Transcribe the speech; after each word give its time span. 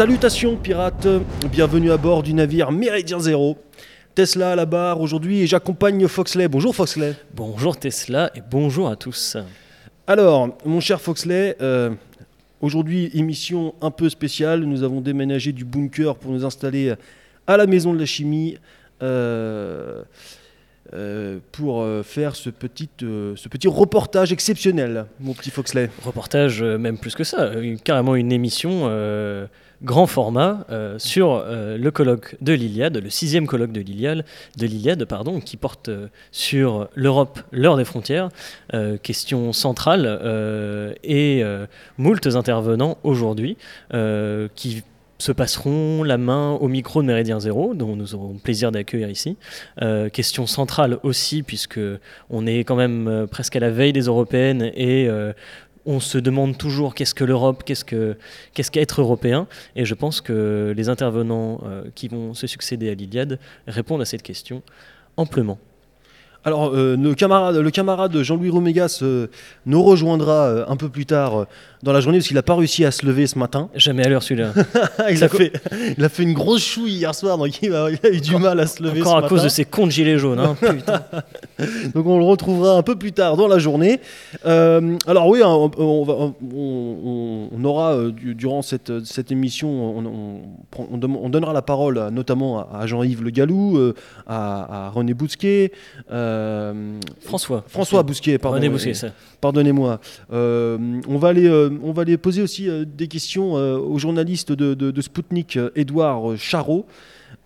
Salutations 0.00 0.56
pirates, 0.56 1.06
bienvenue 1.52 1.92
à 1.92 1.98
bord 1.98 2.22
du 2.22 2.32
navire 2.32 2.72
Méridien 2.72 3.20
Zéro. 3.20 3.58
Tesla 4.14 4.52
à 4.52 4.56
la 4.56 4.64
barre 4.64 4.98
aujourd'hui 5.02 5.42
et 5.42 5.46
j'accompagne 5.46 6.08
Foxley. 6.08 6.48
Bonjour 6.48 6.74
Foxley. 6.74 7.12
Bonjour 7.34 7.76
Tesla 7.76 8.30
et 8.34 8.40
bonjour 8.50 8.88
à 8.88 8.96
tous. 8.96 9.36
Alors, 10.06 10.56
mon 10.64 10.80
cher 10.80 11.02
Foxley, 11.02 11.54
euh, 11.60 11.90
aujourd'hui 12.62 13.10
émission 13.12 13.74
un 13.82 13.90
peu 13.90 14.08
spéciale. 14.08 14.60
Nous 14.60 14.84
avons 14.84 15.02
déménagé 15.02 15.52
du 15.52 15.66
bunker 15.66 16.16
pour 16.16 16.32
nous 16.32 16.46
installer 16.46 16.94
à 17.46 17.58
la 17.58 17.66
maison 17.66 17.92
de 17.92 17.98
la 17.98 18.06
chimie. 18.06 18.56
euh, 19.02 20.02
euh, 20.92 21.38
pour 21.52 21.82
euh, 21.82 22.02
faire 22.02 22.34
ce 22.34 22.50
petit, 22.50 22.88
euh, 23.04 23.34
ce 23.36 23.48
petit 23.48 23.68
reportage 23.68 24.32
exceptionnel, 24.32 25.06
mon 25.20 25.34
petit 25.34 25.50
Foxley. 25.50 25.88
Reportage, 26.02 26.64
même 26.64 26.98
plus 26.98 27.14
que 27.14 27.22
ça, 27.22 27.52
carrément 27.84 28.16
une 28.16 28.32
émission 28.32 28.88
grand 29.82 30.06
format 30.06 30.66
euh, 30.70 30.98
sur 30.98 31.32
euh, 31.32 31.78
le 31.78 31.90
colloque 31.90 32.36
de 32.40 32.52
l'Iliade, 32.52 32.98
le 32.98 33.10
sixième 33.10 33.46
colloque 33.46 33.72
de 33.72 33.80
l'Iliade, 33.80 34.24
de 34.56 34.66
l'Iliade 34.66 35.04
pardon, 35.04 35.40
qui 35.40 35.56
porte 35.56 35.88
euh, 35.88 36.08
sur 36.32 36.88
l'Europe, 36.94 37.40
l'heure 37.52 37.76
des 37.76 37.84
frontières, 37.84 38.28
question 39.02 39.52
centrale, 39.52 40.96
et 41.02 41.42
moultes 41.98 42.26
intervenants 42.26 42.98
aujourd'hui 43.02 43.56
qui 44.54 44.82
se 45.18 45.32
passeront 45.32 46.02
la 46.02 46.18
main 46.18 46.52
au 46.52 46.68
micro 46.68 47.02
de 47.02 47.06
Méridien 47.06 47.40
Zéro, 47.40 47.74
dont 47.74 47.96
nous 47.96 48.14
aurons 48.14 48.34
plaisir 48.34 48.72
d'accueillir 48.72 49.10
ici. 49.10 49.36
Question 50.12 50.46
centrale 50.46 50.98
aussi, 51.02 51.42
puisque 51.42 51.80
on 52.30 52.46
est 52.46 52.60
quand 52.60 52.76
même 52.76 53.26
presque 53.30 53.56
à 53.56 53.60
la 53.60 53.70
veille 53.70 53.92
des 53.92 54.02
européennes 54.02 54.70
et 54.74 55.08
on 55.86 56.00
se 56.00 56.18
demande 56.18 56.58
toujours 56.58 56.94
qu'est-ce 56.94 57.14
que 57.14 57.24
l'Europe, 57.24 57.62
qu'est-ce 57.64 57.84
que 57.84 58.16
qu'est-ce 58.54 58.70
qu'être 58.70 59.00
européen. 59.00 59.46
Et 59.76 59.84
je 59.84 59.94
pense 59.94 60.20
que 60.20 60.72
les 60.76 60.88
intervenants 60.88 61.60
euh, 61.64 61.84
qui 61.94 62.08
vont 62.08 62.34
se 62.34 62.46
succéder 62.46 62.90
à 62.90 62.94
l'Iliade 62.94 63.38
répondent 63.66 64.02
à 64.02 64.04
cette 64.04 64.22
question 64.22 64.62
amplement. 65.16 65.58
Alors, 66.42 66.74
euh, 66.74 66.96
le, 66.96 67.14
camarade, 67.14 68.22
Jean-Louis 68.22 68.48
Romégas 68.48 69.00
euh, 69.02 69.26
nous 69.66 69.82
rejoindra 69.82 70.70
un 70.70 70.76
peu 70.76 70.88
plus 70.88 71.04
tard 71.04 71.46
dans 71.82 71.92
la 71.92 72.00
journée 72.00 72.18
parce 72.18 72.28
qu'il 72.28 72.34
n'a 72.36 72.42
pas 72.42 72.54
réussi 72.56 72.84
à 72.84 72.90
se 72.90 73.06
lever 73.06 73.26
ce 73.26 73.38
matin. 73.38 73.68
Jamais 73.74 74.04
à 74.06 74.08
l'heure 74.08 74.22
celui-là. 74.22 74.52
il, 75.10 75.22
a 75.24 75.28
fait, 75.28 75.52
il 75.96 76.04
a 76.04 76.08
fait 76.08 76.22
une 76.24 76.34
grosse 76.34 76.62
chouille 76.64 76.92
hier 76.92 77.14
soir, 77.14 77.38
donc 77.38 77.62
il 77.62 77.74
a, 77.74 77.88
il 77.90 77.98
a 78.06 78.10
eu 78.10 78.20
du 78.20 78.36
mal 78.36 78.60
à 78.60 78.66
se 78.66 78.82
lever 78.82 79.00
Encore 79.02 79.20
ce 79.20 79.24
à 79.24 79.28
cause 79.28 79.42
de 79.44 79.48
ces 79.48 79.64
comptes 79.64 79.90
gilets 79.90 80.18
jaunes. 80.18 80.40
hein. 80.40 80.56
Putain. 80.60 81.02
Donc 81.94 82.06
on 82.06 82.18
le 82.18 82.24
retrouvera 82.24 82.76
un 82.76 82.82
peu 82.82 82.96
plus 82.96 83.12
tard 83.12 83.36
dans 83.36 83.48
la 83.48 83.58
journée. 83.58 84.00
Euh, 84.46 84.96
alors 85.06 85.26
oui, 85.28 85.40
hein, 85.42 85.48
on, 85.48 85.70
on 85.78 86.04
va- 86.04 86.14
on- 86.14 86.34
on- 86.54 87.48
on 87.52 87.64
aura 87.64 87.94
euh, 87.94 88.10
du- 88.12 88.34
durant 88.34 88.62
cette, 88.62 89.04
cette 89.04 89.30
émission, 89.32 89.96
on, 90.78 91.28
donnera 91.28 91.52
la 91.52 91.62
parole 91.62 91.98
à- 91.98 92.10
notamment 92.10 92.66
à, 92.72 92.86
Jean-Yves 92.86 93.22
Le 93.22 93.30
Gallou, 93.30 93.78
euh, 93.78 93.94
à, 94.26 94.86
à 94.86 94.90
René 94.90 95.14
Bousquet, 95.14 95.72
François. 97.22 97.64
François 97.68 98.02
Bousquet, 98.02 98.38
pardon. 98.38 98.56
René 98.56 98.68
Bousquet, 98.68 98.94
ça. 98.94 99.08
Pardonnez-moi. 99.40 100.00
On, 100.30 101.18
va 101.18 101.28
aller, 101.28 101.48
on 101.82 101.92
va 101.92 102.02
aller 102.02 102.16
poser 102.16 102.42
aussi 102.42 102.68
euh, 102.68 102.84
des 102.84 103.08
questions 103.08 103.56
euh, 103.56 103.78
au 103.78 103.98
journaliste 103.98 104.52
de, 104.52 104.74
de, 104.74 105.00
Spoutnik, 105.00 105.56
euh, 105.56 105.70
Édouard 105.74 106.36
Charot. 106.36 106.86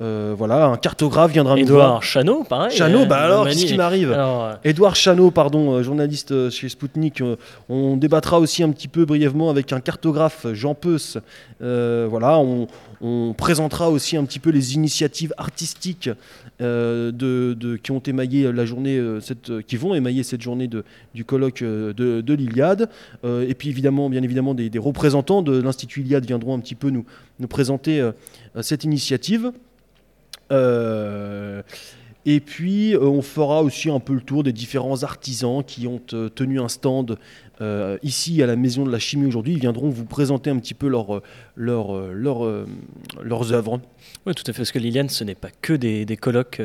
Euh, 0.00 0.34
voilà, 0.36 0.66
un 0.66 0.76
cartographe 0.76 1.30
viendra 1.30 1.54
nous 1.54 1.66
voir. 1.66 1.86
Édouard 1.86 2.02
Chanot, 2.02 2.42
pareil. 2.42 2.76
Chanot, 2.76 3.02
euh, 3.02 3.06
bah 3.06 3.18
alors, 3.18 3.46
qu'est-ce 3.46 3.64
qui 3.66 3.76
m'arrive 3.76 4.12
Alors, 4.12 4.44
euh, 4.66 4.94
Chanot, 4.94 5.30
pardon, 5.30 5.80
journaliste 5.84 6.50
chez 6.50 6.68
Spoutnik. 6.68 7.22
on 7.68 7.96
débattra 7.96 8.40
aussi 8.40 8.64
un 8.64 8.70
petit 8.72 8.88
peu 8.88 9.04
brièvement 9.04 9.50
avec 9.50 9.72
un 9.72 9.78
cartographe, 9.78 10.46
Jean 10.52 10.74
Peus. 10.74 11.18
Euh, 11.62 12.08
voilà, 12.10 12.38
on, 12.40 12.66
on 13.00 13.34
présentera 13.38 13.88
aussi 13.88 14.16
un 14.16 14.24
petit 14.24 14.40
peu 14.40 14.50
les 14.50 14.74
initiatives 14.74 15.32
artistiques 15.38 16.10
euh, 16.60 17.12
de, 17.12 17.54
de- 17.58 17.76
qui 17.76 17.92
ont 17.92 18.00
émaillé 18.00 18.50
la 18.52 18.64
journée, 18.66 19.00
cette, 19.20 19.60
qui 19.64 19.76
vont 19.76 19.94
émailler 19.94 20.24
cette 20.24 20.42
journée 20.42 20.66
de, 20.66 20.82
du 21.14 21.24
colloque 21.24 21.62
de, 21.62 21.92
de 22.20 22.34
l'Iliade. 22.34 22.88
Et 23.24 23.54
puis 23.54 23.68
évidemment, 23.68 24.10
bien 24.10 24.24
évidemment, 24.24 24.54
des, 24.54 24.70
des 24.70 24.78
représentants 24.80 25.42
de 25.42 25.62
l'Institut 25.62 26.00
Iliade 26.00 26.26
viendront 26.26 26.56
un 26.56 26.58
petit 26.60 26.74
peu 26.74 26.90
nous, 26.90 27.04
nous 27.38 27.46
présenter 27.48 28.10
cette 28.60 28.82
initiative. 28.82 29.52
Euh, 30.52 31.62
et 32.26 32.40
puis, 32.40 32.94
euh, 32.94 33.00
on 33.00 33.22
fera 33.22 33.62
aussi 33.62 33.90
un 33.90 34.00
peu 34.00 34.14
le 34.14 34.20
tour 34.20 34.42
des 34.42 34.52
différents 34.52 35.02
artisans 35.02 35.62
qui 35.62 35.86
ont 35.86 36.00
euh, 36.12 36.28
tenu 36.28 36.60
un 36.60 36.68
stand 36.68 37.18
ici 38.02 38.42
à 38.42 38.46
la 38.46 38.56
Maison 38.56 38.84
de 38.84 38.90
la 38.90 38.98
Chimie 38.98 39.26
aujourd'hui. 39.26 39.52
Ils 39.52 39.60
viendront 39.60 39.88
vous 39.88 40.04
présenter 40.04 40.50
un 40.50 40.58
petit 40.58 40.74
peu 40.74 40.88
leur, 40.88 41.22
leur, 41.54 41.96
leur, 42.12 42.66
leurs 43.22 43.52
œuvres. 43.52 43.80
Oui, 44.26 44.34
tout 44.34 44.42
à 44.48 44.52
fait, 44.52 44.58
parce 44.58 44.72
que 44.72 44.80
Liliane, 44.80 45.08
ce 45.08 45.22
n'est 45.22 45.36
pas 45.36 45.50
que 45.62 45.72
des, 45.72 46.16
colloques 46.16 46.60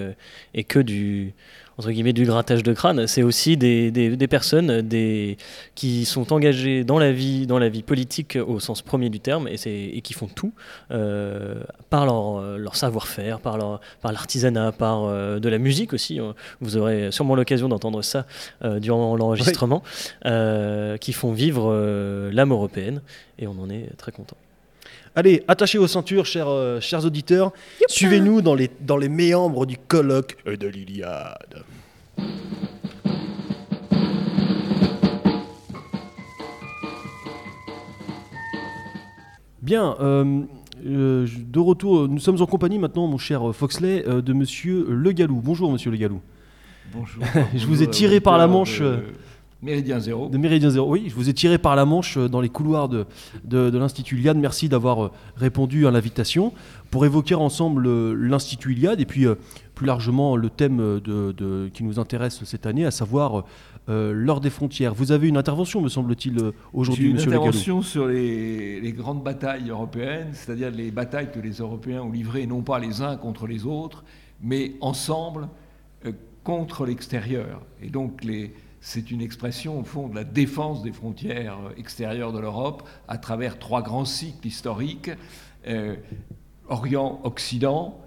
et 0.56 0.64
que 0.64 0.80
du, 0.80 1.36
entre 1.80 1.92
guillemets, 1.92 2.12
du 2.12 2.26
grattage 2.26 2.62
de 2.62 2.74
crâne, 2.74 3.08
c'est 3.08 3.24
aussi 3.24 3.56
des, 3.56 3.90
des- 3.90 4.18
des 4.18 4.28
personnes 4.28 4.82
des, 4.82 5.38
qui 5.76 6.04
sont 6.04 6.34
engagées 6.34 6.84
dans 6.84 7.00
la 7.00 7.14
vie, 7.14 7.48
dans 7.48 7.58
la 7.58 7.70
vie 7.70 7.84
politique 7.84 8.38
au 8.46 8.60
sens 8.60 8.82
premier 8.82 9.10
du 9.10 9.22
terme 9.22 9.48
et, 9.48 9.56
et 9.98 10.02
qui 10.02 10.14
font 10.14 10.28
tout 10.28 10.52
euh, 10.92 11.56
par 11.90 12.06
leur, 12.06 12.58
leur 12.58 12.76
savoir-faire, 12.76 13.40
par 13.40 13.58
leur- 13.58 13.80
par 14.02 14.12
l'artisanat, 14.12 14.74
par 14.74 15.06
euh, 15.06 15.40
de 15.40 15.48
la 15.48 15.58
musique 15.58 15.94
aussi. 15.94 16.20
Vous 16.60 16.76
aurez 16.76 17.12
sûrement 17.14 17.36
l'occasion 17.36 17.70
d'entendre 17.70 18.02
ça 18.02 18.26
euh, 18.66 18.80
durant 18.82 19.16
l'enregistrement, 19.16 19.82
qui 21.00 21.14
font 21.14 21.32
vivre 21.32 22.30
l'âme 22.34 22.52
européenne 22.52 23.02
et 23.40 23.48
on 23.48 23.58
en 23.62 23.70
est 23.70 23.96
très 23.98 24.12
content. 24.12 24.36
Allez, 25.16 25.44
attachez 25.47 25.78
vos 25.78 25.88
ceintures, 25.88 26.25
chers, 26.25 26.47
euh, 26.47 26.80
chers 26.80 27.06
auditeurs. 27.06 27.52
Suivez-nous 27.88 28.42
dans 28.42 28.56
les, 28.56 28.70
dans 28.81 28.97
les 28.97 29.09
méandres 29.09 29.66
du 29.66 29.78
colloque 29.78 30.38
de 30.46 30.68
l'Iliade. 30.68 31.64
Bien, 39.62 39.96
euh, 40.00 40.42
euh, 40.86 41.28
de 41.38 41.59
retour, 41.59 42.08
nous 42.08 42.19
sommes 42.19 42.42
en 42.42 42.46
compagnie 42.46 42.80
maintenant, 42.80 43.08
mon 43.08 43.18
cher 43.18 43.53
Foxley, 43.53 44.03
euh, 44.08 44.22
de 44.22 44.34
monsieur 44.34 44.86
Le 44.90 45.12
Gallou. 45.12 45.42
Bonjour, 45.44 45.72
monsieur 45.72 45.92
Le 45.92 45.98
Gallou. 45.98 46.22
Bonjour. 46.94 47.24
Je 47.56 47.66
vous 47.66 47.84
ai 47.84 47.88
tiré 47.88 48.19
par 48.19 48.38
la 48.38 48.48
manche, 48.48 48.80
De 48.80 48.86
euh, 48.86 49.00
Méridien 49.62 50.00
Zéro. 50.00 50.30
De 50.30 50.38
Méridien 50.38 50.70
Zéro. 50.70 50.90
Oui, 50.90 51.06
je 51.09 51.16
vous 51.16 51.28
ai 51.30 51.34
tiré 51.34 51.58
par 51.58 51.75
la 51.75 51.84
manche 51.86 52.16
euh, 52.18 52.30
dans 52.30 52.40
les 52.40 52.47
couloirs 52.50 52.88
de, 52.88 53.06
de, 53.44 53.70
de 53.70 53.78
l'Institut 53.78 54.18
Iliade. 54.18 54.38
Merci 54.38 54.70
d'avoir 54.70 55.06
euh, 55.06 55.12
répondu 55.36 55.86
à 55.86 55.92
l'invitation 55.92 56.53
pour 56.92 57.06
évoquer 57.06 57.36
ensemble 57.36 57.86
euh, 57.88 58.14
l'Institut 58.18 58.72
Iliade 58.74 59.02
et 59.02 59.06
puis 59.06 59.25
plus 59.75 59.86
largement 59.86 60.36
le 60.38 60.50
thème 60.50 60.78
de, 60.78 61.31
de- 61.34 61.69
qui 61.74 61.84
nous 61.84 62.00
intéresse 62.00 62.44
cette 62.46 62.66
année, 62.66 62.86
à 62.86 62.92
savoir 62.92 63.44
euh, 63.90 64.14
l'heure 64.14 64.40
des 64.40 64.50
frontières. 64.50 64.94
Vous 64.94 65.12
avez 65.12 65.28
une 65.28 65.38
intervention, 65.38 65.81
me 65.81 65.90
semble-t-il, 65.90 66.38
aujourd'hui, 66.74 67.08
une 67.08 67.14
monsieur 67.16 67.30
Gallou. 67.31 67.44
intervention 67.44 67.81
sur 67.81 68.08
les, 68.08 68.80
les 68.80 68.92
grandes 68.94 69.24
batailles 69.24 69.69
européennes, 69.69 70.30
c'est-à-dire 70.34 70.72
les 70.72 70.92
batailles 70.92 71.31
que 71.34 71.39
les 71.39 71.54
Européens 71.54 72.01
ont 72.01 72.12
livrées, 72.12 72.45
non 72.45 72.62
pas 72.62 72.80
les 72.80 73.01
uns 73.01 73.18
contre 73.18 73.45
les 73.48 73.66
autres, 73.66 74.04
mais 74.42 74.74
ensemble 74.81 75.48
euh, 76.06 76.12
contre 76.44 76.86
l'extérieur. 76.86 77.62
Et 77.81 77.89
donc 77.89 78.24
les- 78.24 78.54
c'est 78.81 79.12
une 79.12 79.22
expression 79.22 79.80
au 79.80 79.84
fond 79.84 80.08
de 80.08 80.16
la 80.16 80.24
défense 80.24 80.81
des 80.84 80.92
frontières 80.92 81.58
extérieures 81.78 82.31
de 82.31 82.40
l'Europe 82.40 82.88
à 83.08 83.18
travers 83.18 83.60
trois 83.60 83.81
grands 83.81 84.06
cycles 84.06 84.48
historiques 84.48 85.12
euh, 85.68 85.96
Orient-Occident, 86.70 88.00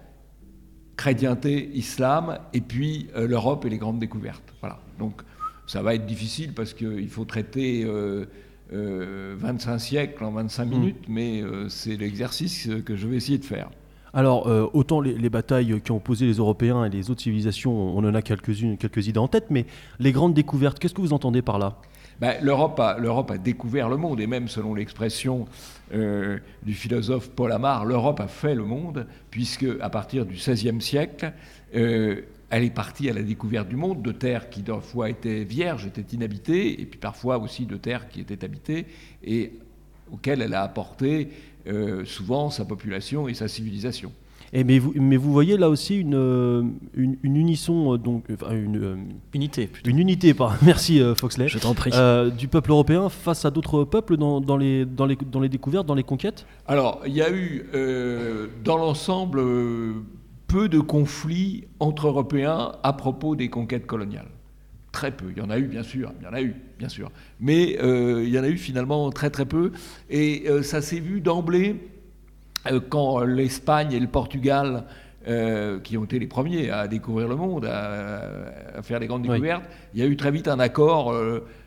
chrétienté, 0.96 1.70
islam, 1.74 2.38
et 2.52 2.60
puis 2.60 3.08
euh, 3.16 3.26
l'Europe 3.26 3.64
et 3.64 3.68
les 3.68 3.78
grandes 3.78 3.98
découvertes. 3.98 4.54
Voilà. 4.60 4.78
Donc 4.98 5.22
ça 5.66 5.82
va 5.82 5.94
être 5.94 6.06
difficile 6.06 6.52
parce 6.54 6.72
qu'il 6.74 7.08
faut 7.08 7.24
traiter 7.24 7.84
euh, 7.84 8.26
euh, 8.72 9.34
25 9.36 9.78
siècles 9.78 10.24
en 10.24 10.30
25 10.30 10.64
minutes, 10.64 11.04
mais 11.08 11.42
c'est 11.68 11.96
l'exercice 11.96 12.68
que 12.86 12.96
je 12.96 13.06
vais 13.06 13.16
essayer 13.16 13.38
de 13.38 13.44
faire. 13.44 13.70
Alors, 14.14 14.46
euh, 14.46 14.68
autant 14.74 15.00
les, 15.00 15.14
les 15.14 15.30
batailles 15.30 15.80
qui 15.80 15.90
ont 15.90 15.96
opposé 15.96 16.26
les 16.26 16.34
Européens 16.34 16.84
et 16.84 16.90
les 16.90 17.10
autres 17.10 17.22
civilisations, 17.22 17.72
on 17.72 17.98
en 17.98 18.14
a 18.14 18.22
quelques-unes, 18.22 18.76
quelques 18.76 19.06
idées 19.06 19.18
en 19.18 19.28
tête, 19.28 19.46
mais 19.50 19.64
les 20.00 20.12
grandes 20.12 20.34
découvertes, 20.34 20.78
qu'est-ce 20.78 20.94
que 20.94 21.00
vous 21.00 21.14
entendez 21.14 21.40
par 21.40 21.58
là? 21.58 21.78
Ben, 22.20 22.36
L'Europe 22.42 22.78
a, 22.78 23.38
découvert 23.38 23.88
le 23.88 23.96
monde, 23.96 24.20
et 24.20 24.26
même 24.26 24.48
selon 24.48 24.74
l'expression 24.74 25.46
euh, 25.94 26.38
du 26.62 26.74
philosophe 26.74 27.30
Paul 27.30 27.52
Amar, 27.52 27.84
l'Europe 27.84 28.20
a 28.20 28.28
fait 28.28 28.54
le 28.54 28.64
monde, 28.64 29.06
puisque 29.30 29.66
à 29.80 29.90
partir 29.90 30.26
du 30.26 30.34
XVIe 30.34 30.80
siècle, 30.80 31.32
euh, 31.74 32.20
elle 32.50 32.64
est 32.64 32.70
partie 32.70 33.08
à 33.08 33.14
la 33.14 33.22
découverte 33.22 33.68
du 33.68 33.76
monde, 33.76 34.02
de 34.02 34.12
terres 34.12 34.50
qui 34.50 34.62
parfois 34.62 35.08
étaient 35.08 35.44
vierges, 35.44 35.86
étaient 35.86 36.14
inhabitées, 36.14 36.80
et 36.80 36.84
puis 36.86 37.00
parfois 37.00 37.38
aussi 37.38 37.64
de 37.64 37.76
terres 37.76 38.08
qui 38.08 38.20
étaient 38.20 38.44
habitées, 38.44 38.86
et 39.24 39.54
auxquelles 40.12 40.42
elle 40.42 40.54
a 40.54 40.62
apporté 40.62 41.30
souvent 42.04 42.50
sa 42.50 42.64
population 42.64 43.28
et 43.28 43.34
sa 43.34 43.48
civilisation. 43.48 44.12
Et 44.54 44.64
mais, 44.64 44.78
vous, 44.78 44.92
mais 44.96 45.16
vous 45.16 45.32
voyez 45.32 45.56
là 45.56 45.70
aussi 45.70 45.96
une, 45.96 46.14
euh, 46.14 46.62
une, 46.94 47.16
une 47.22 47.36
unisson, 47.36 47.94
euh, 47.94 47.96
donc, 47.96 48.24
enfin, 48.30 48.50
une, 48.54 48.76
euh, 48.84 48.96
Unité, 49.32 49.66
plutôt. 49.66 49.88
une 49.88 49.98
unité, 49.98 50.34
par, 50.34 50.58
merci 50.62 51.00
euh, 51.00 51.14
Foxley, 51.14 51.48
Je 51.48 51.58
t'en 51.58 51.72
prie. 51.72 51.90
euh, 51.94 52.28
du 52.28 52.48
peuple 52.48 52.70
européen 52.70 53.08
face 53.08 53.46
à 53.46 53.50
d'autres 53.50 53.84
peuples 53.84 54.18
dans, 54.18 54.42
dans 54.42 54.58
les, 54.58 54.84
dans, 54.84 55.06
les, 55.06 55.16
dans 55.16 55.40
les 55.40 55.48
découvertes, 55.48 55.86
dans 55.86 55.94
les 55.94 56.02
conquêtes? 56.02 56.44
Alors, 56.66 57.00
il 57.06 57.14
y 57.14 57.22
a 57.22 57.30
eu, 57.32 57.64
euh, 57.72 58.48
dans 58.62 58.76
l'ensemble, 58.76 59.38
euh, 59.40 59.92
peu 60.48 60.68
de 60.68 60.80
conflits 60.80 61.64
entre 61.80 62.08
Européens 62.08 62.72
à 62.82 62.92
propos 62.92 63.36
des 63.36 63.48
conquêtes 63.48 63.86
coloniales. 63.86 64.28
Très 64.92 65.12
peu. 65.12 65.26
Il 65.34 65.38
y 65.38 65.40
en 65.40 65.48
a 65.48 65.58
eu, 65.58 65.64
bien 65.66 65.82
sûr. 65.82 66.12
Il 66.20 66.24
y 66.24 66.28
en 66.28 66.34
a 66.34 66.42
eu, 66.42 66.54
bien 66.82 66.88
sûr. 66.88 67.12
Mais 67.38 67.78
euh, 67.80 68.24
il 68.24 68.30
y 68.30 68.38
en 68.40 68.42
a 68.42 68.48
eu 68.48 68.56
finalement 68.56 69.08
très 69.12 69.30
très 69.30 69.46
peu. 69.46 69.70
Et 70.10 70.44
euh, 70.48 70.62
ça 70.64 70.82
s'est 70.82 70.98
vu 70.98 71.20
d'emblée 71.20 71.76
euh, 72.70 72.80
quand 72.88 73.20
l'Espagne 73.20 73.92
et 73.92 74.00
le 74.00 74.08
Portugal, 74.08 74.84
qui 75.84 75.96
ont 75.96 76.02
été 76.02 76.18
les 76.18 76.26
premiers 76.26 76.70
à 76.70 76.88
découvrir 76.88 77.28
le 77.28 77.36
monde, 77.36 77.64
à, 77.64 78.32
à 78.76 78.82
faire 78.82 78.98
les 78.98 79.06
grandes 79.06 79.22
Oui. 79.22 79.28
découvertes, 79.28 79.62
il 79.94 80.00
y 80.00 80.02
a 80.02 80.06
eu 80.06 80.16
très 80.16 80.32
vite 80.32 80.48
un 80.48 80.58
accord 80.58 81.14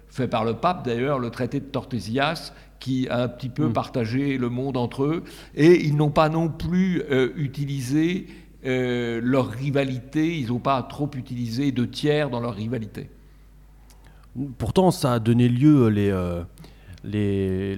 fait 0.09 0.27
par 0.27 0.43
le 0.43 0.55
pape 0.55 0.83
d'ailleurs, 0.85 1.19
le 1.19 1.29
traité 1.29 1.61
de 1.61 1.65
Tordesillas, 1.65 2.51
qui 2.81 3.07
a 3.07 3.23
un 3.23 3.27
petit 3.29 3.47
peu 3.47 3.67
Mm. 3.69 3.71
partagé 3.73 4.37
le 4.37 4.49
monde 4.49 4.75
entre 4.75 5.05
eux. 5.05 5.23
Et 5.55 5.85
ils 5.85 5.95
n'ont 5.95 6.09
pas 6.11 6.27
non 6.27 6.49
plus 6.49 7.01
utilisé 7.37 8.27
leur 8.65 9.47
rivalité, 9.47 10.37
ils 10.37 10.47
n'ont 10.49 10.59
pas 10.59 10.83
trop 10.83 11.09
utilisé 11.15 11.71
de 11.71 11.85
tiers 11.85 12.29
dans 12.29 12.41
leur 12.41 12.55
rivalité. 12.55 13.07
Pourtant, 14.57 14.91
ça 14.91 15.13
a 15.13 15.19
donné 15.19 15.47
lieu 15.47 15.87
les, 15.87 16.09
euh, 16.09 16.43
les, 17.03 17.77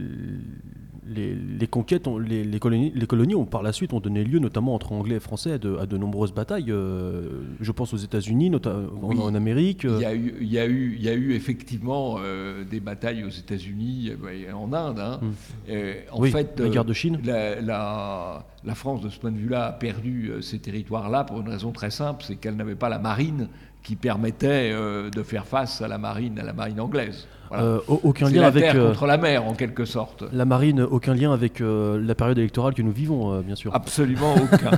les, 1.10 1.36
les 1.36 1.68
conquêtes, 1.68 2.08
ont- 2.08 2.18
les, 2.18 2.44
les 2.44 2.60
colonies, 2.60 2.92
les 2.94 3.06
colonies 3.08 3.36
ont 3.36 3.46
par 3.46 3.64
la 3.64 3.72
suite 3.72 3.94
ont 3.94 4.00
donné 4.00 4.24
lieu, 4.24 4.40
notamment 4.40 4.74
entre 4.74 4.92
Anglais 4.92 5.16
et 5.16 5.20
Français, 5.20 5.54
à 5.54 5.58
de, 5.58 5.78
à 5.78 5.86
de 5.86 5.98
nombreuses 5.98 6.34
batailles. 6.34 6.70
euh, 6.72 7.44
je 7.62 7.72
pense 7.72 7.94
aux 7.94 7.98
États-Unis, 7.98 8.52
en, 8.56 8.60
Oui. 9.04 9.18
en 9.22 9.34
Amérique. 9.36 9.86
euh, 9.86 9.98
Il 10.00 10.02
y 10.02 10.06
a 10.06 10.14
eu, 10.16 10.34
il 10.42 10.48
y 10.52 10.60
a 10.60 10.66
eu, 10.66 10.96
il 10.98 11.04
y 11.06 11.10
a 11.10 11.14
eu 11.14 11.34
effectivement 11.34 12.18
euh, 12.20 12.64
des 12.66 12.80
batailles 12.80 13.24
aux 13.24 13.30
États-Unis 13.30 14.12
euh, 14.22 14.30
et 14.30 14.52
en 14.52 14.74
Inde. 14.74 15.00
hein. 15.00 15.20
Mm. 15.22 15.28
Euh, 15.70 15.94
en 16.12 16.20
oui, 16.22 16.32
fait, 16.32 16.60
la 16.60 16.66
euh, 16.66 16.70
guerre 16.70 16.86
de 16.86 16.94
Chine. 16.94 17.20
La, 17.24 17.62
la- 17.62 18.46
la 18.66 18.76
France, 18.76 19.00
de 19.02 19.08
ce 19.08 19.18
point 19.18 19.32
de 19.32 19.38
vue-là, 19.38 19.68
a 19.68 19.72
perdu 19.72 20.30
euh, 20.30 20.42
ces 20.42 20.60
territoires-là 20.60 21.24
pour 21.24 21.40
une 21.40 21.48
raison 21.48 21.72
très 21.72 21.92
simple, 21.92 22.26
c'est 22.28 22.36
qu'elle 22.36 22.58
n'avait 22.58 22.76
pas 22.76 22.90
la 22.90 23.00
marine 23.00 23.48
qui 23.84 23.96
permettait 23.96 24.72
euh, 24.74 25.10
de 25.10 25.24
faire 25.24 25.46
face 25.46 25.82
à 25.82 25.88
la 25.88 25.98
marine, 25.98 26.38
à 26.40 26.44
la 26.44 26.54
marine 26.54 26.80
anglaise. 26.82 27.28
Voilà. 27.50 27.64
Euh, 27.64 27.80
au- 27.88 28.02
aucun 28.04 28.30
lien 28.30 28.42
la 28.42 28.48
avec 28.48 28.62
terre 28.64 28.76
euh, 28.76 28.90
contre 28.90 29.06
la 29.06 29.18
mer, 29.18 29.46
en 29.48 29.54
quelque 29.54 29.86
sorte. 29.86 30.26
la 30.34 30.44
marine, 30.44 30.82
aucun 30.82 31.14
lien 31.14 31.32
avec 31.32 31.62
la 31.62 32.14
période 32.16 32.38
électorale 32.38 32.74
que 32.74 32.82
nous 32.82 32.92
vivons, 32.92 33.40
bien 33.40 33.56
sûr. 33.56 33.74
Absolument 33.74 34.36
aucun. 34.36 34.72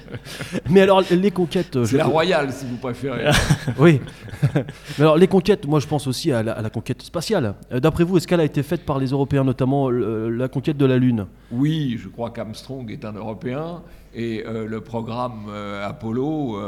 Mais 0.70 0.82
alors, 0.82 1.02
les 1.10 1.30
conquêtes. 1.30 1.82
c'est 1.86 1.96
la 1.96 2.04
royale, 2.04 2.52
si 2.52 2.66
vous 2.66 2.76
préférez. 2.76 3.30
Oui. 3.78 4.00
Mais 4.54 4.64
alors, 5.04 5.16
les 5.16 5.28
conquêtes, 5.28 5.66
moi 5.66 5.80
je 5.80 5.86
pense 5.86 6.06
aussi 6.06 6.30
à 6.32 6.42
la, 6.42 6.52
à 6.52 6.60
la 6.60 6.68
conquête 6.68 7.00
spatiale. 7.00 7.54
D'après 7.70 8.04
vous, 8.04 8.18
est-ce 8.18 8.26
qu'elle 8.26 8.40
a 8.40 8.44
été 8.44 8.62
faite 8.62 8.84
par 8.84 8.98
les 8.98 9.06
Européens, 9.06 9.44
notamment 9.44 9.88
la 9.90 10.48
conquête 10.48 10.76
de 10.76 10.84
la 10.84 10.98
Lune? 10.98 11.26
Oui, 11.50 11.98
je 12.02 12.08
crois 12.08 12.30
qu'Armstrong 12.30 12.90
est 12.90 13.06
un 13.06 13.12
Européen 13.12 13.80
et 14.14 14.44
le 14.46 14.80
programme 14.82 15.46
Apollo 15.82 16.58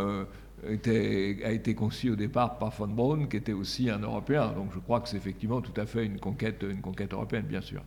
était- 0.71 1.39
a 1.45 1.51
été 1.53 1.75
conçu 1.75 2.11
au 2.11 2.17
départ 2.17 2.59
par 2.59 2.71
von 2.71 2.89
Braun, 2.89 3.27
qui 3.29 3.37
était 3.37 3.53
aussi 3.53 3.91
un 3.91 3.99
Européen. 3.99 4.53
Donc 4.57 4.69
je 4.75 4.79
crois 4.79 5.01
que 5.01 5.09
c'est 5.09 5.17
effectivement 5.17 5.61
tout 5.61 5.79
à 5.81 5.87
fait 5.87 6.05
une 6.07 6.19
conquête, 6.19 6.65
une 6.69 6.81
conquête 6.81 7.13
européenne, 7.13 7.45
bien 7.49 7.61
sûr. 7.61 7.83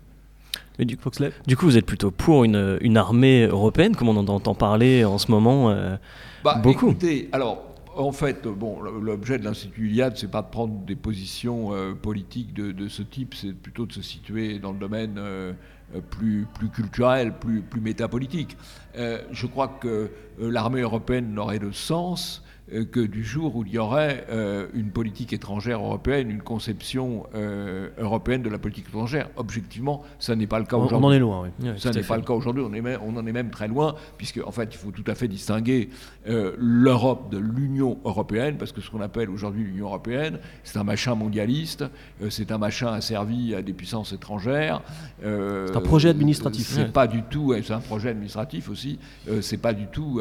Mais 0.79 0.85
du, 0.85 0.95
Foxley 0.95 1.31
du 1.45 1.57
coup, 1.57 1.65
vous 1.65 1.77
êtes 1.77 1.85
plutôt 1.85 2.11
pour 2.11 2.43
une, 2.43 2.77
une 2.81 2.97
armée 2.97 3.45
européenne, 3.45 3.95
comme 3.95 4.09
on 4.09 4.17
en 4.17 4.27
entend 4.27 4.55
parler 4.55 5.05
en 5.05 5.17
ce 5.17 5.29
moment 5.31 5.69
euh, 5.69 5.97
Bah, 6.43 6.55
Beaucoup. 6.63 6.89
Écoutez, 6.89 7.29
alors, 7.31 7.63
en 7.95 8.11
fait, 8.11 8.47
bon, 8.47 8.79
l'objet 8.81 9.39
de 9.39 9.43
l'Institut 9.43 9.87
Iliade, 9.89 10.17
c'est 10.17 10.29
pas 10.31 10.41
de 10.43 10.49
prendre 10.49 10.73
des 10.85 10.95
positions 10.95 11.73
euh, 11.73 11.93
politiques 11.93 12.53
de, 12.53 12.71
de 12.71 12.87
ce 12.87 13.01
type, 13.01 13.33
c'est 13.35 13.53
plutôt 13.53 13.85
de 13.87 13.93
se 13.93 14.01
situer 14.03 14.59
dans 14.59 14.71
le 14.71 14.77
domaine 14.77 15.15
euh, 15.17 15.53
euh, 15.95 16.01
plus, 16.01 16.45
plus 16.57 16.69
culturel, 16.69 17.33
plus, 17.39 17.61
plus 17.61 17.81
métapolitique. 17.81 18.55
Euh, 18.97 19.19
je 19.31 19.47
crois 19.47 19.67
que 19.67 19.87
euh, 19.87 20.09
l'armée 20.51 20.81
européenne 20.81 21.33
n'aurait 21.33 21.59
de 21.59 21.71
sens 21.71 22.43
euh, 22.43 22.46
que 22.91 22.99
du 22.99 23.23
jour 23.23 23.55
où 23.55 23.63
il 23.65 23.71
y 23.71 23.77
aurait 23.77 24.25
euh, 24.29 24.67
une 24.73 24.91
politique 24.91 25.31
étrangère 25.31 25.79
européenne, 25.79 26.29
une 26.29 26.41
conception 26.41 27.25
euh, 27.33 27.89
européenne 27.97 28.41
de 28.41 28.49
la 28.49 28.57
politique 28.57 28.87
étrangère. 28.89 29.29
Objectivement, 29.37 30.03
ça 30.19 30.35
n'est 30.35 30.47
pas 30.47 30.59
le 30.59 30.65
cas 30.65 30.75
on, 30.75 30.81
on 30.81 30.85
aujourd'hui. 30.85 31.05
en 31.07 31.11
est 31.13 31.19
loin, 31.19 31.43
oui. 31.61 31.69
Ça 31.77 31.91
n'est 31.91 32.03
pas 32.03 32.17
le 32.17 32.23
cas 32.23 32.33
aujourd'hui, 32.33 32.63
on, 32.67 32.73
est 32.73 32.81
même- 32.81 32.99
on 33.05 33.15
en 33.15 33.25
est 33.25 33.31
même 33.31 33.51
très 33.51 33.67
loin, 33.69 33.95
puisque 34.17 34.41
en 34.45 34.51
fait 34.51 34.69
il 34.73 34.77
faut 34.77 34.91
tout 34.91 35.03
à 35.09 35.15
fait 35.15 35.29
distinguer 35.29 35.89
euh, 36.27 36.55
l'Europe 36.57 37.31
de 37.31 37.37
l'Union 37.37 37.99
européenne, 38.03 38.57
parce 38.57 38.73
que 38.73 38.81
ce 38.81 38.89
qu'on 38.91 39.01
appelle 39.01 39.29
aujourd'hui 39.29 39.63
l'Union 39.63 39.85
européenne, 39.85 40.39
c'est 40.63 40.77
un 40.77 40.83
machin 40.83 41.15
mondialiste, 41.15 41.85
euh, 42.21 42.29
c'est 42.29 42.51
un 42.51 42.57
machin 42.57 42.87
asservi 42.91 43.55
à 43.55 43.61
des 43.61 43.73
puissances 43.73 44.11
étrangères. 44.11 44.81
euh, 45.23 45.67
C'est 45.67 45.77
un 45.77 45.81
projet 45.81 46.09
administratif. 46.09 46.67
C'est 46.67 46.81
Ouais. 46.81 46.87
pas 46.89 47.07
du 47.07 47.23
tout, 47.23 47.53
c'est 47.63 47.73
un 47.73 47.79
projet 47.79 48.09
administratif 48.09 48.69
aussi, 48.69 48.99
euh, 49.29 49.41
c'est 49.41 49.57
pas 49.57 49.73
du 49.73 49.85
tout 49.87 50.19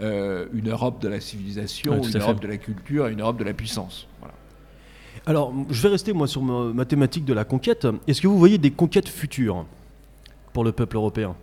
euh, 0.00 0.46
une 0.52 0.70
Europe 0.70 1.00
de 1.02 1.08
la 1.08 1.20
civilisation, 1.20 1.96
une 1.96 2.04
fait. 2.04 2.18
Europe 2.18 2.40
de 2.40 2.48
la 2.48 2.56
culture, 2.56 3.06
une 3.06 3.20
Europe 3.20 3.38
de 3.38 3.44
la 3.44 3.52
puissance. 3.52 4.06
Voilà. 4.20 4.34
Alors, 5.26 5.52
je 5.70 5.82
vais 5.82 5.88
rester 5.88 6.12
moi 6.12 6.26
sur 6.26 6.42
ma, 6.42 6.72
ma 6.72 6.84
thématique 6.84 7.24
de 7.24 7.34
la 7.34 7.44
conquête. 7.44 7.86
Est-ce 8.06 8.22
que 8.22 8.28
vous 8.28 8.38
voyez 8.38 8.58
des 8.58 8.70
conquêtes 8.70 9.08
futures 9.08 9.66
pour 10.52 10.64
le 10.64 10.72
peuple 10.72 10.96
européen 10.96 11.36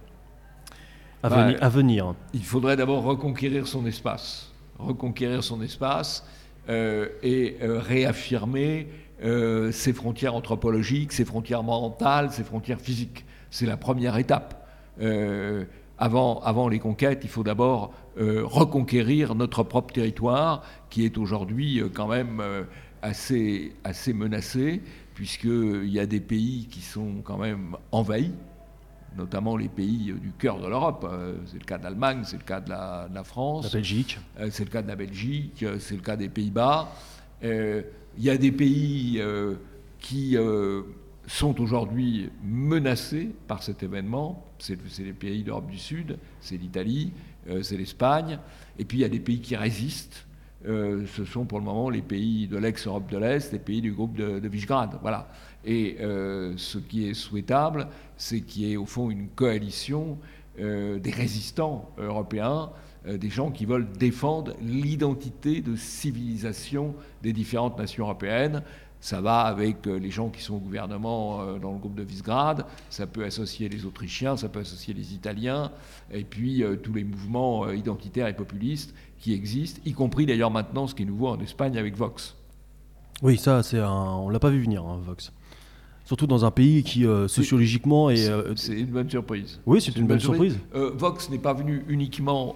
à, 1.23 1.29
Bah, 1.29 1.45
venir, 1.45 1.57
à 1.63 1.69
venir 1.69 2.15
Il 2.33 2.43
faudrait 2.43 2.75
d'abord 2.75 3.03
reconquérir 3.03 3.67
son 3.67 3.85
espace, 3.85 4.51
reconquérir 4.79 5.43
son 5.43 5.61
espace 5.61 6.25
euh, 6.67 7.09
et 7.21 7.57
euh, 7.61 7.79
réaffirmer 7.79 8.87
euh, 9.23 9.71
ses 9.71 9.93
frontières 9.93 10.33
anthropologiques, 10.33 11.13
ses 11.13 11.23
frontières 11.25 11.61
mentales, 11.61 12.31
ses 12.31 12.43
frontières 12.43 12.79
physiques. 12.79 13.23
C'est 13.51 13.67
la 13.67 13.77
première 13.77 14.17
étape. 14.17 14.67
Avant, 15.97 16.39
avant 16.41 16.67
les 16.67 16.79
conquêtes, 16.79 17.21
il 17.23 17.29
faut 17.29 17.43
d'abord 17.43 17.93
reconquérir 18.17 19.35
notre 19.35 19.63
propre 19.63 19.93
territoire, 19.93 20.63
qui 20.89 21.05
est 21.05 21.17
aujourd'hui 21.17 21.81
euh, 21.81 21.89
quand 21.93 22.07
même 22.07 22.39
euh, 22.39 22.63
assez, 23.01 23.73
assez 23.83 24.13
menacé, 24.13 24.81
puisqu'il 25.13 25.89
y 25.89 25.99
a 25.99 26.05
des 26.05 26.21
pays 26.21 26.67
qui 26.69 26.81
sont 26.81 27.21
quand 27.23 27.37
même 27.37 27.75
envahis, 27.91 28.33
notamment 29.17 29.55
les 29.57 29.69
pays 29.69 30.11
euh, 30.11 30.15
du 30.15 30.31
cœur 30.31 30.59
de 30.59 30.67
l'Europe. 30.67 31.05
Euh, 31.09 31.35
C'est 31.45 31.59
le 31.59 31.65
cas 31.65 31.77
de 31.77 31.83
l'Allemagne, 31.83 32.21
c'est 32.23 32.37
le 32.37 32.43
cas 32.43 32.59
de 32.61 32.69
la, 32.69 33.07
de 33.09 33.15
la 33.15 33.23
France. 33.23 33.65
La 33.65 33.79
Belgique 33.79 34.19
Euh, 34.39 34.49
c'est 34.51 34.65
le 34.65 34.69
cas 34.69 34.81
de 34.81 34.87
la 34.87 34.95
Belgique, 34.95 35.63
euh, 35.63 35.77
c'est 35.79 35.95
le 35.95 36.01
cas 36.01 36.15
des 36.17 36.29
Pays-Bas. 36.29 36.89
Euh, 37.43 37.81
Il 38.17 38.23
y 38.23 38.29
a 38.29 38.37
des 38.37 38.51
pays 38.51 39.17
euh, 39.19 39.55
qui 39.99 40.37
euh, 40.37 40.83
sont 41.27 41.59
aujourd'hui 41.59 42.29
menacés 42.43 43.31
par 43.47 43.61
cet 43.61 43.83
événement. 43.83 44.41
C'est 44.59 44.77
les 44.99 45.11
pays 45.13 45.43
d'Europe 45.43 45.69
du 45.69 45.77
Sud, 45.77 46.17
c'est 46.39 46.55
l'Italie, 46.55 47.11
euh, 47.11 47.13
c'est 47.61 47.77
l'Espagne. 47.77 48.39
Et 48.79 48.85
puis 48.85 48.97
il 48.97 49.01
y 49.01 49.05
a 49.05 49.09
des 49.09 49.19
pays 49.19 49.39
qui 49.39 49.55
résistent. 49.55 50.25
Euh, 50.67 51.05
ce 51.15 51.25
sont 51.25 51.45
pour 51.45 51.59
le 51.59 51.65
moment 51.65 51.89
les 51.89 52.01
pays 52.01 52.47
de 52.47 52.57
l'ex-Europe 52.57 53.09
de 53.11 53.17
l'Est, 53.17 53.51
les 53.51 53.59
pays 53.59 53.81
du 53.81 53.91
groupe 53.91 54.15
de, 54.15 54.39
de 54.39 54.47
Visegrad. 54.47 54.97
Voilà. 55.01 55.27
Et 55.63 55.97
euh, 55.99 56.53
ce 56.57 56.77
qui 56.77 57.07
est 57.07 57.13
souhaitable, 57.13 57.87
c'est 58.17 58.41
qu'il 58.41 58.63
y 58.63 58.73
ait 58.73 58.77
au 58.77 58.85
fond 58.85 59.09
une 59.09 59.27
coalition 59.27 60.17
euh, 60.59 60.99
des 60.99 61.11
résistants 61.11 61.91
européens, 61.97 62.71
euh, 63.07 63.17
des 63.17 63.29
gens 63.29 63.51
qui 63.51 63.65
veulent 63.65 63.91
défendre 63.91 64.53
l'identité 64.61 65.61
de 65.61 65.75
civilisation 65.75 66.95
des 67.21 67.33
différentes 67.33 67.77
nations 67.77 68.05
européennes. 68.05 68.63
Ça 69.05 69.21
va 69.21 69.41
avec 69.41 69.85
euh, 69.85 69.99
les 69.99 70.09
gens 70.09 70.29
qui 70.29 70.41
sont 70.41 70.55
au 70.55 70.59
gouvernement 70.59 71.39
euh, 71.39 71.59
dans 71.59 71.71
le 71.71 71.77
groupe 71.77 71.93
de 71.93 72.01
Visegrad, 72.01 72.65
ça 72.89 73.05
peut 73.05 73.23
associer 73.23 73.69
les 73.69 73.85
Autrichiens, 73.85 74.35
ça 74.35 74.49
peut 74.49 74.61
associer 74.61 74.95
les 74.95 75.13
Italiens, 75.13 75.71
et 76.11 76.23
puis 76.23 76.63
euh, 76.63 76.75
tous 76.75 76.91
les 76.91 77.03
mouvements 77.03 77.71
identitaires 77.71 78.25
et 78.25 78.35
populistes 78.35 78.95
qui 79.19 79.35
existent, 79.35 79.79
y 79.85 79.93
compris 79.93 80.25
d'ailleurs 80.25 80.49
maintenant 80.49 80.87
ce 80.87 80.95
qui 80.95 81.03
est 81.03 81.05
nouveau 81.05 81.27
en 81.27 81.39
Espagne 81.39 81.77
avec 81.77 81.95
Vox. 81.95 82.35
Oui, 83.21 83.37
ça, 83.37 83.61
c'est 83.61 83.77
un... 83.77 83.91
on 83.91 84.29
l'a 84.29 84.39
pas 84.39 84.49
vu 84.49 84.63
venir, 84.63 84.83
hein, 84.83 84.99
Vox. 85.05 85.31
Surtout 86.05 86.25
dans 86.27 86.45
un 86.45 86.51
pays 86.51 86.83
qui, 86.83 87.05
euh, 87.05 87.27
sociologiquement, 87.27 88.11
est. 88.11 88.27
euh, 88.27 88.55
C'est 88.55 88.79
une 88.79 88.87
bonne 88.87 89.09
surprise. 89.09 89.59
Oui, 89.65 89.81
c'est 89.81 89.95
une 89.95 90.05
bonne 90.05 90.19
surprise. 90.19 90.57
Euh, 90.75 90.91
Vox 90.95 91.29
n'est 91.31 91.39
pas 91.39 91.53
venu 91.53 91.83
uniquement 91.87 92.55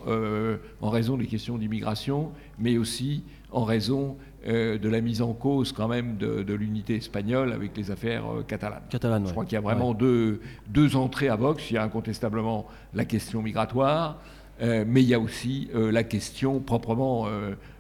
en 0.82 0.90
raison 0.90 1.18
des 1.18 1.26
questions 1.26 1.60
d'immigration, 1.60 2.32
mais 2.58 2.78
aussi 2.78 3.24
en 3.52 3.64
raison 3.64 4.18
euh, 4.48 4.78
de 4.78 4.88
la 4.88 5.02
mise 5.02 5.22
en 5.22 5.34
cause 5.34 5.74
quand 5.74 5.88
même 5.90 6.16
de, 6.18 6.44
de 6.44 6.54
l'unité 6.54 6.96
espagnole 6.96 7.52
avec 7.52 7.76
les 7.76 7.92
affaires 7.92 8.24
euh, 8.26 8.44
catalanes. 8.44 8.84
Catalane, 8.90 9.24
Je 9.24 9.28
ouais. 9.28 9.32
crois 9.34 9.46
qu'il 9.46 9.54
y 9.56 9.58
a 9.58 9.62
vraiment 9.62 9.94
deux, 9.94 10.40
deux 10.68 10.96
entrées 10.96 11.28
à 11.28 11.36
Vox. 11.36 11.70
Il 11.70 11.74
y 11.74 11.78
a 11.78 11.84
incontestablement 11.84 12.66
la 12.94 13.04
question 13.06 13.42
migratoire, 13.42 14.18
euh, 14.62 14.86
mais 14.88 15.04
il 15.04 15.10
y 15.10 15.14
a 15.14 15.20
aussi 15.20 15.70
la 15.74 16.04
question 16.04 16.60
proprement 16.60 17.28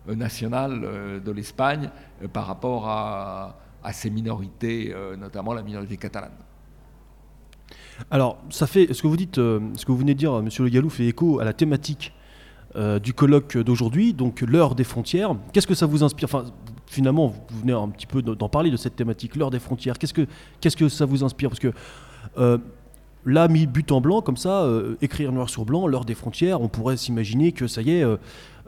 nationale 0.07 1.21
de 1.23 1.31
l'Espagne 1.31 1.89
par 2.33 2.45
rapport 2.47 2.87
à, 2.87 3.57
à 3.83 3.93
ces 3.93 4.09
minorités, 4.09 4.93
notamment 5.17 5.53
la 5.53 5.63
minorité 5.63 5.97
catalane. 5.97 6.31
Alors, 8.11 8.37
ça 8.49 8.65
fait, 8.65 8.93
ce 8.93 9.01
que 9.01 9.07
vous 9.07 9.17
dites, 9.17 9.35
ce 9.35 9.85
que 9.85 9.91
vous 9.91 9.97
venez 9.97 10.13
de 10.13 10.19
dire, 10.19 10.41
Monsieur 10.41 10.63
Le 10.63 10.69
Gallou, 10.69 10.89
fait 10.89 11.05
écho 11.05 11.39
à 11.39 11.45
la 11.45 11.53
thématique 11.53 12.13
du 13.03 13.13
colloque 13.13 13.57
d'aujourd'hui, 13.57 14.13
donc 14.13 14.41
l'heure 14.41 14.75
des 14.75 14.83
frontières. 14.83 15.35
Qu'est-ce 15.53 15.67
que 15.67 15.75
ça 15.75 15.85
vous 15.85 16.03
inspire? 16.03 16.29
Enfin, 16.31 16.45
Finalement, 16.85 17.27
vous 17.27 17.59
venez 17.59 17.73
un 17.73 17.87
petit 17.89 18.07
peu 18.07 18.23
d'en 18.23 18.49
parler 18.49 18.71
de 18.71 18.77
cette 18.77 18.95
thématique, 18.95 19.35
l'heure 19.35 19.51
des 19.51 19.59
frontières. 19.59 19.99
Qu'est-ce 19.99 20.13
que, 20.13 20.25
qu'est-ce 20.59 20.75
que 20.75 20.89
ça 20.89 21.05
vous 21.05 21.23
inspire? 21.23 21.51
Parce 21.51 21.59
que 21.59 21.71
là, 23.25 23.47
mis 23.47 23.67
but 23.67 23.91
en 23.91 24.01
blanc, 24.01 24.21
comme 24.21 24.37
ça, 24.37 24.67
écrire 24.99 25.31
noir 25.31 25.51
sur 25.51 25.65
blanc, 25.65 25.85
l'heure 25.85 26.03
des 26.03 26.15
frontières, 26.15 26.61
on 26.61 26.67
pourrait 26.67 26.97
s'imaginer 26.97 27.51
que 27.51 27.67
ça 27.67 27.83
y 27.83 27.91
est, 27.91 28.03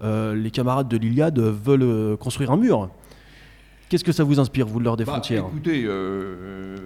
les 0.03 0.51
camarades 0.51 0.87
de 0.87 0.97
l'Iliade 0.97 1.39
veulent 1.39 2.15
construire 2.17 2.51
un 2.51 2.57
mur. 2.57 2.89
Qu'est-ce 3.91 4.05
que 4.05 4.13
ça 4.13 4.23
vous 4.23 4.39
inspire, 4.39 4.67
vous, 4.67 4.79
l'heure 4.79 4.95
des 4.95 5.03
bah, 5.03 5.11
frontières 5.11 5.43
Écoutez, 5.49 5.83
euh, 5.85 6.77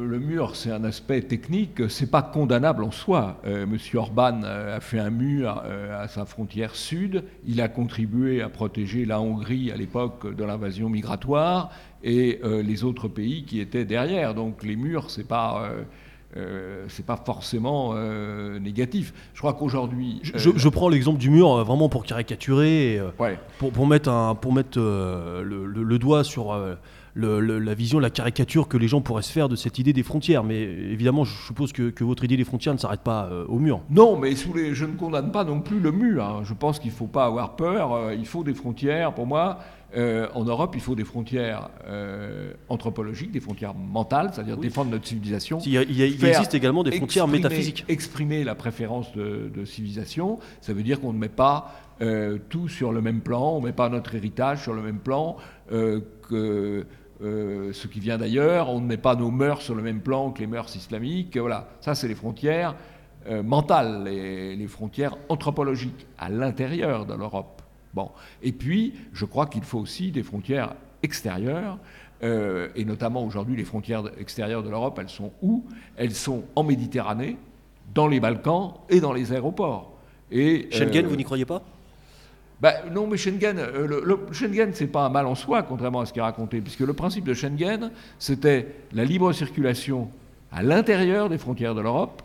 le 0.00 0.20
mur, 0.20 0.54
c'est 0.54 0.70
un 0.70 0.84
aspect 0.84 1.20
technique, 1.20 1.90
c'est 1.90 2.08
pas 2.08 2.22
condamnable 2.22 2.84
en 2.84 2.92
soi. 2.92 3.40
Euh, 3.44 3.66
Monsieur 3.66 3.98
Orban 3.98 4.44
a 4.44 4.78
fait 4.78 5.00
un 5.00 5.10
mur 5.10 5.60
euh, 5.64 6.00
à 6.00 6.06
sa 6.06 6.24
frontière 6.24 6.76
sud, 6.76 7.24
il 7.44 7.60
a 7.60 7.66
contribué 7.66 8.42
à 8.42 8.48
protéger 8.48 9.04
la 9.06 9.20
Hongrie 9.20 9.72
à 9.72 9.76
l'époque 9.76 10.36
de 10.36 10.44
l'invasion 10.44 10.88
migratoire 10.88 11.72
et 12.04 12.40
les 12.44 12.84
autres 12.84 13.08
pays 13.08 13.44
qui 13.44 13.58
étaient 13.58 13.84
derrière. 13.84 14.32
Donc 14.34 14.62
les 14.62 14.76
murs, 14.76 15.10
c'est 15.10 15.26
pas 15.26 15.68
euh, 16.36 16.86
c'est 16.88 17.04
pas 17.04 17.16
forcément 17.16 17.92
euh, 17.94 18.58
négatif. 18.58 19.12
Je 19.34 19.40
crois 19.40 19.52
qu'aujourd'hui. 19.52 20.20
Je, 20.22 20.48
euh, 20.48 20.70
prends 20.70 20.88
l'exemple 20.88 21.18
du 21.18 21.28
mur 21.28 21.62
vraiment 21.64 21.88
pour 21.88 22.04
caricaturer, 22.04 23.00
pour, 23.58 23.72
pour, 23.72 23.86
mettre, 23.86 24.08
un, 24.08 24.34
pour 24.34 24.52
mettre 24.52 24.78
le, 24.78 25.98
doigt 25.98 26.24
sur 26.24 26.58
la 27.14 27.74
vision, 27.74 27.98
la 27.98 28.08
caricature 28.08 28.66
que 28.68 28.78
les 28.78 28.88
gens 28.88 29.02
pourraient 29.02 29.22
se 29.22 29.32
faire 29.32 29.50
de 29.50 29.56
cette 29.56 29.78
idée 29.78 29.92
des 29.92 30.02
frontières. 30.02 30.42
Mais 30.42 30.62
évidemment, 30.62 31.24
je 31.24 31.34
suppose 31.46 31.72
que, 31.72 31.92
votre 32.02 32.24
idée 32.24 32.38
des 32.38 32.44
frontières 32.44 32.72
ne 32.72 32.78
s'arrête 32.78 33.02
pas 33.02 33.28
au 33.48 33.58
mur. 33.58 33.80
Non, 33.90 34.16
mais 34.16 34.34
sous 34.34 34.54
les, 34.54 34.74
je 34.74 34.86
ne 34.86 34.94
condamne 34.94 35.32
pas 35.32 35.44
non 35.44 35.60
plus 35.60 35.80
le 35.80 35.92
mur. 35.92 36.24
Hein. 36.24 36.40
Je 36.44 36.54
pense 36.54 36.78
qu'il 36.78 36.90
ne 36.90 36.96
faut 36.96 37.06
pas 37.06 37.26
avoir 37.26 37.56
peur. 37.56 38.12
il 38.12 38.26
faut 38.26 38.42
des 38.42 38.54
frontières. 38.54 39.12
Pour 39.12 39.26
moi, 39.26 39.58
euh, 39.94 40.26
en 40.34 40.44
Europe, 40.44 40.72
il 40.74 40.80
faut 40.80 40.94
des 40.94 41.04
frontières 41.04 41.68
euh, 41.86 42.52
anthropologiques, 42.68 43.30
des 43.30 43.40
frontières 43.40 43.74
mentales, 43.74 44.30
c'est-à-dire 44.32 44.56
défendre 44.56 44.90
notre 44.90 45.06
civilisation. 45.06 45.58
Il, 45.66 45.76
existe 45.76 46.54
également 46.54 46.82
des 46.82 46.92
frontières 46.92 47.28
métaphysiques. 47.28 47.84
Exprimer 47.88 48.44
la 48.44 48.54
préférence 48.54 49.12
de, 49.12 49.64
civilisation, 49.64 50.38
ça 50.60 50.72
veut 50.72 50.82
dire 50.82 51.00
qu'on 51.00 51.12
ne 51.12 51.18
met 51.18 51.28
pas 51.28 51.72
euh, 52.00 52.38
tout 52.48 52.68
sur 52.68 52.92
le 52.92 53.00
même 53.00 53.20
plan, 53.20 53.56
on 53.56 53.60
ne 53.60 53.66
met 53.66 53.72
pas 53.72 53.88
notre 53.88 54.14
héritage 54.14 54.62
sur 54.62 54.74
le 54.74 54.82
même 54.82 54.98
plan 54.98 55.36
que 55.70 56.86
ce 57.20 57.86
qui 57.86 58.00
vient 58.00 58.18
d'ailleurs, 58.18 58.68
on 58.70 58.80
ne 58.80 58.86
met 58.86 58.96
pas 58.96 59.14
nos 59.14 59.30
mœurs 59.30 59.62
sur 59.62 59.74
le 59.74 59.82
même 59.82 60.00
plan 60.00 60.30
que 60.30 60.40
les 60.40 60.46
mœurs 60.46 60.74
islamiques. 60.74 61.36
Voilà, 61.36 61.68
ça 61.80 61.94
c'est 61.94 62.08
les 62.08 62.14
frontières 62.14 62.74
mentales, 63.44 64.04
les 64.04 64.66
frontières 64.66 65.16
anthropologiques 65.28 66.06
à 66.18 66.28
l'intérieur 66.28 67.06
de 67.06 67.14
l'Europe. 67.14 67.61
Bon. 67.94 68.10
Et 68.42 68.52
puis, 68.52 68.94
je 69.12 69.24
crois 69.24 69.46
qu'il 69.46 69.64
faut 69.64 69.78
aussi 69.78 70.10
des 70.10 70.22
frontières 70.22 70.74
extérieures, 71.02 71.78
euh, 72.22 72.68
et 72.76 72.84
notamment 72.84 73.24
aujourd'hui, 73.24 73.56
les 73.56 73.64
frontières 73.64 74.04
extérieures 74.18 74.62
de 74.62 74.70
l'Europe, 74.70 74.98
elles 75.00 75.08
sont 75.08 75.32
où? 75.42 75.64
Elles 75.96 76.14
sont 76.14 76.44
en 76.54 76.62
Méditerranée, 76.62 77.36
dans 77.94 78.06
les 78.06 78.20
Balkans 78.20 78.74
et 78.88 79.00
dans 79.00 79.12
les 79.12 79.32
aéroports. 79.32 79.92
Et, 80.30 80.68
Schengen, 80.70 81.04
euh, 81.04 81.08
vous 81.08 81.16
n'y 81.16 81.24
croyez 81.24 81.44
pas? 81.44 81.62
Ben, 82.60 82.74
non, 82.92 83.08
mais 83.08 83.16
Schengen, 83.16 83.58
euh, 83.58 84.02
le, 84.04 84.18
Schengen, 84.32 84.70
c'est 84.72 84.86
pas 84.86 85.04
un 85.04 85.08
mal 85.08 85.26
en 85.26 85.34
soi, 85.34 85.62
contrairement 85.64 86.00
à 86.00 86.06
ce 86.06 86.12
qui 86.12 86.20
est 86.20 86.22
raconté, 86.22 86.60
puisque 86.60 86.80
le 86.80 86.92
principe 86.92 87.24
de 87.24 87.34
Schengen, 87.34 87.90
c'était 88.18 88.68
la 88.92 89.04
libre 89.04 89.32
circulation 89.32 90.08
à 90.52 90.62
l'intérieur 90.62 91.28
des 91.28 91.38
frontières 91.38 91.74
de 91.74 91.80
l'Europe 91.80 92.22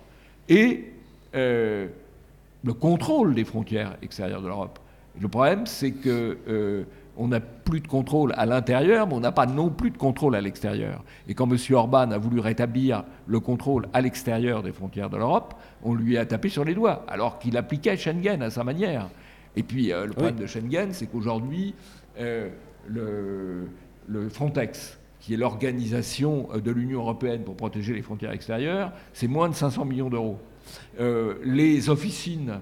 et 0.47 0.93
le 1.33 2.73
contrôle 2.73 3.35
des 3.35 3.45
frontières 3.45 3.95
extérieures 4.01 4.41
de 4.41 4.47
l'Europe. 4.47 4.79
Le 5.19 5.27
problème, 5.27 5.65
c'est 5.65 5.91
que 5.91 6.37
euh, 6.47 6.83
on 7.17 7.29
n'a 7.29 7.39
plus 7.39 7.81
de 7.81 7.87
contrôle 7.87 8.33
à 8.37 8.45
l'intérieur, 8.45 9.07
mais 9.07 9.13
on 9.13 9.19
n'a 9.19 9.31
pas 9.31 9.47
non 9.47 9.69
plus 9.69 9.89
de 9.89 9.97
contrôle 9.97 10.35
à 10.35 10.41
l'extérieur. 10.41 11.03
Et 11.27 11.33
quand 11.33 11.49
M. 11.49 11.57
Orban 11.71 12.11
a 12.11 12.17
voulu 12.17 12.39
rétablir 12.39 13.03
le 13.25 13.39
contrôle 13.39 13.87
à 13.93 14.01
l'extérieur 14.01 14.61
des 14.61 14.71
frontières 14.71 15.09
de 15.09 15.17
l'Europe, 15.17 15.55
on 15.83 15.95
lui 15.95 16.17
a 16.17 16.25
tapé 16.25 16.49
sur 16.49 16.63
les 16.63 16.75
doigts, 16.75 17.03
alors 17.07 17.39
qu'il 17.39 17.57
appliquait 17.57 17.97
Schengen 17.97 18.41
à 18.41 18.49
sa 18.49 18.63
manière. 18.63 19.09
Et 19.55 19.63
puis 19.63 19.91
euh, 19.91 20.05
le 20.05 20.11
problème 20.11 20.35
de 20.35 20.45
Schengen, 20.45 20.89
c'est 20.91 21.07
qu'aujourd'hui, 21.07 21.73
euh, 22.19 22.49
le, 22.87 24.29
Frontex, 24.29 24.99
qui 25.19 25.33
est 25.33 25.37
l'organisation 25.37 26.49
de 26.63 26.71
l'Union 26.71 26.99
européenne 26.99 27.43
pour 27.43 27.55
protéger 27.55 27.93
les 27.93 28.03
frontières 28.03 28.31
extérieures, 28.31 28.91
c'est 29.13 29.27
moins 29.27 29.49
de 29.49 29.55
500 29.55 29.83
millions 29.83 30.09
d'euros. 30.09 30.39
les 31.43 31.89
officines 31.89 32.61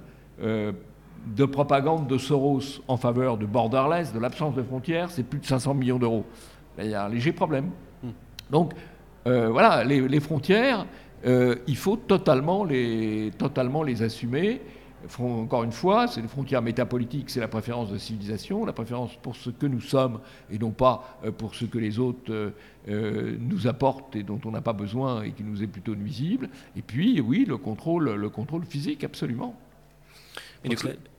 de 1.25 1.45
propagande 1.45 2.07
de 2.07 2.17
Soros 2.17 2.81
en 2.87 2.97
faveur 2.97 3.37
de 3.37 3.45
borderless, 3.45 4.13
de 4.13 4.19
l'absence 4.19 4.55
de 4.55 4.63
frontières, 4.63 5.09
c'est 5.09 5.23
plus 5.23 5.39
de 5.39 5.45
500 5.45 5.73
millions 5.73 5.99
d'euros. 5.99 6.25
Il 6.77 6.89
y 6.89 6.93
a 6.93 7.05
un 7.05 7.09
léger 7.09 7.31
problème. 7.31 7.69
Hmm. 8.03 8.09
Donc, 8.49 8.73
euh, 9.27 9.49
voilà, 9.49 9.83
les, 9.83 10.19
frontières, 10.19 10.85
euh, 11.25 11.55
il 11.67 11.77
faut 11.77 11.95
totalement 11.95 12.63
les, 12.63 13.31
totalement 13.37 13.83
les 13.83 14.03
assumer. 14.03 14.61
Encore 15.19 15.63
une 15.63 15.71
fois, 15.71 16.07
c'est 16.07 16.21
les 16.21 16.27
frontières 16.27 16.63
métapolitiques, 16.63 17.29
c'est 17.29 17.39
la 17.39 17.47
préférence 17.47 17.91
de 17.91 17.97
civilisation, 17.97 18.65
la 18.65 18.73
préférence 18.73 19.15
pour 19.21 19.35
ce 19.35 19.51
que 19.51 19.67
nous 19.67 19.81
sommes 19.81 20.19
et 20.49 20.57
non 20.57 20.71
pas 20.71 21.19
euh, 21.23 21.31
pour 21.31 21.53
ce 21.53 21.65
que 21.65 21.77
les 21.77 21.99
autres 21.99 22.53
nous 22.87 23.65
apportent 23.65 24.15
et 24.15 24.21
dont 24.21 24.39
on 24.45 24.51
n'a 24.51 24.61
pas 24.61 24.73
besoin 24.73 25.23
et 25.23 25.31
qui 25.31 25.43
nous 25.43 25.63
est 25.63 25.67
plutôt 25.67 25.95
nuisible. 25.95 26.49
Et 26.75 26.83
puis, 26.83 27.19
oui, 27.19 27.45
le 27.47 27.57
contrôle, 27.57 28.13
le 28.13 28.29
contrôle 28.29 28.63
physique, 28.63 29.03
absolument 29.03 29.55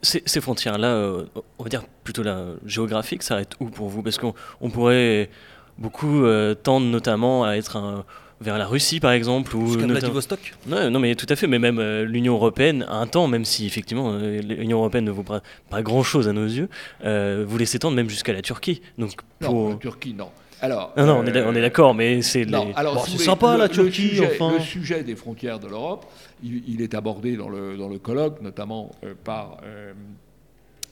ces, 0.02 0.40
frontières-là, 0.40 0.88
euh, 0.88 1.24
on 1.58 1.64
va 1.64 1.68
dire 1.68 1.84
plutôt 2.04 2.22
la 2.22 2.44
géographique, 2.64 3.22
ça 3.22 3.40
être 3.40 3.56
où 3.60 3.66
pour 3.66 3.88
vous? 3.88 4.02
Parce 4.02 4.18
qu'on 4.18 4.70
pourrait 4.70 5.30
beaucoup 5.78 6.24
euh, 6.24 6.54
tendre 6.54 6.86
notamment 6.86 7.44
à 7.44 7.54
être 7.54 7.76
un, 7.76 8.04
vers 8.40 8.58
la 8.58 8.66
Russie 8.66 9.00
par 9.00 9.12
exemple 9.12 9.54
ou 9.56 9.66
Vladivostok. 9.66 10.54
Non, 10.66 10.90
non 10.90 11.00
mais 11.00 11.14
tout 11.14 11.26
à 11.28 11.36
fait 11.36 11.46
mais 11.46 11.58
même 11.58 11.78
euh, 11.78 12.04
l'Union 12.04 12.34
européenne 12.34 12.84
à 12.88 12.96
un 12.96 13.06
temps 13.06 13.26
même 13.28 13.44
si 13.44 13.66
effectivement 13.66 14.16
l'Union 14.16 14.78
européenne 14.78 15.04
ne 15.04 15.10
vaut 15.10 15.22
pas, 15.22 15.42
pas 15.68 15.82
grand 15.82 16.02
chose 16.02 16.28
à 16.28 16.32
nos 16.32 16.46
yeux 16.46 16.68
vous 17.02 17.58
laissez 17.58 17.78
tendre 17.78 17.96
même 17.96 18.08
jusqu'à 18.08 18.32
la 18.32 18.42
Turquie. 18.42 18.80
Donc 18.96 19.20
pour... 19.38 19.54
non 19.54 19.70
la 19.70 19.76
Turquie 19.76 20.14
non 20.14 20.30
alors, 20.62 20.94
non, 20.96 21.06
non, 21.06 21.18
on 21.18 21.26
est, 21.26 21.58
est 21.58 21.60
d'accord, 21.60 21.94
mais 21.94 22.22
c'est 22.22 22.44
les... 22.44 22.72
c'est 23.06 23.18
sympa 23.18 23.56
la 23.56 23.68
Turquie. 23.68 24.02
Le 24.02 24.08
sujet, 24.08 24.30
enfin. 24.40 24.52
le 24.54 24.60
sujet 24.60 25.02
des 25.02 25.14
frontières 25.14 25.58
de 25.58 25.68
l'Europe, 25.68 26.06
il, 26.42 26.80
est 26.80 26.94
abordé 26.94 27.36
dans 27.36 27.48
le, 27.48 27.76
dans 27.76 27.88
le 27.88 27.98
colloque, 27.98 28.40
notamment 28.40 28.90
euh, 29.04 29.14
par 29.22 29.58
euh, 29.64 29.92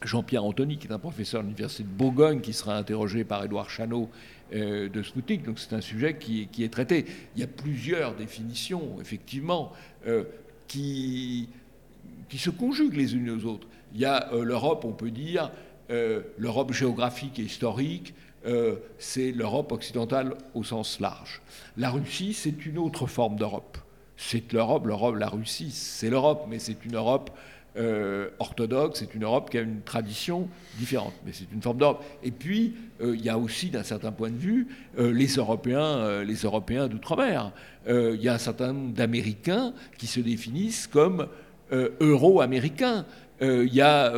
Jean-Pierre 0.03 0.43
Anthony, 0.43 0.77
qui 0.77 0.87
est 0.87 0.91
un 0.91 0.99
professeur 0.99 1.41
de 1.41 1.47
l'Université 1.47 1.83
de 1.83 1.89
Bourgogne, 1.89 2.41
qui 2.41 2.53
sera 2.53 2.77
interrogé 2.77 3.23
par 3.23 3.43
Édouard 3.43 3.71
Chanot 3.71 4.09
euh, 4.53 4.87
de 4.87 5.01
Sputnik. 5.01 5.43
Donc 5.43 5.57
c'est 5.57 5.73
un 5.73 5.81
sujet 5.81 6.15
qui, 6.17 6.47
qui, 6.51 6.63
est 6.63 6.71
traité. 6.71 7.05
Il 7.35 7.41
y 7.41 7.43
a 7.43 7.47
plusieurs 7.47 8.13
définitions, 8.13 8.97
effectivement, 9.01 9.71
qui, 10.67 11.49
qui 12.29 12.37
se 12.37 12.51
conjuguent 12.51 12.97
les 12.97 13.15
unes 13.15 13.31
aux 13.31 13.45
autres. 13.45 13.67
Il 13.95 13.99
y 13.99 14.05
a 14.05 14.29
l'Europe, 14.31 14.85
on 14.85 14.91
peut 14.91 15.09
dire, 15.09 15.49
l'Europe 15.89 16.73
géographique 16.73 17.39
et 17.39 17.43
historique, 17.43 18.13
c'est 18.99 19.31
l'Europe 19.31 19.71
occidentale 19.71 20.35
au 20.53 20.63
sens 20.63 20.99
large. 20.99 21.41
La 21.77 21.89
Russie, 21.89 22.33
c'est 22.33 22.65
une 22.65 22.77
autre 22.77 23.07
forme 23.07 23.37
d'Europe 23.37 23.77
c'est 24.17 24.53
l'Europe, 24.53 24.85
l'Europe, 24.85 25.15
la 25.15 25.27
Russie, 25.27 25.71
c'est 25.71 26.09
l'Europe, 26.09 26.45
mais 26.49 26.59
c'est 26.59 26.85
une 26.85 26.95
Europe 26.95 27.31
euh, 27.77 28.29
orthodoxe, 28.39 28.99
c'est 28.99 29.13
une 29.13 29.23
Europe 29.25 29.49
qui 29.49 29.57
a 29.57 29.61
une 29.61 29.81
tradition 29.81 30.47
différente, 30.77 31.13
mais 31.25 31.33
c'est 31.33 31.51
une 31.51 31.61
forme 31.61 31.77
d'Europe. 31.77 32.03
Et 32.23 32.31
puis, 32.31 32.75
euh, 33.01 33.15
il 33.15 33.23
y 33.23 33.29
a 33.29 33.37
aussi, 33.37 33.69
d'un 33.69 33.83
certain 33.83 34.13
point 34.13 34.29
de 34.29 34.37
vue, 34.37 34.67
euh, 34.97 35.11
les 35.11 35.27
Européens, 35.27 36.23
les 36.23 36.35
Européens 36.35 36.87
d'outre-mer. 36.87 37.51
Il 37.87 38.21
y 38.21 38.29
a 38.29 38.33
un 38.33 38.39
certain 38.39 38.73
nombre 38.73 38.93
d'Américains 38.93 39.73
qui 39.97 40.07
se 40.07 40.19
définissent 40.19 40.87
comme 40.87 41.27
euro-américains. 41.71 43.05
Il 43.41 43.73
y 43.73 43.81
a 43.81 44.13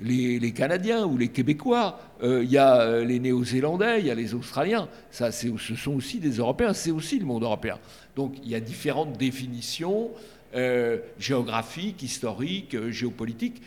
les, 0.00 0.52
Canadiens 0.52 1.04
ou 1.04 1.18
les 1.18 1.28
Québécois, 1.28 1.98
il 2.22 2.50
y 2.50 2.56
a 2.56 3.00
les 3.00 3.18
Néo-Zélandais, 3.18 4.00
il 4.00 4.06
y 4.06 4.10
a 4.10 4.14
les 4.14 4.34
Australiens. 4.34 4.88
Ça, 5.10 5.32
ce 5.32 5.48
sont 5.74 5.94
aussi 5.94 6.20
des 6.20 6.36
Européens, 6.36 6.72
c'est 6.72 6.92
aussi 6.92 7.18
le 7.18 7.26
monde 7.26 7.42
européen. 7.42 7.78
Donc 8.14 8.34
il 8.42 8.50
y 8.50 8.54
a 8.54 8.60
différentes 8.60 9.16
définitions 9.18 10.10
euh, 10.54 10.96
géographiques, 11.18 12.02
historiques, 12.02 12.74
euh, 12.74 12.90
géopolitiques. 12.90 13.60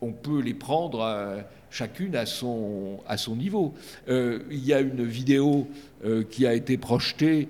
On 0.00 0.12
peut 0.12 0.40
les 0.40 0.54
prendre 0.54 1.02
euh, 1.02 1.42
chacune 1.70 2.16
à 2.16 2.24
son, 2.24 3.00
à 3.06 3.18
son 3.18 3.36
niveau. 3.36 3.74
il 4.08 4.64
y 4.64 4.72
a 4.72 4.80
une 4.80 5.04
vidéo 5.04 5.68
qui 6.30 6.46
a 6.46 6.54
été 6.54 6.78
projetée 6.78 7.48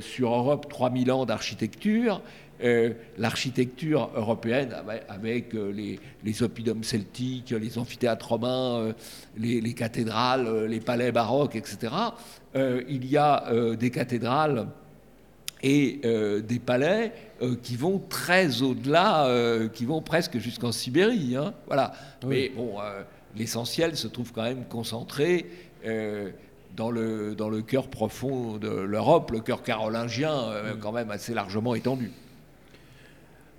sur 0.00 0.34
Europe 0.34 0.68
3000 0.68 1.12
ans 1.12 1.26
d'architecture. 1.26 2.22
L'architecture 3.18 4.10
européenne 4.14 4.74
avec, 5.08 5.52
les, 5.52 5.98
les, 6.24 6.42
oppidums 6.42 6.84
celtiques, 6.84 7.50
les 7.50 7.78
amphithéâtres 7.78 8.28
romains, 8.28 8.94
les, 9.36 9.60
les, 9.60 9.74
cathédrales, 9.74 10.66
les 10.66 10.80
palais 10.80 11.12
baroques, 11.12 11.56
etc. 11.56 11.92
il 12.54 13.06
y 13.06 13.16
a 13.16 13.44
des 13.78 13.90
cathédrales 13.90 14.68
et 15.62 16.00
des 16.46 16.58
palais 16.58 17.12
qui 17.62 17.76
vont 17.76 17.98
très 17.98 18.62
au-delà, 18.62 19.28
qui 19.72 19.84
vont 19.84 20.00
presque 20.02 20.38
jusqu'en 20.38 20.72
Sibérie. 20.72 21.36
Hein. 21.36 21.54
voilà. 21.66 21.92
Mais 22.26 22.50
bon, 22.50 22.76
l'essentiel 23.36 23.96
se 23.96 24.08
trouve 24.08 24.32
quand 24.32 24.42
même 24.42 24.64
concentré 24.64 25.46
dans 26.76 26.90
le, 26.90 27.34
dans 27.34 27.48
le 27.48 27.62
cœur 27.62 27.88
profond 27.88 28.58
de 28.58 28.68
l'Europe, 28.68 29.30
le 29.30 29.40
cœur 29.40 29.62
carolingien, 29.62 30.50
mm. 30.50 30.78
quand 30.80 30.92
même 30.92 31.10
assez 31.10 31.34
largement 31.34 31.74
étendu. 31.74 32.12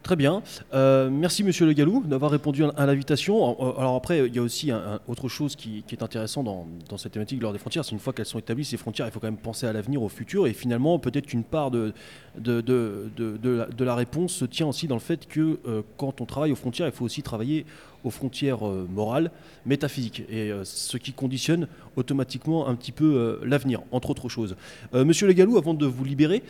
Très 0.07 0.15
bien. 0.15 0.41
Euh, 0.73 1.09
merci 1.11 1.43
Monsieur 1.43 1.65
Le 1.65 1.73
Gallou 1.73 2.01
d'avoir 2.05 2.31
répondu 2.31 2.63
à, 2.63 2.85
l'invitation. 2.85 3.57
Euh, 3.59 3.77
alors 3.77 3.95
après, 3.95 4.25
il 4.25 4.33
y 4.33 4.39
a 4.39 4.41
aussi 4.41 4.71
autre 5.09 5.27
chose 5.27 5.57
qui, 5.57 5.83
est 5.91 6.01
intéressant 6.01 6.43
dans, 6.43 6.65
cette 6.95 7.11
thématique 7.11 7.41
lors 7.41 7.51
des 7.51 7.59
frontières. 7.59 7.83
C'est 7.83 7.91
une 7.91 7.99
fois 7.99 8.13
qu'elles 8.13 8.25
sont 8.25 8.39
établies, 8.39 8.63
ces 8.63 8.77
frontières, 8.77 9.05
il 9.05 9.11
faut 9.11 9.19
quand 9.19 9.27
même 9.27 9.35
penser 9.35 9.67
à 9.67 9.73
l'avenir, 9.73 10.01
au 10.01 10.07
futur. 10.07 10.47
Et 10.47 10.53
finalement, 10.53 10.97
peut-être 10.97 11.25
qu'une 11.25 11.43
part 11.43 11.71
de, 11.71 11.91
de, 12.37 12.61
de, 12.61 13.83
la, 13.83 13.95
réponse 13.95 14.31
se 14.31 14.45
tient 14.45 14.67
aussi 14.67 14.87
dans 14.87 14.95
le 14.95 15.01
fait 15.01 15.27
que 15.27 15.59
euh, 15.67 15.81
quand 15.97 16.21
on 16.21 16.25
travaille 16.25 16.53
aux 16.53 16.55
frontières, 16.55 16.87
il 16.87 16.93
faut 16.93 17.03
aussi 17.03 17.21
travailler 17.21 17.65
aux 18.05 18.09
frontières 18.09 18.61
morales, 18.63 19.31
métaphysiques, 19.65 20.23
et 20.29 20.51
ce 20.63 20.95
qui 20.95 21.11
conditionne 21.11 21.67
automatiquement 21.97 22.69
un 22.69 22.75
petit 22.75 22.93
peu 22.93 23.41
l'avenir, 23.43 23.81
entre 23.91 24.11
autres 24.11 24.29
choses. 24.29 24.55
Monsieur 24.93 25.27
Le 25.27 25.33
Gallou, 25.33 25.57
avant 25.57 25.73
de 25.73 25.85
vous 25.85 26.05
libérer, 26.05 26.43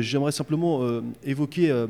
j'aimerais 0.00 0.32
simplement 0.32 0.80
évoquer 1.22 1.86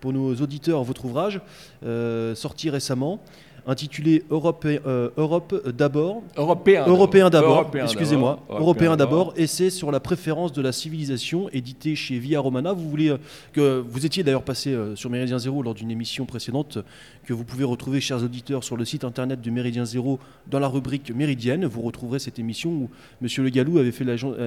pour 0.00 0.12
nos 0.12 0.34
auditeurs 0.34 0.82
votre 0.82 1.04
ouvrage, 1.04 1.40
euh, 1.84 2.34
sorti 2.34 2.70
récemment, 2.70 3.20
intitulé 3.68 4.24
Europe, 4.30 4.66
euh, 4.66 5.10
Europe 5.18 5.70
d'abord. 5.76 6.22
Européen. 6.36 6.84
Européen 6.86 7.28
d'abord, 7.28 7.70
excusez-moi. 7.74 8.40
Européen 8.48 8.96
d'abord, 8.96 9.34
essai 9.36 9.68
sur 9.68 9.92
la 9.92 10.00
préférence 10.00 10.52
de 10.54 10.62
la 10.62 10.72
civilisation, 10.72 11.50
édité 11.52 11.94
chez 11.94 12.18
Via 12.18 12.40
Romana. 12.40 12.72
Vous, 12.72 12.88
voulez, 12.88 13.10
euh, 13.10 13.18
que, 13.52 13.84
vous 13.86 14.06
étiez 14.06 14.22
d'ailleurs 14.22 14.42
passé 14.42 14.74
sur 14.94 15.10
Méridien 15.10 15.38
Zéro 15.38 15.62
lors 15.62 15.74
d'une 15.74 15.90
émission 15.90 16.24
précédente 16.24 16.78
que 17.26 17.34
vous 17.34 17.44
pouvez 17.44 17.64
retrouver, 17.64 18.00
chers 18.00 18.24
auditeurs, 18.24 18.64
sur 18.64 18.78
le 18.78 18.86
site 18.86 19.04
internet 19.04 19.42
de 19.42 19.50
Méridien 19.50 19.84
Zéro 19.84 20.18
dans 20.46 20.58
la 20.58 20.68
rubrique 20.68 21.10
Méridienne. 21.14 21.66
Vous 21.66 21.82
retrouverez 21.82 22.18
cette 22.18 22.38
émission 22.38 22.70
où 22.70 22.90
M. 23.22 23.28
Le 23.44 23.50
Gallou 23.50 23.78
avait 23.78 23.92
fait 23.92 24.06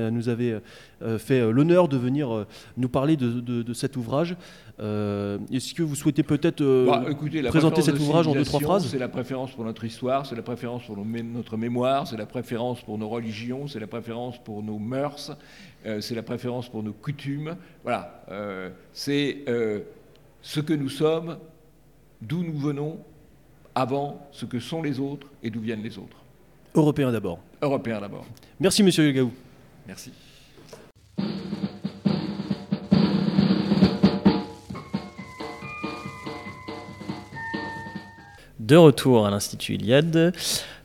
nous 0.10 0.30
avait 0.30 0.60
fait 1.20 1.52
l'honneur 1.52 1.88
de 1.88 1.98
venir 1.98 2.48
nous 2.78 2.90
parler 2.90 3.18
de, 3.18 3.40
de 3.40 3.74
cet 3.74 3.98
ouvrage. 3.98 4.36
Euh, 4.82 5.38
est-ce 5.52 5.76
que 5.76 5.84
vous 5.84 5.96
souhaitez 5.96 6.24
peut-être 6.24 6.62
euh, 6.62 6.88
bah, 6.88 7.04
présenter 7.50 7.84
cet 7.84 8.00
ouvrage 8.00 8.28
en 8.28 8.34
deux, 8.34 8.44
trois 8.44 8.60
phrases? 8.60 8.96
Préférence 9.12 9.52
pour 9.52 9.64
notre 9.64 9.84
histoire, 9.84 10.26
c'est 10.26 10.36
la 10.36 10.42
préférence 10.42 10.84
pour 10.86 10.98
notre 10.98 11.58
mémoire, 11.58 12.08
c'est 12.08 12.18
la 12.18 12.26
préférence 12.26 12.82
pour 12.82 12.98
nos 12.98 13.08
religions, 13.08 13.68
c'est 13.68 13.80
la 13.80 13.88
préférence 13.88 14.38
pour 14.44 14.64
nos 14.64 14.80
mœurs, 14.80 15.38
euh, 15.86 16.02
c'est 16.02 16.16
la 16.16 16.24
préférence 16.24 16.70
pour 16.70 16.82
nos 16.82 16.94
coutumes. 16.94 17.56
Voilà, 17.84 18.26
c'est 18.94 19.46
ce 20.42 20.60
que 20.60 20.74
nous 20.74 20.90
sommes, 20.90 21.38
d'où 22.22 22.44
nous 22.44 22.58
venons, 22.58 23.00
avant 23.76 24.28
ce 24.32 24.46
que 24.46 24.60
sont 24.60 24.82
les 24.82 25.00
autres 25.00 25.28
et 25.44 25.50
d'où 25.50 25.62
viennent 25.62 25.84
les 25.84 25.98
autres. 25.98 26.18
Européens 26.76 27.12
d'abord. 27.12 27.40
Européens 27.62 28.02
d'abord. 28.02 28.26
Merci, 28.60 28.84
monsieur 28.84 29.12
Gaou. 29.12 29.32
Merci. 29.88 30.12
De 38.72 38.78
retour 38.78 39.28
à 39.28 39.30
l'Institut 39.30 39.74
Iliade, 39.74 40.34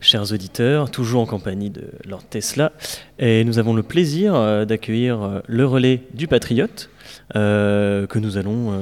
chers 0.00 0.32
auditeurs, 0.32 0.90
toujours 0.90 1.20
en 1.20 1.26
compagnie 1.26 1.70
de 1.70 1.84
Lord 2.04 2.24
Tesla, 2.28 2.72
et 3.20 3.44
nous 3.44 3.60
avons 3.60 3.74
le 3.74 3.84
plaisir 3.84 4.34
euh, 4.34 4.64
d'accueillir 4.64 5.22
euh, 5.22 5.40
le 5.46 5.64
relais 5.64 6.02
du 6.12 6.26
Patriote, 6.26 6.90
euh, 7.36 8.08
que 8.08 8.18
nous 8.18 8.38
allons 8.38 8.72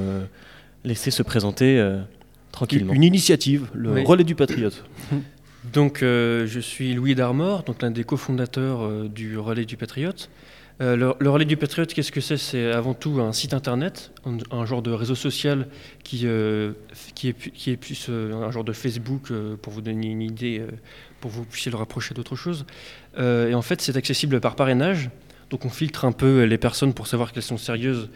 laisser 0.85 1.11
se 1.11 1.23
présenter 1.23 1.87
tranquillement. 2.51 2.95
Une 2.95 3.05
initiative, 3.05 3.67
le 3.75 4.01
relais 4.05 4.25
du 4.25 4.35
Patriote. 4.35 4.83
Donc, 5.71 5.99
je 6.01 6.61
suis 6.63 6.95
Louis 6.95 7.15
Darmor, 7.15 7.63
donc 7.65 7.83
l'un 7.83 7.91
des 7.91 8.05
cofondateurs 8.05 9.11
du 9.11 9.37
relais 9.37 9.67
du 9.67 9.77
Patriote. 9.77 10.31
Euh, 10.81 10.97
le, 10.97 11.31
relais 11.31 11.45
du 11.45 11.57
Patriote, 11.57 11.93
qu'est-ce 11.95 12.11
que 12.11 12.21
c'est? 12.21 12.37
C'est 12.37 12.73
avant 12.73 12.95
tout 12.95 13.21
un 13.21 13.33
site 13.33 13.55
internet, 13.55 14.13
un, 14.51 14.67
genre 14.67 14.83
de 14.83 14.91
réseau 14.91 15.15
social 15.15 15.69
qui, 16.03 16.23
euh, 16.25 16.73
qui, 17.15 17.29
est, 17.29 17.77
plus 17.77 18.07
euh, 18.09 18.35
un 18.35 18.51
genre 18.51 18.65
de 18.65 18.73
Facebook, 18.73 19.33
pour 19.63 19.73
vous 19.73 19.81
donner 19.81 20.09
une 20.09 20.23
idée, 20.23 20.65
pour 21.21 21.31
vous 21.31 21.45
puissiez 21.45 21.71
le 21.71 21.77
rapprocher 21.77 22.15
d'autre 22.15 22.35
chose. 22.35 22.67
et 23.19 23.55
en 23.55 23.63
fait, 23.63 23.81
c'est 23.81 23.97
accessible 23.97 24.41
par 24.41 24.57
parrainage. 24.57 25.11
Donc 25.55 25.65
on 25.67 25.71
filtre 25.71 26.05
un 26.05 26.11
peu 26.11 26.43
les 26.43 26.59
personnes 26.59 26.95
pour 26.95 27.07
savoir 27.07 27.31
qu'elles 27.31 27.45
sont 27.45 27.59
sérieuses 27.59 28.09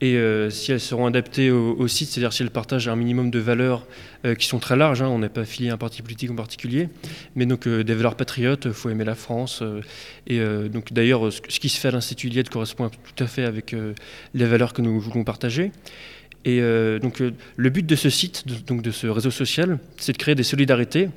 et 0.00 0.16
euh, 0.16 0.50
si 0.50 0.72
elles 0.72 0.80
seront 0.80 1.06
adaptées 1.06 1.48
au, 1.52 1.86
site, 1.86 2.08
c'est-à-dire 2.08 2.32
si 2.32 2.42
elles 2.42 2.50
partagent 2.50 2.88
un 2.88 2.96
minimum 2.96 3.30
de 3.30 3.38
valeurs 3.38 3.86
euh, 4.24 4.34
qui 4.34 4.46
sont 4.48 4.58
très 4.58 4.74
larges, 4.74 5.00
hein, 5.00 5.06
on 5.06 5.20
n'est 5.20 5.28
pas 5.28 5.42
affilié 5.42 5.70
à 5.70 5.74
un 5.74 5.76
parti 5.76 6.02
politique 6.02 6.32
en 6.32 6.34
particulier, 6.34 6.88
mais 7.36 7.46
donc 7.46 7.68
euh, 7.68 7.84
des 7.84 7.94
valeurs 7.94 8.16
patriotes, 8.16 8.64
il 8.64 8.72
faut 8.72 8.90
aimer 8.90 9.04
la 9.04 9.14
France. 9.14 9.62
et 10.26 10.40
donc 10.68 10.92
d'ailleurs, 10.92 11.32
ce, 11.32 11.40
qui 11.40 11.68
se 11.68 11.78
fait 11.78 11.86
à 11.86 11.90
l'Institut 11.92 12.26
Iliade 12.26 12.48
correspond 12.48 12.88
tout 12.88 13.22
à 13.22 13.28
fait 13.28 13.44
avec 13.44 13.76
les 14.34 14.44
valeurs 14.44 14.72
que 14.72 14.82
nous 14.82 14.98
voulons 14.98 15.22
partager. 15.22 15.70
Et 16.44 16.60
donc 17.00 17.22
le 17.56 17.70
but 17.70 17.86
de 17.86 17.94
ce 17.94 18.10
site, 18.10 18.66
donc 18.66 18.82
de 18.82 18.90
ce 18.90 19.06
réseau 19.06 19.30
social, 19.30 19.78
c'est 19.96 20.10
de 20.10 20.18
créer 20.18 20.34
des 20.34 20.42
solidarités 20.42 21.08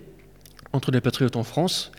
entre 0.72 0.92
les 0.92 1.02
patriotes 1.02 1.36
en 1.36 1.44
France 1.44 1.92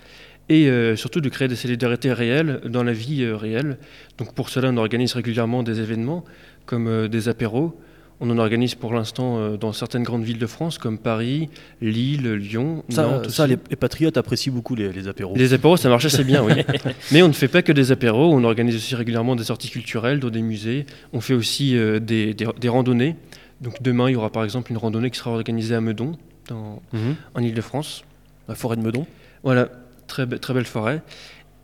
et 0.48 0.68
surtout 0.96 1.20
de 1.20 1.28
créer 1.28 1.48
des 1.48 1.57
solidarités 1.57 2.12
réelles 2.12 2.61
dans 2.66 2.83
la 2.83 2.92
vie 2.92 3.24
réelle. 3.26 3.78
Donc 4.18 4.35
pour 4.35 4.50
cela, 4.50 4.70
on 4.70 4.76
organise 4.76 5.14
régulièrement 5.14 5.62
des 5.62 5.80
événements 5.80 6.24
comme 6.66 6.88
euh, 6.88 7.09
des 7.09 7.28
apéros. 7.28 7.78
On 8.20 8.30
en 8.30 8.38
organise 8.38 8.74
pour 8.76 8.94
l'instant 8.94 9.38
euh, 9.38 9.57
dans 9.57 9.72
certaines 9.72 10.04
grandes 10.04 10.22
villes 10.22 10.38
de 10.38 10.46
France, 10.46 10.78
comme 10.78 10.98
Paris, 10.98 11.48
Lille, 11.80 12.33
Lyon, 12.35 12.85
ça, 12.88 13.02
Nantes. 13.02 13.30
Ça, 13.30 13.46
les, 13.46 13.57
patriotes 13.57 14.16
apprécient 14.16 14.52
beaucoup 14.52 14.76
les, 14.76 15.09
apéros. 15.09 15.35
Les 15.37 15.52
apéros, 15.52 15.76
ça 15.76 15.88
marche 15.88 16.04
assez 16.04 16.22
bien, 16.22 16.42
oui. 16.42 16.52
Mais 17.12 17.22
on 17.22 17.28
ne 17.28 17.33
fait 17.33 17.48
pas 17.48 17.62
que 17.62 17.72
des 17.72 17.90
apéros, 17.90 18.33
on 18.33 18.44
organise 18.44 18.76
aussi 18.76 18.94
régulièrement 18.94 19.35
des 19.35 19.44
sorties 19.44 19.68
culturelles 19.68 20.20
dans 20.20 20.30
des 20.30 20.42
musées. 20.42 20.87
On 21.12 21.20
fait 21.20 21.35
aussi 21.35 21.76
euh, 21.76 21.98
des, 21.98 22.35
des, 22.35 22.68
randonnées. 22.68 23.16
Donc 23.61 23.83
demain, 23.83 24.09
il 24.09 24.12
y 24.12 24.16
aura 24.16 24.30
par 24.30 24.44
exemple 24.44 24.70
une 24.70 24.78
randonnée 24.78 25.11
qui 25.11 25.18
sera 25.18 25.33
organisée 25.33 25.74
à 25.74 25.80
Meudon, 25.80 26.12
dans, 26.48 26.83
mhm. 26.92 27.16
en 27.35 27.40
Ile-de-France. 27.40 28.04
La 28.46 28.54
forêt 28.54 28.76
de 28.76 28.83
Meudon 28.83 29.07
Voilà, 29.42 29.70
très, 30.07 30.27
très 30.27 30.55
belle 30.55 30.67
forêt. 30.67 31.03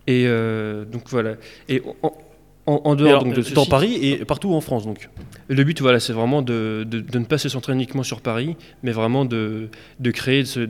Et 0.07 0.27
donc 0.27 1.09
voilà. 1.09 1.35
Et 1.69 1.83
en, 2.67 2.95
dehors 2.95 3.25
donc, 3.25 3.35
de 3.35 3.55
dans 3.55 3.67
Paris 3.67 3.99
et 4.03 4.25
partout 4.25 4.53
en 4.53 4.61
France 4.61 4.85
donc. 4.85 5.09
Le 5.49 5.65
but 5.65 5.81
voilà 5.81 6.01
c'est 6.01 6.13
vraiment 6.13 6.43
de, 6.43 6.87
de, 6.89 7.19
ne 7.19 7.25
pas 7.25 7.39
se 7.39 7.49
centrer 7.49 7.73
uniquement 7.73 8.03
sur 8.03 8.21
Paris, 8.21 8.57
mais 8.83 8.93
vraiment 8.93 9.25
de, 9.25 9.69
de 9.99 10.11
créer 10.11 10.45
ces, 10.45 10.69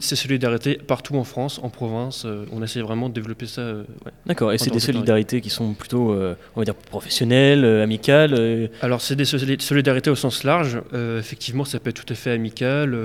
solidarités 0.00 0.76
partout 0.76 1.16
en 1.16 1.24
France, 1.24 1.60
en 1.62 1.70
province. 1.70 2.24
Euh, 2.24 2.44
on 2.52 2.62
essaie 2.62 2.80
vraiment 2.80 3.08
de 3.08 3.14
développer 3.14 3.46
ça. 3.46 3.62
Euh, 3.62 3.84
D'accord. 4.26 4.52
Et 4.52 4.58
c'est 4.58 4.70
des 4.70 4.80
solidarités 4.80 5.40
qui 5.40 5.50
sont 5.50 5.74
plutôt 5.74 6.12
euh, 6.12 6.34
on 6.56 6.60
va 6.60 6.64
dire 6.64 6.74
professionnelles, 6.74 7.64
amicales. 7.64 8.70
Alors 8.82 9.00
c'est 9.00 9.16
des 9.16 9.24
solidarités 9.24 10.10
au 10.10 10.16
sens 10.16 10.44
large. 10.44 10.80
effectivement 11.18 11.64
ça 11.64 11.80
peut 11.80 11.90
être 11.90 12.04
tout 12.04 12.12
à 12.12 12.16
fait 12.16 12.30
amical, 12.30 12.96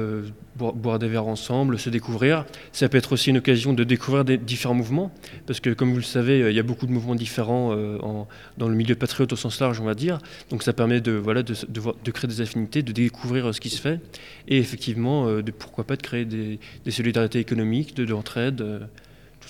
boire, 0.56 1.00
des 1.00 1.08
verres 1.08 1.28
ensemble, 1.28 1.78
se 1.78 1.90
découvrir. 1.90 2.46
Ça 2.72 2.90
peut 2.90 2.98
être 2.98 3.14
aussi 3.14 3.30
une 3.30 3.38
occasion 3.38 3.74
de 3.74 3.84
découvrir 3.84 4.26
des 4.26 4.38
différents 4.38 4.74
mouvements, 4.74 5.12
parce 5.48 5.60
que 5.60 5.72
comme 5.72 5.92
vous 5.92 5.98
le 5.98 6.04
savez 6.04 6.50
il 6.50 6.56
y 6.56 6.60
a 6.60 6.64
beaucoup 6.64 6.86
de 6.86 6.92
mouvements 6.92 7.16
différents 7.16 7.74
en 8.02 8.28
dans 8.58 8.68
le 8.68 8.76
milieu 8.76 8.96
patriote 8.96 9.34
au 9.34 9.36
sens 9.36 9.60
large, 9.60 9.80
on 9.80 9.86
va 9.86 9.94
dire. 9.96 10.20
Donc 10.50 10.64
ça 10.64 10.74
permet 10.74 11.02
de, 11.02 11.12
voilà, 11.12 11.44
de, 11.44 11.54
de, 11.70 12.12
créer 12.12 12.28
des 12.28 12.42
affinités, 12.42 12.82
de 12.82 12.92
découvrir 12.92 13.48
euh, 13.48 13.54
ce 13.54 13.62
qui 13.62 13.70
se 13.70 13.82
fait, 13.82 14.00
et 14.48 14.58
effectivement, 14.58 15.28
euh, 15.28 15.42
de, 15.42 15.52
pourquoi 15.52 15.84
pas 15.84 15.96
de 15.96 16.02
créer 16.02 16.26
des, 16.26 16.60
solidarités 16.90 17.40
économiques, 17.40 17.96
de, 17.96 18.04
l'entraide. 18.04 18.62
Euh, 18.62 18.80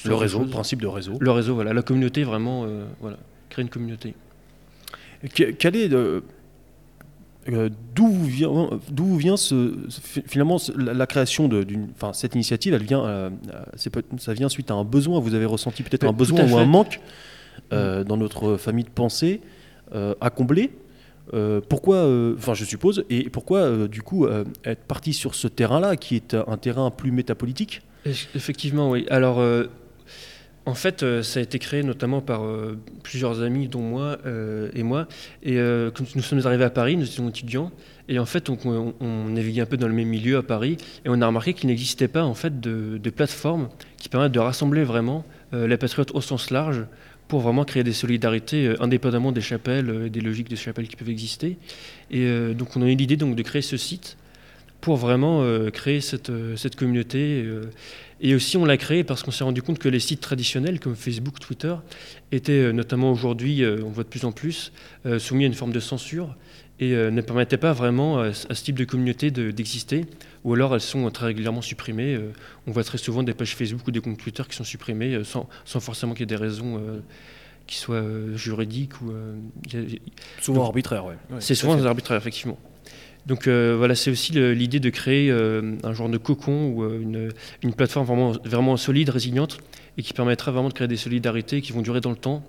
le 0.03 0.15
réseau, 0.15 0.41
le 0.41 0.49
principe 0.49 0.81
de 0.81 0.87
réseau. 0.87 1.17
Le 1.19 1.31
réseau, 1.31 1.55
voilà. 1.55 1.73
La 1.73 1.81
communauté, 1.81 2.23
vraiment, 2.23 2.67
voilà. 2.99 3.17
Créer 3.49 3.63
une 3.63 3.69
communauté. 3.69 4.13
Quel 5.33 5.75
est 5.77 5.89
d'où 7.95 8.11
vient, 8.23 8.69
d'où 8.89 9.17
vient 9.17 9.37
ce, 9.37 9.75
finalement 10.27 10.57
la, 10.75 11.05
création 11.05 11.47
d'une, 11.47 11.89
enfin 11.93 12.11
cette 12.13 12.33
initiative, 12.33 12.73
elle 12.73 12.83
vient, 12.83 13.31
ça 14.17 14.33
vient 14.33 14.49
suite 14.49 14.71
à 14.71 14.73
un 14.73 14.83
besoin. 14.83 15.19
Vous 15.19 15.35
avez 15.35 15.45
ressenti 15.45 15.83
peut-être 15.83 16.05
un 16.05 16.13
besoin 16.13 16.49
ou 16.49 16.57
un 16.57 16.65
manque 16.65 16.99
euh, 17.73 18.03
dans 18.03 18.17
notre 18.17 18.57
famille 18.57 18.83
de 18.83 18.89
pensée 18.89 19.41
euh, 19.93 20.13
à 20.21 20.29
combler. 20.29 20.71
Euh, 21.33 21.61
pourquoi, 21.67 22.07
enfin 22.37 22.53
je 22.53 22.65
suppose, 22.65 23.05
et 23.09 23.29
pourquoi 23.29 23.87
du 23.87 24.01
coup 24.01 24.27
être 24.63 24.83
parti 24.83 25.13
sur 25.13 25.35
ce 25.35 25.47
terrain-là, 25.47 25.95
qui 25.95 26.15
est 26.15 26.35
un 26.35 26.57
terrain 26.57 26.91
plus 26.91 27.11
métapolitique? 27.11 27.81
Effectivement, 28.05 28.91
oui. 28.91 29.05
Alors, 29.09 29.41
en 30.65 30.73
fait, 30.73 31.21
ça 31.21 31.39
a 31.39 31.43
été 31.43 31.59
créé 31.59 31.83
notamment 31.83 32.21
par 32.21 32.41
plusieurs 33.03 33.41
amis, 33.41 33.67
dont 33.67 33.81
moi 33.81 34.17
et 34.73 34.83
moi. 34.83 35.07
Et 35.43 35.57
quand 35.93 36.15
nous 36.15 36.21
sommes 36.21 36.45
arrivés 36.45 36.63
à 36.63 36.69
Paris, 36.69 36.97
nous 36.97 37.05
étions 37.05 37.29
étudiants, 37.29 37.71
et 38.07 38.17
en 38.19 38.25
fait, 38.25 38.49
on, 38.49 38.93
naviguait 39.29 39.61
un 39.61 39.65
peu 39.65 39.77
dans 39.77 39.87
le 39.87 39.93
même 39.93 40.07
milieu 40.07 40.37
à 40.37 40.43
Paris, 40.43 40.77
et 41.05 41.09
on 41.09 41.21
a 41.21 41.27
remarqué 41.27 41.53
qu'il 41.53 41.67
n'existait 41.67 42.07
pas 42.07 42.23
en 42.23 42.33
fait 42.33 42.59
de, 42.59 43.09
plateformes 43.09 43.69
qui 43.97 44.09
permettent 44.09 44.31
de 44.31 44.39
rassembler 44.39 44.83
vraiment 44.83 45.23
les 45.53 45.77
patriotes 45.77 46.11
au 46.13 46.21
sens 46.21 46.49
large 46.49 46.85
pour 47.27 47.41
vraiment 47.41 47.65
créer 47.65 47.83
des 47.83 47.93
solidarités 47.93 48.67
euh, 48.67 48.83
indépendamment 48.83 49.31
des 49.31 49.41
chapelles, 49.41 49.89
euh, 49.89 50.09
des 50.09 50.21
logiques 50.21 50.49
de 50.49 50.55
chapelles 50.55 50.87
qui 50.87 50.95
peuvent 50.95 51.09
exister. 51.09 51.57
Et 52.11 52.21
euh, 52.21 52.53
donc 52.53 52.75
on 52.75 52.81
a 52.81 52.89
eu 52.89 52.95
l'idée 52.95 53.17
donc 53.17 53.35
de 53.35 53.41
créer 53.41 53.61
ce 53.61 53.77
site 53.77 54.17
pour 54.85 54.97
vraiment 54.97 55.43
créer 55.73 55.99
cette, 55.99 56.31
cette 56.57 56.75
communauté. 56.75 57.43
et 58.21 58.35
aussi 58.35 58.55
on 58.55 58.65
l'a 58.65 58.77
créé 58.77 59.03
parce 59.03 59.23
qu'on 59.23 59.31
s'est 59.31 59.43
rendu 59.43 59.63
compte 59.63 59.79
que 59.79 59.89
les 59.89 59.99
sites 59.99 60.21
traditionnels 60.21 60.79
comme 60.79 60.95
Facebook, 60.95 61.39
Twitter 61.39 61.73
étaient 62.31 62.71
notamment 62.71 63.11
aujourd'hui, 63.11 63.65
on 63.65 63.89
voit 63.89 64.03
de 64.03 64.09
plus 64.09 64.25
en 64.25 64.31
plus, 64.31 64.71
soumis 65.17 65.45
à 65.45 65.47
une 65.47 65.55
forme 65.55 65.71
de 65.71 65.79
censure 65.79 66.35
et 66.79 66.91
ne 66.91 67.21
permettaient 67.21 67.57
pas 67.57 67.73
vraiment 67.73 68.19
à, 68.19 68.31
ce 68.31 68.63
type 68.63 68.77
de 68.77 68.85
communauté 68.85 69.31
d'exister, 69.31 70.05
ou 70.43 70.53
alors 70.53 70.75
elles 70.75 70.81
sont 70.81 71.09
très 71.09 71.25
régulièrement 71.25 71.63
supprimées. 71.63 72.19
on 72.67 72.71
voit 72.71 72.83
très 72.83 72.99
souvent 72.99 73.23
des 73.23 73.33
pages 73.33 73.55
Facebook 73.55 73.87
ou 73.87 73.91
des 73.91 74.01
comptes 74.01 74.19
Twitter 74.19 74.43
qui 74.47 74.55
sont 74.55 74.63
supprimés 74.63 75.23
sans, 75.23 75.49
sans 75.65 75.79
forcément 75.79 76.13
qu'il 76.13 76.21
y 76.21 76.23
ait 76.31 76.37
des 76.37 76.43
raisons 76.43 76.79
qui 77.65 77.77
soient 77.77 78.05
juridiques 78.35 79.01
ou 79.01 79.11
souvent 80.41 80.65
arbitraires. 80.65 81.05
Ouais. 81.05 81.15
c'est 81.39 81.55
souvent 81.55 81.83
arbitraire 81.83 82.17
effectivement. 82.17 82.59
Donc 83.25 83.47
euh, 83.47 83.75
voilà, 83.77 83.95
c'est 83.95 84.11
aussi 84.11 84.33
l'idée 84.33 84.79
de 84.79 84.89
créer 84.89 85.31
euh, 85.31 85.75
un 85.83 85.93
genre 85.93 86.09
de 86.09 86.17
cocon 86.17 86.67
ou 86.69 86.83
euh, 86.83 87.01
une, 87.01 87.31
une, 87.63 87.73
plateforme 87.73 88.05
vraiment, 88.05 88.31
vraiment 88.43 88.77
solide, 88.77 89.09
résiliente, 89.09 89.57
et 89.97 90.03
qui 90.03 90.13
permettra 90.13 90.51
vraiment 90.51 90.69
de 90.69 90.73
créer 90.73 90.87
des 90.87 90.97
solidarités 90.97 91.61
qui 91.61 91.71
vont 91.71 91.81
durer 91.81 92.01
dans 92.01 92.11
le 92.11 92.15
temps 92.15 92.43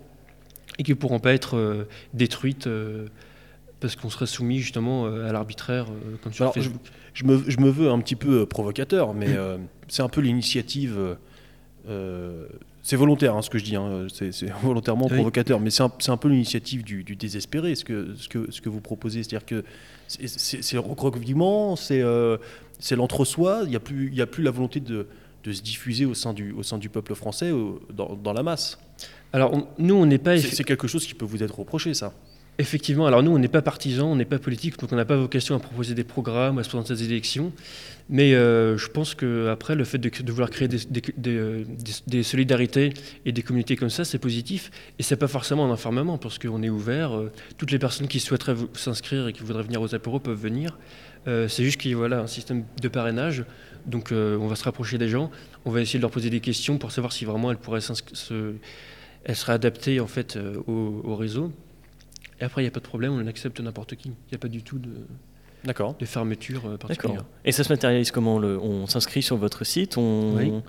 et 0.78 0.82
qui 0.82 0.90
ne 0.90 0.96
pourront 0.96 1.20
pas 1.20 1.32
être 1.32 1.86
détruites 2.12 2.68
parce 3.80 3.96
qu'on 3.96 4.10
serait 4.10 4.26
soumis 4.26 4.58
justement 4.58 5.06
à 5.06 5.32
l'arbitraire 5.32 5.86
comme 6.22 6.34
sur 6.34 6.52
Facebook. 6.52 6.82
Je, 7.14 7.24
me, 7.24 7.42
je, 7.48 7.58
me, 7.60 7.70
veux 7.70 7.88
un 7.88 7.98
petit 8.00 8.16
peu 8.16 8.44
provocateur, 8.44 9.14
mais 9.14 9.28
c'est 9.88 10.02
un 10.02 10.08
peu 10.10 10.20
l'initiative 10.20 11.16
c'est 12.82 12.96
volontaire 12.96 13.34
hein, 13.34 13.42
ce 13.42 13.50
que 13.50 13.58
je 13.58 13.64
dis, 13.64 13.74
hein. 13.74 14.06
c'est 14.12 14.50
volontairement 14.62 15.08
provocateur, 15.08 15.58
mais 15.58 15.70
c'est 15.70 15.82
un, 15.82 16.16
peu 16.16 16.28
l'initiative 16.28 16.84
du, 16.84 17.02
désespéré, 17.16 17.74
ce 17.74 17.84
que, 17.84 18.14
ce, 18.16 18.28
que, 18.28 18.50
ce 18.50 18.60
que 18.60 18.68
vous 18.68 18.80
proposez. 18.80 19.22
C'est-à-dire 19.22 19.46
que 19.46 19.64
c'est 20.08 20.72
le 20.72 20.80
recroquevillement, 20.80 21.76
euh, 21.90 22.38
c'est 22.78 22.96
l'entre-soi, 22.96 23.60
il 23.64 23.70
n'y 23.70 23.76
a, 23.76 23.80
plus, 23.80 24.20
a 24.20 24.26
plus 24.26 24.42
la 24.42 24.50
volonté 24.50 24.80
de, 24.80 25.06
se 25.44 25.62
diffuser 25.62 26.04
au 26.04 26.14
sein 26.14 26.32
du, 26.32 26.52
au 26.52 26.62
sein 26.62 26.78
du 26.78 26.88
peuple 26.88 27.14
français, 27.14 27.52
dans, 27.92 28.32
la 28.32 28.42
masse. 28.42 28.78
Alors, 29.32 29.68
nous, 29.78 29.94
on 29.94 30.06
n'est 30.06 30.18
pas. 30.18 30.38
C'est 30.38 30.64
quelque 30.64 30.88
chose 30.88 31.06
qui 31.06 31.14
peut 31.14 31.24
vous 31.24 31.42
être 31.42 31.58
reproché, 31.58 31.94
ça. 31.94 32.12
Effectivement, 32.58 33.06
alors 33.06 33.22
nous, 33.22 33.32
on 33.32 33.38
n'est 33.38 33.48
pas 33.48 33.60
partisans, 33.60 34.06
on 34.06 34.16
n'est 34.16 34.24
pas 34.24 34.38
politique, 34.38 34.78
donc 34.78 34.90
on 34.90 34.96
n'a 34.96 35.04
pas 35.04 35.16
vocation 35.16 35.54
à 35.54 35.58
proposer 35.58 35.94
des 35.94 36.04
programmes, 36.04 36.58
à 36.58 36.62
se 36.62 36.70
présenter 36.70 36.94
des 36.94 37.04
élections. 37.04 37.52
Mais 38.08 38.34
euh, 38.34 38.78
je 38.78 38.88
pense 38.88 39.14
qu'après, 39.14 39.74
le 39.74 39.84
fait 39.84 39.98
de, 39.98 40.32
vouloir 40.32 40.48
créer 40.48 40.68
euh, 41.26 41.64
des, 42.06 42.22
solidarités 42.22 42.94
et 43.26 43.32
des 43.32 43.42
communautés 43.42 43.76
comme 43.76 43.90
ça, 43.90 44.06
c'est 44.06 44.18
positif. 44.18 44.70
Et 44.98 45.02
c'est 45.02 45.16
pas 45.16 45.28
forcément 45.28 45.66
un 45.66 45.70
enfermement, 45.70 46.16
parce 46.16 46.38
qu'on 46.38 46.62
est 46.62 46.70
ouvert. 46.70 47.14
Euh, 47.14 47.30
toutes 47.58 47.72
les 47.72 47.78
personnes 47.78 48.08
qui 48.08 48.20
souhaiteraient 48.20 48.56
s'inscrire 48.72 49.28
et 49.28 49.34
qui 49.34 49.42
voudraient 49.42 49.64
venir 49.64 49.82
aux 49.82 49.94
apéros 49.94 50.18
peuvent 50.18 50.40
venir. 50.40 50.78
c'est 51.26 51.64
juste 51.64 51.78
qu'il 51.78 51.90
y 51.90 51.94
a 51.94 52.20
un 52.20 52.26
système 52.26 52.64
de 52.80 52.88
parrainage. 52.88 53.44
Donc 53.86 54.12
on 54.12 54.46
va 54.46 54.56
se 54.56 54.64
rapprocher 54.64 54.96
des 54.96 55.08
gens, 55.08 55.30
on 55.64 55.70
va 55.70 55.80
essayer 55.80 55.98
de 55.98 56.02
leur 56.02 56.10
poser 56.10 56.30
des 56.30 56.40
questions 56.40 56.78
pour 56.78 56.92
savoir 56.92 57.12
si 57.12 57.24
vraiment 57.24 57.50
elles 57.50 57.58
pourraient 57.58 57.80
elles 59.24 59.36
seraient 59.36 59.52
adaptées 59.52 59.98
en 59.98 60.06
fait, 60.06 60.38
au 60.66 61.16
réseau. 61.16 61.52
Et 62.40 62.44
après, 62.44 62.62
il 62.62 62.64
n'y 62.64 62.68
a 62.68 62.72
pas 62.72 62.80
de 62.80 62.86
problème, 62.86 63.12
on 63.12 63.26
accepte 63.26 63.60
n'importe 63.60 63.94
qui. 63.96 64.08
Il 64.08 64.32
n'y 64.32 64.36
a 64.36 64.38
pas 64.38 64.48
du 64.48 64.62
tout 64.62 64.78
de, 64.78 64.90
de 65.98 66.06
fermeture 66.06 66.66
euh, 66.66 66.76
particulière. 66.76 67.24
Et 67.44 67.52
ça 67.52 67.64
se 67.64 67.72
matérialise 67.72 68.10
comment 68.10 68.38
le, 68.38 68.58
On 68.58 68.86
s'inscrit 68.86 69.22
sur 69.22 69.36
votre 69.36 69.64
site 69.64 69.96
on... 69.96 70.62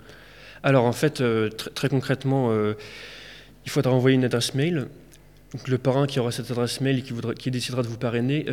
Alors 0.62 0.84
en 0.84 0.92
fait, 0.92 1.20
euh, 1.20 1.50
très 1.50 1.88
concrètement, 1.88 2.50
euh, 2.50 2.74
il 3.64 3.70
faudra 3.70 3.92
envoyer 3.92 4.16
une 4.16 4.24
adresse 4.24 4.54
mail. 4.54 4.88
Donc, 5.52 5.68
le 5.68 5.78
parrain 5.78 6.06
qui 6.06 6.18
aura 6.18 6.32
cette 6.32 6.50
adresse 6.50 6.80
mail 6.80 6.98
et 6.98 7.02
qui, 7.02 7.12
voudra, 7.12 7.32
qui 7.32 7.50
décidera 7.50 7.82
de 7.82 7.88
vous 7.88 7.96
parrainer 7.96 8.46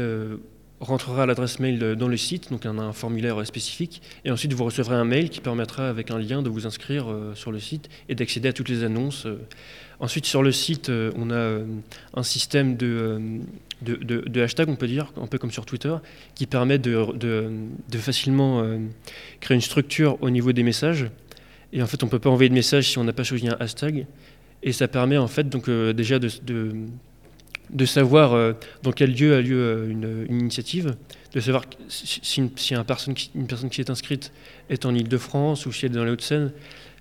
rentrera 0.82 1.25
l'adresse 1.25 1.60
mail 1.60 1.95
dans 1.95 2.10
le 2.10 2.17
site, 2.17 2.51
donc 2.51 2.65
un, 2.65 2.78
un, 2.78 2.91
formulaire 2.91 3.45
spécifique, 3.47 4.01
et 4.25 4.30
ensuite 4.30 4.51
vous 4.54 4.65
recevrez 4.65 4.95
un 4.95 5.06
mail 5.06 5.30
qui 5.30 5.39
permettra 5.39 5.88
avec 5.88 6.12
un 6.12 6.19
lien 6.19 6.43
de 6.43 6.49
vous 6.49 6.67
inscrire 6.67 7.08
sur 7.34 7.54
le 7.54 7.60
site 7.60 7.89
et 8.10 8.13
d'accéder 8.13 8.49
à 8.49 8.54
toutes 8.54 8.67
les 8.67 8.84
annonces 8.84 9.25
Ensuite, 9.99 10.25
sur 10.25 10.43
le 10.43 10.51
site, 10.51 10.89
euh, 10.89 11.12
on 11.15 11.29
a 11.29 11.36
euh, 11.36 11.65
un 12.13 12.23
système 12.23 12.77
euh, 12.81 13.39
de, 13.81 13.95
de, 13.95 14.41
hashtag, 14.41 14.69
on 14.69 14.75
peut 14.75 14.88
dire, 14.88 15.12
un 15.21 15.27
peu 15.27 15.38
comme 15.38 15.51
sur 15.51 15.65
Twitter, 15.65 15.95
qui 16.34 16.47
permet 16.47 16.77
de, 16.77 17.05
facilement 17.97 18.63
créer 19.39 19.55
une 19.55 19.62
structure 19.62 20.17
au 20.21 20.29
niveau 20.29 20.51
des 20.51 20.63
messages. 20.63 21.10
Et 21.71 21.81
en 21.81 21.88
fait, 21.88 22.01
on 22.03 22.08
ne 22.08 22.12
peut 22.12 22.19
pas 22.19 22.29
envoyer 22.29 22.49
de 22.49 22.53
message 22.53 22.89
si 22.89 22.97
on 22.97 23.03
n'a 23.03 23.13
pas 23.13 23.23
choisi 23.23 23.47
un 23.47 23.58
hashtag. 23.60 24.05
Et 24.63 24.71
ça 24.71 24.88
permet 24.88 25.17
en 25.17 25.27
fait 25.27 25.47
donc 25.49 25.69
déjà 25.69 26.19
de, 26.19 26.29
de, 27.69 27.86
savoir 27.86 28.55
dans 28.81 28.91
quel 28.91 29.13
lieu 29.13 29.36
a 29.36 29.41
lieu 29.41 29.88
une, 29.89 30.25
initiative, 30.29 30.95
de 31.34 31.39
savoir 31.39 31.65
si, 31.89 32.39
une, 32.39 32.49
personne 32.49 33.13
qui, 33.13 33.29
une 33.36 33.47
personne 33.47 33.69
qui 33.69 33.81
est 33.81 33.89
inscrite 33.89 34.31
est 34.69 34.86
en 34.86 34.95
Ile-de-France 34.95 35.65
ou 35.65 35.71
si 35.71 35.86
elle 35.86 35.91
est 35.91 35.95
dans 35.95 36.05
les 36.05 36.12
Hauts-de-Seine 36.12 36.51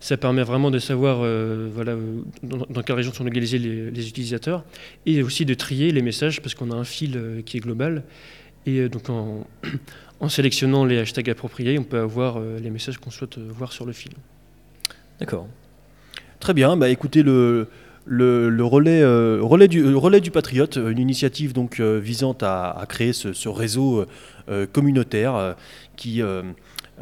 ça 0.05 0.19
permet 0.19 0.43
vraiment 0.43 0.71
de 0.71 0.79
savoir 0.79 1.21
euh, 1.23 1.71
voilà, 1.75 1.93
euh, 1.93 2.21
dans, 2.43 2.83
quelle 2.83 2.97
région 2.97 3.11
sont 3.11 3.25
localisés 3.25 3.59
les, 3.59 4.07
utilisateurs 4.07 4.63
et 5.07 5.23
aussi 5.23 5.47
de 5.47 5.55
trier 5.55 5.93
les 5.93 6.03
messages 6.03 6.43
parce 6.43 6.55
qu'on 6.55 6.71
a 6.71 6.75
un 6.75 6.85
fil 6.85 7.17
euh, 7.17 7.41
qui 7.41 7.57
est 7.57 7.61
global. 7.61 8.03
Et 8.67 8.91
donc 8.91 9.09
en, 10.21 10.29
sélectionnant 10.29 10.85
les 10.85 10.99
hashtags 10.99 11.31
appropriés, 11.31 11.79
on 11.79 11.85
peut 11.85 11.99
avoir 11.99 12.39
les 12.39 12.69
messages 12.69 12.99
qu'on 12.99 13.11
souhaite 13.11 13.39
voir 13.39 13.73
sur 13.73 13.87
le 13.87 13.95
fil. 13.95 14.13
D'accord. 15.21 15.49
Très 16.39 16.53
bien. 16.53 16.77
Bah, 16.77 16.91
écoutez, 16.91 17.23
le, 17.23 17.69
le, 18.05 18.63
relais, 18.63 19.03
relais, 19.03 19.69
du, 19.69 19.95
relais 19.95 20.21
du 20.21 20.31
Patriote, 20.31 20.77
une 20.77 20.99
initiative 20.99 21.55
donc 21.55 21.81
visant 21.81 22.37
à, 22.43 22.85
créer 22.91 23.15
ce, 23.15 23.33
ce 23.33 23.49
réseau 23.49 24.07
communautaire 24.73 25.57
qui 25.97 26.23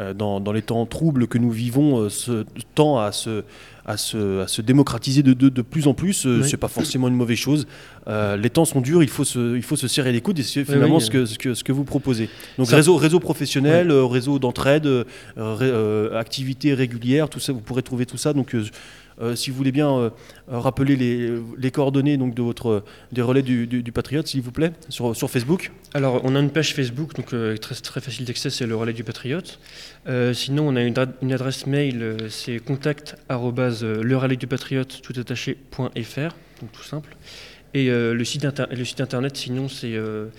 euh, 0.00 0.14
dans, 0.14 0.52
les 0.52 0.62
temps 0.62 0.86
troubles 0.86 1.26
que 1.26 1.36
nous 1.36 1.50
vivons, 1.50 1.98
euh, 1.98 2.08
ce, 2.08 2.44
tend 2.74 2.98
à 2.98 3.12
se, 3.12 3.44
à 3.84 3.98
se, 3.98 4.40
à 4.40 4.48
se 4.48 4.62
démocratiser 4.62 5.22
de, 5.22 5.34
de, 5.34 5.62
plus 5.62 5.86
en 5.86 5.92
plus. 5.92 6.26
Euh, 6.26 6.42
Ce 6.42 6.52
n'est 6.52 6.56
pas 6.56 6.68
forcément 6.68 7.08
une 7.08 7.14
mauvaise 7.14 7.36
chose. 7.36 7.66
les 8.06 8.50
temps 8.50 8.64
sont 8.64 8.80
durs, 8.80 9.02
il 9.02 9.10
faut 9.10 9.24
se, 9.24 9.54
il 9.54 9.62
faut 9.62 9.76
se 9.76 9.88
serrer 9.88 10.12
les 10.12 10.22
coudes 10.22 10.38
et 10.38 10.42
c'est 10.42 10.64
finalement 10.64 10.98
ce, 10.98 11.10
que, 11.10 11.26
ce, 11.26 11.38
que, 11.38 11.52
ce, 11.52 11.62
que, 11.62 11.72
vous 11.72 11.84
proposez. 11.84 12.30
Donc 12.56 12.68
réseau, 12.68 12.96
réseau 12.96 13.20
professionnel, 13.20 13.92
réseau 13.92 14.38
d'entraide, 14.38 14.88
activités 16.14 16.72
régulières, 16.72 17.28
tout 17.28 17.40
ça, 17.40 17.52
vous 17.52 17.60
pourrez 17.60 17.82
trouver 17.82 18.06
tout 18.06 18.16
ça. 18.16 18.32
Donc 18.32 18.54
euh, 18.54 18.64
si 19.34 19.50
vous 19.50 19.56
voulez 19.56 19.72
bien 19.72 20.12
euh, 20.52 20.58
rappeler 20.58 20.96
les, 20.96 21.70
coordonnées 21.70 22.16
donc, 22.16 22.34
de 22.34 22.42
votre, 22.42 22.84
des 23.12 23.22
relais 23.22 23.42
du, 23.42 23.92
Patriote, 23.92 24.26
s'il 24.26 24.42
vous 24.42 24.52
plaît, 24.52 24.72
sur, 24.88 25.14
Facebook. 25.30 25.70
Alors, 25.94 26.20
on 26.24 26.34
a 26.34 26.40
une 26.40 26.50
page 26.50 26.74
Facebook, 26.74 27.14
donc 27.14 27.32
euh, 27.32 27.56
très, 27.56 27.74
très 27.74 28.00
facile 28.00 28.26
d'accès, 28.26 28.50
c'est 28.50 28.66
le 28.66 28.76
relais 28.76 28.92
du 28.92 29.04
Patriote. 29.04 29.58
sinon, 30.32 30.68
on 30.68 30.76
a 30.76 30.82
une, 30.82 31.32
adresse 31.32 31.66
mail, 31.66 32.16
c'est 32.28 32.58
contact 32.58 33.16
le 33.82 34.16
du 34.36 34.46
Patriote, 34.46 35.00
tout 35.02 35.18
donc 36.60 36.72
tout 36.72 36.82
simple. 36.82 37.16
Et 37.74 37.88
le, 37.88 38.24
site 38.24 38.46
le 38.70 38.84
site 38.84 39.00
internet, 39.00 39.36
sinon, 39.36 39.68
c'est 39.68 39.92
le 39.92 40.30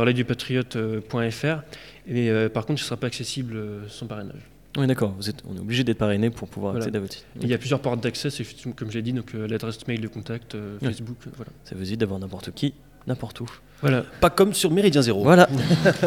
relais 0.00 0.12
du 0.12 0.24
patriote.fr. 0.24 1.62
Mais 2.06 2.48
par 2.50 2.66
contre, 2.66 2.80
ce 2.80 2.84
ne 2.84 2.88
sera 2.88 2.96
pas 2.98 3.06
accessible 3.06 3.56
sans 3.88 4.06
parrainage. 4.06 4.51
Oui, 4.78 4.86
d'accord. 4.86 5.14
on 5.50 5.56
est 5.56 5.60
obligé 5.60 5.84
d'être 5.84 5.98
parrainé 5.98 6.30
pour 6.30 6.48
pouvoir 6.48 6.76
accéder 6.76 6.96
à 6.96 7.00
votre 7.00 7.12
site. 7.12 7.26
Il 7.40 7.48
y 7.48 7.54
a 7.54 7.58
plusieurs 7.58 7.80
portes 7.80 8.02
d'accès, 8.02 8.30
c'est 8.30 8.44
comme 8.74 8.90
j'ai 8.90 9.02
dit, 9.02 9.12
donc 9.12 9.34
euh, 9.34 9.46
l'adresse 9.46 9.86
mail 9.86 10.00
de 10.00 10.08
contact, 10.08 10.54
euh, 10.54 10.78
Facebook, 10.80 11.18
euh, 11.26 11.30
voilà. 11.36 11.52
Ça 11.64 11.74
vous 11.74 11.82
évite 11.82 12.00
d'avoir 12.00 12.18
n'importe 12.18 12.52
qui, 12.52 12.72
n'importe 13.06 13.40
où. 13.40 13.46
Voilà. 13.82 14.04
Pas 14.20 14.30
comme 14.30 14.54
sur 14.54 14.70
Méridien 14.70 15.02
Zéro. 15.02 15.24
Voilà. 15.24 15.46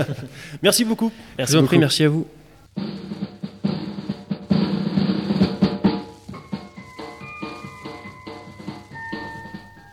merci 0.64 0.84
beaucoup. 0.84 1.12
Merci 1.38 1.54
Je 1.54 1.58
vous 1.58 1.64
en 1.64 1.68
prie, 1.68 1.78
merci 1.78 2.04
à 2.06 2.10
vous. 2.10 2.26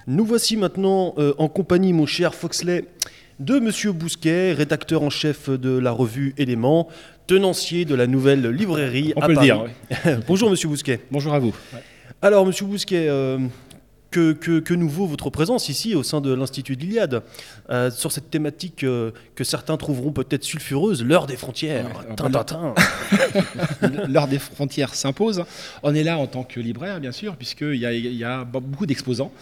Nous 0.07 0.25
voici 0.25 0.57
maintenant 0.57 1.15
en 1.39 1.49
compagnie, 1.49 1.93
mon 1.93 2.07
cher 2.07 2.35
Foxley, 2.35 2.87
de 3.39 3.59
Monsieur 3.59 3.93
Bousquet, 3.93 4.53
rédacteur 4.53 5.03
en 5.03 5.11
chef 5.11 5.49
de 5.51 5.79
la 5.79 5.91
revue 5.91 6.35
Éléments, 6.39 6.89
tenancier 7.27 7.85
de 7.85 7.95
la 7.95 8.07
nouvelle 8.07 8.49
librairie 8.49 9.13
On 9.17 9.21
peut 9.21 9.35
le 9.35 9.41
dire. 9.41 9.65
Bonjour 10.27 10.51
Monsieur 10.51 10.69
Bousquet. 10.69 11.01
Bonjour 11.11 11.35
à 11.35 11.39
vous. 11.39 11.55
Alors 12.21 12.47
Monsieur 12.47 12.67
Bousquet, 12.67 13.09
euh, 13.09 13.39
que, 14.13 14.33
que, 14.33 14.75
nous 14.75 14.89
vaut 14.89 15.07
votre 15.07 15.31
présence 15.31 15.69
ici 15.69 15.95
au 15.95 16.03
sein 16.03 16.21
de 16.21 16.33
l'Institut 16.33 16.77
de 16.77 16.83
l'Iliade 16.83 17.23
euh, 17.71 17.91
sur 17.91 18.13
cette 18.13 18.31
thématique 18.31 18.85
euh, 18.85 19.11
que 19.35 19.43
certains 19.43 19.77
trouveront 19.77 20.13
peut-être 20.13 20.45
sulfureuse, 20.45 21.03
l'heure 21.03 21.27
des 21.27 21.37
frontières. 21.37 21.87
l'heure 24.09 24.29
des 24.29 24.39
frontières 24.39 24.95
s'impose. 24.95 25.45
On 25.83 25.95
est 25.95 26.05
là 26.05 26.19
en 26.19 26.27
tant 26.27 26.45
que 26.45 26.61
libraire, 26.61 27.01
bien 27.01 27.13
sûr, 27.13 27.37
puisqu'il 27.37 27.77
y, 27.77 28.17
y, 28.17 28.25
a 28.25 28.45
beaucoup 28.45 28.87
d'exposants. 28.87 29.33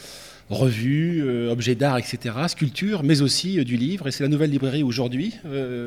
Revues, 0.50 1.22
objets 1.48 1.74
d'art, 1.74 1.98
etc., 1.98 2.34
sculptures, 2.48 3.02
mais 3.02 3.22
aussi 3.22 3.64
du 3.64 3.76
livre. 3.76 4.08
Et 4.08 4.10
c'est 4.10 4.24
la 4.24 4.28
nouvelle 4.28 4.50
librairie 4.50 4.82
aujourd'hui, 4.82 5.36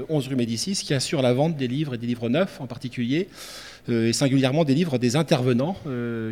11 0.10 0.28
rue 0.28 0.36
Médicis, 0.36 0.76
qui 0.76 0.93
assure 0.93 1.21
la 1.21 1.34
vente 1.34 1.58
des 1.58 1.67
livres 1.67 1.95
et 1.95 1.97
des 1.97 2.08
livres 2.08 2.30
neufs 2.30 2.60
en 2.62 2.67
particulier, 2.67 3.28
et 3.89 4.13
singulièrement 4.13 4.63
des 4.63 4.73
livres 4.73 4.97
des 4.97 5.15
intervenants 5.15 5.78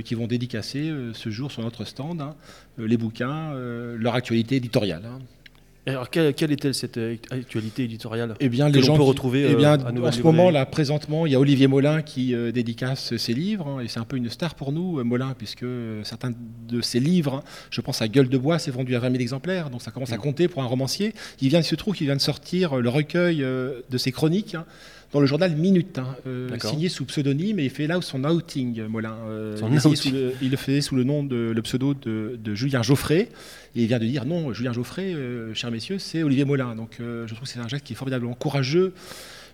qui 0.05 0.15
vont 0.15 0.27
dédicacer 0.27 0.91
ce 1.13 1.29
jour 1.29 1.51
sur 1.51 1.61
notre 1.61 1.83
stand 1.83 2.21
hein, 2.21 2.35
les 2.77 2.97
bouquins, 2.97 3.53
leur 3.53 4.15
actualité 4.15 4.55
éditoriale. 4.55 5.03
Hein. 5.05 5.19
Alors, 5.87 6.11
quelle, 6.11 6.51
est 6.51 6.73
cette 6.73 6.97
euh, 6.97 7.15
actualité 7.31 7.85
éditoriale 7.85 8.35
eh 8.39 8.49
bien, 8.49 8.69
les 8.69 8.83
gens 8.83 8.95
peut 8.95 9.01
retrouver 9.01 9.47
eh 9.49 9.55
bien, 9.55 9.79
euh, 9.79 10.07
En 10.07 10.11
ce 10.11 10.21
moment, 10.21 10.51
là, 10.51 10.67
présentement, 10.67 11.25
il 11.25 11.31
y 11.31 11.35
a 11.35 11.39
Olivier 11.39 11.65
Molin 11.65 12.03
qui 12.03 12.35
euh, 12.35 12.51
dédicace 12.51 13.17
ses 13.17 13.33
livres, 13.33 13.67
hein, 13.67 13.79
et 13.79 13.87
c'est 13.87 13.99
un 13.99 14.05
peu 14.05 14.15
une 14.15 14.29
star 14.29 14.53
pour 14.53 14.71
nous, 14.71 15.03
Molin, 15.03 15.33
puisque 15.35 15.65
certains 16.03 16.33
de 16.67 16.81
ses 16.81 16.99
livres, 16.99 17.41
hein, 17.43 17.43
je 17.71 17.81
pense 17.81 17.99
à 18.03 18.07
Gueule 18.07 18.29
de 18.29 18.37
bois, 18.37 18.59
c'est 18.59 18.69
vendu 18.69 18.95
à 18.95 18.99
20 18.99 19.09
000 19.09 19.21
exemplaires, 19.21 19.71
donc 19.71 19.81
ça 19.81 19.89
commence 19.89 20.11
à 20.11 20.17
mm. 20.17 20.21
compter 20.21 20.47
pour 20.47 20.61
un 20.61 20.67
romancier. 20.67 21.15
Il 21.41 21.49
vient, 21.49 21.59
il 21.59 21.65
se 21.65 21.75
trouve 21.75 21.95
qu'il 21.95 22.05
vient 22.05 22.15
de 22.15 22.21
sortir 22.21 22.75
le 22.75 22.89
recueil 22.89 23.39
de 23.39 23.97
ses 23.97 24.11
chroniques. 24.11 24.53
Hein, 24.53 24.65
dans 25.11 25.19
le 25.19 25.25
journal 25.25 25.55
Minute, 25.55 25.99
hein, 25.99 26.15
euh, 26.25 26.49
signé 26.59 26.89
sous 26.89 27.05
pseudonyme, 27.05 27.59
et 27.59 27.65
il 27.65 27.69
fait 27.69 27.87
là 27.87 27.99
son 28.01 28.23
outing, 28.23 28.83
Molin. 28.85 29.15
Euh, 29.27 29.57
il, 30.41 30.51
le, 30.51 30.57
fait 30.57 30.81
sous 30.81 30.95
le 30.95 31.03
nom 31.03 31.23
de 31.23 31.51
le 31.53 31.61
pseudo 31.61 31.93
de, 31.93 32.55
Julien 32.55 32.81
Geoffrey, 32.81 33.29
et 33.75 33.81
il 33.81 33.87
vient 33.87 33.99
de 33.99 34.05
dire 34.05 34.25
non, 34.25 34.53
Julien 34.53 34.73
Geoffrey, 34.73 35.13
euh, 35.13 35.53
chers 35.53 35.71
messieurs, 35.71 35.99
c'est 35.99 36.23
Olivier 36.23 36.45
Molin. 36.45 36.75
Donc 36.75 36.97
je 36.99 37.25
trouve 37.27 37.41
que 37.41 37.47
c'est 37.47 37.59
un 37.59 37.67
geste 37.67 37.85
qui 37.85 37.93
est 37.93 37.95
formidablement 37.95 38.33
courageux. 38.33 38.93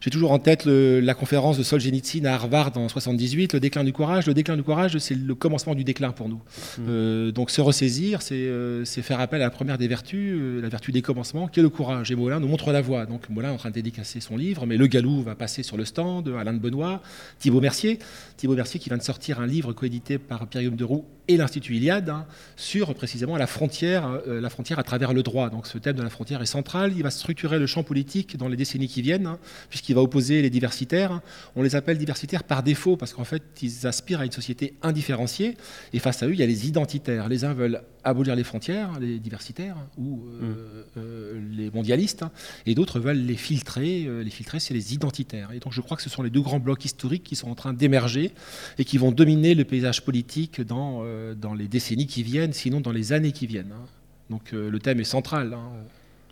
J'ai 0.02 0.10
toujours 0.10 0.32
en 0.32 0.40
tête 0.40 0.66
la 0.66 1.14
conférence 1.14 1.58
de 1.58 1.64
Solzhenitsyn 1.64 2.26
à 2.26 2.34
Harvard 2.34 2.72
en 2.76 2.88
78, 2.88 3.54
le 3.54 3.60
déclin 3.60 3.84
du 3.84 3.94
courage. 3.94 4.28
Le 4.28 4.34
déclin 4.34 4.56
du 4.56 4.64
courage, 4.64 4.98
c'est 4.98 5.16
le 5.16 5.36
commencement 5.36 5.76
du 5.76 5.84
déclin 5.84 6.12
pour 6.12 6.30
nous. 6.30 6.38
Mmh. 6.78 6.82
Euh, 6.88 7.32
donc 7.32 7.50
se 7.50 7.62
ressaisir, 7.62 8.20
euh, 8.32 8.84
c'est 8.86 9.02
faire 9.02 9.20
appel 9.20 9.42
à 9.42 9.46
la 9.46 9.50
première 9.50 9.78
des 9.78 9.88
vertus, 9.88 10.36
euh, 10.36 10.62
la 10.62 10.70
vertu 10.70 10.92
des 10.92 11.02
commencements, 11.02 11.48
qui 11.48 11.60
est 11.60 11.64
le 11.64 11.70
courage. 11.70 12.12
Et 12.12 12.16
Molin 12.16 12.40
nous 12.40 12.48
montre 12.48 12.72
la 12.72 12.82
voie. 12.82 13.06
Donc 13.06 13.30
Molin 13.30 13.50
est 13.50 13.54
en 13.54 13.58
train 13.58 13.70
de 13.70 13.76
dédicacer 13.76 14.20
son 14.20 14.38
livre, 14.38 14.66
mais 14.66 14.78
Le 14.78 14.88
Galou 14.88 15.24
va 15.24 15.36
passer 15.36 15.64
sur 15.64 15.78
le 15.78 15.86
stand, 15.86 16.28
Alain 16.40 16.54
de 16.54 16.60
Benoît, 16.60 17.02
Thibaut 17.40 17.62
Mercier. 17.62 18.00
Thibaut 18.38 18.56
Mercier 18.56 18.80
qui 18.80 18.90
vient 18.90 18.98
de 18.98 19.04
sortir 19.04 19.40
un 19.40 19.48
livre 19.48 19.74
coédité 19.74 20.18
par 20.18 20.48
Pierre-Guillaume 20.48 20.78
Deroux 20.78 21.06
et 21.28 21.38
l'Institut 21.38 21.76
Iliade 21.76 22.10
hein, 22.10 22.26
sur 22.56 22.94
précisément 22.96 23.38
la 23.38 23.48
frontière, 23.48 24.22
la 24.26 24.50
frontière 24.50 24.80
à 24.80 24.84
travers 24.84 25.13
le 25.13 25.24
droit. 25.24 25.50
Donc 25.50 25.68
ce 25.68 25.78
thème 25.78 25.96
de 25.96 26.04
la 26.04 26.10
frontière 26.10 26.42
est 26.42 26.46
central. 26.46 26.94
Il 26.96 27.04
va 27.04 27.12
structurer 27.12 27.60
le 27.60 27.68
champ 27.68 27.84
politique 27.84 28.38
dans 28.38 28.48
les 28.48 28.56
décennies 28.56 28.88
qui 28.88 29.02
viennent, 29.02 29.28
hein, 29.28 29.40
puisqu'il 29.70 29.96
va 29.96 30.02
opposer 30.02 30.42
les 30.42 30.50
diversitaires. 30.50 31.22
On 31.56 31.63
les 31.63 31.76
appelle 31.76 31.98
diversitaires 31.98 32.44
par 32.44 32.63
défaut 32.63 32.98
parce 32.98 33.13
qu'en 33.13 33.24
fait, 33.24 33.44
ils 33.62 33.88
aspirent 33.88 34.22
à 34.22 34.26
une 34.26 34.32
société 34.32 34.76
indifférenciée. 34.82 35.58
Et 35.94 36.00
face 36.00 36.24
à 36.24 36.28
eux, 36.28 36.34
il 36.34 36.40
y 36.40 36.44
a 36.44 36.48
les 36.48 36.68
identitaires. 36.68 37.28
Les 37.30 37.46
uns 37.46 37.54
veulent 37.54 37.82
abolir 38.04 38.36
les 38.36 38.44
frontières, 38.44 39.00
les 39.00 39.20
diversitaires 39.20 39.76
ou 39.98 40.24
euh, 40.26 40.42
mm. 40.42 40.86
euh, 40.98 41.42
les 41.52 41.72
mondialistes, 41.72 42.24
et 42.66 42.74
d'autres 42.74 43.00
veulent 43.00 43.18
les 43.18 43.36
filtrer. 43.36 44.06
Euh, 44.06 44.24
les 44.24 44.30
filtrer, 44.30 44.60
c'est 44.60 44.74
les 44.74 44.94
identitaires. 44.94 45.52
Et 45.52 45.60
donc, 45.60 45.74
je 45.74 45.82
crois 45.82 45.98
que 45.98 46.04
ce 46.04 46.10
sont 46.10 46.24
les 46.24 46.30
deux 46.30 46.42
grands 46.42 46.60
blocs 46.60 46.86
historiques 46.86 47.24
qui 47.24 47.36
sont 47.36 47.50
en 47.50 47.56
train 47.56 47.74
d'émerger 47.74 48.32
et 48.78 48.86
qui 48.86 48.98
vont 48.98 49.12
dominer 49.12 49.56
le 49.56 49.66
paysage 49.66 50.04
politique 50.04 50.62
dans, 50.62 51.04
dans 51.40 51.54
les 51.54 51.68
décennies 51.68 52.08
qui 52.08 52.24
viennent, 52.24 52.54
sinon 52.54 52.82
dans 52.82 52.92
les 52.92 53.14
années 53.14 53.32
qui 53.32 53.48
viennent. 53.48 53.74
Hein. 53.74 53.86
Donc, 54.30 54.52
le 54.52 54.80
thème 54.80 55.00
est 55.00 55.06
central. 55.06 55.54
Hein. 55.54 55.72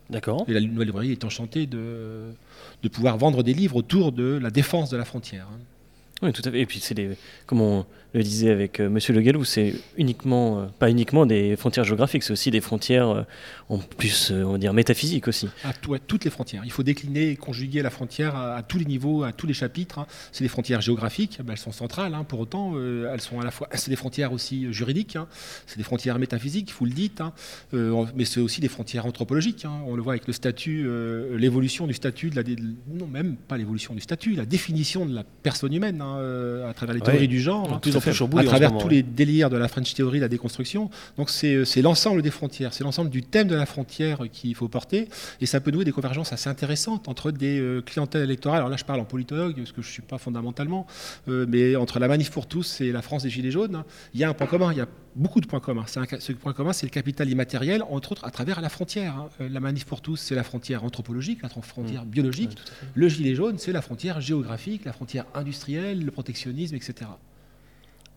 D'accord. 0.10 0.46
Et 0.48 0.54
la 0.54 0.62
nouvelle 0.62 0.88
librairie 0.88 1.12
est 1.12 1.24
enchantée 1.24 1.66
de, 1.66 2.32
de 2.84 2.90
pouvoir 2.90 3.18
vendre 3.18 3.42
des 3.42 3.54
livres 3.54 3.78
autour 3.78 4.12
de 4.12 4.40
la 4.42 4.52
défense 4.52 4.90
de 4.90 4.98
la 4.98 5.06
frontière. 5.06 5.48
Hein. 5.52 5.60
Oui, 6.22 6.32
tout 6.32 6.42
à 6.46 6.52
fait. 6.52 6.60
Et 6.62 6.66
puis, 6.66 6.80
c'est 6.80 6.94
des, 6.94 7.18
comme 7.46 7.62
on 7.62 7.86
le 8.18 8.24
disait 8.24 8.50
avec 8.50 8.80
M. 8.80 8.96
Monsieur 9.06 9.14
Le 9.14 9.22
Gallou, 9.22 9.44
c'est 9.44 9.74
uniquement, 9.98 10.60
euh, 10.60 10.66
pas 10.80 10.90
uniquement 10.90 11.26
des 11.26 11.56
frontières 11.56 11.84
géographiques, 11.84 12.24
c'est 12.24 12.32
aussi 12.32 12.50
des 12.50 12.62
frontières 12.62 13.10
euh, 13.10 13.24
en 13.70 13.78
plus, 13.78 14.32
euh, 14.32 14.44
on 14.44 14.54
va 14.54 14.58
dire, 14.58 14.74
métaphysiques 14.74 15.28
aussi. 15.28 15.50
À, 15.64 15.74
toutes 15.74 16.24
les 16.24 16.32
frontières. 16.32 16.64
Il 16.66 16.72
faut 16.72 16.84
décliner 16.84 17.32
et 17.32 17.36
conjuguer 17.36 17.82
la 17.82 17.90
frontière 17.90 18.36
à, 18.36 18.64
tous 18.64 18.80
les 18.80 18.86
niveaux, 18.86 19.24
à 19.24 19.34
tous 19.34 19.48
les 19.48 19.54
chapitres. 19.54 20.00
Hein. 20.00 20.08
C'est 20.32 20.44
des 20.44 20.50
frontières 20.50 20.82
géographiques, 20.82 21.40
elles 21.48 21.58
sont 21.58 21.72
centrales. 21.72 22.14
Hein. 22.14 22.24
Pour 22.24 22.40
autant, 22.40 22.74
elles 22.80 23.22
sont 23.22 23.40
à 23.40 23.44
la 23.44 23.52
fois, 23.52 23.68
c'est 23.74 23.90
des 23.90 23.96
frontières 23.96 24.32
aussi 24.32 24.72
juridiques, 24.72 25.16
hein. 25.16 25.28
c'est 25.68 25.78
des 25.78 25.84
frontières 25.84 26.18
métaphysiques, 26.18 26.74
vous 26.78 26.86
le 26.86 26.92
dites, 26.92 27.22
mais 27.74 28.26
c'est 28.26 28.40
aussi 28.40 28.62
des 28.62 28.68
frontières 28.68 29.06
anthropologiques. 29.06 29.66
On 29.86 29.96
le 29.96 30.02
voit 30.02 30.14
avec 30.14 30.28
le 30.28 30.34
statut, 30.34 30.88
l'évolution 31.38 31.88
du 31.88 31.94
statut, 31.94 32.30
de 32.30 32.36
la, 32.36 32.44
non 32.88 33.08
même 33.08 33.36
pas 33.36 33.58
l'évolution 33.58 33.94
du 33.94 34.02
statut, 34.02 34.36
la 34.36 34.46
définition 34.46 35.06
de 35.06 35.14
la 35.14 35.24
personne 35.24 35.74
humaine 35.74 36.02
à 36.02 36.74
travers 36.74 36.96
les 36.96 37.02
théories 37.02 37.28
du 37.28 37.42
genre 37.42 37.82
à 38.10 38.44
travers 38.44 38.78
tous 38.78 38.90
les 38.90 39.04
délires 39.04 39.50
de 39.50 39.58
la 39.58 39.68
French 39.68 39.94
Theory, 39.94 40.20
la 40.20 40.28
déconstruction. 40.28 40.90
Donc 41.18 41.30
c'est 41.30 41.82
l'ensemble 41.82 42.22
des 42.22 42.32
frontières, 42.32 42.74
c'est 42.74 42.84
l'ensemble 42.84 43.10
du 43.10 43.22
thème 43.22 43.48
de 43.48 43.56
la 43.56 43.66
frontière 43.66 44.20
qu'il 44.32 44.56
faut 44.56 44.68
porter, 44.68 45.08
et 45.42 45.46
ça 45.46 45.60
peut 45.60 45.72
nouer 45.72 45.86
des 45.86 45.92
convergences 45.92 46.34
assez 46.34 46.50
intéressantes 46.50 47.08
entre 47.08 47.32
des 47.32 47.60
euh, 47.60 47.82
clientèles 47.82 48.24
électorales. 48.24 48.60
Alors 48.60 48.70
là, 48.70 48.78
je 48.78 48.86
parle 48.86 49.00
en 49.00 49.06
politologue, 49.06 49.56
parce 49.56 49.72
que 49.72 49.82
je 49.82 49.88
ne 49.88 49.92
suis 49.94 50.02
pas 50.02 50.18
fondamentalement, 50.18 50.88
euh, 51.28 51.46
mais 51.48 51.76
entre 51.76 52.00
la 52.00 52.08
manif 52.08 52.32
pour 52.32 52.48
tous 52.48 52.82
et 52.82 52.92
la 52.92 53.02
France 53.02 53.24
des 53.24 53.30
Gilets 53.30 53.52
jaunes, 53.52 53.84
il 54.14 54.20
y 54.20 54.24
a 54.24 54.30
un 54.30 54.34
point 54.34 54.48
commun, 54.48 54.72
il 54.72 54.78
y 54.78 54.82
a 54.82 54.88
beaucoup 55.16 55.40
de 55.40 55.48
points 55.48 55.60
communs. 55.60 55.86
ce 55.88 56.32
point 56.34 56.54
commun, 56.54 56.74
c'est 56.74 56.86
le 56.86 56.92
capital 56.92 57.30
immatériel, 57.30 57.84
entre 57.90 58.12
autres 58.12 58.26
à 58.26 58.32
travers 58.32 58.62
la 58.62 58.70
frontière. 58.70 59.16
Hein. 59.16 59.30
Euh, 59.42 59.50
la 59.50 59.60
manif 59.60 59.86
pour 59.86 60.02
tous, 60.02 60.18
c'est 60.18 60.36
la 60.36 60.44
frontière 60.44 60.84
anthropologique, 60.84 61.42
la 61.42 61.50
frontière 61.50 62.06
mmh. 62.06 62.10
biologique. 62.10 62.58
le 62.94 63.10
gilet 63.10 63.36
jaune, 63.36 63.58
c'est 63.58 63.72
la 63.72 63.82
frontière 63.82 64.22
géographique, 64.22 64.86
la 64.86 64.94
frontière 64.94 65.26
industrielle, 65.34 66.04
le 66.04 66.12
protectionnisme, 66.12 66.76
etc. 66.76 67.10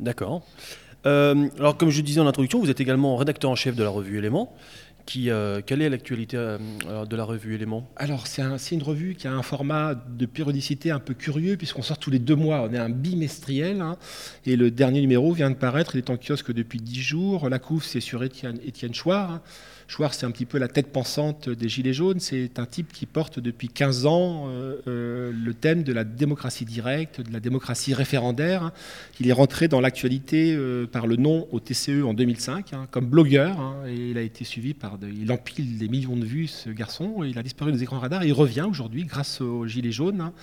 D'accord. 0.01 0.43
Euh, 1.07 1.49
alors, 1.59 1.77
comme 1.77 1.91
je 1.91 2.01
disais 2.03 2.21
en 2.21 2.27
introduction, 2.27 2.59
vous 2.59 2.71
êtes 2.71 2.81
également 2.81 3.17
rédacteur 3.17 3.51
en 3.51 3.57
chef 3.57 3.75
de 3.77 3.83
la 3.83 3.91
revue 3.91 4.19
Éléments. 4.19 4.55
Qui, 5.07 5.31
euh, 5.31 5.63
quelle 5.65 5.81
est 5.81 5.89
l'actualité 5.89 6.37
euh, 6.37 6.59
de 7.07 7.17
la 7.17 7.25
revue 7.25 7.55
Éléments 7.55 7.89
Alors, 7.97 8.27
c'est 8.27 8.43
une 8.73 8.83
revue 8.83 9.15
qui 9.15 9.27
a 9.27 9.33
un 9.33 9.43
format 9.43 9.95
de 9.95 10.27
périodicité 10.27 10.91
un 10.91 10.99
peu 10.99 11.15
curieux, 11.15 11.57
puisqu'on 11.57 11.81
sort 11.81 11.99
tous 11.99 12.11
les 12.11 12.19
deux 12.19 12.37
mois. 12.37 12.69
On 12.69 12.75
est 12.75 12.79
un 12.79 12.91
bimestriel. 12.91 13.81
Hein, 13.81 13.97
et 14.45 14.57
le 14.57 14.71
dernier 14.71 15.01
numéro 15.01 15.33
vient 15.33 15.51
de 15.51 15.57
paraître. 15.57 15.95
Il 15.95 15.99
est 15.99 16.11
en 16.11 16.19
kiosque 16.19 16.53
depuis 16.53 16.79
dix 16.79 17.01
jours. 17.01 17.49
La 17.49 17.59
couve, 17.59 17.85
c'est 17.85 18.01
sur 18.01 18.23
Étienne, 18.23 18.59
Étienne. 18.67 18.93
Hein. 19.07 19.41
Chouard, 19.89 20.13
c'est 20.13 20.27
un 20.27 20.31
petit 20.31 20.45
peu 20.45 20.59
la 20.59 20.69
tête 20.69 20.93
pensante 20.93 21.49
des 21.49 21.67
Gilets 21.67 21.95
jaunes. 21.95 22.21
C'est 22.21 22.59
un 22.59 22.67
type 22.67 22.93
qui 22.93 23.07
porte 23.07 23.41
depuis 23.41 23.69
15 23.69 24.05
ans 24.05 24.45
euh, 24.49 24.77
euh, 24.87 25.33
le 25.33 25.55
thème 25.55 25.83
de 25.83 25.95
la 25.95 26.05
démocratie 26.05 26.67
directe, 26.67 27.23
de 27.23 27.33
la 27.33 27.41
démocratie 27.41 27.95
référendaire. 27.95 28.71
Il 29.19 29.29
est 29.29 29.33
rentré 29.33 29.67
dans 29.67 29.81
l'actualité 29.81 30.55
euh, 30.55 30.87
par 30.87 31.07
le 31.07 31.17
nom 31.17 31.49
au 31.53 31.59
TCE 31.59 32.05
en 32.05 32.13
2005, 32.13 32.75
hein, 32.75 32.87
comme 32.91 33.07
blogueur. 33.07 33.59
Hein, 33.59 33.77
et 33.87 34.11
il 34.11 34.19
a 34.19 34.23
été 34.23 34.45
suivi 34.45 34.75
par. 34.75 34.99
il 35.03 35.33
empile 35.33 35.79
des 35.79 35.89
millions 35.89 36.17
de 36.17 36.25
vues, 36.27 36.49
ce 36.49 36.69
garçon. 36.69 37.25
Et 37.25 37.29
il 37.29 37.39
a 37.39 37.43
disparu 37.43 37.73
des 37.73 37.83
écrans 37.83 37.99
radars. 37.99 38.25
Et 38.25 38.27
il 38.27 38.35
revient 38.35 38.67
aujourd'hui 38.69 39.07
grâce 39.07 39.41
aux 39.41 39.67
Gilets 39.67 39.91
jaunes. 39.91 40.21
Hein. 40.21 40.35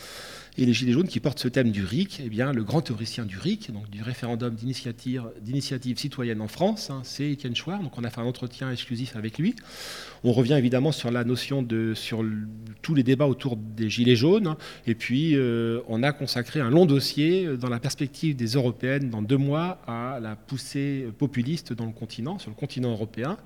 Et 0.57 0.65
les 0.65 0.71
Gilets 0.71 0.93
jaunes 0.93 1.07
qui 1.07 1.19
portent 1.19 1.39
ce 1.39 1.49
thème 1.49 1.71
du 1.71 1.83
RIC, 1.83 2.21
eh 2.23 2.29
bien, 2.29 2.53
le 2.53 2.63
grand 2.63 2.79
théoricien 2.79 3.25
du 3.25 3.37
RIC, 3.37 3.73
donc 3.73 3.89
du 3.89 4.01
référendum 4.01 4.55
d'initiative 4.55 5.97
citoyenne 5.97 6.39
en 6.39 6.47
France, 6.47 6.89
hein, 6.89 7.01
c'est 7.03 7.29
Étienne 7.29 7.55
Chouard. 7.55 7.81
Donc 7.81 7.97
on 7.97 8.05
a 8.05 8.09
fait 8.09 8.21
un 8.21 8.25
entretien 8.25 8.71
exclusif 8.71 9.17
avec 9.17 9.37
lui. 9.37 9.55
On 10.23 10.31
revient 10.31 10.53
évidemment 10.53 10.93
sur 10.93 11.11
la 11.11 11.25
notion 11.25 11.61
de 11.61 11.93
sur 11.93 12.23
tous 12.81 12.95
les 12.95 13.03
débats 13.03 13.27
autour 13.27 13.57
des 13.57 13.89
Gilets 13.89 14.15
jaunes. 14.15 14.47
Hein. 14.47 14.57
et 14.87 14.95
puis 14.95 15.35
euh, 15.35 15.81
on 15.87 16.03
a 16.03 16.13
consacré 16.13 16.61
un 16.61 16.69
long 16.69 16.85
dossier 16.85 17.45
euh, 17.45 17.57
dans 17.57 17.69
la 17.69 17.79
perspective 17.79 18.35
des 18.35 18.53
européennes 18.53 19.09
dans 19.09 19.21
deux 19.21 19.37
mois 19.37 19.81
à 19.87 20.19
la 20.21 20.35
poussée 20.35 21.07
populiste 21.17 21.73
dans 21.73 21.85
le 21.85 21.91
continent, 21.91 22.39
sur 22.39 22.49
le 22.49 22.55
continent 22.55 22.91
européen, 22.91 23.37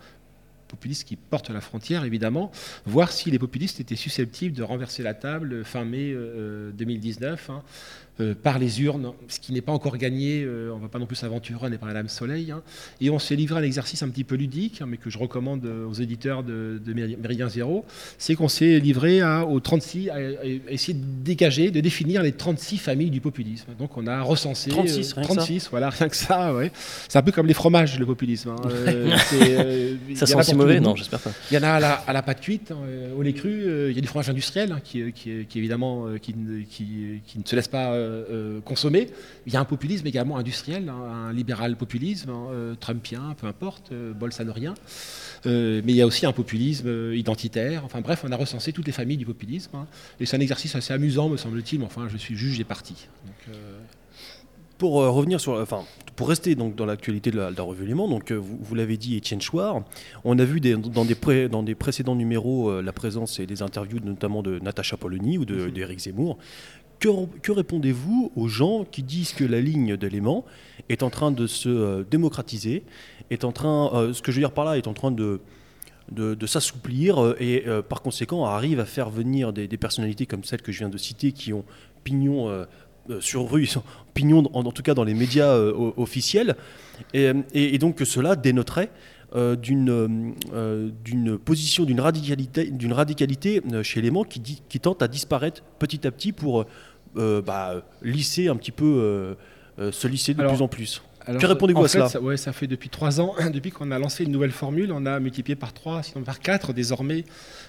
populistes 0.69 1.07
qui 1.07 1.15
portent 1.15 1.49
la 1.49 1.61
frontière, 1.61 2.05
évidemment, 2.05 2.51
voir 2.85 3.11
si 3.11 3.31
les 3.31 3.39
populistes 3.39 3.79
étaient 3.79 3.95
susceptibles 3.95 4.55
de 4.55 4.63
renverser 4.63 5.03
la 5.03 5.13
table 5.13 5.65
fin 5.65 5.83
mai 5.83 6.15
2019. 6.73 7.51
Euh, 8.21 8.35
par 8.35 8.59
les 8.59 8.81
urnes, 8.81 9.13
ce 9.29 9.39
qui 9.39 9.53
n'est 9.53 9.61
pas 9.61 9.71
encore 9.71 9.95
gagné, 9.95 10.43
euh, 10.43 10.71
on 10.73 10.77
ne 10.77 10.81
va 10.81 10.89
pas 10.89 10.99
non 10.99 11.05
plus 11.05 11.15
s'aventurer, 11.15 11.67
on 11.67 11.69
n'est 11.69 11.77
pas 11.77 11.87
à 11.87 11.93
l'âme 11.93 12.09
soleil. 12.09 12.51
Hein. 12.51 12.61
Et 12.99 13.09
on 13.09 13.17
s'est 13.17 13.37
livré 13.37 13.59
à 13.59 13.61
un 13.61 13.65
exercice 13.65 14.03
un 14.03 14.09
petit 14.09 14.25
peu 14.25 14.35
ludique, 14.35 14.81
hein, 14.81 14.87
mais 14.89 14.97
que 14.97 15.09
je 15.09 15.17
recommande 15.17 15.65
euh, 15.65 15.87
aux 15.87 15.93
éditeurs 15.93 16.43
de, 16.43 16.81
de 16.85 16.93
Méridien 16.93 17.47
Zéro, 17.47 17.85
c'est 18.17 18.35
qu'on 18.35 18.49
s'est 18.49 18.79
livré 18.79 19.21
à, 19.21 19.45
aux 19.45 19.61
36, 19.61 20.09
à, 20.09 20.19
essayer 20.67 20.95
de 20.95 21.03
dégager, 21.23 21.71
de 21.71 21.79
définir 21.79 22.21
les 22.21 22.33
36 22.33 22.77
familles 22.77 23.09
du 23.09 23.21
populisme. 23.21 23.67
Donc 23.79 23.95
on 23.95 24.05
a 24.05 24.21
recensé 24.21 24.69
36, 24.69 25.15
36 25.21 25.69
voilà, 25.71 25.89
rien 25.89 26.09
que 26.09 26.15
ça. 26.17 26.53
Ouais. 26.53 26.73
C'est 27.07 27.17
un 27.17 27.21
peu 27.23 27.31
comme 27.31 27.47
les 27.47 27.53
fromages, 27.53 27.97
le 27.97 28.05
populisme. 28.05 28.49
Hein. 28.49 28.69
ça 30.15 30.25
sent 30.25 30.43
si 30.43 30.55
mauvais, 30.55 30.81
non, 30.81 30.93
j'espère 30.97 31.21
pas. 31.21 31.31
Il 31.51 31.53
y 31.53 31.57
en 31.57 31.63
a 31.63 31.69
à 31.69 31.79
la, 31.79 31.93
à 31.93 32.11
la 32.11 32.21
pâte 32.21 32.41
cuite, 32.41 32.73
au 33.17 33.21
lait 33.21 33.33
cru, 33.33 33.89
il 33.89 33.95
y 33.95 33.97
a 33.97 34.01
du 34.01 34.07
fromage 34.07 34.29
industriel 34.29 34.75
qui, 34.83 35.13
qui, 35.13 35.45
qui, 35.47 35.57
évidemment 35.57 36.07
qui, 36.21 36.33
qui, 36.69 37.39
ne 37.39 37.45
se 37.45 37.55
laisse 37.55 37.69
pas 37.69 37.93
euh, 37.93 38.08
euh, 38.08 38.08
consommer. 38.65 39.09
Il 39.45 39.53
y 39.53 39.57
a 39.57 39.59
un 39.59 39.65
populisme 39.65 40.07
également 40.07 40.37
industriel, 40.37 40.89
hein, 40.89 41.27
un 41.27 41.33
libéral 41.33 41.75
populisme, 41.75 42.29
hein, 42.29 42.47
euh, 42.51 42.75
trumpien, 42.75 43.35
peu 43.39 43.47
importe, 43.47 43.91
bolsanorien. 43.93 44.73
mais 45.45 45.81
il 45.85 45.95
y 45.95 46.01
a 46.01 46.07
aussi 46.07 46.25
un 46.25 46.33
populisme 46.33 47.13
identitaire. 47.13 47.83
Enfin 47.85 48.01
bref, 48.01 48.23
on 48.27 48.31
a 48.31 48.35
recensé 48.35 48.73
toutes 48.73 48.87
les 48.87 48.93
familles 48.93 49.17
du 49.17 49.25
populisme. 49.25 49.75
Hein. 49.75 49.87
et 50.19 50.25
c'est 50.25 50.37
un 50.37 50.41
exercice 50.41 50.75
assez 50.75 50.93
amusant, 50.93 51.29
me 51.29 51.37
semble-t-il. 51.37 51.81
Enfin, 51.83 52.07
je 52.09 52.17
suis 52.17 52.35
juge 52.35 52.59
et 52.59 52.63
parti. 52.63 53.07
pour 54.77 54.93
revenir 54.93 55.39
sur, 55.41 55.53
enfin, 55.53 55.83
pour 56.15 56.29
rester 56.29 56.55
donc 56.55 56.75
dans 56.75 56.85
l'actualité 56.85 57.31
de 57.31 57.39
la, 57.39 57.63
revue 57.63 57.85
Léman, 57.85 58.07
donc 58.07 58.31
vous, 58.31 58.75
l'avez 58.75 58.97
dit, 58.97 59.15
Étienne 59.15 59.41
Chouard, 59.41 59.83
on 60.23 60.37
a 60.37 60.45
vu 60.45 60.59
dans, 60.59 61.05
des 61.05 61.49
dans 61.49 61.63
des 61.63 61.75
précédents 61.75 62.15
numéros 62.15 62.81
la 62.81 62.91
présence 62.91 63.39
et 63.39 63.45
des 63.45 63.61
interviews 63.61 63.99
notamment 64.03 64.41
de 64.41 64.59
Natacha 64.59 64.97
Polony 64.97 65.37
ou 65.37 65.45
d'Éric 65.45 65.97
de, 65.97 66.01
Zemmour. 66.01 66.37
Que, 66.99 67.51
répondez-vous 67.51 68.33
aux 68.35 68.47
gens 68.49 68.83
qui 68.83 69.03
disent 69.03 69.31
que 69.31 69.45
la 69.45 69.61
ligne 69.61 69.95
d'éléments 69.95 70.43
est 70.89 71.01
en 71.01 71.09
train 71.09 71.31
de 71.31 71.47
se 71.47 71.69
euh, 71.69 72.03
démocratiser, 72.03 72.83
est 73.29 73.45
en 73.45 73.53
train, 73.53 73.91
euh, 73.93 74.13
ce 74.13 74.21
que 74.21 74.31
je 74.31 74.37
veux 74.37 74.41
dire 74.41 74.51
par 74.51 74.65
là, 74.65 74.77
est 74.77 74.87
en 74.87 74.93
train 74.93 75.11
de, 75.11 75.39
de, 76.11 76.45
s'assouplir 76.45 77.23
euh, 77.23 77.37
et 77.39 77.63
par 77.87 78.01
conséquent 78.01 78.45
arrive 78.45 78.81
à 78.81 78.85
faire 78.85 79.09
venir 79.09 79.53
des, 79.53 79.67
personnalités 79.77 80.25
comme 80.25 80.43
celles 80.43 80.61
que 80.61 80.73
je 80.73 80.79
viens 80.79 80.89
de 80.89 80.97
citer 80.97 81.31
qui 81.31 81.53
ont 81.53 81.63
pignon 82.03 82.65
sur 83.21 83.49
rue, 83.49 83.69
pignon 84.13 84.43
en, 84.53 84.63
tout 84.71 84.83
cas 84.83 84.93
dans 84.93 85.05
les 85.05 85.13
médias 85.13 85.55
officiels, 85.55 86.55
et, 87.13 87.77
donc 87.77 87.95
que 87.95 88.05
cela 88.05 88.35
dénoterait 88.35 88.89
d'une 89.61 90.33
position, 91.45 91.85
d'une 91.85 92.01
radicalité, 92.01 92.65
d'une 92.71 92.93
radicalité 92.93 93.61
chez 93.83 94.01
les 94.01 94.11
qui, 94.27 94.61
qui 94.67 94.79
tente 94.79 95.03
à 95.03 95.07
disparaître 95.07 95.63
petit 95.77 96.07
à 96.07 96.11
petit 96.11 96.31
pour 96.31 96.65
bah, 97.15 97.81
lisser 98.01 98.47
un 98.47 98.55
petit 98.55 98.71
peu, 98.71 98.85
euh, 98.85 99.33
euh, 99.79 99.91
se 99.91 100.07
lisser 100.07 100.33
de 100.33 100.43
plus 100.43 100.61
en 100.61 100.67
plus. 100.67 101.01
Que 101.37 101.45
répondez-vous 101.45 101.83
à 101.83 101.87
cela 101.87 102.09
ça, 102.09 102.21
ouais, 102.21 102.37
ça 102.37 102.53
fait 102.53 102.67
depuis 102.67 102.89
trois 102.89 103.19
ans, 103.21 103.35
depuis 103.53 103.71
qu'on 103.71 103.91
a 103.91 103.99
lancé 103.99 104.23
une 104.23 104.31
nouvelle 104.31 104.51
formule, 104.51 104.91
on 104.91 105.05
a 105.05 105.19
multiplié 105.19 105.55
par 105.55 105.73
trois, 105.73 106.03
sinon 106.03 106.23
par 106.23 106.39
quatre 106.39 106.73
désormais 106.73 107.25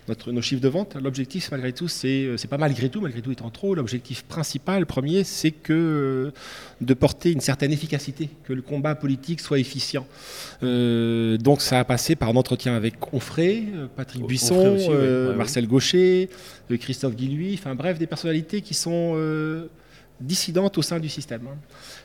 notre, 0.08 0.32
nos 0.32 0.42
chiffres 0.42 0.62
de 0.62 0.68
vente. 0.68 0.96
L'objectif, 1.00 1.50
malgré 1.50 1.72
tout, 1.72 1.88
c'est, 1.88 2.30
c'est 2.36 2.48
pas 2.48 2.58
malgré 2.58 2.88
tout, 2.88 3.00
malgré 3.00 3.20
tout 3.20 3.32
étant 3.32 3.50
trop, 3.50 3.74
l'objectif 3.74 4.22
principal, 4.24 4.86
premier, 4.86 5.24
c'est 5.24 5.50
que 5.50 6.32
de 6.80 6.94
porter 6.94 7.32
une 7.32 7.40
certaine 7.40 7.72
efficacité, 7.72 8.30
que 8.44 8.52
le 8.52 8.62
combat 8.62 8.94
politique 8.94 9.40
soit 9.40 9.58
efficient. 9.58 10.06
donc 10.62 11.60
ça 11.60 11.80
a 11.80 11.84
passé 11.84 12.16
par 12.16 12.28
un 12.28 12.36
entretien 12.36 12.74
avec 12.74 13.12
Onfray, 13.12 13.66
Patrick 13.96 14.26
Buisson, 14.26 14.76
Marcel 15.36 15.66
Gaucher, 15.66 16.28
Christophe 16.78 17.16
Guilluy, 17.16 17.54
enfin 17.54 17.74
bref, 17.74 17.98
des 17.98 18.06
personnalités 18.06 18.60
qui 18.60 18.74
sont 18.74 19.12
euh, 19.16 19.66
dissidentes 20.20 20.78
au 20.78 20.82
sein 20.82 21.00
du 21.00 21.08
système. 21.08 21.42
Hein. 21.46 21.56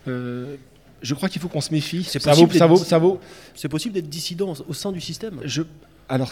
Euh, 0.07 0.55
je 1.01 1.13
crois 1.13 1.29
qu'il 1.29 1.41
faut 1.41 1.47
qu'on 1.47 1.61
se 1.61 1.73
méfie. 1.73 2.03
C'est 2.03 2.23
possible, 2.23 2.53
ça 2.53 2.67
vaut, 2.67 2.77
ça 2.77 2.97
vaut, 2.97 3.19
C'est 3.53 3.69
possible 3.69 3.93
d'être 3.93 4.09
dissident 4.09 4.53
au 4.67 4.73
sein 4.73 4.91
du 4.91 5.01
système? 5.01 5.39
Je, 5.43 5.63
alors, 6.07 6.31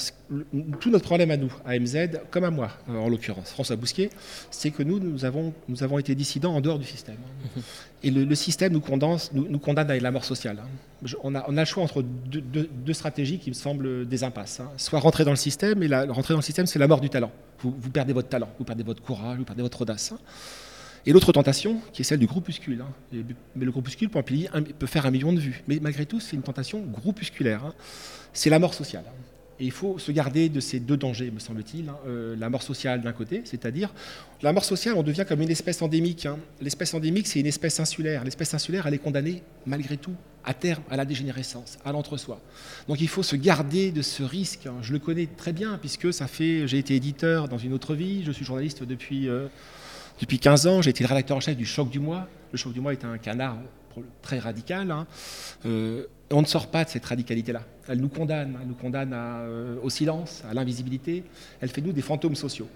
tout 0.80 0.92
notre 0.92 1.06
problème 1.06 1.32
à 1.32 1.38
nous, 1.38 1.52
à 1.66 1.80
MZ, 1.80 2.20
comme 2.30 2.44
à 2.44 2.52
moi, 2.52 2.70
en 2.88 3.10
l'occurrence, 3.10 3.50
François 3.52 3.76
Bousquet, 3.76 4.12
c'est 4.52 4.70
que 4.70 4.84
nous, 4.84 5.00
nous 5.00 5.26
avons, 5.26 5.52
nous 5.68 5.84
avons 5.84 5.98
été 5.98 6.14
dissidents 6.14 6.54
en 6.54 6.62
dehors 6.62 6.78
du 6.78 6.86
système. 6.86 7.18
Et 8.04 8.12
le, 8.12 8.36
système 8.36 8.74
nous, 8.74 8.82
condense, 8.82 9.32
nous, 9.34 9.60
condamne 9.60 9.90
à 9.90 9.98
la 9.98 10.12
mort 10.12 10.26
sociale. 10.26 10.60
Hein. 10.62 11.08
On 11.24 11.34
a, 11.34 11.44
on 11.48 11.58
a 11.58 11.62
le 11.62 11.66
choix 11.66 11.84
entre 11.84 12.04
deux, 12.04 12.94
stratégies 12.94 13.40
qui 13.40 13.50
me 13.50 13.56
semblent 13.56 14.08
des 14.08 14.24
impasses. 14.24 14.60
Hein. 14.60 14.70
Soit 14.78 15.00
rentrer 15.00 15.24
dans 15.24 15.32
le 15.32 15.38
système, 15.38 15.82
et 15.82 15.88
la, 15.88 16.06
rentrer 16.06 16.34
dans 16.36 16.40
le 16.40 16.44
système, 16.44 16.68
c'est 16.68 16.80
la 16.80 16.88
mort 16.88 17.02
du 17.02 17.10
talent. 17.10 17.32
Vous, 17.60 17.74
vous, 17.76 17.90
perdez 17.90 18.14
votre 18.14 18.30
talent, 18.30 18.50
vous 18.60 18.66
perdez 18.66 18.84
votre 18.84 19.02
courage, 19.02 19.38
vous 19.40 19.46
perdez 19.46 19.64
votre 19.64 19.82
audace. 19.82 20.14
Hein. 21.04 21.10
Et 21.10 21.12
l'autre 21.12 21.32
tentation, 21.32 21.80
qui 21.92 22.02
est 22.02 22.06
celle 22.06 22.20
du 22.20 22.28
groupuscule. 22.28 22.84
mais 23.12 23.66
le 23.66 23.72
groupuscule 23.72 24.10
peut, 24.10 24.24
peut, 24.80 24.88
faire 24.88 25.06
un 25.06 25.12
million 25.12 25.34
de 25.34 25.40
vues. 25.40 25.64
Mais 25.68 25.80
malgré 25.82 26.06
tout, 26.06 26.20
c'est 26.20 26.36
une 26.36 26.44
tentation 26.44 26.80
groupusculaire. 26.80 27.74
C'est 28.34 28.50
la 28.50 28.60
mort 28.60 28.74
sociale. 28.74 29.06
Et 29.60 29.66
il 29.66 29.72
faut 29.72 30.00
se 30.00 30.12
garder 30.12 30.50
de 30.50 30.60
ces 30.60 30.80
deux 30.80 30.98
dangers, 30.98 31.30
me 31.30 31.40
semble-t-il. 31.40 31.88
Hein. 31.88 31.98
Euh, 32.08 32.36
la 32.36 32.50
mort 32.50 32.64
sociale 32.64 33.02
d'un 33.02 33.14
côté, 33.14 33.44
c'est-à-dire 33.46 33.94
la 34.42 34.52
mort 34.52 34.66
sociale, 34.66 34.96
on 34.98 35.04
devient 35.04 35.26
comme 35.28 35.42
une 35.42 35.52
espèce 35.52 35.82
endémique. 35.82 36.26
Hein. 36.26 36.40
L'espèce 36.60 36.94
endémique, 36.94 37.28
c'est 37.28 37.40
une 37.40 37.46
espèce 37.46 37.80
insulaire. 37.80 38.24
L'espèce 38.24 38.54
insulaire, 38.54 38.88
elle 38.88 38.96
est 38.96 39.00
condamnée, 39.00 39.44
malgré 39.66 39.98
tout, 39.98 40.16
à 40.44 40.54
terme, 40.54 40.84
à 40.90 40.98
la 40.98 41.06
dégénérescence, 41.06 41.78
à 41.86 41.92
l'entre-soi. 41.92 42.42
Donc 42.88 43.00
il 43.00 43.08
faut 43.08 43.24
se 43.24 43.36
garder 43.36 43.92
de 43.92 44.02
ce 44.02 44.24
risque. 44.24 44.66
Hein. 44.66 44.76
Je 44.82 44.92
le 44.92 45.00
connais 45.00 45.28
très 45.28 45.54
bien, 45.54 45.78
puisque 45.78 46.12
ça 46.12 46.28
fait, 46.28 46.68
j'ai 46.68 46.80
été 46.80 46.96
éditeur 46.96 47.48
dans 47.48 47.60
une 47.60 47.74
autre 47.74 47.94
vie, 47.94 48.24
je 48.24 48.32
suis 48.32 48.44
journaliste 48.44 48.84
depuis, 48.84 49.30
euh, 49.30 49.48
depuis 50.20 50.40
15 50.40 50.68
ans, 50.68 50.82
j'ai 50.82 50.92
été 50.92 51.04
le 51.04 51.08
rédacteur 51.10 51.38
en 51.38 51.40
chef 51.40 51.58
du 51.58 51.66
Choc 51.66 51.90
du 51.90 52.00
Mois. 52.00 52.28
Le 52.52 52.58
Choc 52.58 52.74
du 52.74 52.80
Mois 52.80 52.94
est 52.94 53.04
un 53.06 53.18
canard 53.18 53.58
très 54.22 54.40
radical. 54.40 54.94
Euh, 55.66 56.06
on 56.32 56.42
ne 56.42 56.48
sort 56.48 56.68
pas 56.68 56.84
de 56.84 56.90
cette 56.90 57.06
radicalité-là. 57.06 57.64
Elle 57.88 58.00
nous 58.00 58.10
condamne, 58.10 58.58
elle 58.62 58.68
nous 58.68 58.76
condamne 58.76 59.12
euh, 59.14 59.76
au 59.84 59.90
silence, 59.90 60.44
à 60.50 60.54
l'invisibilité. 60.54 61.24
Elle 61.62 61.70
fait 61.70 61.82
de 61.82 61.88
nous 61.88 61.94
des 61.94 62.02
fantômes 62.02 62.36
sociaux. 62.36 62.68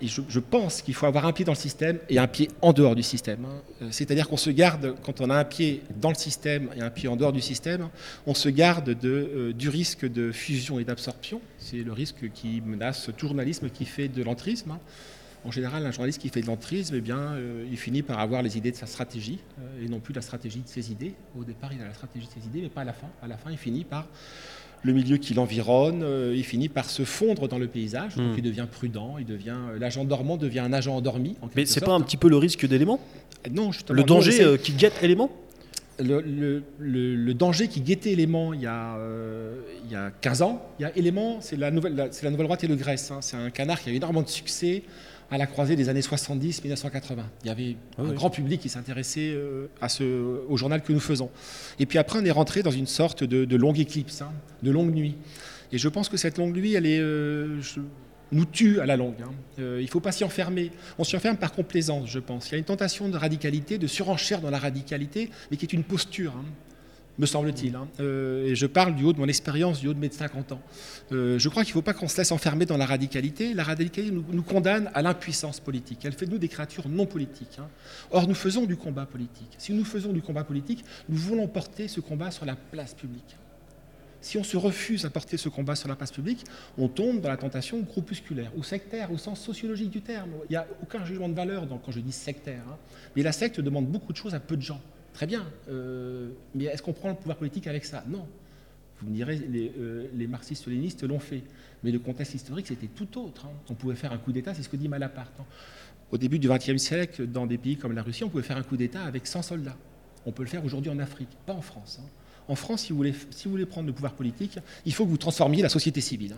Et 0.00 0.06
je, 0.06 0.38
pense 0.38 0.80
qu'il 0.80 0.94
faut 0.94 1.06
avoir 1.06 1.26
un 1.26 1.32
pied 1.32 1.44
dans 1.44 1.52
le 1.52 1.58
système 1.58 1.98
et 2.08 2.20
un 2.20 2.28
pied 2.28 2.48
en 2.62 2.72
dehors 2.72 2.94
du 2.94 3.02
système. 3.02 3.44
Hein. 3.44 3.62
Euh, 3.82 3.88
c'est-à-dire 3.90 4.28
qu'on 4.28 4.36
se 4.36 4.50
garde, 4.50 4.94
quand 5.02 5.20
on 5.20 5.28
a 5.28 5.34
un 5.34 5.44
pied 5.44 5.82
dans 6.00 6.10
le 6.10 6.14
système 6.14 6.70
et 6.76 6.80
un 6.80 6.90
pied 6.90 7.08
en 7.08 7.16
dehors 7.16 7.32
du 7.32 7.40
système, 7.40 7.88
on 8.24 8.34
se 8.34 8.48
garde 8.48 8.90
de, 8.90 9.52
du 9.52 9.68
risque 9.68 10.06
de 10.06 10.30
fusion 10.30 10.78
et 10.78 10.84
d'absorption. 10.84 11.40
C'est 11.58 11.78
le 11.78 11.92
risque 11.92 12.30
qui 12.32 12.60
menace 12.64 13.10
tout 13.16 13.26
journalisme 13.26 13.70
qui 13.70 13.86
fait 13.86 14.06
de 14.06 14.22
l'entrisme. 14.22 14.70
Hein. 14.70 14.80
En 15.48 15.50
général, 15.50 15.84
un 15.86 15.90
journaliste 15.90 16.20
qui 16.20 16.28
fait 16.28 16.42
de 16.42 16.46
l'entrisme, 16.46 16.94
eh 16.96 17.00
bien, 17.00 17.32
il 17.70 17.78
finit 17.78 18.02
par 18.02 18.18
avoir 18.18 18.42
les 18.42 18.58
idées 18.58 18.70
de 18.70 18.76
sa 18.76 18.84
stratégie 18.84 19.38
et 19.82 19.88
non 19.88 19.98
plus 19.98 20.12
la 20.12 20.20
stratégie 20.20 20.60
de 20.60 20.68
ses 20.68 20.92
idées. 20.92 21.14
Au 21.38 21.42
départ, 21.42 21.72
il 21.72 21.80
a 21.80 21.86
la 21.86 21.94
stratégie 21.94 22.26
de 22.26 22.32
ses 22.32 22.46
idées, 22.46 22.60
mais 22.60 22.68
pas 22.68 22.82
à 22.82 22.84
la 22.84 22.92
fin. 22.92 23.08
À 23.22 23.26
la 23.26 23.38
fin, 23.38 23.50
il 23.50 23.56
finit 23.56 23.84
par 23.84 24.06
le 24.82 24.92
milieu 24.92 25.16
qui 25.16 25.34
l'environne, 25.34 26.02
euh, 26.02 26.34
il 26.36 26.44
finit 26.44 26.68
par 26.68 26.88
se 26.88 27.04
fondre 27.04 27.48
dans 27.48 27.58
le 27.58 27.66
paysage, 27.66 28.16
donc 28.16 28.34
hmm. 28.34 28.38
il 28.38 28.42
devient 28.42 28.66
prudent, 28.70 29.16
il 29.18 29.26
devient 29.26 29.56
euh, 29.70 29.78
l'agent 29.78 30.04
dormant 30.04 30.36
devient 30.36 30.60
un 30.60 30.72
agent 30.72 30.94
endormi. 30.94 31.36
Mais 31.56 31.66
c'est 31.66 31.84
pas 31.84 31.92
un 31.92 32.00
petit 32.00 32.16
peu 32.16 32.28
le 32.28 32.36
risque 32.36 32.66
d'éléments 32.66 33.00
Non, 33.50 33.72
justement. 33.72 33.96
Le 33.96 34.04
danger 34.04 34.42
euh, 34.42 34.56
qui 34.56 34.72
guette 34.72 35.02
éléments 35.02 35.30
le, 36.00 37.32
danger 37.32 37.66
qui 37.66 37.80
guettait 37.80 38.12
éléments 38.12 38.54
il 38.54 38.60
y, 38.60 38.66
a, 38.66 38.96
il 39.84 39.90
y 39.90 39.96
a 39.96 40.12
15 40.20 40.42
ans, 40.42 40.64
il 40.78 40.82
y 40.82 40.84
a 40.84 40.96
éléments, 40.96 41.38
c'est 41.40 41.56
la 41.56 41.72
nouvelle, 41.72 41.96
la, 41.96 42.08
la 42.22 42.30
nouvelle 42.30 42.46
droite 42.46 42.62
et 42.62 42.68
le 42.68 42.76
Grèce. 42.76 43.10
Hein. 43.10 43.18
C'est 43.20 43.36
un 43.36 43.50
canard 43.50 43.82
qui 43.82 43.88
a 43.88 43.92
eu 43.92 43.96
énormément 43.96 44.22
de 44.22 44.28
succès 44.28 44.84
à 45.30 45.38
la 45.38 45.46
croisée 45.46 45.76
des 45.76 45.88
années 45.88 46.00
70-1980. 46.00 47.16
Il 47.44 47.48
y 47.48 47.50
avait 47.50 47.76
ah 47.98 48.02
un 48.02 48.12
grand 48.12 48.30
public 48.30 48.60
qui 48.60 48.68
s'intéressait 48.68 49.30
euh, 49.30 49.66
à 49.80 49.88
ce, 49.88 50.04
au 50.48 50.56
journal 50.56 50.82
que 50.82 50.92
nous 50.92 51.00
faisons. 51.00 51.30
Et 51.78 51.86
puis 51.86 51.98
après, 51.98 52.18
on 52.18 52.24
est 52.24 52.30
rentré 52.30 52.62
dans 52.62 52.70
une 52.70 52.86
sorte 52.86 53.24
de, 53.24 53.56
longue 53.56 53.78
éclipse, 53.78 54.22
hein, 54.22 54.32
de 54.62 54.70
longue 54.70 54.92
nuit. 54.92 55.16
Et 55.72 55.78
je 55.78 55.88
pense 55.88 56.08
que 56.08 56.16
cette 56.16 56.38
longue 56.38 56.56
nuit, 56.56 56.74
elle 56.74 56.86
est, 56.86 57.00
euh, 57.00 57.60
nous 58.32 58.46
tue 58.46 58.80
à 58.80 58.86
la 58.86 58.96
longue. 58.96 59.20
Hein. 59.22 59.32
Euh, 59.58 59.80
il 59.80 59.84
ne 59.84 59.90
faut 59.90 60.00
pas 60.00 60.12
s'y 60.12 60.24
enfermer. 60.24 60.70
On 60.98 61.04
s'y 61.04 61.16
enferme 61.16 61.36
par 61.36 61.52
complaisance, 61.52 62.08
je 62.08 62.18
pense. 62.18 62.48
Il 62.48 62.52
y 62.52 62.54
a 62.54 62.58
une 62.58 62.64
tentation 62.64 63.08
de 63.10 63.16
radicalité, 63.16 63.76
de 63.76 63.86
surenchère 63.86 64.40
dans 64.40 64.50
la 64.50 64.58
radicalité, 64.58 65.30
mais 65.50 65.58
qui 65.58 65.66
est 65.66 65.72
une 65.72 65.84
posture. 65.84 66.34
Hein 66.36 66.44
me 67.18 67.26
semble-t-il. 67.26 67.74
Hein. 67.74 67.88
Euh, 68.00 68.46
et 68.46 68.54
je 68.54 68.66
parle 68.66 68.94
du 68.94 69.04
haut 69.04 69.12
de 69.12 69.18
mon 69.18 69.26
expérience, 69.26 69.80
du 69.80 69.88
haut 69.88 69.94
de 69.94 69.98
mes 69.98 70.10
50 70.10 70.52
ans. 70.52 70.60
Euh, 71.12 71.38
je 71.38 71.48
crois 71.48 71.64
qu'il 71.64 71.72
ne 71.72 71.74
faut 71.74 71.82
pas 71.82 71.94
qu'on 71.94 72.08
se 72.08 72.16
laisse 72.16 72.32
enfermer 72.32 72.64
dans 72.64 72.76
la 72.76 72.86
radicalité. 72.86 73.54
La 73.54 73.64
radicalité 73.64 74.10
nous, 74.10 74.42
condamne 74.42 74.90
à 74.94 75.02
l'impuissance 75.02 75.60
politique. 75.60 76.00
Elle 76.04 76.12
fait 76.12 76.26
de 76.26 76.30
nous 76.30 76.38
des 76.38 76.48
créatures 76.48 76.88
non 76.88 77.06
politiques. 77.06 77.58
Hein. 77.58 77.68
Or, 78.10 78.28
nous 78.28 78.34
faisons 78.34 78.64
du 78.64 78.76
combat 78.76 79.06
politique. 79.06 79.54
Si 79.58 79.72
nous 79.72 79.84
faisons 79.84 80.12
du 80.12 80.22
combat 80.22 80.44
politique, 80.44 80.84
nous 81.08 81.16
voulons 81.16 81.48
porter 81.48 81.88
ce 81.88 82.00
combat 82.00 82.30
sur 82.30 82.44
la 82.44 82.56
place 82.56 82.94
publique. 82.94 83.36
Si 84.20 84.36
on 84.36 84.42
se 84.42 84.56
refuse 84.56 85.04
à 85.04 85.10
porter 85.10 85.36
ce 85.36 85.48
combat 85.48 85.76
sur 85.76 85.88
la 85.88 85.94
place 85.94 86.10
publique, 86.10 86.44
on 86.76 86.88
tombe 86.88 87.20
dans 87.20 87.28
la 87.28 87.36
tentation 87.36 87.78
groupusculaire 87.80 88.50
ou 88.56 88.64
sectaire 88.64 89.12
au 89.12 89.18
sens 89.18 89.40
sociologique 89.40 89.90
du 89.90 90.02
terme. 90.02 90.30
Il 90.48 90.52
n'y 90.52 90.56
a 90.56 90.66
aucun 90.82 91.04
jugement 91.04 91.28
de 91.28 91.34
valeur 91.34 91.66
quand 91.84 91.92
je 91.92 92.00
dis 92.00 92.12
sectaire. 92.12 92.62
Hein. 92.68 92.76
Mais 93.14 93.22
la 93.22 93.32
secte 93.32 93.60
demande 93.60 93.86
beaucoup 93.86 94.12
de 94.12 94.16
choses 94.16 94.34
à 94.34 94.40
peu 94.40 94.56
de 94.56 94.62
gens. 94.62 94.80
Très 95.18 95.26
bien, 95.26 95.44
euh, 95.68 96.28
mais 96.54 96.66
est-ce 96.66 96.80
qu'on 96.80 96.92
prend 96.92 97.08
le 97.08 97.16
pouvoir 97.16 97.38
politique 97.38 97.66
avec 97.66 97.84
ça? 97.84 98.04
Non. 98.06 98.24
Vous 99.00 99.08
me 99.08 99.12
direz, 99.12 99.36
les, 99.50 99.72
euh, 99.76 100.28
marxistes-lénistes 100.28 101.02
l'ont 101.02 101.18
fait. 101.18 101.42
Mais 101.82 101.90
le 101.90 101.98
contexte 101.98 102.36
historique, 102.36 102.68
c'était 102.68 102.86
tout 102.86 103.18
autre. 103.18 103.46
Hein. 103.46 103.52
On 103.68 103.74
pouvait 103.74 103.96
faire 103.96 104.12
un 104.12 104.18
coup 104.18 104.30
d'État, 104.30 104.54
c'est 104.54 104.62
ce 104.62 104.68
que 104.68 104.76
dit 104.76 104.86
Malaparte. 104.86 105.32
Hein. 105.40 105.44
Au 106.12 106.18
début 106.18 106.38
du 106.38 106.48
XXe 106.48 106.76
siècle, 106.76 107.26
dans 107.26 107.48
des 107.48 107.58
pays 107.58 107.76
comme 107.76 107.96
la 107.96 108.04
Russie, 108.04 108.22
on 108.22 108.28
pouvait 108.28 108.44
faire 108.44 108.58
un 108.58 108.62
coup 108.62 108.76
d'État 108.76 109.02
avec 109.02 109.26
100 109.26 109.42
soldats. 109.42 109.76
On 110.24 110.30
peut 110.30 110.44
le 110.44 110.48
faire 110.48 110.64
aujourd'hui 110.64 110.92
en 110.92 111.00
Afrique, 111.00 111.30
pas 111.46 111.52
en 111.52 111.62
France. 111.62 111.98
Hein. 112.00 112.06
En 112.46 112.54
France, 112.54 112.82
si 112.82 112.92
vous, 112.92 112.98
voulez, 113.44 113.66
prendre 113.66 113.88
le 113.88 113.92
pouvoir 113.92 114.12
politique, 114.12 114.60
il 114.86 114.94
faut 114.94 115.04
que 115.04 115.10
vous 115.10 115.18
transformiez 115.18 115.62
la 115.62 115.68
société 115.68 116.00
civile. 116.00 116.36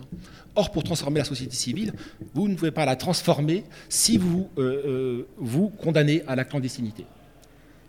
Or, 0.55 0.71
pour 0.71 0.83
transformer 0.83 1.19
la 1.19 1.25
société 1.25 1.53
civile, 1.53 1.93
vous 2.33 2.47
ne 2.47 2.55
pouvez 2.55 2.71
pas 2.71 2.85
la 2.85 2.95
transformer 2.95 3.63
si 3.89 4.17
vous 4.17 4.49
euh, 4.57 5.27
vous 5.37 5.69
condamnez 5.69 6.23
à 6.25 6.35
la 6.35 6.45
clandestinité. 6.45 7.05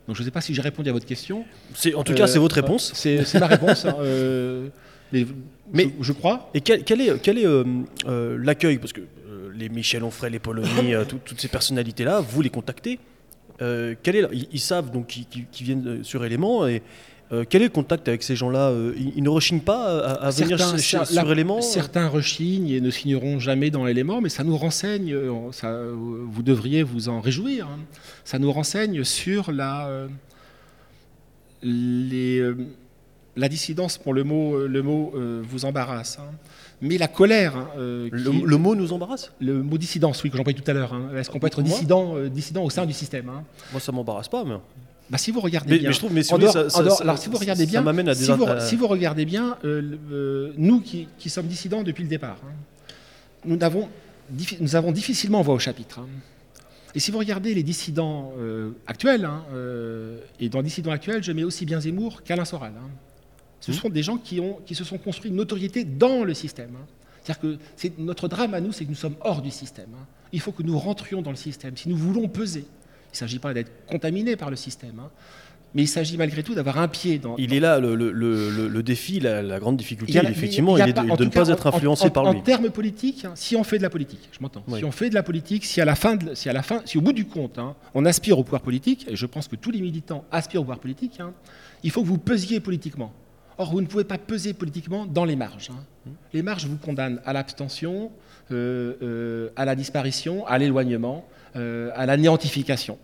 Donc 0.07 0.17
je 0.17 0.23
ne 0.23 0.25
sais 0.25 0.31
pas 0.31 0.41
si 0.41 0.55
j'ai 0.55 0.63
répondu 0.63 0.91
à 0.91 0.93
votre 0.93 1.07
question. 1.07 1.45
En 1.95 2.05
tout 2.05 2.15
cas, 2.15 2.27
c'est 2.27 2.39
votre 2.39 2.57
réponse. 2.57 2.93
C'est 2.95 3.39
ma 3.39 3.47
réponse. 3.47 3.85
Hein, 3.85 3.97
euh, 4.01 4.69
mais, 5.13 5.89
je, 6.01 6.13
crois. 6.13 6.51
Et 6.55 6.61
quel, 6.61 7.01
est, 7.01 7.21
quel 7.21 7.39
est 7.39 7.47
euh, 7.47 7.65
euh, 8.07 8.39
l'accueil? 8.41 8.79
Parce 8.79 8.93
que 8.93 9.03
les 9.55 9.69
Michel 9.69 10.03
Onfray, 10.03 10.31
les 10.31 10.39
Polony, 10.39 10.95
toutes 11.07 11.41
ces 11.41 11.49
personnalités-là, 11.49 12.21
vous 12.21 12.43
les 12.43 12.51
contactez. 12.51 12.99
quel 13.59 14.17
est, 14.17 14.29
ils, 14.51 14.61
savent 14.61 14.91
donc 14.91 15.07
qu'ils 15.09 15.47
viennent 15.67 16.03
sur 16.03 16.25
éléments 16.25 16.67
et 16.67 16.83
euh, 17.33 17.45
quel 17.49 17.63
est 17.63 17.67
le 17.67 17.71
contact 17.71 18.09
avec 18.09 18.23
ces 18.23 18.37
gens-là 18.37 18.69
euh, 18.69 18.95
ils, 19.17 19.23
ne 19.23 19.29
rechignent 19.31 19.61
pas 19.61 20.01
à, 20.01 20.31
venir 20.31 20.59
sur, 20.79 21.25
l'élément 21.25 21.63
Certains 21.63 22.07
rechignent 22.07 22.69
et 22.69 22.81
ne 22.81 22.91
signeront 22.91 23.39
jamais 23.39 23.71
dans 23.71 23.87
l'élément, 23.87 24.21
mais 24.21 24.29
ça 24.29 24.45
nous 24.45 24.57
renseigne, 24.57 25.15
euh, 25.15 25.51
ça, 25.53 25.83
vous 25.83 26.43
devriez 26.43 26.83
vous 26.83 27.09
en 27.09 27.23
réjouir, 27.23 27.69
hein. 27.69 27.79
ça 28.25 28.39
nous 28.39 28.53
renseigne 28.53 29.03
sur 29.03 29.51
la, 29.51 30.09
les, 31.63 32.53
la 33.37 33.49
dissidence, 33.49 33.97
pour 33.97 34.13
le 34.13 34.25
mot, 34.25 34.67
le 34.67 34.83
mot 34.83 35.15
vous 35.43 35.65
embarrasse. 35.65 36.19
Hein. 36.21 36.35
Mais 36.83 36.99
la 36.99 37.09
colère. 37.09 37.57
Hein, 37.57 37.69
le, 37.77 38.57
mot 38.57 38.75
nous 38.75 38.93
embarrasse? 38.93 39.33
Le 39.41 39.63
mot 39.63 39.79
dissidence, 39.79 40.23
oui, 40.23 40.31
que 40.31 40.37
j'emploie 40.37 40.53
tout 40.53 40.69
à 40.71 40.75
l'heure. 40.75 40.95
Est-ce 41.17 41.31
qu'on 41.31 41.39
peut 41.39 41.47
être 41.47 41.63
dissident, 41.63 42.17
dissident 42.27 42.65
au 42.65 42.71
sein 42.71 42.85
du 42.85 42.93
système 42.93 43.31
Moi, 43.71 43.81
ça 43.81 43.93
m'embarrasse 43.93 44.29
pas, 44.29 44.45
mais. 44.45 44.57
Bah, 45.11 45.19
si 45.19 45.31
vous 45.31 45.41
regardez 45.41 45.79
bien, 45.79 45.89
mais 45.89 45.95
je 45.95 45.99
trouve, 45.99 46.13
mais 46.13 46.23
si 46.23 46.33
alors 46.33 47.19
si 47.19 47.29
vous 47.29 47.37
regardez 47.37 47.67
bien, 47.67 47.87
à 47.87 48.15
si, 48.15 48.31
vous, 48.31 48.47
si, 48.61 48.77
vous, 48.77 48.87
regardez 48.87 49.25
bien, 49.25 49.59
nous 50.57 50.81
qui, 50.81 51.09
qui, 51.19 51.29
sommes 51.29 51.47
dissidents 51.47 51.83
depuis 51.83 52.03
le 52.03 52.09
départ, 52.09 52.39
hein, 52.45 52.53
nous, 53.45 53.59
avons, 53.63 53.89
nous 54.61 54.77
avons 54.77 54.93
difficilement 54.93 55.43
voix 55.43 55.55
au 55.55 55.59
chapitre. 55.59 56.01
Hein. 56.01 56.09
Et 56.95 57.01
si 57.01 57.11
vous 57.11 57.19
regardez 57.19 57.55
les 57.55 57.63
dissidents 57.63 58.33
euh, 58.39 58.73
actuels, 58.87 59.25
hein, 59.25 59.45
euh, 59.55 60.19
et 60.41 60.49
dans 60.49 60.63
dissidents 60.63 60.91
actuels, 60.91 61.23
je 61.23 61.33
mets 61.33 61.45
aussi 61.45 61.65
bien 61.65 61.81
Zemmour 61.81 62.23
qu'Alain 62.23 62.45
Soral. 62.45 62.73
Ce 63.61 63.71
mmh. 63.71 63.75
sont 63.75 63.89
des 63.89 64.03
gens 64.03 64.19
qui, 64.19 64.41
ont, 64.41 64.59
qui 64.67 64.75
se 64.75 64.85
sont 64.85 64.99
construits 64.99 65.31
une 65.31 65.37
notoriété 65.37 65.85
dans 65.85 66.25
le 66.25 66.35
système. 66.35 66.77
C'est-à-dire 67.23 67.41
que 67.41 67.59
notre 67.99 68.29
drame 68.29 68.55
à 68.55 68.61
nous, 68.61 68.73
c'est 68.73 68.85
que 68.85 68.91
nous 68.91 68.97
sommes 68.97 69.15
hors 69.21 69.41
du 69.41 69.51
système. 69.51 69.91
Il 70.33 70.41
faut 70.41 70.53
que 70.53 70.63
nous 70.63 70.79
rentrions 70.79 71.23
dans 71.23 71.31
le 71.31 71.37
système. 71.37 71.77
Si 71.77 71.89
nous 71.89 71.97
voulons 71.97 72.29
peser, 72.29 72.65
il 73.13 73.17
ne 73.17 73.19
s'agit 73.19 73.39
pas 73.39 73.53
d'être 73.53 73.71
contaminé 73.87 74.37
par 74.37 74.49
le 74.49 74.57
système, 74.57 74.99
hein. 74.99 75.11
mais 75.75 75.83
il 75.83 75.87
s'agit 75.89 76.17
malgré 76.17 76.43
tout 76.43 76.55
d'avoir 76.55 76.79
un 76.79 76.89
pied 76.89 77.19
dans. 77.19 77.37
Il 77.37 77.53
est 77.53 77.61
là 77.61 77.79
le, 77.79 78.83
défi, 78.83 79.21
la, 79.21 79.61
grande 79.61 79.77
difficulté, 79.77 80.19
effectivement, 80.19 80.79
il 80.79 80.89
est 80.89 80.93
de, 80.95 81.25
ne 81.25 81.31
pas 81.31 81.49
être 81.49 81.67
influencé 81.67 82.09
par 82.11 82.31
lui. 82.31 82.41
En 82.41 82.43
termes 82.43 82.71
politiques, 82.71 83.27
hein, 83.27 83.33
si 83.35 83.55
on 83.55 83.65
fait 83.65 83.77
de 83.77 83.83
la 83.83 83.91
politique, 83.91 84.29
je 84.33 84.39
m'entends, 84.41 84.65
si 84.77 84.85
on 84.85 84.93
fait 84.93 85.11
de 85.11 85.15
la 85.15 85.23
politique, 85.23 85.65
si 85.65 85.81
à 85.81 85.85
la 85.85 85.95
fin, 85.95 86.19
si 86.35 86.49
à 86.49 86.53
la 86.53 86.63
fin, 86.63 86.81
si 86.87 86.97
au 86.97 87.03
bout 87.03 87.13
du 87.13 87.27
compte, 87.27 87.59
hein, 87.59 87.75
on 87.95 88.05
aspire 88.07 88.39
au 88.39 88.45
pouvoir 88.45 88.63
politique, 88.63 89.07
et 89.09 89.17
je 89.17 89.27
pense 89.27 89.47
que 89.47 89.57
tous 89.57 89.71
les 89.71 89.81
militants 89.83 90.25
aspirent 90.33 90.63
au 90.63 90.65
pouvoir 90.65 90.81
politique, 90.81 91.19
il 91.83 91.91
faut 91.91 92.03
que 92.03 92.09
vous 92.09 92.19
pesiez 92.19 92.61
politiquement. 92.61 93.13
Or, 93.59 93.71
vous 93.71 93.81
ne 93.81 93.87
pouvez 93.87 94.05
pas 94.05 94.19
peser 94.19 94.55
politiquement 94.55 95.07
dans 95.07 95.25
les 95.25 95.37
marges. 95.37 95.71
Les 96.33 96.43
marges 96.43 96.67
vous 96.67 96.79
condamnent 96.79 97.21
à 97.25 97.33
l'abstention, 97.33 98.11
euh, 98.51 98.95
euh, 99.03 99.51
à 99.57 99.65
la 99.65 99.75
disparition, 99.75 100.47
à 100.47 100.59
l'éloignement. 100.59 101.27
Euh, 101.57 101.91
à 101.95 102.07
la 102.07 102.17
néantification. 102.17 102.99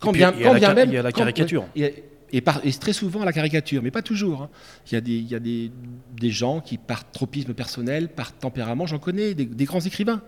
Quand 0.00 0.12
bien, 0.12 0.32
quand 0.32 0.54
bien 0.54 0.74
même. 0.74 0.90
Il 0.90 0.94
y 0.94 0.98
a 0.98 1.02
la 1.02 1.12
caricature. 1.12 1.64
et, 1.76 2.42
très 2.80 2.92
souvent 2.92 3.22
à 3.22 3.24
la 3.24 3.32
caricature, 3.32 3.82
mais 3.82 3.92
pas 3.92 4.02
toujours. 4.02 4.42
Hein. 4.42 4.50
Il 4.86 4.94
y 4.94 4.96
a, 4.96 5.00
des, 5.00 5.12
il 5.12 5.28
y 5.28 5.34
a 5.34 5.38
des, 5.38 5.70
des, 6.18 6.30
gens 6.30 6.60
qui, 6.60 6.76
par 6.76 7.08
tropisme 7.12 7.54
personnel, 7.54 8.08
par 8.08 8.32
tempérament, 8.32 8.86
j'en 8.86 8.98
connais, 8.98 9.34
des, 9.34 9.64
grands 9.64 9.80
écrivains, 9.80 10.22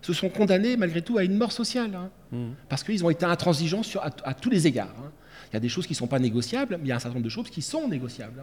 se 0.00 0.14
sont 0.14 0.30
condamnés 0.30 0.76
malgré 0.76 1.02
tout 1.02 1.18
à 1.18 1.24
une 1.24 1.36
mort 1.36 1.52
sociale. 1.52 1.94
Hein. 1.94 2.10
Mmh. 2.32 2.46
Parce 2.70 2.84
qu'ils 2.84 3.04
ont 3.04 3.10
été 3.10 3.26
intransigeants 3.26 3.82
sur, 3.82 4.02
à, 4.02 4.34
tous 4.34 4.48
les 4.48 4.66
égards. 4.66 4.94
Hein. 4.98 5.10
Il 5.52 5.54
y 5.54 5.58
a 5.58 5.60
des 5.60 5.68
choses 5.68 5.86
qui 5.86 5.92
ne 5.92 5.98
sont 5.98 6.06
pas 6.06 6.18
négociables, 6.18 6.78
mais 6.78 6.86
il 6.86 6.88
y 6.88 6.92
a 6.92 6.96
un 6.96 7.00
certain 7.00 7.16
nombre 7.16 7.24
de 7.24 7.30
choses 7.30 7.50
qui 7.50 7.60
sont 7.60 7.86
négociables. 7.88 8.42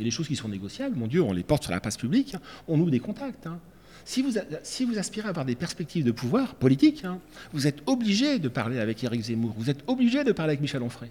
Et 0.00 0.02
les 0.02 0.10
choses 0.10 0.26
qui 0.26 0.36
sont 0.36 0.48
négociables, 0.48 0.96
mon 0.96 1.06
Dieu, 1.06 1.22
on 1.22 1.32
les 1.32 1.44
porte 1.44 1.62
sur 1.62 1.72
la 1.72 1.80
place 1.80 1.96
publique, 1.96 2.34
on 2.66 2.80
ouvre 2.80 2.90
des 2.90 3.00
contacts. 3.00 3.48
Si 4.04 4.22
vous, 4.22 4.32
si 4.62 4.84
vous, 4.84 4.98
aspirez 4.98 5.26
à 5.26 5.30
avoir 5.30 5.44
des 5.44 5.54
perspectives 5.54 6.04
de 6.04 6.12
pouvoir 6.12 6.54
politique, 6.54 7.04
hein, 7.04 7.18
vous 7.52 7.66
êtes 7.66 7.78
obligé 7.86 8.38
de 8.38 8.48
parler 8.48 8.78
avec 8.78 9.02
Éric 9.02 9.22
Zemmour, 9.22 9.54
vous 9.56 9.70
êtes 9.70 9.82
obligé 9.86 10.24
de 10.24 10.32
parler 10.32 10.50
avec 10.50 10.60
Michel 10.60 10.82
Onfray. 10.82 11.10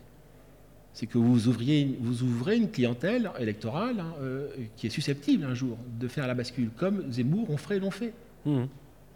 C'est 0.94 1.08
que 1.08 1.18
vous, 1.18 1.48
ouvriez, 1.48 1.98
vous 2.00 2.22
ouvrez 2.22 2.56
une 2.56 2.70
clientèle 2.70 3.32
électorale 3.40 4.00
hein, 4.00 4.14
euh, 4.22 4.48
qui 4.78 4.86
est 4.88 4.92
susceptible 4.92 5.44
un 5.44 5.56
jour 5.56 5.78
de 6.00 6.08
faire 6.08 6.28
la 6.28 6.36
bascule, 6.36 6.70
comme 6.78 7.12
Zemmour, 7.12 7.50
Onfray 7.50 7.80
l'ont 7.80 7.92
fait. 7.92 8.14
Mmh. 8.46 8.66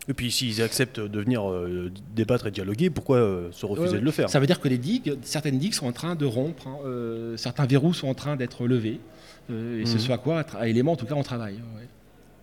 Et 0.09 0.13
puis 0.13 0.32
s'ils 0.32 0.61
acceptent 0.61 1.01
de 1.01 1.20
venir 1.20 1.47
euh, 1.47 1.91
débattre 2.15 2.47
et 2.47 2.51
dialoguer, 2.51 2.89
pourquoi 2.89 3.18
euh, 3.18 3.51
se 3.51 3.65
refuser 3.65 3.99
de 3.99 4.05
le 4.05 4.11
faire? 4.11 4.30
Ça 4.30 4.39
veut 4.39 4.47
dire 4.47 4.59
que 4.59 4.70
les 4.70 4.80
digues, 4.80 5.18
certaines 5.22 5.59
digues 5.59 5.74
sont 5.74 5.86
en 5.86 5.91
train 5.91 6.15
de 6.15 6.26
rompre, 6.26 6.68
hein, 6.68 6.78
certains 7.36 7.68
verrous 7.68 7.93
sont 7.93 8.07
en 8.07 8.15
train 8.15 8.38
d'être 8.38 8.65
levés, 8.65 8.99
et 9.49 9.86
ce 9.86 9.97
mmh. 9.97 9.99
soit 9.99 10.18
quoi, 10.18 10.45
à 10.57 10.68
élément 10.68 10.93
en 10.93 10.95
tout 10.95 11.05
cas, 11.05 11.15
on 11.15 11.24
travaille 11.24 11.59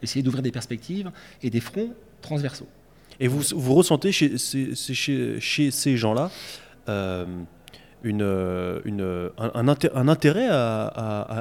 essayer 0.05 0.23
d'ouvrir 0.23 0.43
des 0.43 0.53
perspectives 0.53 1.11
et 1.43 1.51
des 1.51 1.61
fronts 1.61 1.95
transversaux. 2.23 2.69
Et 3.21 3.29
vous, 3.29 3.43
vous 3.55 3.75
ressentez 3.75 4.13
chez, 4.13 4.37
chez, 4.39 5.41
chez 5.41 5.71
ces 5.71 5.97
gens-là 5.97 6.31
euh, 6.89 7.25
une, 8.03 8.21
une, 8.85 9.31
un, 9.39 9.51
un, 9.55 10.09
intérêt 10.09 10.49
à, 10.51 10.87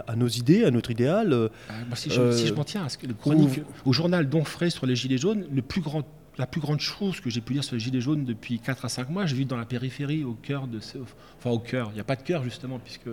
à, 0.07 0.15
nos 0.15 0.29
idées, 0.29 0.63
à 0.63 0.71
notre 0.71 0.91
idéal 0.91 1.33
euh, 1.33 1.49
ah, 1.69 1.95
si, 1.95 2.09
je, 2.09 2.31
si, 2.31 2.47
je, 2.47 2.53
m'en 2.53 2.63
tiens 2.63 2.85
à 2.85 2.89
ce 2.89 2.97
que 2.97 3.05
le 3.05 3.13
chronique, 3.13 3.61
au 3.83 3.91
journal 3.91 4.29
d'Onfray 4.29 4.71
sur 4.71 4.85
les 4.85 4.95
Gilets 4.95 5.17
jaunes, 5.17 5.45
le 5.51 5.61
plus 5.61 5.81
grand, 5.81 6.03
la 6.37 6.47
plus 6.47 6.61
grande 6.61 6.79
chose 6.79 7.19
que 7.19 7.29
j'ai 7.29 7.41
pu 7.41 7.53
lire 7.53 7.65
sur 7.65 7.75
les 7.75 7.81
Gilets 7.81 7.99
jaunes 7.99 8.23
depuis 8.23 8.59
4 8.59 8.85
à 8.85 8.89
5 8.89 9.09
mois, 9.09 9.25
je 9.25 9.35
vis 9.35 9.45
dans 9.45 9.57
la 9.57 9.65
périphérie, 9.65 10.23
au 10.23 10.35
cœur 10.35 10.67
de... 10.67 10.79
Enfin, 11.37 11.49
au 11.49 11.59
cœur, 11.59 11.89
il 11.91 11.95
n'y 11.95 11.99
a 11.99 12.05
pas 12.05 12.15
de 12.15 12.23
cœur 12.23 12.43
justement, 12.43 12.79
puisque 12.79 13.09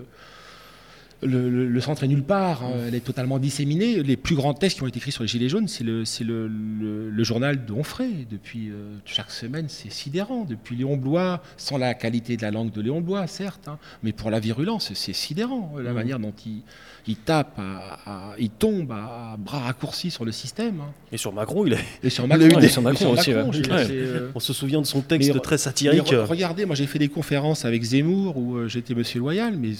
le, 1.22 1.80
centre 1.80 2.04
est 2.04 2.08
nulle 2.08 2.22
part, 2.22 2.64
hein. 2.64 2.72
elle 2.88 2.94
est 2.94 3.04
totalement 3.04 3.38
disséminée. 3.38 4.02
Les 4.02 4.16
plus 4.16 4.34
grands 4.34 4.54
textes 4.54 4.78
qui 4.78 4.82
ont 4.82 4.86
été 4.86 4.98
écrits 4.98 5.12
sur 5.12 5.22
les 5.22 5.28
Gilets 5.28 5.48
jaunes, 5.48 5.68
c'est 5.68 5.84
le, 5.84 6.04
le, 6.48 7.24
journal 7.24 7.64
de 7.64 7.72
Onfray. 7.72 8.26
Depuis 8.30 8.70
euh, 8.70 8.96
chaque 9.04 9.30
semaine, 9.30 9.66
c'est 9.68 9.90
sidérant. 9.90 10.44
Depuis 10.44 10.76
Léon 10.76 10.96
Blois, 10.96 11.42
sans 11.56 11.78
la 11.78 11.94
qualité 11.94 12.36
de 12.36 12.42
la 12.42 12.50
langue 12.50 12.72
de 12.72 12.80
Léon 12.80 13.00
Blois, 13.00 13.26
certes, 13.26 13.68
hein, 13.68 13.78
mais 14.02 14.12
pour 14.12 14.30
la 14.30 14.40
virulence, 14.40 14.92
c'est 14.94 15.12
sidérant. 15.12 15.74
La 15.78 15.92
mmh. 15.92 15.94
manière 15.94 16.18
dont 16.18 16.34
il, 16.46 16.62
il 17.06 17.16
tape, 17.16 17.58
à, 17.58 18.34
il 18.38 18.50
tombe 18.50 18.92
à, 18.92 19.36
bras 19.38 19.60
raccourcis 19.60 20.10
sur 20.10 20.24
le 20.24 20.32
système. 20.32 20.80
Hein. 20.80 20.92
Et 21.12 21.16
sur 21.16 21.32
Macron, 21.32 21.66
il 21.66 21.74
est. 21.74 21.84
Et 22.02 22.10
sur 22.10 22.26
Macron, 22.28 22.58
il 22.60 22.70
sur 22.70 22.82
Macron, 22.82 23.12
aussi. 23.12 23.32
Euh, 23.32 24.30
On 24.34 24.40
se 24.40 24.52
souvient 24.52 24.80
de 24.80 24.86
son 24.86 25.00
texte 25.00 25.40
très 25.42 25.58
satirique. 25.58 26.08
regardez, 26.10 26.64
moi 26.66 26.74
j'ai 26.74 26.86
fait 26.86 26.98
des 26.98 27.08
conférences 27.08 27.64
avec 27.64 27.82
Zemmour 27.82 28.36
où 28.36 28.56
euh, 28.56 28.68
j'étais 28.68 28.94
Monsieur 28.94 29.20
Loyal, 29.20 29.56
mais 29.56 29.70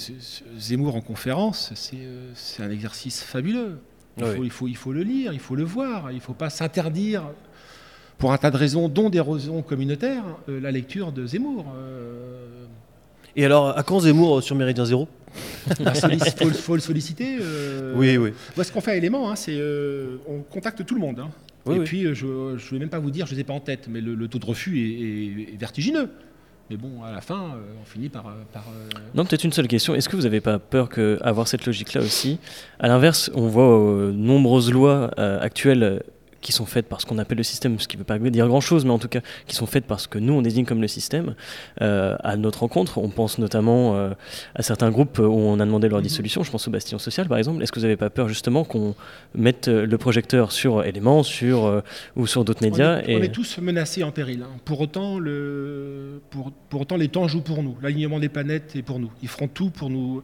Zemmour 0.59 0.97
en 0.97 1.01
conférence, 1.01 1.73
c'est 1.75 1.97
euh, 2.03 2.33
un 2.59 2.71
exercice 2.71 3.23
fabuleux. 3.23 3.79
Il, 4.19 4.25
faut, 4.27 4.45
il, 4.45 4.51
faut, 4.51 4.69
il, 4.69 4.77
faut, 4.77 4.93
le 4.93 5.03
lire, 5.03 5.33
il 5.33 5.39
faut 5.39 5.55
le 5.55 5.63
voir, 5.63 6.11
il 6.11 6.17
ne 6.17 6.21
faut 6.21 6.35
pas 6.35 6.51
s'interdire, 6.51 7.23
pour 8.19 8.33
un 8.33 8.37
tas 8.37 8.51
de 8.51 8.57
raisons, 8.57 8.89
dont 8.89 9.09
des 9.09 9.21
raisons 9.21 9.63
communautaires, 9.63 10.25
la 10.47 10.71
lecture 10.71 11.11
de 11.11 11.25
Zemmour. 11.27 11.65
Et 13.37 13.45
alors, 13.45 13.77
à 13.77 13.83
quand 13.83 14.01
Zemmour 14.01 14.43
sur 14.43 14.57
Méridien 14.57 14.85
Zéro 14.85 15.09
Il 15.79 15.85
bah, 15.85 15.93
faut, 15.95 16.75
le 16.75 16.81
solliciter. 16.81 17.39
Euh. 17.41 17.95
Oui, 17.97 18.17
oui. 18.17 18.33
ce 18.63 18.73
qu'on 18.73 18.81
fait 18.81 18.93
à 18.93 18.97
Élément, 18.97 19.31
hein, 19.31 19.37
c'est 19.37 19.57
euh, 19.57 20.17
on 20.27 20.41
contacte 20.41 20.85
tout 20.85 20.95
le 20.95 21.01
monde. 21.01 21.21
Hein. 21.21 21.73
et 21.73 21.81
puis, 21.81 22.05
euh, 22.05 22.15
je 22.15 22.27
ne 22.27 22.71
vais 22.73 22.79
même 22.79 22.89
pas 22.89 22.99
vous 22.99 23.11
dire, 23.11 23.27
je 23.27 23.33
ne 23.33 23.37
les 23.37 23.43
ai 23.43 23.45
pas 23.45 23.53
en 23.53 23.61
tête, 23.61 23.87
mais 23.89 24.01
le, 24.01 24.29
taux 24.29 24.39
de 24.39 24.47
refus 24.47 24.79
est, 24.81 25.59
vertigineux. 25.59 26.11
Mais 26.69 26.77
bon, 26.77 27.03
à 27.03 27.11
la 27.11 27.21
fin, 27.21 27.57
on 27.83 27.85
finit 27.85 28.09
par. 28.09 28.33
Non, 29.15 29.25
peut-être 29.25 29.45
une 29.45 29.53
seule 29.53 29.67
question. 29.67 29.95
Est-ce 29.95 30.09
que 30.09 30.15
vous 30.15 30.23
n'avez 30.23 30.41
pas 30.41 30.61
peur 30.61 30.89
qu'avoir 30.89 31.49
cette 31.49 31.67
logique-là 31.67 32.01
aussi? 32.01 32.39
À 32.79 32.87
l'inverse, 32.87 33.31
on 33.35 33.49
voit 33.49 34.13
nombreuses 34.13 34.71
lois 34.71 35.11
actuelles 35.19 36.03
qui 36.41 36.53
sont 36.53 36.67
faites 36.67 36.87
par 36.87 37.01
ce 37.01 37.07
qu'on 37.07 37.19
appelle 37.19 37.39
le 37.39 37.45
système, 37.45 37.79
ce 37.79 37.89
qui 37.89 37.97
ne 37.97 38.01
veut 38.01 38.07
pas 38.07 38.19
dire 38.19 38.47
grand-chose, 38.49 38.85
mais 38.85 38.91
en 38.93 38.99
tout 38.99 39.09
cas 39.09 39.21
qui 39.47 39.55
sont 39.55 39.67
faites 39.67 39.85
parce 39.85 40.07
que 40.07 40.19
nous, 40.19 40.33
on 40.33 40.43
désigne 40.43 40.65
comme 40.65 40.81
le 40.81 40.89
système, 40.89 41.35
euh, 41.81 42.17
à 42.21 42.37
notre 42.37 42.61
rencontre. 42.61 42.99
On 42.99 43.09
pense 43.09 43.39
notamment 43.39 43.97
euh, 43.97 44.11
à 44.55 44.63
certains 44.63 44.91
groupes 44.91 45.19
où 45.19 45.23
on 45.23 45.61
a 45.61 45.65
demandé 45.65 45.89
leur 45.89 46.03
dissolution, 46.03 46.43
je 46.43 46.51
pense 46.51 46.67
au 46.69 46.71
Bastillon 46.71 46.99
Social 46.99 47.29
par 47.29 47.39
exemple. 47.39 47.63
Est-ce 47.63 47.73
que 47.73 47.79
vous 47.79 47.85
n'avez 47.85 47.97
pas 47.97 48.11
peur 48.11 48.29
justement 48.29 48.65
qu'on 48.65 48.95
mette 49.35 49.69
le 49.69 49.99
projecteur 49.99 50.53
sur 50.53 50.85
Éléments 50.85 51.23
sur, 51.23 51.67
euh, 51.67 51.81
ou 52.17 52.27
sur 52.27 52.45
d'autres 52.45 52.63
médias 52.63 52.97
on 52.97 52.99
est, 53.01 53.11
et... 53.11 53.17
on 53.17 53.23
est, 53.23 53.33
tous 53.33 53.59
menacés 53.59 54.03
en 54.03 54.11
péril. 54.13 54.43
Hein. 54.43 54.57
Pour, 54.65 54.81
autant, 54.81 55.19
le, 55.19 56.21
pour, 56.31 56.53
pour 56.69 56.83
autant, 56.83 56.97
les 56.97 57.09
temps 57.09 57.29
jouent 57.29 57.43
pour 57.43 57.63
nous. 57.63 57.77
L'alignement 57.83 58.19
des 58.19 58.29
planètes 58.29 58.75
est 58.77 58.83
pour 58.83 58.99
nous. 58.99 59.11
Ils 59.23 59.29
feront 59.29 59.49
tout 59.49 59.71
pour 59.71 59.91
nous 59.91 60.23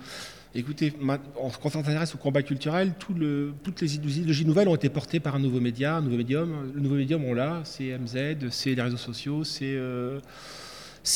Écoutez, 0.58 0.90
quand 0.90 1.18
on 1.64 1.70
s'intéresse 1.70 2.14
au 2.14 2.18
combat 2.18 2.42
culturel, 2.42 2.94
toutes 2.98 3.80
les 3.82 3.94
idéologies 3.96 4.46
nouvelles 4.46 4.68
ont 4.68 4.74
été 4.74 4.88
portées 4.88 5.20
par 5.20 5.34
un 5.34 5.38
nouveau 5.38 5.60
média, 5.60 5.96
un 5.96 6.00
nouveau 6.00 6.16
médium. 6.16 6.72
Le 6.74 6.80
nouveau 6.80 6.94
médium, 6.94 7.22
on 7.24 7.34
l'a, 7.34 7.60
c'est 7.64 7.96
MZ, 7.98 8.48
c'est 8.50 8.74
les 8.74 8.80
réseaux 8.80 8.96
sociaux, 8.96 9.44
c'est 9.44 9.74
euh, 9.74 10.18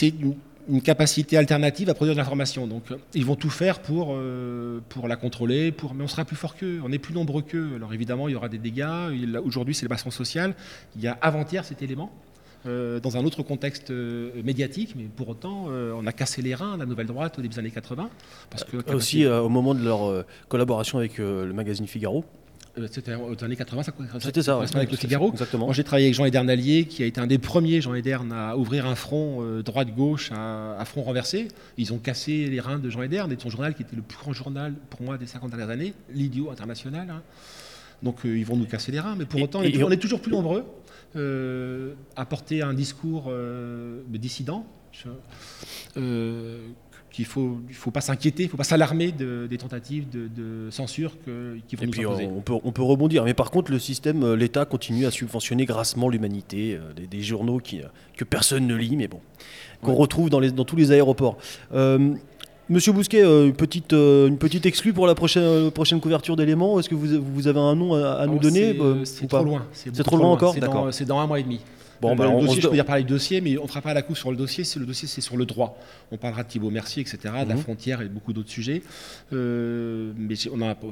une, 0.03 0.82
capacité 0.82 1.38
alternative 1.38 1.88
à 1.88 1.95
produire 1.95 2.14
de 2.14 2.18
l'information. 2.18 2.66
Donc, 2.66 2.84
ils 3.14 3.24
vont 3.24 3.34
tout 3.34 3.49
faire 3.49 3.80
pour, 3.80 4.14
euh, 4.14 4.80
la 5.09 5.16
contrôler, 5.16 5.74
mais 5.95 6.05
on 6.05 6.09
sera 6.09 6.26
plus 6.26 6.36
fort 6.36 6.55
qu'eux, 6.55 6.78
on 6.84 6.93
est 6.93 6.99
plus 6.99 7.14
nombreux 7.14 7.43
qu'eux. 7.43 7.70
Alors 7.76 7.95
évidemment, 7.95 8.28
il 8.28 8.32
y 8.32 8.36
aura 8.36 8.51
des 8.51 8.59
dégâts. 8.59 9.09
Aujourd'hui, 9.43 9.74
c'est 9.74 9.86
le 9.86 9.88
bassin 9.88 10.11
social. 10.11 10.55
Il 10.97 11.03
y 11.03 11.09
a 11.09 11.16
avant-hier 11.22 11.64
cet 11.64 11.80
élément. 11.80 12.12
Euh, 12.67 13.01
dans 13.01 13.17
un 13.17 13.25
autre 13.25 13.43
contexte 13.43 13.91
euh, 13.91 14.31
médiatique, 14.45 14.95
mais 14.95 15.05
pour 15.05 15.31
autant, 15.31 15.69
euh, 15.71 15.95
on 15.97 16.07
a 16.07 16.13
cassé 16.13 16.43
les 16.43 16.55
reins 16.55 16.75
de 16.75 16.81
la 16.81 16.87
nouvelle 16.87 17.07
droite 17.07 17.39
au 17.39 17.43
début 17.43 17.55
des 17.55 17.59
années 17.59 17.71
80. 17.71 18.11
Parce 18.51 18.65
que, 18.65 18.77
Aussi 18.93 19.27
au 19.27 19.49
moment 19.49 19.75
de 19.75 19.83
leur 19.83 20.25
collaboration 20.49 20.99
avec 20.99 21.19
le 21.19 21.53
magazine 21.53 21.87
Figaro. 21.87 22.25
C'était 22.91 23.15
aux 23.15 23.43
années 23.45 23.57
80, 23.57 23.83
ça 23.83 23.93
C'était 24.21 24.43
ça, 24.43 24.61
avec 24.75 24.91
le 24.91 24.97
Figaro. 24.97 25.31
Exactement. 25.33 25.67
Moi, 25.67 25.75
j'ai 25.75 25.85
travaillé 25.85 26.07
avec 26.07 26.15
Jean 26.15 26.25
Edernalier, 26.25 26.85
qui 26.85 27.03
a 27.03 27.07
été 27.07 27.21
un 27.21 27.27
des 27.27 27.39
premiers, 27.39 27.81
Jean 27.81 27.95
Edern, 27.95 28.31
à 28.33 28.57
ouvrir 28.57 28.87
un 28.87 28.95
front 28.95 29.43
droite-gauche, 29.63 30.31
un, 30.33 30.85
front 30.85 31.03
renversé. 31.03 31.49
Ils 31.79 31.93
ont 31.93 31.99
cassé 31.99 32.47
les 32.47 32.61
reins 32.61 32.79
de 32.79 32.91
Jean 32.91 33.03
Edern 33.03 33.31
et 33.33 33.37
de 33.37 33.41
son 33.41 33.51
journal, 33.51 33.75
qui 33.75 33.83
était 33.83 33.97
le 33.97 34.03
plus 34.03 34.19
grand 34.19 34.33
journal 34.33 34.75
pour 34.91 35.03
moi 35.03 35.19
des 35.19 35.27
50 35.27 35.51
dernières 35.51 35.71
années, 35.71 35.95
l'Idiot 36.13 36.51
international. 36.51 37.09
Hein. 37.11 37.23
Donc, 38.03 38.19
ils 38.25 38.47
vont 38.47 38.57
nous 38.57 38.67
casser 38.67 38.93
les 38.93 39.01
reins, 39.01 39.17
mais 39.19 39.27
pour 39.27 39.43
autant, 39.43 39.61
on 39.61 39.91
est 39.91 40.01
toujours 40.01 40.21
plus 40.21 40.33
nombreux 40.33 40.65
apporter 42.17 42.63
euh, 42.63 42.67
un 42.67 42.75
discours 42.75 43.25
euh, 43.29 44.03
dissident, 44.09 44.67
euh, 45.97 46.59
qu'il 47.11 47.25
faut, 47.25 47.59
il 47.69 47.75
faut 47.75 47.91
pas 47.91 48.01
s'inquiéter, 48.01 48.45
il 48.45 48.49
faut 48.49 48.57
pas 48.57 48.65
s'alarmer 48.65 49.11
des 49.13 49.59
tentatives 49.59 50.07
de, 50.09 50.69
censure 50.71 51.17
qui 51.67 51.77
vont 51.77 51.83
et 51.83 51.87
nous 51.87 51.93
puis 51.93 52.05
imposer. 52.05 52.27
On 52.27 52.41
peut, 52.41 52.55
on 52.63 52.73
peut 52.73 52.83
rebondir, 52.83 53.25
mais 53.25 53.35
par 53.35 53.51
contre 53.51 53.73
le 53.73 53.79
système, 53.79 54.35
l'État 54.35 54.65
continue 54.65 55.07
à 55.07 55.11
subventionner 55.11 55.65
grassement 55.65 56.09
l'humanité, 56.09 56.79
des, 57.11 57.23
journaux 57.23 57.59
qui, 57.59 57.81
que 58.17 58.25
personne 58.25 58.67
ne 58.67 58.77
lit, 58.77 58.97
mais 58.97 59.09
bon, 59.09 59.21
qu'on 59.83 59.95
retrouve 59.95 60.31
dans, 60.31 60.41
les, 60.41 60.53
dans 60.53 60.65
tous 60.65 60.77
les 60.77 60.93
aéroports. 60.93 61.37
Monsieur 62.71 62.93
Bousquet, 62.93 63.23
une, 63.23 63.53
petite, 63.53 63.93
une 63.93 64.39
petite 64.39 64.64
exclue 64.64 64.93
pour 64.93 65.09
la 65.09 65.16
prochaine, 65.16 65.71
prochaine 65.73 66.01
couverture 66.01 66.37
d'éléments. 66.37 66.79
Est-ce 66.79 66.89
que 66.89 66.95
vous, 66.95 67.21
vous, 67.21 67.49
avez 67.49 67.59
un 67.59 67.75
nom 67.75 67.95
à, 67.95 68.27
nous 68.27 68.39
donner 68.39 68.79
C'est 69.05 69.27
trop 69.27 69.45
loin. 69.45 69.66
C'est 69.73 69.93
trop, 70.05 70.16
loin 70.16 70.31
encore 70.31 70.55
C'est 70.93 71.05
dans 71.05 71.18
un 71.18 71.27
mois 71.27 71.41
et 71.41 71.43
demi. 71.43 71.61
Bon, 72.01 72.16
bah, 72.16 72.27
le 72.27 72.47
dossier, 72.47 72.62
je 72.62 72.68
peux 72.68 72.75
dire 72.75 72.85
parler 72.87 73.03
du 73.03 73.12
dossier, 73.12 73.41
mais 73.41 73.59
on 73.59 73.64
ne 73.64 73.68
fera 73.68 73.83
pas 73.83 73.93
la 73.93 74.03
coup 74.03 74.14
sur 74.14 74.31
le 74.31 74.37
dossier. 74.37 74.64
le 74.77 74.87
dossier, 74.87 75.07
c'est 75.07 75.21
sur 75.21 75.37
le 75.37 75.45
droit. 75.45 75.79
On 76.11 76.16
parlera 76.16 76.43
de 76.45 76.49
Thibault 76.49 76.71
Mercier, 76.71 77.03
etc., 77.03 77.18
de 77.45 77.49
la 77.49 77.57
mhm. 77.57 77.61
frontière 77.61 78.01
et 78.01 78.09
beaucoup 78.09 78.33
d'autres 78.33 78.49
sujets. 78.49 78.83
Euh, 79.33 80.12
mais 80.16 80.35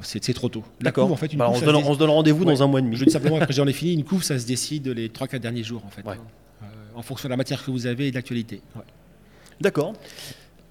c'est 0.03 0.33
trop 0.33 0.49
tôt. 0.49 0.63
D'accord. 0.81 1.11
En 1.11 1.15
fait, 1.15 1.35
bah, 1.35 1.49
on, 1.49 1.55
se 1.55 1.65
donne, 1.97 2.09
rendez-vous 2.09 2.45
dans 2.45 2.61
un 2.61 2.67
mois 2.67 2.79
et 2.79 2.83
demi. 2.83 2.95
Je 2.95 3.05
dis 3.05 3.11
simplement, 3.11 3.37
après 3.37 3.53
j'en 3.53 3.67
ai 3.67 3.73
fini, 3.73 3.93
une 3.93 4.03
couve, 4.03 4.23
ça 4.23 4.37
se 4.37 4.45
décide 4.45 4.87
les 4.89 5.09
3-4 5.09 5.39
derniers 5.39 5.63
jours, 5.63 5.83
en 5.85 5.89
fait. 5.89 6.03
Euh, 6.07 6.65
en 6.95 7.01
fonction 7.01 7.27
de 7.27 7.31
la 7.31 7.37
matière 7.37 7.63
que 7.63 7.71
vous 7.71 7.87
avez 7.87 8.07
et 8.07 8.11
de 8.11 8.15
l'actualité. 8.15 8.61
D'accord. 9.59 9.93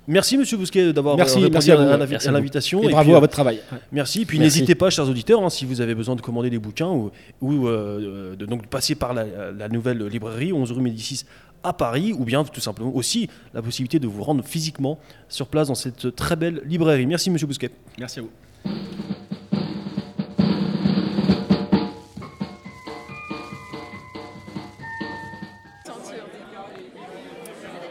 Merci 0.08 0.38
Monsieur 0.38 0.56
Bousquet 0.56 0.94
d'avoir 0.94 1.18
euh, 1.18 1.22
répondu 1.22 1.70
à, 1.70 2.30
l'invitation. 2.32 2.82
Et, 2.82 2.88
bravo 2.88 3.14
à 3.14 3.20
votre 3.20 3.32
travail. 3.32 3.60
Merci. 3.92 4.24
Puis 4.24 4.38
n'hésitez 4.38 4.74
pas, 4.74 4.88
chers 4.88 5.06
auditeurs, 5.06 5.42
hein, 5.42 5.50
si 5.50 5.66
vous 5.66 5.82
avez 5.82 5.94
besoin 5.94 6.16
de 6.16 6.22
commander 6.22 6.48
des 6.48 6.58
bouquins 6.58 6.88
ou, 6.88 7.10
ou 7.42 7.68
euh, 7.68 8.34
de 8.34 8.46
donc 8.46 8.66
passer 8.68 8.94
par 8.94 9.12
la, 9.12 9.68
nouvelle 9.68 10.02
librairie 10.06 10.52
11 10.52 10.72
rue 10.72 10.80
Médicis 10.80 11.24
à 11.62 11.74
Paris, 11.74 12.14
ou 12.14 12.24
bien 12.24 12.42
tout 12.42 12.60
simplement 12.60 12.94
aussi 12.96 13.28
la 13.52 13.60
possibilité 13.60 13.98
de 13.98 14.06
vous 14.06 14.22
rendre 14.22 14.42
physiquement 14.44 14.98
sur 15.28 15.46
place 15.46 15.68
dans 15.68 15.74
cette 15.74 16.16
très 16.16 16.36
belle 16.36 16.62
librairie. 16.64 17.06
Merci 17.06 17.30
Monsieur 17.30 17.46
Bousquet. 17.46 17.70
Merci 17.98 18.20
à 18.20 18.22
vous. 18.22 18.30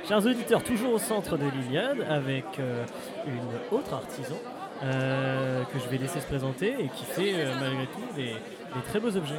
Chers 0.07 0.25
auditeurs, 0.25 0.63
toujours 0.63 0.93
au 0.93 0.99
centre 0.99 1.37
de 1.37 1.43
l'Iliade 1.49 1.97
avec 2.09 2.45
euh, 2.59 2.85
une 3.25 3.77
autre 3.77 3.93
artisan 3.93 4.37
euh, 4.81 5.63
que 5.65 5.79
je 5.79 5.89
vais 5.89 5.97
laisser 5.97 6.21
se 6.21 6.25
présenter 6.25 6.75
et 6.79 6.87
qui 6.95 7.03
fait 7.03 7.33
euh, 7.33 7.53
malgré 7.59 7.87
tout 7.87 8.15
des, 8.15 8.33
très 8.85 9.01
beaux 9.01 9.13
objets. 9.17 9.35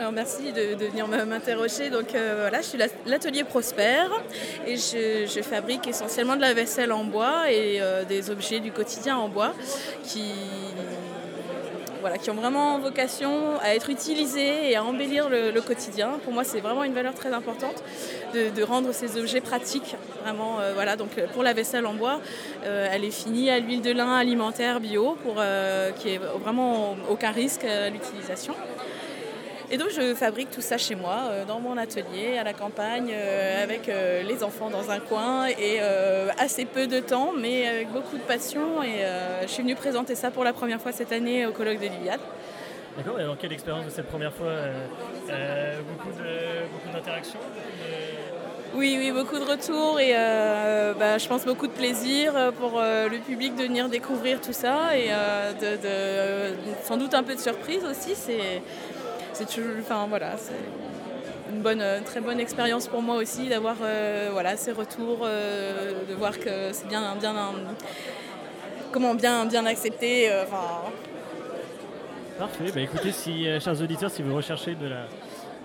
Alors 0.00 0.10
merci 0.10 0.52
de, 0.52 0.84
venir 0.84 1.06
m'interroger. 1.06 1.90
Donc 1.90 2.08
voilà, 2.10 2.60
je 2.60 2.66
suis 2.66 2.78
l'atelier 3.06 3.44
Prosper 3.44 4.06
et 4.66 4.76
je, 4.76 5.30
je, 5.32 5.42
fabrique 5.42 5.86
essentiellement 5.86 6.34
de 6.34 6.40
la 6.40 6.54
vaisselle 6.54 6.90
en 6.90 7.04
bois 7.04 7.52
et 7.52 7.80
des 8.08 8.30
objets 8.30 8.58
du 8.58 8.72
quotidien 8.72 9.16
en 9.16 9.28
bois 9.28 9.52
qui 10.02 10.32
voilà, 12.02 12.18
qui 12.18 12.30
ont 12.30 12.34
vraiment 12.34 12.78
vocation 12.78 13.58
à 13.62 13.74
être 13.74 13.88
utilisés 13.88 14.70
et 14.70 14.76
à 14.76 14.84
embellir 14.84 15.30
le, 15.30 15.60
quotidien. 15.62 16.18
Pour 16.24 16.32
moi, 16.32 16.44
c'est 16.44 16.60
vraiment 16.60 16.84
une 16.84 16.92
valeur 16.92 17.14
très 17.14 17.32
importante 17.32 17.82
de, 18.34 18.62
rendre 18.62 18.92
ces 18.92 19.16
objets 19.16 19.40
pratiques. 19.40 19.96
Vraiment, 20.22 20.60
euh, 20.60 20.72
voilà, 20.74 20.96
donc 20.96 21.16
euh, 21.16 21.26
pour 21.32 21.42
la 21.42 21.52
vaisselle 21.52 21.86
en 21.86 21.94
bois, 21.94 22.20
euh, 22.64 22.88
elle 22.90 23.04
est 23.04 23.10
finie 23.10 23.48
à 23.50 23.58
l'huile 23.58 23.80
de 23.80 23.92
lin 23.92 24.14
alimentaire 24.16 24.80
bio 24.80 25.16
pour 25.22 25.36
qui 25.98 26.08
est 26.10 26.18
vraiment 26.18 26.96
aucun 27.08 27.30
risque 27.30 27.64
à 27.64 27.88
l'utilisation. 27.88 28.54
Et 29.72 29.78
donc 29.78 29.88
je 29.88 30.14
fabrique 30.14 30.50
tout 30.50 30.60
ça 30.60 30.76
chez 30.76 30.94
moi, 30.94 31.16
euh, 31.30 31.44
dans 31.46 31.58
mon 31.58 31.78
atelier, 31.78 32.36
à 32.38 32.44
la 32.44 32.52
campagne, 32.52 33.10
euh, 33.10 33.64
avec 33.64 33.88
euh, 33.88 34.22
les 34.22 34.44
enfants 34.44 34.68
dans 34.68 34.90
un 34.90 35.00
coin 35.00 35.46
et 35.46 35.80
assez 36.38 36.66
peu 36.66 36.86
de 36.86 37.00
temps, 37.00 37.32
mais 37.36 37.66
avec 37.66 37.90
beaucoup 37.90 38.18
de 38.18 38.22
passion. 38.22 38.82
Et 38.82 39.00
je 39.42 39.48
suis 39.48 39.62
venue 39.62 39.74
présenter 39.74 40.14
ça 40.14 40.30
pour 40.30 40.44
la 40.44 40.52
première 40.52 40.80
fois 40.80 40.92
cette 40.92 41.10
année 41.10 41.46
au 41.46 41.52
colloque 41.52 41.80
de 41.80 41.86
l'Iliade. 41.86 42.20
D'accord, 42.98 43.18
et 43.18 43.22
alors 43.22 43.38
quelle 43.38 43.54
expérience 43.54 43.86
de 43.86 43.90
cette 43.90 44.08
première 44.08 44.34
fois 44.34 44.52
Beaucoup 45.96 46.92
d'interactions 46.92 47.40
oui, 48.74 48.96
oui, 48.98 49.12
beaucoup 49.12 49.38
de 49.38 49.44
retours 49.44 50.00
et 50.00 50.14
bah, 50.98 51.18
je 51.18 51.28
pense 51.28 51.44
beaucoup 51.44 51.66
de 51.66 51.72
plaisir 51.72 52.52
pour 52.58 52.80
le 52.80 53.18
public 53.18 53.54
de 53.54 53.64
venir 53.64 53.88
découvrir 53.90 54.40
tout 54.40 54.54
ça 54.54 54.96
et 54.96 55.08
de, 55.60 56.54
sans 56.82 56.96
doute 56.96 57.12
un 57.12 57.22
peu 57.22 57.34
de 57.34 57.40
surprise 57.40 57.84
aussi. 57.84 58.14
C'est 58.14 58.62
c'est 59.32 59.46
toujours, 59.46 59.76
enfin 59.80 60.06
voilà, 60.08 60.36
c'est 60.36 60.52
une 61.52 61.60
bonne, 61.60 61.84
très 62.04 62.20
bonne 62.20 62.40
expérience 62.40 62.88
pour 62.88 63.02
moi 63.02 63.16
aussi 63.16 63.48
d'avoir 63.48 63.76
euh, 63.82 64.30
voilà 64.32 64.56
ces 64.56 64.72
retours, 64.72 65.20
euh, 65.22 65.92
de 66.08 66.14
voir 66.14 66.38
que 66.38 66.72
c'est 66.72 66.88
bien, 66.88 67.14
bien, 67.16 67.34
comment 68.90 69.14
bien, 69.14 69.46
bien 69.46 69.66
accepté. 69.66 70.30
Euh, 70.30 70.44
Parfait. 72.38 72.72
Bah, 72.74 72.80
écoutez, 72.80 73.12
si 73.12 73.44
chers 73.60 73.80
auditeurs, 73.80 74.10
si 74.10 74.22
vous 74.22 74.34
recherchez 74.34 74.74
de 74.74 74.86
la 74.86 75.06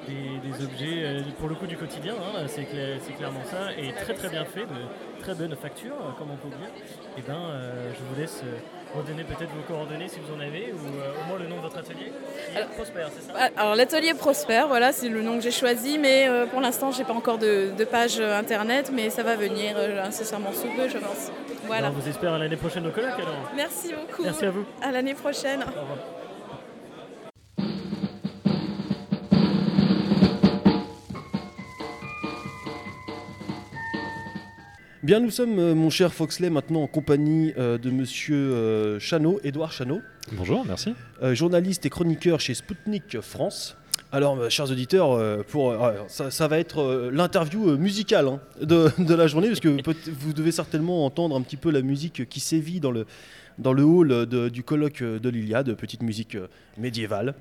des, 0.07 0.63
objets 0.63 1.22
pour 1.38 1.49
le 1.49 1.55
coup 1.55 1.68
du 1.68 1.76
quotidien, 1.76 2.13
hein, 2.13 2.45
c'est 2.47 2.63
clairement 2.63 3.43
ça, 3.45 3.74
et 3.78 3.91
très 3.91 4.13
très 4.13 4.30
bien 4.30 4.45
fait, 4.45 4.61
de 4.61 5.22
très 5.22 5.34
bonne 5.34 5.55
facture, 5.55 5.95
comme 6.18 6.32
on 6.32 6.38
peut 6.38 6.47
dire. 6.47 6.70
Et 7.18 7.20
eh 7.20 7.22
ben, 7.22 7.39
je 7.93 7.99
vous 8.03 8.20
laisse 8.20 8.43
redonner 8.95 9.23
peut-être 9.23 9.51
vos 9.51 9.61
coordonnées 9.61 10.07
si 10.07 10.19
vous 10.19 10.33
en 10.33 10.39
avez, 10.39 10.73
ou 10.73 10.77
euh, 10.77 11.23
au 11.23 11.27
moins 11.27 11.39
le 11.39 11.47
nom 11.47 11.57
de 11.57 11.61
votre 11.61 11.77
atelier 11.77 12.11
alors, 12.55 12.69
Prosper, 12.69 13.05
c'est 13.13 13.31
ça? 13.31 13.49
Alors 13.57 13.75
l'atelier 13.75 14.13
Prosper, 14.13 14.63
voilà, 14.67 14.91
c'est 14.91 15.09
le 15.09 15.21
nom 15.21 15.35
que 15.35 15.43
j'ai 15.43 15.51
choisi, 15.51 15.97
mais 15.97 16.27
euh, 16.27 16.45
pour 16.45 16.61
l'instant, 16.61 16.91
j'ai 16.91 17.03
pas 17.03 17.13
encore 17.13 17.38
de, 17.38 17.71
page 17.89 18.19
euh, 18.19 18.38
internet, 18.38 18.91
mais 18.93 19.09
ça 19.09 19.23
va 19.23 19.35
venir 19.35 19.77
incessamment 20.03 20.51
sous 20.53 20.69
peu, 20.75 20.88
je 20.88 20.97
pense. 20.97 21.31
Voilà. 21.65 21.88
Alors, 21.88 21.99
vous 21.99 22.07
espère 22.07 22.33
à 22.33 22.38
l'année 22.38 22.55
prochaine 22.55 22.88
au 22.88 22.91
colloque 22.91 23.19
alors? 23.19 23.51
Merci 23.55 23.93
beaucoup. 23.93 24.23
Merci 24.23 24.45
à 24.45 24.51
vous. 24.51 24.65
À 24.81 24.91
l'année 24.91 25.13
prochaine. 25.13 25.61
Au 25.61 25.81
revoir. 25.81 26.16
Bien, 35.08 35.22
nous 35.22 35.32
sommes, 35.32 35.58
euh, 35.58 35.74
mon 35.74 35.89
cher 35.89 36.14
Foxley, 36.14 36.49
maintenant 36.49 36.84
en 36.84 36.88
compagnie 36.88 37.53
euh, 37.58 37.78
de 37.78 37.89
monsieur 37.91 38.36
euh, 38.36 38.99
Chano, 38.99 39.39
Édouard 39.41 39.72
Chano. 39.72 40.01
Bonjour, 40.34 40.66
merci. 40.66 40.93
journaliste 41.32 41.86
et 41.86 41.89
chroniqueur 41.89 42.41
chez 42.41 42.53
Spoutnik 42.53 43.22
France. 43.22 43.78
Alors, 44.12 44.51
chers 44.51 44.70
auditeurs, 44.70 45.45
pour, 45.45 45.74
ça, 46.10 46.47
va 46.49 46.60
être 46.60 47.10
l'interview 47.14 47.78
musicale 47.78 48.28
hein, 48.28 48.41
de, 48.62 49.14
la 49.14 49.28
journée, 49.28 49.47
parce 49.47 49.62
que 49.62 49.70
vous 49.70 50.34
devez 50.34 50.51
certainement 50.51 51.05
entendre 51.05 51.38
un 51.38 51.41
petit 51.41 51.55
peu 51.55 51.72
la 51.72 51.82
musique 51.82 52.28
qui 52.28 52.41
sévit 52.41 52.82
dans 52.82 52.91
le, 52.91 53.05
dans 53.60 53.72
le 53.72 53.84
hall 53.84 54.26
du 54.26 54.64
colloque 54.64 55.01
de 55.03 55.30
l'Iliade, 55.30 55.74
petite 55.76 56.03
musique 56.03 56.38
médiévale. 56.78 57.34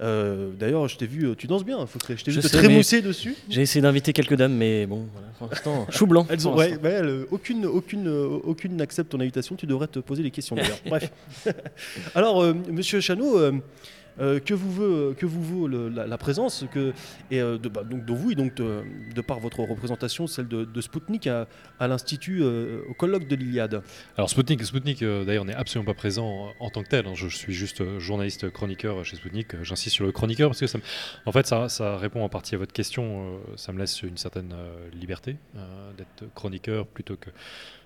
Euh, 0.00 0.50
d'ailleurs, 0.58 0.88
je 0.88 0.96
t'ai 0.96 1.06
vu, 1.06 1.26
euh, 1.26 1.34
tu 1.34 1.46
danses 1.46 1.64
bien, 1.64 1.84
faut 1.86 1.98
que 1.98 2.16
je 2.16 2.24
t'ai 2.24 2.30
vu 2.30 2.40
te 2.40 2.46
trémousser 2.48 3.02
dessus. 3.02 3.36
J'ai 3.48 3.62
essayé 3.62 3.82
d'inviter 3.82 4.12
quelques 4.12 4.34
dames, 4.34 4.54
mais 4.54 4.86
bon, 4.86 5.06
voilà, 5.12 5.28
pour 5.38 5.48
l'instant, 5.48 5.86
chou 5.90 6.06
blanc. 6.06 6.26
Elles 6.30 6.48
ont, 6.48 6.56
ouais, 6.56 6.78
aucune, 7.30 7.66
aucune, 7.66 8.08
aucune 8.08 8.76
n'accepte 8.76 9.10
ton 9.10 9.20
invitation. 9.20 9.54
Tu 9.54 9.66
devrais 9.66 9.88
te 9.88 9.98
poser 9.98 10.22
des 10.22 10.30
questions 10.30 10.56
d'ailleurs. 10.56 10.78
Bref. 10.86 11.10
Alors, 12.14 12.42
euh, 12.42 12.54
Monsieur 12.70 13.00
Chano, 13.00 13.38
euh, 14.20 14.40
que 14.40 14.54
vous 14.54 14.70
veut, 14.70 15.14
que 15.14 15.26
vous 15.26 15.42
vaut 15.42 15.68
la, 15.68 16.18
présence 16.18 16.64
et, 17.30 17.40
euh, 17.40 17.58
de, 17.58 17.68
bah, 17.68 17.82
donc, 17.82 18.04
de 18.04 18.12
vous 18.12 18.30
et 18.30 18.34
donc 18.34 18.54
de, 18.54 19.20
par 19.26 19.40
votre 19.40 19.60
représentation, 19.60 20.26
celle 20.26 20.48
de, 20.48 20.64
de 20.64 20.80
Spoutnik 20.80 21.26
à, 21.26 21.46
l'Institut, 21.80 22.40
euh, 22.42 22.82
au 22.88 22.94
colloque 22.94 23.26
de 23.26 23.36
l'Iliade 23.36 23.82
Alors 24.16 24.28
Spoutnik, 24.28 24.60
d'ailleurs 25.02 25.44
n'est 25.44 25.54
absolument 25.54 25.90
pas 25.90 25.96
présent 25.96 26.50
en 26.60 26.70
tant 26.70 26.82
que 26.82 26.88
tel. 26.88 27.06
Hein. 27.06 27.14
Je, 27.14 27.28
suis 27.28 27.54
juste 27.54 27.98
journaliste 27.98 28.50
chroniqueur 28.50 29.04
chez 29.04 29.16
Spoutnik. 29.16 29.62
J'insiste 29.62 29.96
sur 29.96 30.04
le 30.04 30.12
chroniqueur 30.12 30.50
parce 30.50 30.60
que 30.60 30.66
ça, 30.66 30.78
en 31.26 31.32
fait 31.32 31.46
ça, 31.46 31.96
répond 31.96 32.22
en 32.22 32.28
partie 32.28 32.54
à 32.54 32.58
votre 32.58 32.72
question. 32.72 33.40
ça 33.56 33.72
me 33.72 33.78
laisse 33.78 34.02
une 34.02 34.18
certaine 34.18 34.54
liberté 34.92 35.36
d'être 35.96 36.32
chroniqueur 36.34 36.86
plutôt 36.86 37.16
que 37.16 37.30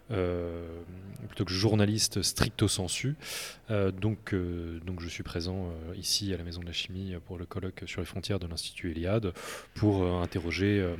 plutôt 0.08 1.44
que 1.44 1.52
journaliste 1.52 2.22
stricto 2.22 2.68
sensu. 2.68 3.16
Euh, 3.70 3.90
donc, 3.90 4.32
euh, 4.32 4.80
donc 4.86 5.00
je 5.00 5.08
suis 5.08 5.22
présent 5.22 5.70
ici 5.96 6.32
à 6.32 6.36
la 6.36 6.44
Maison 6.44 6.60
de 6.60 6.66
la 6.66 6.72
Chimie 6.72 7.14
pour 7.26 7.38
le 7.38 7.46
colloque 7.46 7.82
sur 7.86 8.00
les 8.00 8.06
frontières 8.06 8.38
de 8.38 8.46
l'Institut 8.46 8.90
Eliade 8.90 9.32
pour 9.74 10.06
interroger 10.06 10.94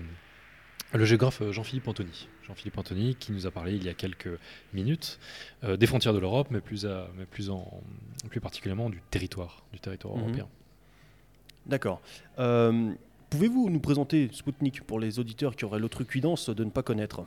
le 0.93 1.05
géographe 1.05 1.43
Jean-Philippe 1.51 1.89
Antony. 1.89 2.29
Jean-Philippe 2.47 2.79
Antony 2.79 3.15
qui 3.17 3.33
nous 3.33 3.47
a 3.47 3.51
parlé 3.51 3.75
il 3.75 3.85
y 3.85 3.89
a 3.89 3.95
quelques 3.95 4.39
minutes 4.73 5.19
des 5.63 5.87
frontières 5.87 6.15
de 6.15 6.19
l'Europe, 6.19 6.49
mais, 6.51 6.61
plus, 6.61 6.85
mais 7.17 7.27
plus, 7.27 7.51
en, 7.51 7.83
plus 8.29 8.41
particulièrement 8.41 8.91
du 8.91 9.03
territoire, 9.11 9.65
du 9.73 9.81
territoire 9.81 10.17
mhm. 10.17 10.23
européen. 10.23 10.49
D'accord. 11.67 12.01
Pouvez-vous 13.31 13.71
nous 13.71 13.81
présenter 13.81 14.29
Spoutnik 14.33 14.83
pour 14.83 15.01
les 15.01 15.19
auditeurs 15.19 15.57
qui 15.57 15.65
auraient 15.65 15.81
l'autre 15.81 16.05
cuidance 16.05 16.49
de 16.49 16.63
ne 16.63 16.71
pas 16.71 16.83
connaître? 16.83 17.25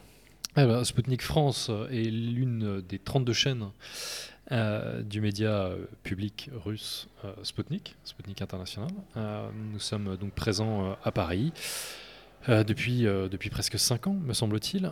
Eh 0.58 0.66
ben, 0.66 0.84
Sputnik 0.84 1.22
France 1.22 1.72
est 1.92 2.10
l'une 2.10 2.82
des 2.82 3.00
32 3.00 3.34
chaînes 3.34 3.70
euh, 4.52 5.04
du 5.04 5.22
média 5.22 5.52
euh, 5.52 5.86
public 6.02 6.50
russe 6.66 7.08
euh, 7.24 7.32
Sputnik, 7.44 7.96
Sputnik 8.04 8.42
International. 8.42 8.90
nous 9.16 9.80
sommes 9.80 10.18
donc 10.18 10.32
présents 10.32 10.98
à 11.04 11.12
Paris 11.12 11.54
depuis, 12.48 13.04
depuis 13.04 13.50
presque 13.50 13.78
5 13.78 14.08
ans, 14.08 14.14
me 14.14 14.34
semble-t-il. 14.34 14.92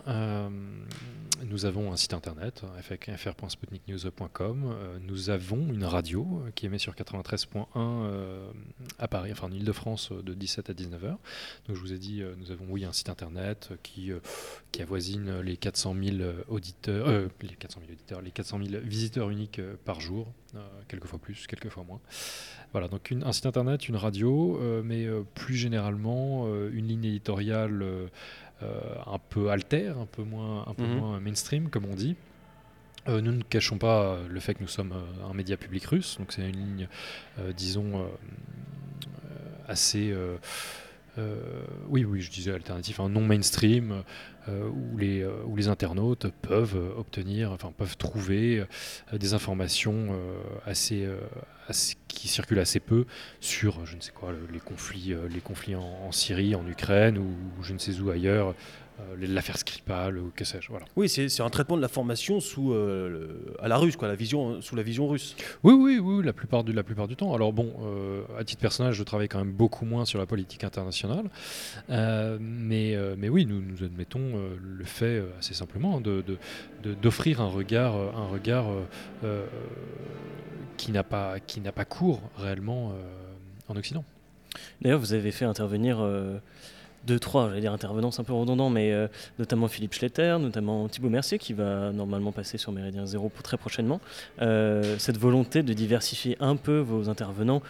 nous 1.44 1.64
avons 1.66 1.92
un 1.92 1.96
site 1.96 2.14
internet, 2.14 2.62
fr.sputniknews.com. 2.82 4.76
nous 5.06 5.30
avons 5.30 5.72
une 5.72 5.84
radio 5.84 6.42
qui 6.54 6.66
émet 6.66 6.78
sur 6.78 6.94
93.1 6.94 7.66
à 8.98 9.08
Paris, 9.08 9.32
enfin 9.32 9.46
en 9.46 9.52
Ile-de-France, 9.52 10.12
de 10.12 10.34
17 10.34 10.70
à 10.70 10.72
19h. 10.72 11.16
Donc 11.66 11.76
je 11.76 11.80
vous 11.80 11.92
ai 11.92 11.98
dit, 11.98 12.22
nous 12.38 12.50
avons 12.50 12.66
oui 12.68 12.84
un 12.84 12.92
site 12.92 13.08
internet 13.08 13.70
qui, 13.82 14.10
qui 14.72 14.82
avoisine 14.82 15.40
les 15.40 15.56
400 15.56 15.94
000 16.00 16.16
auditeurs, 16.48 17.08
les 17.40 17.54
400 17.56 17.80
000 17.80 17.92
auditeurs, 17.92 18.20
les 18.20 18.30
400 18.30 18.60
000 18.62 18.82
visiteurs 18.84 19.30
uniques 19.30 19.60
par 19.84 20.00
jour, 20.00 20.32
quelquefois 20.88 21.18
plus, 21.18 21.46
quelquefois 21.46 21.84
moins. 21.84 22.00
Voilà, 22.72 22.88
donc 22.88 23.12
un 23.12 23.32
site 23.32 23.46
internet, 23.46 23.88
une 23.88 23.96
radio, 23.96 24.60
mais 24.84 25.06
plus 25.34 25.54
généralement 25.54 26.46
une 26.70 26.86
ligne 26.86 27.04
éditoriale 27.04 27.84
un 28.60 29.18
peu 29.30 29.50
alter, 29.50 29.88
un 29.88 30.06
peu 30.06 30.22
moins, 30.22 30.66
un 30.66 30.74
peu 30.74 30.84
mhm. 30.84 30.96
moins 30.96 31.20
mainstream, 31.20 31.70
comme 31.70 31.86
on 31.86 31.94
dit. 31.94 32.16
nous 33.06 33.20
ne 33.20 33.42
cachons 33.42 33.78
pas 33.78 34.18
le 34.28 34.40
fait 34.40 34.54
que 34.54 34.60
nous 34.62 34.68
sommes 34.68 34.94
un 35.28 35.34
média 35.34 35.56
public 35.56 35.84
russe, 35.86 36.18
donc 36.18 36.32
c'est 36.32 36.48
une 36.48 36.56
ligne, 36.56 36.88
disons, 37.54 38.06
assez 39.66 40.14
oui, 41.88 42.04
oui, 42.04 42.20
je 42.20 42.30
disais 42.30 42.52
alternatif, 42.52 43.00
un 43.00 43.08
non 43.08 43.22
mainstream 43.22 44.02
où, 44.48 44.96
les, 44.96 45.24
où 45.24 45.56
les 45.56 45.68
internautes 45.68 46.26
peuvent 46.42 46.78
obtenir, 46.96 47.52
enfin 47.52 47.72
peuvent 47.76 47.96
trouver 47.96 48.64
des 49.12 49.34
informations 49.34 50.16
assez, 50.64 51.08
qui 52.08 52.28
circulent 52.28 52.60
assez 52.60 52.80
peu 52.80 53.04
sur, 53.40 53.84
je 53.84 53.96
ne 53.96 54.00
sais 54.00 54.12
quoi, 54.12 54.32
les 54.52 54.60
conflits, 54.60 55.14
les 55.30 55.40
conflits 55.40 55.76
en, 55.76 56.12
Syrie, 56.12 56.54
en 56.54 56.66
Ukraine 56.66 57.18
ou 57.18 57.62
je 57.62 57.72
ne 57.72 57.78
sais 57.78 58.00
où 58.00 58.10
ailleurs, 58.10 58.48
euh, 58.48 58.52
l'affaire 59.20 59.58
Skripal 59.58 60.18
ou 60.18 60.32
que 60.34 60.44
sais-je. 60.44 60.68
Voilà. 60.68 60.86
Oui, 60.96 61.08
c'est 61.08 61.40
un 61.40 61.50
traitement 61.50 61.76
de 61.76 61.82
l'information 61.82 62.40
sous 62.40 62.72
euh, 62.72 63.56
à 63.60 63.68
la 63.68 63.76
russe, 63.76 63.96
quoi, 63.96 64.08
la 64.08 64.14
vision, 64.14 64.60
sous 64.60 64.76
la 64.76 64.82
vision 64.82 65.08
russe. 65.08 65.36
Oui, 65.62 65.74
oui, 65.74 65.98
oui, 65.98 66.24
la 66.24 66.32
plupart 66.32 66.64
du, 66.64 66.72
la 66.72 66.82
plupart 66.82 67.08
du 67.08 67.16
temps. 67.16 67.34
Alors 67.34 67.52
bon, 67.52 67.72
euh, 67.82 68.22
à 68.38 68.44
titre 68.44 68.60
personnel, 68.60 68.92
je 68.92 69.02
travaille 69.02 69.28
quand 69.28 69.38
même 69.38 69.52
beaucoup 69.52 69.84
moins 69.84 70.04
sur 70.04 70.18
la 70.18 70.26
politique 70.26 70.64
internationale, 70.64 71.30
mais, 71.88 72.96
mais 73.16 73.28
oui, 73.28 73.46
nous, 73.46 73.60
nous 73.60 73.84
admettons 73.84 74.20
le 74.60 74.84
fait 74.84 75.22
assez 75.38 75.54
simplement 75.54 76.00
de 76.00 76.24
d'offrir 77.02 77.40
un 77.40 77.48
regard, 77.48 77.94
un 77.94 78.26
regard 78.26 78.66
qui 80.76 80.92
n'a 80.92 81.02
pas 81.02 81.40
qui 81.40 81.60
n'a 81.60 81.72
pas 81.72 81.84
cours 81.84 82.20
réellement 82.36 82.92
en 83.68 83.76
Occident. 83.76 84.04
D'ailleurs, 84.80 85.00
vous 85.00 85.12
avez 85.12 85.30
fait 85.30 85.44
intervenir 85.44 85.98
deux, 87.06 87.18
trois, 87.18 87.48
j'allais 87.48 87.60
dire 87.60 87.72
intervenants, 87.72 88.10
c'est 88.10 88.20
un 88.20 88.24
peu 88.24 88.32
redondant, 88.32 88.70
mais 88.70 88.92
euh, 88.92 89.08
notamment 89.38 89.68
Philippe 89.68 89.94
Schletter, 89.94 90.36
notamment 90.40 90.88
Thibaut 90.88 91.08
Mercier, 91.08 91.38
qui 91.38 91.52
va 91.52 91.92
normalement 91.92 92.32
passer 92.32 92.58
sur 92.58 92.72
Méridien 92.72 93.06
Zéro 93.06 93.30
très 93.42 93.56
prochainement. 93.56 94.00
Euh, 94.42 94.96
cette 94.98 95.18
volonté 95.18 95.62
de 95.62 95.72
diversifier 95.72 96.36
un 96.40 96.56
peu 96.56 96.78
vos 96.78 97.08
intervenants, 97.08 97.62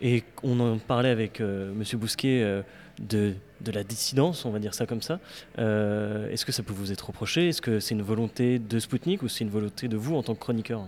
et 0.00 0.22
on 0.44 0.60
en 0.60 0.78
parlait 0.78 1.08
avec 1.08 1.40
euh, 1.40 1.72
Monsieur 1.74 1.98
Bousquet 1.98 2.62
de, 3.00 3.34
de, 3.60 3.72
la 3.72 3.82
dissidence, 3.82 4.44
on 4.44 4.50
va 4.50 4.58
dire 4.60 4.74
ça 4.74 4.86
comme 4.86 5.02
ça. 5.02 5.18
Est-ce 5.56 6.44
que 6.44 6.52
ça 6.52 6.62
peut 6.62 6.72
vous 6.72 6.92
être 6.92 7.06
reproché? 7.06 7.48
Est-ce 7.48 7.62
que 7.62 7.80
c'est 7.80 7.94
une 7.94 8.02
volonté 8.02 8.58
de 8.58 8.78
Spoutnik 8.78 9.22
ou 9.22 9.28
c'est 9.28 9.44
une 9.44 9.50
volonté 9.50 9.88
de 9.88 9.96
vous 9.96 10.14
en 10.14 10.22
tant 10.22 10.34
que 10.34 10.40
chroniqueur? 10.40 10.86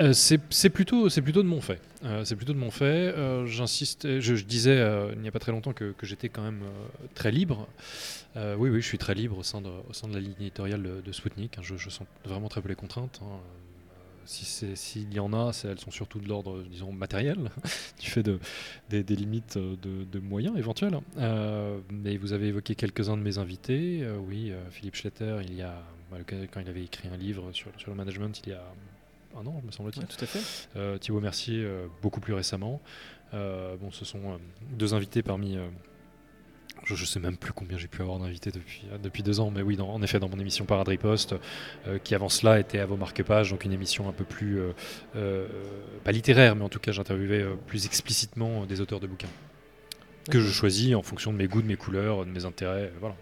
Euh, 0.00 0.12
c'est 0.12 0.38
plutôt, 0.70 1.08
de 1.08 1.42
mon 1.42 1.60
fait. 1.60 1.80
Euh, 2.04 2.24
c'est 2.24 2.36
plutôt 2.36 2.52
de 2.52 2.58
mon 2.58 2.70
fait. 2.70 2.84
Euh, 2.84 3.46
j'insiste, 3.46 4.20
je, 4.20 4.34
disais 4.44 4.76
il 5.14 5.20
n'y 5.20 5.28
a 5.28 5.32
pas 5.32 5.38
très 5.38 5.52
longtemps 5.52 5.72
que, 5.72 5.94
j'étais 6.02 6.28
quand 6.28 6.42
même 6.42 6.62
très 7.14 7.30
libre. 7.30 7.68
oui, 8.36 8.70
oui, 8.70 8.80
je 8.80 8.86
suis 8.86 8.98
très 8.98 9.14
libre 9.14 9.38
au 9.38 9.42
sein 9.42 9.60
de, 9.60 9.70
la 10.12 10.20
ligne 10.20 10.34
éditoriale 10.40 10.82
de, 10.82 11.00
de 11.00 11.12
Spoutnik. 11.12 11.58
Hein. 11.58 11.62
je, 11.62 11.76
sens 11.88 12.06
vraiment 12.24 12.48
très 12.48 12.60
peu 12.60 12.68
les 12.68 12.74
contraintes. 12.74 13.20
Hein. 13.22 13.38
S'il 14.26 15.12
y 15.12 15.20
en 15.20 15.34
a, 15.34 15.52
elles 15.64 15.78
sont 15.78 15.90
surtout 15.90 16.18
de 16.18 16.28
l'ordre, 16.28 16.62
disons, 16.62 16.92
matériel, 16.92 17.50
du 18.00 18.08
fait 18.08 18.22
de, 18.22 18.38
des, 18.88 19.02
limites 19.02 19.58
de, 19.58 20.18
moyens 20.18 20.56
éventuels. 20.56 20.98
mais 21.90 22.16
vous 22.16 22.32
avez 22.32 22.48
évoqué 22.48 22.74
quelques-uns 22.74 23.16
de 23.16 23.22
mes 23.22 23.38
invités. 23.38 24.04
oui, 24.26 24.52
Philippe 24.70 24.96
Schletter, 24.96 25.38
il 25.42 25.54
y 25.54 25.62
a, 25.62 25.82
bah, 26.10 26.18
quand 26.26 26.60
il 26.60 26.68
avait 26.68 26.84
écrit 26.84 27.08
un 27.08 27.16
livre 27.16 27.52
sur 27.52 27.70
le 27.86 27.94
management, 27.94 28.40
il 28.46 28.50
y 28.50 28.54
a 28.54 28.64
un 29.40 29.46
an, 29.46 29.62
me 29.64 29.70
semble-t-il. 29.70 30.06
tout 30.06 30.24
à 30.24 30.26
fait. 30.26 30.68
Euh, 30.76 30.98
Thibaut 30.98 31.20
Mercier, 31.20 31.62
euh, 31.62 31.86
beaucoup 32.02 32.20
plus 32.20 32.34
récemment. 32.34 32.80
Euh, 33.32 33.76
bon, 33.76 33.90
ce 33.90 34.04
sont 34.04 34.38
deux 34.72 34.94
invités 34.94 35.22
parmi. 35.22 35.58
je 36.84 36.92
ne 36.92 37.06
sais 37.06 37.20
même 37.20 37.36
plus 37.36 37.52
combien 37.52 37.78
j'ai 37.78 37.88
pu 37.88 38.02
avoir 38.02 38.18
d'invités 38.18 38.50
depuis, 38.50 38.82
depuis 39.02 39.22
deux 39.22 39.40
ans, 39.40 39.50
mais 39.50 39.62
oui, 39.62 39.80
en 39.80 40.02
effet, 40.02 40.20
dans 40.20 40.28
mon 40.28 40.38
émission 40.38 40.64
Paradri 40.64 40.98
Post, 40.98 41.34
qui 42.04 42.14
avant 42.14 42.28
cela 42.28 42.60
était 42.60 42.78
à 42.78 42.86
vos 42.86 42.96
marque-pages, 42.96 43.50
donc 43.50 43.64
une 43.64 43.72
émission 43.72 44.08
un 44.08 44.12
peu 44.12 44.24
plus, 44.24 44.60
pas 46.04 46.12
littéraire, 46.12 46.54
mais 46.54 46.64
en 46.64 46.68
tout 46.68 46.80
cas, 46.80 46.92
j'interviewais 46.92 47.44
plus 47.66 47.86
explicitement 47.86 48.66
des 48.66 48.80
auteurs 48.80 49.00
de 49.00 49.06
bouquins 49.06 49.30
que 50.30 50.40
je 50.40 50.50
choisis 50.50 50.94
en 50.94 51.02
fonction 51.02 51.32
de 51.32 51.36
mes 51.36 51.48
goûts, 51.48 51.60
de 51.60 51.66
mes 51.66 51.76
couleurs, 51.76 52.24
de 52.24 52.30
mes 52.30 52.44
intérêts. 52.46 52.90
Voilà. 53.00 53.14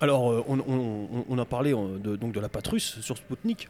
Alors, 0.00 0.44
on, 0.48 1.38
a 1.38 1.44
parlé 1.44 1.72
de, 1.72 2.16
donc 2.16 2.32
de 2.32 2.40
la 2.40 2.48
patte 2.48 2.68
russe 2.68 3.00
sur 3.00 3.16
Sputnik. 3.16 3.68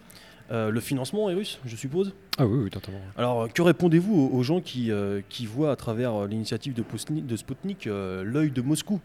Euh, 0.50 0.70
le 0.70 0.80
financement 0.80 1.28
est 1.28 1.34
russe, 1.34 1.58
je 1.66 1.76
suppose 1.76 2.14
Ah 2.38 2.46
oui, 2.46 2.60
oui, 2.64 2.70
totalement. 2.70 3.00
Alors, 3.16 3.52
que 3.52 3.60
répondez-vous 3.60 4.30
aux, 4.32 4.42
gens 4.42 4.60
qui, 4.60 4.90
euh, 4.90 5.20
qui 5.28 5.44
voient 5.44 5.70
à 5.70 5.76
travers 5.76 6.14
euh, 6.14 6.26
l'initiative 6.26 6.72
de, 6.72 6.82
de 7.20 7.36
Sputnik 7.36 7.84
l'œil 7.86 8.50
de 8.50 8.62
Moscou? 8.62 9.00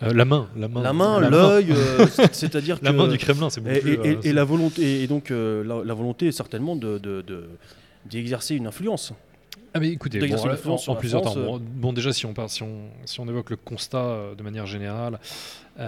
La 0.00 0.24
main, 0.24 0.48
la 0.56 0.68
main, 0.68 0.82
la 0.82 0.92
main, 0.94 1.20
l'œil, 1.20 1.74
c'est-à-dire 2.32 2.80
que 2.80 2.84
la 2.86 2.92
main 2.92 3.06
du 3.06 3.18
Kremlin, 3.18 3.50
c'est 3.50 3.60
beaucoup 3.60 3.76
et, 3.76 3.96
plus, 3.98 4.08
et, 4.08 4.28
et, 4.30 4.32
la 4.32 4.44
volonté, 4.44 5.02
et 5.02 5.06
donc 5.06 5.28
la, 5.28 5.94
volonté 5.94 6.28
est 6.28 6.32
certainement 6.32 6.74
de, 6.74 7.00
d'exercer 8.06 8.54
une 8.54 8.66
influence. 8.66 9.12
Ah 9.74 9.78
mais 9.78 9.90
écoutez, 9.90 10.18
bon, 10.26 10.78
en, 10.86 10.96
plusieurs 10.96 11.22
temps. 11.22 11.60
Bon, 11.60 11.92
déjà 11.92 12.12
si 12.12 12.24
on, 12.24 12.34
si 12.48 12.62
on, 12.62 12.88
si 13.04 13.20
on 13.20 13.28
évoque 13.28 13.50
le 13.50 13.56
constat 13.56 14.30
de 14.38 14.42
manière 14.42 14.66
générale, 14.66 15.18
il 15.78 15.84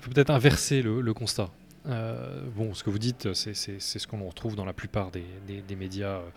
faut 0.00 0.10
peut-être 0.10 0.30
inverser 0.30 0.80
le, 0.80 1.02
le 1.02 1.12
constat. 1.12 1.50
Euh, 1.86 2.42
bon, 2.54 2.74
ce 2.74 2.84
que 2.84 2.90
vous 2.90 2.98
dites, 2.98 3.32
c'est 3.34 3.54
ce 3.54 4.06
qu'on 4.06 4.24
retrouve 4.26 4.56
dans 4.56 4.64
la 4.64 4.72
plupart 4.72 5.10
des, 5.10 5.76
médias 5.76 6.18
euh, 6.18 6.28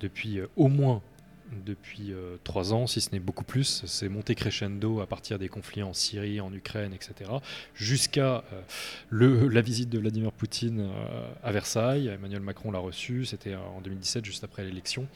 depuis 0.00 0.38
euh, 0.38 0.46
au 0.56 0.68
moins 0.68 1.02
depuis 1.66 2.14
trois 2.44 2.72
ans, 2.72 2.86
si 2.86 3.02
ce 3.02 3.10
n'est 3.12 3.20
beaucoup 3.20 3.44
plus. 3.44 3.84
C'est 3.84 4.08
monté 4.08 4.34
crescendo 4.34 5.02
à 5.02 5.06
partir 5.06 5.38
des 5.38 5.50
conflits 5.50 5.82
en 5.82 5.92
Syrie, 5.92 6.40
en 6.40 6.50
Ukraine, 6.50 6.94
etc., 6.94 7.30
jusqu'à 7.74 8.42
la 9.10 9.60
visite 9.60 9.90
de 9.90 9.98
Vladimir 9.98 10.32
Poutine 10.32 10.88
à 11.44 11.52
Versailles. 11.52 12.08
Emmanuel 12.08 12.40
Macron 12.40 12.70
l'a 12.70 12.78
reçu, 12.78 13.26
c'était 13.26 13.54
en 13.54 13.82
2017, 13.82 14.24
juste 14.24 14.44
après 14.44 14.64
l'élection. 14.64 15.06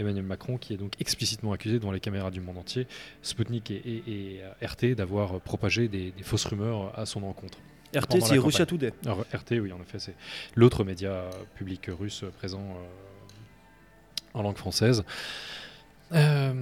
Emmanuel 0.00 0.24
Macron 0.24 0.58
qui 0.58 0.74
est 0.74 0.78
donc 0.78 0.94
explicitement 0.98 1.52
accusé 1.52 1.78
devant 1.78 1.92
les 1.92 2.00
caméras 2.00 2.32
du 2.32 2.40
monde 2.40 2.58
entier, 2.58 2.88
Sputnik 3.22 3.70
et, 3.70 4.40
RT, 4.62 4.96
d'avoir 4.96 5.40
propagé 5.42 5.86
des 5.86 6.12
fausses 6.22 6.46
rumeurs 6.46 6.98
à 6.98 7.06
son 7.06 7.22
encontre. 7.22 7.58
RT, 7.94 8.20
c'est 8.20 8.38
Russia 8.38 8.66
Today. 8.66 8.92
RT, 9.06 9.60
oui, 9.60 9.72
en 9.72 9.80
effet, 9.80 9.98
c'est 9.98 10.14
l'autre 10.54 10.84
média 10.84 11.24
public 11.54 11.88
russe 11.88 12.24
présent 12.36 12.62
euh, 12.62 14.38
en 14.38 14.42
langue 14.42 14.56
française. 14.56 15.04
Euh, 16.12 16.52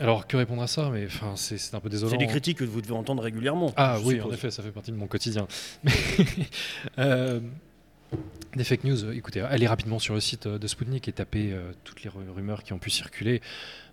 alors, 0.00 0.26
que 0.26 0.36
répondre 0.36 0.62
à 0.62 0.66
ça? 0.66 0.90
Mais 0.92 1.06
enfin, 1.06 1.34
c'est 1.36 1.74
un 1.74 1.80
peu 1.80 1.88
désolant. 1.88 2.10
C'est 2.10 2.18
des 2.18 2.26
critiques 2.26 2.58
que 2.58 2.64
vous 2.64 2.82
devez 2.82 2.94
entendre 2.94 3.22
régulièrement. 3.22 3.72
Ah 3.76 3.98
oui, 4.04 4.20
en 4.20 4.30
effet, 4.32 4.50
ça 4.50 4.62
fait 4.62 4.72
partie 4.72 4.90
de 4.90 4.96
mon 4.96 5.06
quotidien. 5.06 5.46
Euh, 6.98 7.40
des 8.56 8.64
fake 8.64 8.84
news, 8.84 9.12
écoutez, 9.12 9.42
allez 9.42 9.66
rapidement 9.66 9.98
sur 9.98 10.14
le 10.14 10.20
site 10.20 10.48
de 10.48 10.66
Sputnik 10.66 11.06
et 11.08 11.12
tapez 11.12 11.54
toutes 11.84 12.02
les 12.02 12.08
rumeurs 12.10 12.62
qui 12.62 12.72
ont 12.72 12.78
pu 12.78 12.88
circuler. 12.88 13.42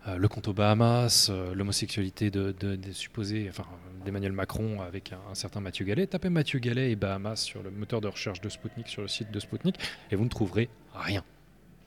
le 0.07 0.27
compte 0.29 0.47
aux 0.47 0.53
Bahamas, 0.53 1.29
l'homosexualité 1.53 2.31
de, 2.31 2.55
de, 2.57 2.75
des 2.75 2.93
supposés, 2.93 3.47
enfin, 3.49 3.65
d'Emmanuel 4.05 4.31
Macron 4.31 4.81
avec 4.81 5.11
un, 5.11 5.35
certain 5.35 5.59
Mathieu 5.59 5.85
Gallet. 5.85 6.07
Tapez 6.07 6.29
Mathieu 6.29 6.59
Gallet 6.59 6.91
et 6.91 6.95
Bahamas 6.95 7.41
sur 7.41 7.61
le 7.61 7.71
moteur 7.71 7.99
de 8.01 8.07
recherche 8.07 8.39
de 8.39 8.49
Spoutnik, 8.49 8.87
sur 8.87 9.01
le 9.01 9.07
site 9.07 9.31
de 9.31 9.39
Spoutnik, 9.39 9.77
et 10.11 10.15
vous 10.15 10.23
ne 10.23 10.29
trouverez 10.29 10.69
rien. 10.93 11.23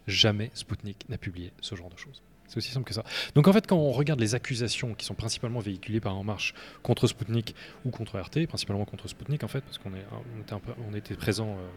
Jamais 0.06 0.50
Spoutnik 0.54 1.08
n'a 1.08 1.18
publié 1.18 1.52
ce 1.60 1.74
genre 1.74 1.90
de 1.90 1.96
choses. 1.96 2.22
C'est 2.48 2.56
aussi 2.56 2.70
simple 2.70 2.86
que 2.86 2.94
ça. 2.94 3.04
Donc 3.34 3.46
en 3.46 3.52
fait, 3.52 3.66
quand 3.66 3.76
on 3.76 3.92
regarde 3.92 4.20
les 4.20 4.34
accusations 4.34 4.94
qui 4.94 5.04
sont 5.04 5.14
principalement 5.14 5.60
véhiculées 5.60 6.00
par 6.00 6.16
En 6.16 6.24
Marche 6.24 6.54
contre 6.82 7.06
Spoutnik 7.06 7.54
ou 7.84 7.90
contre 7.90 8.18
RT, 8.18 8.46
principalement 8.46 8.86
contre 8.86 9.06
Spoutnik 9.06 9.44
en 9.44 9.48
fait, 9.48 9.60
parce 9.60 9.78
qu'on 9.78 9.90
était, 9.90 10.54
on 10.90 10.94
était 10.94 11.14
présent 11.14 11.50
euh, 11.50 11.68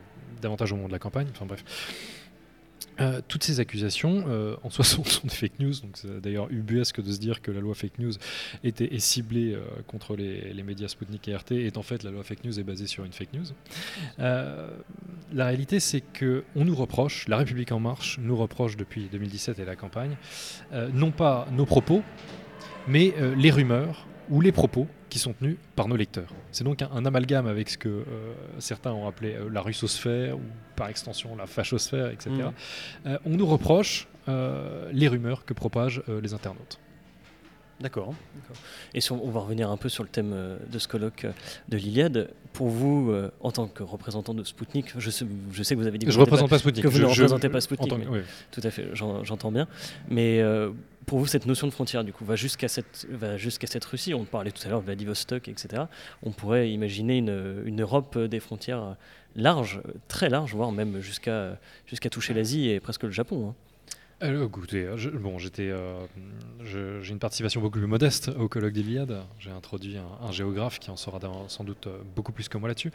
davantage 0.42 0.72
au 0.72 0.76
moment 0.78 0.88
de 0.88 0.94
la 0.94 1.00
campagne, 1.00 1.28
enfin 1.32 1.46
bref, 1.46 1.64
euh, 3.00 3.22
toutes 3.28 3.44
ces 3.44 3.60
accusations, 3.60 4.26
euh, 4.28 4.56
en 4.64 4.70
soi, 4.70 4.84
sont, 4.86 5.04
des 5.24 5.30
fake 5.30 5.60
news. 5.60 5.74
Donc, 5.82 5.96
c'est 5.96 6.20
d'ailleurs 6.22 6.48
ubuesque 6.52 7.02
de 7.02 7.12
se 7.12 7.20
dire 7.20 7.42
que 7.42 7.52
la 7.52 7.62
loi 7.62 7.74
fake 7.74 8.00
news 8.00 8.14
était, 8.64 8.94
est 8.94 9.00
ciblée 9.00 9.54
euh, 9.54 9.62
contre 9.88 10.16
les, 10.16 10.62
médias 10.64 10.88
Sputnik 10.88 11.28
et 11.28 11.36
RT, 11.36 11.52
et 11.54 11.72
en 11.76 11.82
fait, 11.82 12.04
la 12.04 12.12
loi 12.12 12.24
fake 12.24 12.44
news 12.44 12.60
est 12.60 12.64
basée 12.64 12.88
sur 12.88 13.04
une 13.04 13.14
fake 13.14 13.34
news. 13.34 13.46
la 14.18 15.46
réalité, 15.46 15.80
c'est 15.80 16.02
que 16.02 16.44
on 16.56 16.66
nous 16.66 16.76
reproche, 16.76 17.28
La 17.28 17.38
République 17.38 17.72
en 17.72 17.80
marche 17.80 18.20
nous 18.22 18.36
reproche 18.36 18.78
depuis 18.78 19.08
2017 19.12 19.60
et 19.60 19.66
la 19.66 19.76
campagne, 19.76 20.18
non 20.94 21.12
pas 21.12 21.48
nos 21.52 21.66
propos, 21.66 22.04
mais 22.88 23.14
les 23.36 23.50
rumeurs 23.50 24.06
ou 24.30 24.40
les 24.40 24.52
propos 24.52 24.88
qui 25.12 25.20
sont 25.20 25.34
tenus 25.34 25.58
par 25.76 25.90
nos 25.90 25.98
lecteurs. 25.98 26.34
C'est 26.54 26.64
donc 26.64 26.82
un, 26.82 27.06
amalgame 27.06 27.46
avec 27.46 27.70
ce 27.70 27.78
que 27.78 27.90
euh, 27.90 28.04
certains 28.60 28.94
ont 28.94 29.08
appelé 29.08 29.34
euh, 29.34 29.50
la 29.52 29.62
russosphère 29.62 30.38
ou 30.38 30.42
par 30.78 30.88
extension 30.88 31.36
la 31.36 31.48
fachosphère, 31.48 32.10
etc. 32.10 32.30
Mm. 32.32 33.08
Euh, 33.08 33.18
on 33.26 33.32
nous 33.32 33.46
reproche 33.46 34.08
les 34.94 35.10
rumeurs 35.10 35.44
que 35.44 35.54
propagent 35.54 36.04
les 36.08 36.34
internautes. 36.34 36.80
D'accord. 37.82 38.14
Et 38.94 39.02
si 39.02 39.12
on, 39.12 39.30
va 39.30 39.42
revenir 39.42 39.70
un 39.70 39.76
peu 39.76 39.90
sur 39.90 40.04
le 40.04 40.10
thème 40.10 40.34
de 40.72 40.80
ce 40.80 40.88
colloque 40.88 41.26
de 41.68 41.78
l'Iliade, 41.78 42.30
pour 42.54 42.70
vous, 42.70 43.14
en 43.42 43.52
tant 43.52 43.68
que 43.68 43.84
représentant 43.84 44.34
de 44.34 44.46
Spoutnik, 44.46 44.94
je 44.98 45.10
sais, 45.10 45.26
je 45.52 45.64
sais 45.64 45.76
que 45.76 45.82
vous 45.82 45.88
avez 45.88 45.98
dit 45.98 46.06
que, 46.06 46.14
je 46.14 46.20
représente 46.20 46.50
pas, 46.50 46.60
Spoutnik. 46.60 46.84
que 46.84 46.88
vous 46.88 47.00
ne 47.00 47.06
représentez 47.06 47.50
pas 47.50 47.60
Spoutnik. 47.60 47.92
Tout 48.52 48.62
à 48.64 48.70
fait, 48.70 48.90
j'entends 48.94 49.52
bien. 49.52 49.68
Mais 50.08 50.42
pour 51.06 51.20
vous, 51.20 51.28
cette 51.28 51.46
notion 51.46 51.68
de 51.68 51.72
frontière, 51.72 52.04
du 52.04 52.14
coup, 52.14 52.26
va 52.26 52.36
jusqu'à 52.36 52.68
cette, 52.68 53.08
jusqu'à 53.38 53.68
cette 53.68 53.86
Russie. 53.86 54.14
On 54.14 54.24
parlait 54.26 54.52
tout 54.52 54.62
à 54.66 54.70
l'heure 54.70 54.82
de 54.82 54.86
Vladivostok, 54.86 55.48
etc. 55.48 55.84
On 56.24 56.32
pourrait 56.32 56.72
imaginer 56.72 57.18
une, 57.18 57.64
une 57.66 57.82
Europe 57.82 58.18
des 58.18 58.40
frontières 58.40 58.96
larges, 59.36 59.82
très 60.08 60.30
larges, 60.30 60.54
voire 60.54 60.72
même 60.72 61.02
jusqu'à, 61.02 61.58
jusqu'à 61.86 62.10
toucher 62.10 62.34
l'Asie 62.34 62.70
et 62.70 62.80
presque 62.80 63.04
le 63.04 63.12
Japon. 63.12 63.50
Hein. 63.50 63.56
Euh, 64.24 64.48
bon, 64.48 65.38
euh, 65.60 66.08
j'ai 66.64 67.12
une 67.12 67.20
participation 67.20 67.60
beaucoup 67.60 67.80
plus 67.80 67.88
modeste 67.88 68.30
au 68.38 68.48
colloque 68.48 68.74
d'Iliade. 68.74 69.24
J'ai 69.40 69.50
introduit 69.50 69.98
un, 69.98 70.32
géographe 70.32 70.80
qui 70.80 70.92
en 70.92 70.96
saura 70.96 71.20
sans 71.48 71.64
doute 71.64 71.88
euh, 71.88 71.98
beaucoup 72.16 72.32
plus 72.32 72.48
que 72.48 72.58
moi 72.58 72.68
là-dessus. 72.68 72.92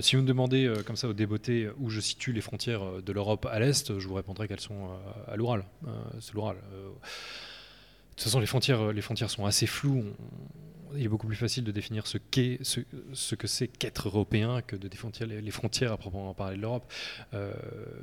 si 0.00 0.16
vous 0.16 0.22
me 0.22 0.28
demandez 0.28 0.70
comme 0.86 0.96
ça 0.96 1.08
au 1.08 1.12
débeauté 1.12 1.68
où 1.78 1.88
je 1.88 2.00
situe 2.00 2.32
les 2.32 2.40
frontières 2.40 3.02
de 3.02 3.12
l'Europe 3.12 3.46
à 3.50 3.58
l'est, 3.58 3.98
je 3.98 4.06
vous 4.06 4.14
répondrai 4.14 4.48
qu'elles 4.48 4.60
sont 4.60 4.90
à 5.28 5.36
l'Oural. 5.36 5.64
c'est 6.20 6.34
l'Oural. 6.34 6.56
De 8.16 8.22
toute 8.22 8.30
façon, 8.30 8.40
les 8.40 8.46
frontières, 8.46 8.92
les 8.92 9.02
frontières 9.02 9.28
sont 9.28 9.44
assez 9.44 9.66
floues. 9.66 10.02
il 10.94 11.04
est 11.04 11.08
beaucoup 11.08 11.26
plus 11.26 11.36
facile 11.36 11.64
de 11.64 11.70
définir 11.70 12.06
ce, 12.06 12.16
qu'est, 12.16 12.58
ce, 12.64 13.34
que 13.34 13.46
c'est 13.46 13.68
qu'être 13.68 14.08
européen 14.08 14.62
que 14.62 14.74
de 14.74 14.88
définir 14.88 15.26
les, 15.26 15.50
frontières 15.50 15.92
à 15.92 15.98
proprement 15.98 16.32
parler 16.32 16.56
de 16.56 16.62
l'Europe. 16.62 16.90
Euh, 17.34 17.52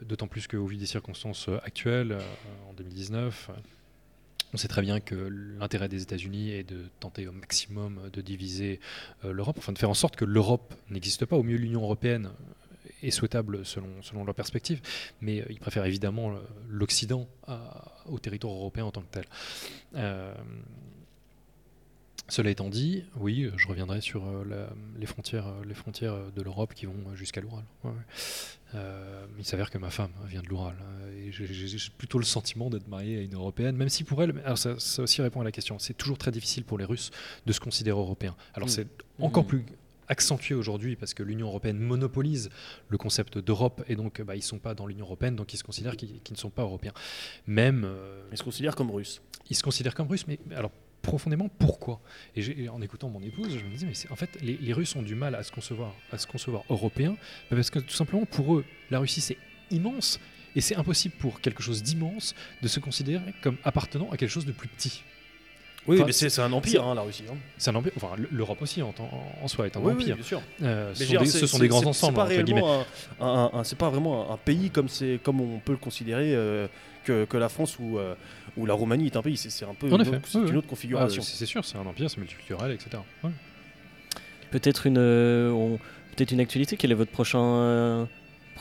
d'autant 0.03 0.27
plus 0.27 0.45
qu'au 0.45 0.67
vu 0.67 0.77
des 0.77 0.85
circonstances 0.85 1.49
actuelles, 1.63 2.11
euh, 2.11 2.21
en 2.69 2.73
2019, 2.73 3.49
on 4.53 4.57
sait 4.57 4.67
très 4.67 4.83
bien 4.83 4.99
que 4.99 5.15
l'intérêt 5.15 5.89
des 5.89 6.03
États-Unis 6.03 6.51
est 6.51 6.63
de 6.63 6.85
tenter 6.99 7.27
au 7.27 7.31
maximum 7.31 7.99
de 8.13 8.21
diviser 8.21 8.79
euh, 9.25 9.33
l'Europe, 9.33 9.55
enfin 9.57 9.73
de 9.73 9.79
faire 9.79 9.89
en 9.89 9.95
sorte 9.95 10.15
que 10.15 10.25
l'Europe 10.25 10.75
n'existe 10.91 11.25
pas. 11.25 11.35
Au 11.35 11.43
mieux, 11.43 11.57
l'Union 11.57 11.81
européenne 11.81 12.29
est 13.03 13.11
souhaitable 13.11 13.65
selon, 13.65 14.01
selon 14.01 14.23
leur 14.23 14.35
perspective, 14.35 14.81
mais 15.21 15.43
ils 15.49 15.59
préfèrent 15.59 15.85
évidemment 15.85 16.33
l'Occident 16.67 17.27
au 18.05 18.19
territoire 18.19 18.53
européen 18.53 18.85
en 18.85 18.91
tant 18.91 19.01
que 19.01 19.11
tel. 19.11 19.25
Euh, 19.95 20.33
cela 22.29 22.49
étant 22.49 22.69
dit, 22.69 23.03
oui, 23.17 23.49
je 23.57 23.67
reviendrai 23.67 23.99
sur 23.99 24.25
euh, 24.25 24.67
les, 24.97 25.05
frontières, 25.05 25.47
euh, 25.47 25.65
les 25.67 25.73
frontières 25.73 26.31
de 26.33 26.41
l'Europe 26.41 26.73
qui 26.73 26.85
vont 26.85 27.15
jusqu'à 27.15 27.41
l'Oural. 27.41 27.65
il 29.37 29.45
s'avère 29.45 29.69
que 29.69 29.77
ma 29.77 29.89
femme 29.89 30.11
vient 30.25 30.41
de 30.41 30.47
l'Oural. 30.47 30.75
et 31.17 31.31
j'ai 31.31 31.77
plutôt 31.97 32.17
le 32.17 32.25
sentiment 32.25 32.69
d'être 32.69 32.87
marié 32.87 33.19
à 33.19 33.21
une 33.21 33.35
Européenne, 33.35 33.75
même 33.75 33.89
si 33.89 34.03
pour 34.03 34.23
elle, 34.23 34.41
alors 34.45 34.57
ça, 34.57 34.75
aussi 35.01 35.21
répond 35.21 35.41
à 35.41 35.43
la 35.43 35.51
question, 35.51 35.79
c'est 35.79 35.93
toujours 35.93 36.17
très 36.17 36.31
difficile 36.31 36.63
pour 36.63 36.77
les 36.77 36.85
Russes 36.85 37.11
de 37.45 37.53
se 37.53 37.59
considérer 37.59 37.99
européens. 37.99 38.35
Alors 38.53 38.67
mm. 38.67 38.71
c'est 38.71 38.87
encore 39.19 39.43
mm. 39.43 39.47
plus 39.47 39.65
accentué 40.07 40.55
aujourd'hui 40.55 40.95
parce 40.95 41.13
que 41.13 41.23
l'Union 41.23 41.47
européenne 41.47 41.79
monopolise 41.79 42.49
le 42.89 42.97
concept 42.97 43.37
d'Europe 43.37 43.83
et 43.87 43.95
donc 43.95 44.21
bah, 44.21 44.35
ils 44.35 44.39
ne 44.39 44.43
sont 44.43 44.59
pas 44.59 44.73
dans 44.73 44.85
l'Union 44.85 45.05
européenne, 45.05 45.35
donc 45.35 45.53
ils 45.53 45.57
se 45.57 45.63
considèrent 45.63 45.97
qu'ils 45.97 46.19
ne 46.31 46.37
sont 46.37 46.49
pas 46.49 46.63
européens. 46.63 46.93
Même. 47.47 47.83
Euh, 47.85 48.23
ils 48.31 48.37
se 48.37 48.43
considèrent 48.43 48.75
comme 48.75 48.91
russes. 48.91 49.21
Ils 49.49 49.55
se 49.55 49.63
considèrent 49.63 49.95
comme 49.95 50.07
russes, 50.07 50.27
mais 50.27 50.39
alors 50.55 50.71
profondément 51.03 51.49
pourquoi? 51.49 52.01
Et 52.35 52.69
en 52.69 52.81
écoutant 52.81 53.09
mon 53.09 53.21
épouse, 53.21 53.55
je 53.55 53.63
me 53.63 53.69
disais, 53.69 53.85
mais 53.85 54.11
en 54.11 54.15
fait, 54.15 54.41
les, 54.41 54.73
Russes 54.73 54.95
ont 54.95 55.03
du 55.03 55.15
mal 55.15 55.35
à 55.35 55.43
se 55.43 55.51
concevoir, 55.51 55.93
à 56.11 56.17
se 56.17 56.25
concevoir 56.25 56.63
européen, 56.69 57.15
parce 57.49 57.69
que 57.69 57.79
tout 57.79 57.93
simplement 57.93 58.25
pour 58.25 58.55
eux, 58.55 58.65
la 58.89 58.99
Russie 58.99 59.21
c'est 59.21 59.37
immense 59.69 60.19
et 60.55 60.61
c'est 60.61 60.75
impossible 60.75 61.15
pour 61.19 61.41
quelque 61.41 61.61
chose 61.61 61.83
d'immense 61.83 62.33
de 62.61 62.67
se 62.67 62.79
considérer 62.79 63.33
comme 63.41 63.57
appartenant 63.63 64.09
à 64.11 64.17
quelque 64.17 64.29
chose 64.29 64.45
de 64.45 64.51
plus 64.51 64.69
petit. 64.69 65.03
Oui, 65.87 66.01
mais 66.05 66.11
c'est 66.11 66.39
un 66.39 66.51
empire, 66.53 66.85
hein, 66.85 66.95
la 66.95 67.01
Russie. 67.01 67.23
Hein. 67.29 67.35
C'est 67.57 67.71
un 67.71 67.75
empire. 67.75 67.91
Enfin, 67.97 68.15
l'Europe 68.31 68.61
aussi 68.61 68.81
en, 68.81 68.93
en, 69.41 69.47
soi 69.47 69.65
est 69.65 69.75
un 69.75 69.81
oui, 69.81 69.93
empire. 69.93 70.15
bien 70.15 70.23
sûr. 70.23 70.41
Euh, 70.61 70.93
ce, 70.93 71.47
sont 71.47 71.59
des, 71.59 71.67
grands 71.67 71.85
ensembles. 71.85 72.21
C'est 73.63 73.77
pas, 73.77 73.89
vraiment 73.89 74.31
un, 74.31 74.37
pays 74.37 74.69
comme, 74.69 74.87
comme 75.23 75.41
on 75.41 75.59
peut 75.59 75.73
le 75.73 75.77
considérer 75.77 76.33
euh, 76.35 76.67
que, 77.03 77.25
que, 77.25 77.37
la 77.37 77.49
France 77.49 77.77
ou, 77.79 77.97
euh, 77.97 78.15
ou 78.55 78.65
la 78.65 78.73
Roumanie 78.73 79.07
est 79.07 79.17
un 79.17 79.21
pays. 79.21 79.37
C'est 79.37 79.65
un 79.65 79.73
peu 79.73 79.87
une, 79.87 79.93
autre, 79.93 80.13
une 80.35 80.57
autre 80.57 80.67
configuration. 80.67 81.21
Ah, 81.23 81.29
c'est 81.29 81.45
sûr, 81.45 81.65
c'est 81.65 81.77
un 81.77 81.85
empire, 81.85 82.09
c'est 82.09 82.17
multiculturel, 82.17 82.71
etc. 82.71 83.01
Peut-être 84.51 84.87
une, 84.87 84.95
peut-être 86.15 86.31
une 86.31 86.39
actualité. 86.39 86.77
Quel 86.77 86.91
est 86.91 86.95
votre 86.95 87.11
prochain 87.11 88.07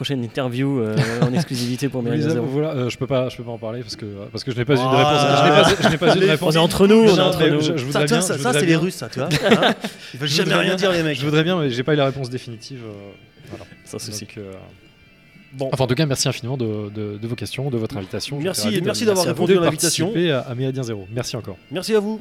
prochaine 0.02 0.24
interview 0.24 0.80
euh, 0.80 0.96
en 1.22 1.32
exclusivité 1.32 1.88
pour 1.88 2.02
mes 2.02 2.16
Voilà, 2.18 2.70
euh, 2.70 2.90
je 2.90 2.98
peux 2.98 3.06
pas, 3.06 3.28
je 3.28 3.36
peux 3.36 3.44
pas 3.44 3.52
en 3.52 3.58
parler 3.58 3.82
parce 3.82 3.94
que 3.94 4.06
parce 4.32 4.42
que 4.42 4.50
je 4.50 4.56
n'ai 4.58 4.64
pas 4.64 4.74
eu 4.74 4.78
de 4.78 4.82
réponse. 4.82 5.76
Je 5.80 5.88
n'ai 5.88 5.98
pas, 5.98 6.16
eu 6.16 6.18
de 6.18 6.26
réponse. 6.26 6.54
On 6.54 6.58
est 6.58 6.62
entre 6.62 6.86
nous, 6.88 7.04
on 7.04 7.16
est 7.16 7.20
entre 7.20 7.46
nous. 7.46 7.92
ça, 7.92 8.06
ça, 8.08 8.20
ça 8.20 8.52
c'est 8.52 8.66
les 8.66 8.74
Russes, 8.74 8.96
ça, 8.96 9.08
tu 9.08 9.20
vois. 9.20 9.28
Hein 9.28 9.74
Ils 10.14 10.18
veulent 10.18 10.28
jamais 10.28 10.54
rien 10.54 10.74
dire 10.74 10.90
les 10.90 11.04
mecs. 11.04 11.18
Je 11.18 11.24
voudrais 11.24 11.44
bien, 11.44 11.56
mais 11.60 11.70
j'ai 11.70 11.84
pas 11.84 11.94
eu 11.94 11.96
la 11.96 12.06
réponse 12.06 12.30
définitive. 12.30 12.80
Euh, 12.84 13.12
voilà. 13.48 13.64
Sans 13.84 14.00
souci. 14.00 14.26
Bon. 15.52 15.68
Enfin, 15.70 15.84
en 15.84 15.86
tout 15.86 15.94
cas, 15.94 16.06
merci 16.06 16.28
infiniment 16.28 16.56
de, 16.56 16.88
de, 16.88 17.18
de 17.18 17.28
vos 17.28 17.36
questions, 17.36 17.70
de 17.70 17.76
votre 17.76 17.96
invitation. 17.96 18.40
Merci, 18.40 18.80
merci 18.82 19.04
d'avoir 19.04 19.26
répondu 19.26 19.56
à 19.56 19.60
l'invitation. 19.60 20.12
À, 20.16 20.38
à 20.50 20.54
Méridien 20.54 20.82
Zéro. 20.82 21.06
Merci 21.12 21.36
encore. 21.36 21.58
Merci 21.70 21.94
à 21.94 22.00
vous. 22.00 22.20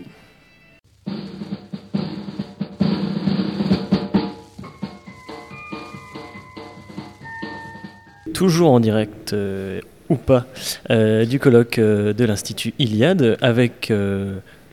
Toujours 8.41 8.71
en 8.71 8.79
direct 8.79 9.33
euh, 9.33 9.81
ou 10.09 10.15
pas 10.15 10.47
euh, 10.89 11.25
du 11.25 11.37
colloque 11.37 11.77
euh, 11.77 12.11
de 12.11 12.25
l'Institut 12.25 12.73
Iliade 12.79 13.37
avec 13.39 13.93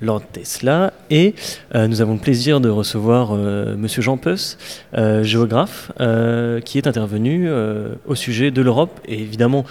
Lord 0.01 0.23
Tesla 0.33 0.95
et 1.11 1.35
nous 1.75 2.01
avons 2.01 2.15
le 2.15 2.19
plaisir 2.19 2.61
de 2.63 2.71
recevoir 2.71 3.35
Monsieur 3.35 4.01
Jean 4.01 4.17
Peus, 4.17 4.57
géographe, 5.23 5.91
qui 6.65 6.79
est 6.79 6.87
intervenu 6.87 7.51
au 8.07 8.15
sujet 8.15 8.53
de 8.53 8.63
l'Europe 8.63 9.01
et 9.07 9.21
évidemment 9.21 9.65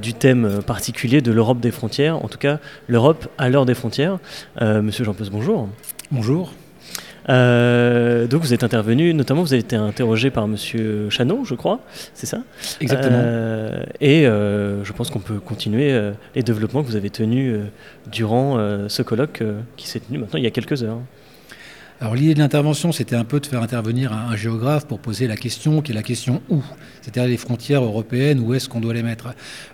du 0.00 0.14
thème 0.14 0.62
particulier 0.66 1.20
de 1.20 1.30
l'Europe 1.30 1.60
des 1.60 1.70
frontières, 1.70 2.24
en 2.24 2.28
tout 2.28 2.38
cas 2.38 2.58
l'Europe 2.88 3.28
à 3.36 3.50
l'heure 3.50 3.66
des 3.66 3.74
frontières. 3.74 4.18
Monsieur 4.60 5.04
Jean 5.04 5.12
Peus, 5.12 5.28
bonjour. 5.30 5.68
Bonjour. 6.10 6.54
Euh, 7.28 8.26
donc 8.26 8.42
vous 8.42 8.54
êtes 8.54 8.64
intervenu, 8.64 9.12
notamment 9.14 9.42
vous 9.42 9.52
avez 9.52 9.60
été 9.60 9.76
interrogé 9.76 10.30
par 10.30 10.46
Monsieur 10.46 11.10
Chanot, 11.10 11.44
je 11.44 11.54
crois, 11.54 11.80
c'est 12.14 12.26
ça? 12.26 12.38
Exactement. 12.80 13.18
Euh, 13.20 13.84
et 14.00 14.26
euh, 14.26 14.84
je 14.84 14.92
pense 14.92 15.10
qu'on 15.10 15.20
peut 15.20 15.40
continuer 15.40 15.98
les 16.34 16.42
développements 16.42 16.82
que 16.82 16.88
vous 16.88 16.96
avez 16.96 17.10
tenus 17.10 17.58
durant 18.10 18.58
ce 18.88 19.02
colloque 19.02 19.42
qui 19.76 19.88
s'est 19.88 20.00
tenu 20.00 20.18
maintenant 20.18 20.38
il 20.38 20.44
y 20.44 20.48
a 20.48 20.50
quelques 20.50 20.82
heures. 20.82 21.00
Alors 21.98 22.14
l'idée 22.14 22.34
de 22.34 22.40
l'intervention, 22.40 22.92
c'était 22.92 23.16
un 23.16 23.24
peu 23.24 23.40
de 23.40 23.46
faire 23.46 23.62
intervenir 23.62 24.12
un, 24.12 24.36
géographe 24.36 24.86
pour 24.86 24.98
poser 24.98 25.26
la 25.26 25.36
question 25.36 25.80
qui 25.80 25.92
est 25.92 25.94
la 25.94 26.02
question 26.02 26.42
où 26.50 26.60
C'est-à-dire 27.00 27.26
les 27.26 27.38
frontières 27.38 27.82
européennes, 27.82 28.38
où 28.40 28.52
est-ce 28.52 28.68
qu'on 28.68 28.80
doit 28.80 28.92
les 28.92 29.02
mettre? 29.02 29.28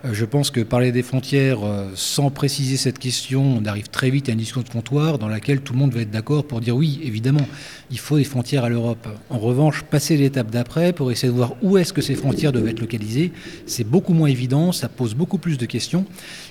Euh, 0.05 0.11
Je 0.13 0.25
pense 0.25 0.53
que 0.53 0.61
parler 0.61 0.93
des 0.93 1.03
frontières 1.03 1.65
euh, 1.65 1.91
sans 1.97 2.31
préciser 2.31 2.77
cette 2.77 3.01
question, 3.01 3.43
on 3.43 3.65
arrive 3.65 3.89
très 3.89 4.09
vite 4.09 4.29
à 4.29 4.33
une 4.33 4.39
discussion 4.39 4.63
de 4.63 4.69
comptoir 4.69 5.19
dans 5.19 5.27
laquelle 5.27 5.63
tout 5.63 5.73
le 5.73 5.81
monde 5.81 5.93
va 5.93 6.03
être 6.03 6.13
d'accord 6.13 6.47
pour 6.47 6.61
dire 6.61 6.77
oui, 6.77 7.01
évidemment, 7.03 7.45
il 7.91 7.99
faut 7.99 8.19
des 8.19 8.25
frontières 8.25 8.63
à 8.63 8.69
l'Europe. 8.69 9.09
En 9.29 9.41
revanche, 9.41 9.83
passer 9.83 10.17
l'étape 10.17 10.49
d'après 10.49 10.93
pour 10.93 11.11
essayer 11.11 11.33
de 11.33 11.37
voir 11.37 11.57
où 11.61 11.77
est-ce 11.77 11.93
que 11.93 12.03
ces 12.03 12.15
frontières 12.15 12.53
doivent 12.53 12.69
être 12.69 12.81
localisées, 12.81 13.33
c'est 13.67 13.83
beaucoup 13.83 14.15
moins 14.15 14.29
évident, 14.29 14.71
ça 14.71 14.89
pose 14.89 15.17
beaucoup 15.17 15.39
plus 15.39 15.59
de 15.59 15.67
questions 15.67 16.07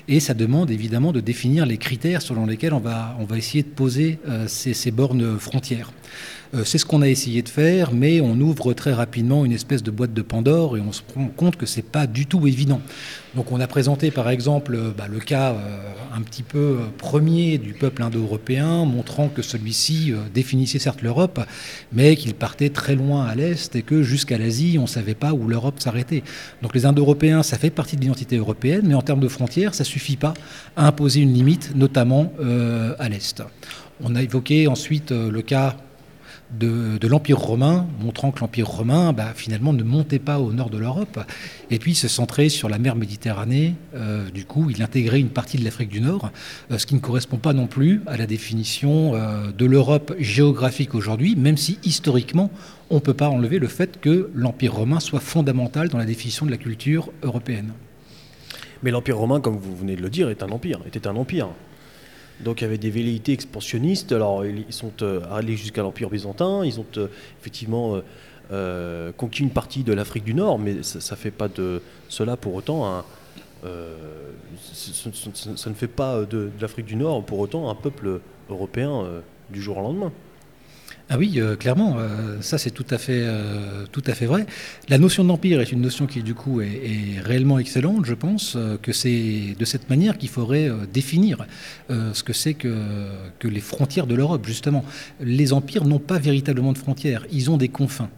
et 0.08 0.20
ça 0.20 0.34
demande 0.34 0.72
évidemment 0.72 1.12
de 1.12 1.20
définir 1.20 1.66
les 1.66 1.78
critères 1.78 2.22
selon 2.22 2.46
lesquels 2.46 2.74
on 2.74 2.80
va, 2.80 3.16
on 3.20 3.26
va 3.26 3.38
essayer 3.38 3.64
de 3.64 3.70
poser 3.70 4.20
euh, 4.28 4.48
ces, 4.48 4.74
ces 4.74 4.92
bornes 4.92 5.38
frontières 5.40 5.92
c'est 6.66 6.78
ce 6.78 6.86
qu'on 6.86 7.02
a 7.02 7.08
essayé 7.08 7.42
de 7.42 7.50
faire, 7.50 7.94
mais 7.94 8.20
on 8.20 8.40
ouvre 8.40 8.74
très 8.74 8.92
rapidement 8.92 9.46
une 9.46 9.54
espèce 9.54 9.84
de 9.84 9.92
boîte 9.92 10.14
de 10.14 10.22
Pandore 10.22 10.76
et 10.78 10.82
on 10.82 10.92
se 10.92 11.02
rend 11.16 11.28
compte 11.28 11.56
que 11.56 11.66
c'est 11.66 11.82
pas 11.82 12.08
du 12.08 12.26
tout 12.26 12.46
évident. 12.48 12.82
Donc 13.36 13.54
on 13.54 13.62
a 13.62 13.68
présenté 13.68 14.12
par 14.12 14.30
exemple 14.30 14.76
euh, 14.76 14.92
bah, 14.96 15.08
le 15.10 15.20
cas 15.20 15.54
euh, 15.54 15.94
un 16.14 16.22
petit 16.22 16.44
peu 16.44 16.80
premier 16.98 17.58
du 17.58 17.74
peuple 17.74 18.04
indo-européen, 18.04 18.84
montrant 18.86 19.30
que 19.30 19.42
celui-ci 19.42 20.14
définissait 20.34 20.80
certes 20.80 21.02
l'Europe, 21.02 21.40
mais 21.94 22.18
qu'il 22.18 22.34
partait 22.34 22.70
très 22.70 22.96
loin 22.96 23.26
à 23.26 23.34
l'est 23.36 23.74
et 23.76 23.82
que 23.82 24.04
jusqu'à 24.04 24.38
l'Asie, 24.38 24.76
on 24.78 24.84
ne 24.84 24.88
savait 24.88 25.16
pas 25.16 25.32
où 25.34 25.48
l'Europe 25.48 25.80
s'arrêtait. 25.80 26.24
Donc 26.62 26.76
les 26.76 26.86
indo-européens, 26.86 27.44
ça 27.44 27.58
fait 27.58 27.70
partie 27.70 27.96
de 27.96 28.02
l'identité 28.02 28.36
européenne, 28.36 28.82
mais 28.86 28.94
en 28.94 29.02
termes 29.02 29.22
de 29.22 29.30
frontières, 29.30 29.74
ça 29.74 29.86
suffit 29.86 30.18
pas 30.18 30.34
à 30.76 30.88
imposer 30.88 31.22
une 31.22 31.34
limite, 31.34 31.74
notamment 31.76 32.34
à 33.00 33.08
l'est. 33.08 33.42
On 34.04 34.16
a 34.16 34.24
évoqué 34.24 34.68
ensuite 34.68 35.12
euh, 35.12 35.30
le 35.30 35.42
cas 35.44 35.78
de, 36.60 37.08
l'Empire 37.08 37.40
romain, 37.40 37.88
montrant 38.00 38.32
que 38.32 38.40
l'Empire 38.40 38.68
romain, 38.68 39.14
bah, 39.14 39.34
finalement, 39.36 39.74
ne 39.74 39.84
montait 39.84 40.20
pas 40.20 40.40
au 40.40 40.54
nord 40.54 40.70
de 40.70 40.78
l'Europe, 40.78 41.20
et 41.70 41.80
puis 41.80 41.96
se 41.96 42.08
centrait 42.08 42.50
sur 42.50 42.70
la 42.70 42.78
mer 42.78 42.96
Méditerranée. 42.96 43.76
Euh, 43.96 44.30
du 44.30 44.46
coup, 44.46 44.70
il 44.70 44.82
intégrait 44.82 45.20
une 45.20 45.30
partie 45.30 45.58
de 45.58 45.64
l'Afrique 45.64 45.90
du 45.90 46.02
Nord, 46.02 46.32
euh, 46.72 46.78
ce 46.78 46.86
qui 46.86 46.96
ne 46.96 47.00
correspond 47.00 47.38
pas 47.38 47.54
non 47.54 47.68
plus 47.68 48.02
à 48.06 48.18
la 48.18 48.28
définition 48.28 49.16
euh, 49.16 49.52
de 49.52 49.66
l'Europe 49.66 50.14
géographique 50.20 50.96
aujourd'hui, 50.96 51.36
même 51.36 51.58
si 51.58 51.80
historiquement, 51.84 52.52
on 52.90 52.96
ne 52.96 53.00
peut 53.00 53.14
pas 53.14 53.30
enlever 53.30 53.60
le 53.60 53.68
fait 53.68 54.00
que 54.00 54.30
l'Empire 54.36 54.74
romain 54.74 55.00
soit 55.00 55.22
fondamental 55.22 55.90
dans 55.90 55.98
la 55.98 56.06
définition 56.06 56.46
de 56.46 56.52
la 56.52 56.58
culture 56.58 57.10
européenne. 57.24 57.72
Mais 58.84 58.92
l'Empire 58.92 59.18
romain, 59.18 59.40
comme 59.40 59.58
vous 59.58 59.76
venez 59.76 59.96
de 59.96 60.02
le 60.02 60.10
dire, 60.10 60.30
est 60.30 60.44
un 60.44 60.50
empire, 60.50 60.80
était 60.86 61.08
un 61.08 61.16
empire. 61.16 61.50
Donc 62.44 62.62
il 62.62 62.64
y 62.64 62.68
avait 62.68 62.78
des 62.78 62.90
velléités 62.90 63.34
expansionnistes. 63.34 64.12
Alors 64.12 64.46
ils 64.46 64.74
sont 64.74 64.92
euh, 65.02 65.22
allés 65.32 65.56
jusqu'à 65.56 65.82
l'Empire 65.82 66.10
byzantin. 66.10 66.66
Ils 66.66 66.80
ont 66.80 66.86
euh, 66.98 67.08
effectivement 67.40 68.02
euh, 68.52 69.12
conquis 69.16 69.44
une 69.44 69.52
partie 69.52 69.84
de 69.84 69.94
l'Afrique 69.94 70.24
du 70.24 70.34
Nord, 70.34 70.60
mais 70.60 70.84
ça 70.84 71.16
ne 71.16 71.20
fait 71.20 71.32
pas 71.32 71.48
de 71.48 71.82
cela 72.10 72.38
pour 72.38 72.56
autant 72.56 73.04
fait 75.76 75.88
pas 75.88 76.26
de 76.26 76.52
l'Afrique 76.60 76.86
du 76.88 76.96
Nord 76.96 77.24
pour 77.24 77.40
autant 77.40 77.70
un 77.70 77.76
peuple 77.76 78.22
européen 78.50 79.06
du 79.50 79.62
jour 79.62 79.78
au 79.78 79.82
lendemain. 79.82 80.12
Ah 81.14 81.18
oui, 81.18 81.34
euh, 81.42 81.58
clairement, 81.58 81.98
euh, 82.00 82.38
ça 82.40 82.58
c'est 82.58 82.72
tout, 82.72 82.86
à 82.90 82.98
fait, 82.98 83.20
euh, 83.22 83.84
tout 83.92 84.02
à 84.08 84.14
fait 84.14 84.26
vrai. 84.26 84.46
La 84.88 84.98
notion 84.98 85.26
d'empire 85.26 85.60
est 85.60 85.74
une 85.74 85.82
notion 85.82 86.08
qui 86.08 86.24
du 86.24 86.34
coup 86.34 86.62
est, 86.62 87.20
réellement 87.22 87.60
excellente. 87.60 88.06
Je 88.06 88.14
pense 88.14 88.58
que 88.82 88.94
c'est 88.94 89.54
de 89.60 89.66
cette 89.66 89.90
manière 89.90 90.18
qu'il 90.18 90.30
faudrait 90.30 90.72
définir 90.94 91.46
ce 91.90 92.24
que 92.24 92.32
c'est 92.32 92.54
que 92.54 92.70
les 93.44 93.60
frontières 93.60 94.08
de 94.08 94.16
l'Europe, 94.16 94.46
justement. 94.46 94.86
Les 95.20 95.52
empires 95.52 95.84
n'ont 95.84 96.00
pas 96.00 96.18
véritablement 96.18 96.72
de 96.72 96.78
frontières, 96.78 97.26
ils 97.30 97.52
ont 97.52 97.58
des 97.58 97.68
confins. 97.68 98.10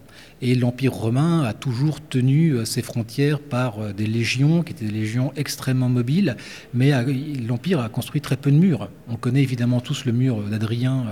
Et 0.45 0.55
l'Empire 0.55 0.91
romain 0.91 1.43
a 1.43 1.53
toujours 1.53 2.05
tenu 2.05 2.51
euh, 2.51 2.65
ses 2.65 2.81
frontières 2.81 3.39
par 3.39 3.79
euh, 3.79 3.93
des 3.93 4.05
légions, 4.05 4.61
qui 4.61 4.73
étaient 4.73 4.83
des 4.83 4.91
légions 4.91 5.31
extrêmement 5.37 5.87
mobiles, 5.87 6.35
mais 6.73 6.91
l'Empire 7.47 7.79
a 7.79 7.87
construit 7.87 8.19
très 8.19 8.35
peu 8.35 8.51
de 8.51 8.57
murs. 8.57 8.89
On 9.07 9.15
connaît 9.15 9.41
évidemment 9.41 9.79
tous 9.79 10.03
le 10.03 10.11
mur 10.11 10.43
d'Adrien 10.43 11.05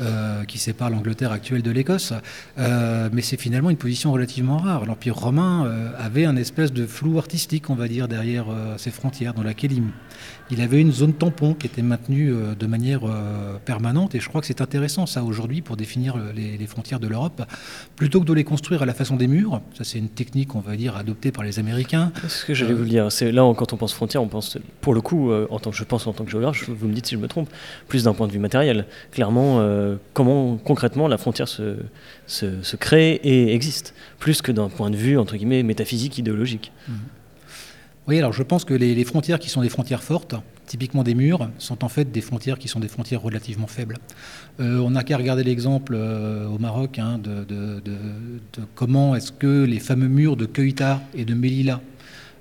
euh, 0.00 0.42
qui 0.46 0.58
sépare 0.58 0.90
l'Angleterre 0.90 1.30
actuelle 1.30 1.62
de 1.62 1.70
l'Écosse, 1.70 2.12
mais 2.56 3.22
c'est 3.22 3.40
finalement 3.40 3.70
une 3.70 3.76
position 3.76 4.10
relativement 4.10 4.58
rare. 4.58 4.84
L'Empire 4.84 5.14
romain 5.14 5.70
avait 5.98 6.24
un 6.24 6.36
espèce 6.36 6.72
de 6.72 6.86
flou 6.86 7.18
artistique, 7.18 7.70
on 7.70 7.74
va 7.74 7.86
dire, 7.88 8.08
derrière 8.08 8.46
ses 8.78 8.90
frontières, 8.90 9.34
dans 9.34 9.42
laquelle 9.42 9.72
il, 9.72 9.82
il 10.50 10.60
avait 10.60 10.80
une 10.80 10.92
zone 10.92 11.12
tampon 11.12 11.54
qui 11.54 11.66
était 11.66 11.82
maintenue 11.82 12.32
euh, 12.32 12.54
de 12.54 12.66
manière 12.66 13.00
euh, 13.04 13.56
permanente. 13.64 14.14
Et 14.14 14.20
je 14.20 14.28
crois 14.28 14.40
que 14.40 14.46
c'est 14.46 14.60
intéressant, 14.60 15.06
ça, 15.06 15.24
aujourd'hui, 15.24 15.60
pour 15.60 15.76
définir 15.76 16.16
euh, 16.16 16.32
les, 16.32 16.66
frontières 16.66 17.00
de 17.00 17.08
l'Europe, 17.08 17.42
plutôt 17.96 18.20
que 18.20 18.26
de 18.26 18.32
les 18.32 18.44
construire 18.44 18.82
à 18.82 18.86
la 18.86 18.94
façon 18.94 19.16
des 19.16 19.26
murs. 19.26 19.60
Ça, 19.76 19.84
c'est 19.84 19.98
une 19.98 20.08
technique, 20.08 20.54
on 20.54 20.60
va 20.60 20.76
dire, 20.76 20.96
adoptée 20.96 21.32
par 21.32 21.44
les 21.44 21.58
Américains. 21.58 22.12
Ce 22.28 22.44
que 22.44 22.54
j'allais 22.54 22.74
vous 22.74 22.84
dire. 22.84 23.10
C'est 23.10 23.32
là, 23.32 23.52
quand 23.56 23.72
on 23.72 23.76
pense 23.76 23.92
frontières, 23.92 24.22
on 24.22 24.28
pense, 24.28 24.58
pour 24.80 24.94
le 24.94 25.00
coup, 25.00 25.32
en 25.32 25.58
tant 25.58 25.70
que 25.70 25.76
je 25.76 25.84
pense 25.84 26.06
en 26.06 26.12
tant 26.12 26.24
que 26.24 26.30
géographe, 26.30 26.68
vous 26.68 26.88
me 26.88 26.92
dites 26.92 27.06
si 27.06 27.14
je 27.14 27.20
me 27.20 27.28
trompe, 27.28 27.48
plus 27.88 28.04
d'un 28.04 28.14
point 28.14 28.26
de 28.26 28.32
vue 28.32 28.38
matériel. 28.38 28.86
Clairement, 29.12 29.64
comment 30.12 30.56
concrètement 30.56 31.06
la 31.08 31.18
frontière 31.18 31.46
se, 31.46 31.76
se, 32.26 32.76
crée 32.76 33.20
et 33.22 33.54
existe, 33.54 33.94
plus 34.18 34.42
que 34.42 34.50
d'un 34.50 34.68
point 34.68 34.90
de 34.90 34.96
vue, 34.96 35.18
entre 35.18 35.36
guillemets, 35.36 35.62
métaphysique, 35.62 36.18
idéologique. 36.18 36.72
Mmh. 36.88 36.92
Oui, 38.08 38.18
alors 38.18 38.32
je 38.32 38.44
pense 38.44 38.64
que 38.64 38.74
les, 38.74 39.04
frontières 39.04 39.40
qui 39.40 39.48
sont 39.48 39.62
des 39.62 39.68
frontières 39.68 40.02
fortes, 40.02 40.36
typiquement 40.66 41.02
des 41.02 41.14
murs, 41.14 41.50
sont 41.58 41.84
en 41.84 41.88
fait 41.88 42.12
des 42.12 42.20
frontières 42.20 42.58
qui 42.58 42.68
sont 42.68 42.78
des 42.78 42.88
frontières 42.88 43.20
relativement 43.20 43.66
faibles. 43.66 43.96
Euh, 44.60 44.78
on 44.78 44.90
n'a 44.90 45.02
qu'à 45.02 45.16
regarder 45.16 45.42
l'exemple 45.42 45.94
euh, 45.96 46.46
au 46.46 46.58
Maroc 46.58 47.00
hein, 47.00 47.18
de, 47.18 47.44
comment 48.76 49.16
est-ce 49.16 49.32
que 49.32 49.64
les 49.64 49.80
fameux 49.80 50.08
murs 50.08 50.36
de 50.36 50.46
Keuta 50.46 51.02
et 51.14 51.24
de 51.24 51.34
Melilla 51.34 51.80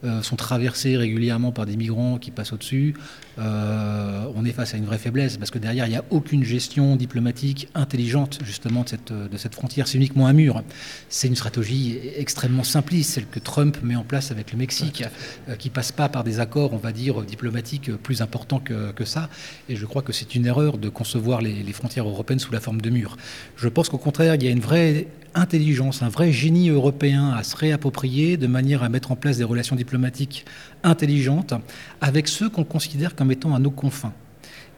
euh, 0.05 0.21
sont 0.21 0.35
traversés 0.35 0.97
régulièrement 0.97 1.51
par 1.51 1.65
des 1.65 1.75
migrants 1.75 2.17
qui 2.17 2.31
passent 2.31 2.53
au-dessus. 2.53 2.93
Euh, 3.39 4.25
on 4.35 4.45
est 4.45 4.51
face 4.51 4.73
à 4.73 4.77
une 4.77 4.85
vraie 4.85 4.97
faiblesse 4.97 5.37
parce 5.37 5.51
que 5.51 5.57
derrière, 5.57 5.87
il 5.87 5.89
n'y 5.89 5.95
a 5.95 6.05
aucune 6.11 6.43
gestion 6.43 6.95
diplomatique 6.95 7.69
intelligente 7.73 8.39
justement 8.43 8.83
de 8.83 8.89
cette, 8.89 9.11
de 9.11 9.37
cette 9.37 9.55
frontière. 9.55 9.87
C'est 9.87 9.97
uniquement 9.97 10.27
un 10.27 10.33
mur. 10.33 10.63
C'est 11.09 11.27
une 11.27 11.35
stratégie 11.35 11.99
extrêmement 12.17 12.63
simpliste, 12.63 13.11
celle 13.11 13.27
que 13.27 13.39
Trump 13.39 13.77
met 13.83 13.95
en 13.95 14.03
place 14.03 14.31
avec 14.31 14.51
le 14.51 14.57
Mexique, 14.57 15.03
euh, 15.49 15.55
qui 15.55 15.69
passe 15.69 15.91
pas 15.91 16.07
par 16.07 16.23
des 16.23 16.39
accords, 16.39 16.73
on 16.73 16.77
va 16.77 16.91
dire, 16.91 17.23
diplomatiques 17.23 17.91
plus 17.95 18.21
importants 18.21 18.59
que, 18.59 18.91
que 18.91 19.05
ça. 19.05 19.29
Et 19.69 19.75
je 19.75 19.85
crois 19.85 20.01
que 20.01 20.13
c'est 20.13 20.35
une 20.35 20.45
erreur 20.45 20.77
de 20.77 20.89
concevoir 20.89 21.41
les, 21.41 21.63
les 21.63 21.73
frontières 21.73 22.07
européennes 22.07 22.39
sous 22.39 22.53
la 22.53 22.59
forme 22.59 22.81
de 22.81 22.89
murs. 22.89 23.17
Je 23.57 23.67
pense 23.67 23.89
qu'au 23.89 23.97
contraire, 23.97 24.35
il 24.35 24.43
y 24.43 24.47
a 24.47 24.51
une 24.51 24.59
vraie 24.59 25.07
intelligence, 25.35 26.01
un 26.01 26.09
vrai 26.09 26.31
génie 26.31 26.69
européen 26.69 27.31
à 27.31 27.43
se 27.43 27.55
réapproprier 27.55 28.37
de 28.37 28.47
manière 28.47 28.83
à 28.83 28.89
mettre 28.89 29.11
en 29.11 29.15
place 29.15 29.37
des 29.37 29.43
relations 29.43 29.75
diplomatiques 29.75 30.45
intelligentes 30.83 31.53
avec 32.01 32.27
ceux 32.27 32.49
qu'on 32.49 32.63
considère 32.63 33.15
comme 33.15 33.31
étant 33.31 33.53
à 33.53 33.59
nos 33.59 33.71
confins 33.71 34.13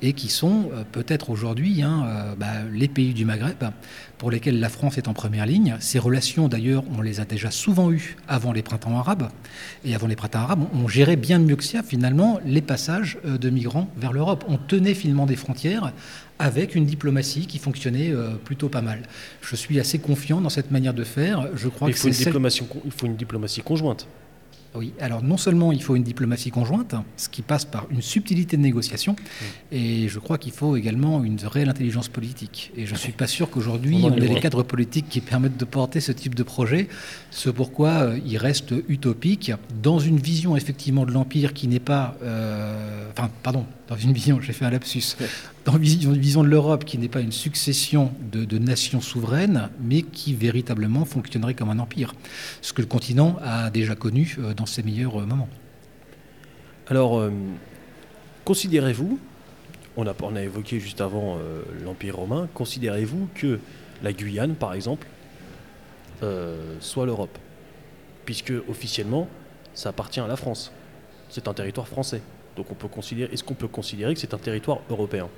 et 0.02 0.14
qui 0.14 0.30
sont 0.30 0.70
euh, 0.74 0.84
peut-être 0.92 1.30
aujourd'hui 1.30 1.82
hein, 1.82 2.06
euh, 2.06 2.36
bah, 2.36 2.64
les 2.72 2.88
pays 2.88 3.14
du 3.14 3.26
Maghreb 3.26 3.64
pour 4.18 4.32
lesquels 4.32 4.60
la 4.60 4.70
France 4.70 4.98
est 4.98 5.08
en 5.08 5.14
première 5.14 5.46
ligne. 5.46 5.76
Ces 5.80 6.00
relations, 6.00 6.48
d'ailleurs, 6.48 6.84
on 6.98 7.02
les 7.02 7.20
a 7.20 7.26
déjà 7.26 7.52
souvent 7.52 7.92
eues 7.92 8.16
avant 8.28 8.52
les 8.52 8.64
printemps 8.64 8.98
arabes. 8.98 9.30
Et 9.86 9.94
avant 9.94 10.08
les 10.08 10.16
printemps 10.16 10.40
arabes, 10.40 10.66
on, 10.74 10.88
gérait 10.88 11.16
bien 11.16 11.38
mieux 11.40 11.56
que 11.56 11.64
ça, 11.64 11.84
finalement, 11.84 12.40
les 12.46 12.62
passages 12.62 13.20
euh, 13.26 13.38
de 13.38 13.50
migrants 13.50 13.90
vers 13.98 14.14
l'Europe. 14.14 14.46
On 14.48 14.58
tenait 14.58 14.94
finalement 14.94 15.26
des 15.26 15.36
frontières 15.36 15.94
avec 16.40 16.76
une 16.76 16.86
diplomatie 16.86 17.48
qui 17.48 17.58
fonctionnait 17.58 18.14
plutôt 18.44 18.70
pas 18.70 18.84
mal. 18.84 19.02
Je 19.42 19.56
suis 19.56 19.80
assez 19.80 19.98
confiant 19.98 20.40
dans 20.40 20.50
cette 20.50 20.70
manière 20.70 20.94
de 20.94 21.04
faire. 21.04 21.48
Je 21.56 21.68
crois 21.68 21.90
il 21.90 21.96
faut, 21.96 22.10
une 22.10 22.14
diplomatie, 22.14 22.62
il 22.86 22.92
faut 22.92 23.08
une 23.08 23.16
diplomatie 23.16 23.62
conjointe. 23.62 24.08
Oui, 24.78 24.94
alors 25.00 25.24
non 25.24 25.38
seulement 25.38 25.72
il 25.72 25.82
faut 25.82 25.96
une 25.96 26.04
diplomatie 26.04 26.52
conjointe, 26.52 26.94
ce 27.16 27.30
qui 27.30 27.42
passe 27.42 27.66
par 27.66 27.88
une 27.90 28.04
subtilité 28.04 28.58
de 28.58 28.62
négociation, 28.62 29.16
et 29.72 30.08
je 30.08 30.20
crois 30.20 30.38
qu'il 30.38 30.52
faut 30.52 30.76
également 30.76 31.24
une 31.24 31.40
réelle 31.44 31.70
intelligence 31.70 32.10
politique. 32.10 32.72
Et 32.78 32.86
je 32.86 32.94
ne 32.94 32.98
suis 32.98 33.12
pas 33.12 33.26
sûr 33.26 33.50
qu'aujourd'hui 33.50 34.02
on 34.04 34.16
ait 34.16 34.28
les 34.28 34.40
cadres 34.40 34.62
politiques 34.62 35.10
qui 35.10 35.22
permettent 35.22 35.58
de 35.58 35.66
porter 35.66 36.00
ce 36.00 36.12
type 36.12 36.36
de 36.36 36.44
projet, 36.44 36.90
ce 37.32 37.50
pourquoi 37.50 37.90
euh, 37.90 38.20
il 38.26 38.38
reste 38.38 38.74
utopique 38.88 39.52
dans 39.82 39.98
une 39.98 40.18
vision 40.18 40.56
effectivement 40.56 41.06
de 41.06 41.12
l'Empire 41.12 41.54
qui 41.54 41.68
n'est 41.68 41.80
pas... 41.80 42.16
Euh, 42.22 43.10
enfin, 43.12 43.32
pardon, 43.42 43.66
dans 43.88 43.96
une 43.96 44.12
vision, 44.12 44.42
j'ai 44.42 44.54
fait 44.54 44.66
un 44.66 44.70
lapsus, 44.70 45.16
dans 45.66 45.78
une 45.78 46.18
vision, 46.18 46.44
de 46.44 46.48
l'Europe 46.48 46.84
qui 46.84 46.98
n'est 46.98 47.08
pas 47.08 47.22
une 47.22 47.32
succession 47.32 48.12
de, 48.32 48.58
nations 48.58 49.02
souveraines, 49.02 49.70
mais 49.80 50.02
qui 50.02 50.34
véritablement 50.34 51.06
fonctionnerait 51.06 51.54
comme 51.54 51.70
un 51.70 51.80
empire, 51.80 52.14
ce 52.62 52.74
que 52.74 52.82
le 52.82 52.88
continent 52.88 53.38
a 53.42 53.70
déjà 53.70 53.96
connu 53.96 54.36
euh, 54.40 54.54
dans 54.54 54.66
ses 54.66 54.84
meilleurs 54.84 55.22
euh, 55.22 55.26
moments. 55.26 55.50
Alors, 56.88 57.20
euh, 57.20 57.32
considérez-vous, 58.44 59.20
on 59.96 60.08
a, 60.08 60.14
on 60.22 60.36
a, 60.36 60.44
évoqué 60.44 60.80
juste 60.80 61.02
avant 61.02 61.40
l'Empire 61.84 62.18
romain, 62.18 62.48
considérez-vous 62.54 63.30
que 63.34 63.60
la 64.04 64.14
Guyane, 64.14 64.54
par 64.54 64.74
exemple, 64.74 65.08
soit 66.80 67.06
l'Europe? 67.08 67.36
Puisque 68.24 68.54
officiellement, 68.70 69.28
ça 69.74 69.90
appartient 69.90 70.20
à 70.20 70.28
la 70.28 70.36
France. 70.36 70.72
C'est 71.30 71.48
un 71.48 71.54
territoire 71.56 71.88
français. 71.88 72.22
Donc 72.58 72.72
on 72.72 72.76
peut 72.76 72.88
considérer, 72.88 73.32
est-ce 73.32 73.44
qu'on 73.44 73.54
peut 73.54 73.68
considérer 73.68 74.14
que 74.16 74.20
c'est 74.20 74.34
un 74.34 74.40
territoire 74.40 74.80
européen? 74.90 75.30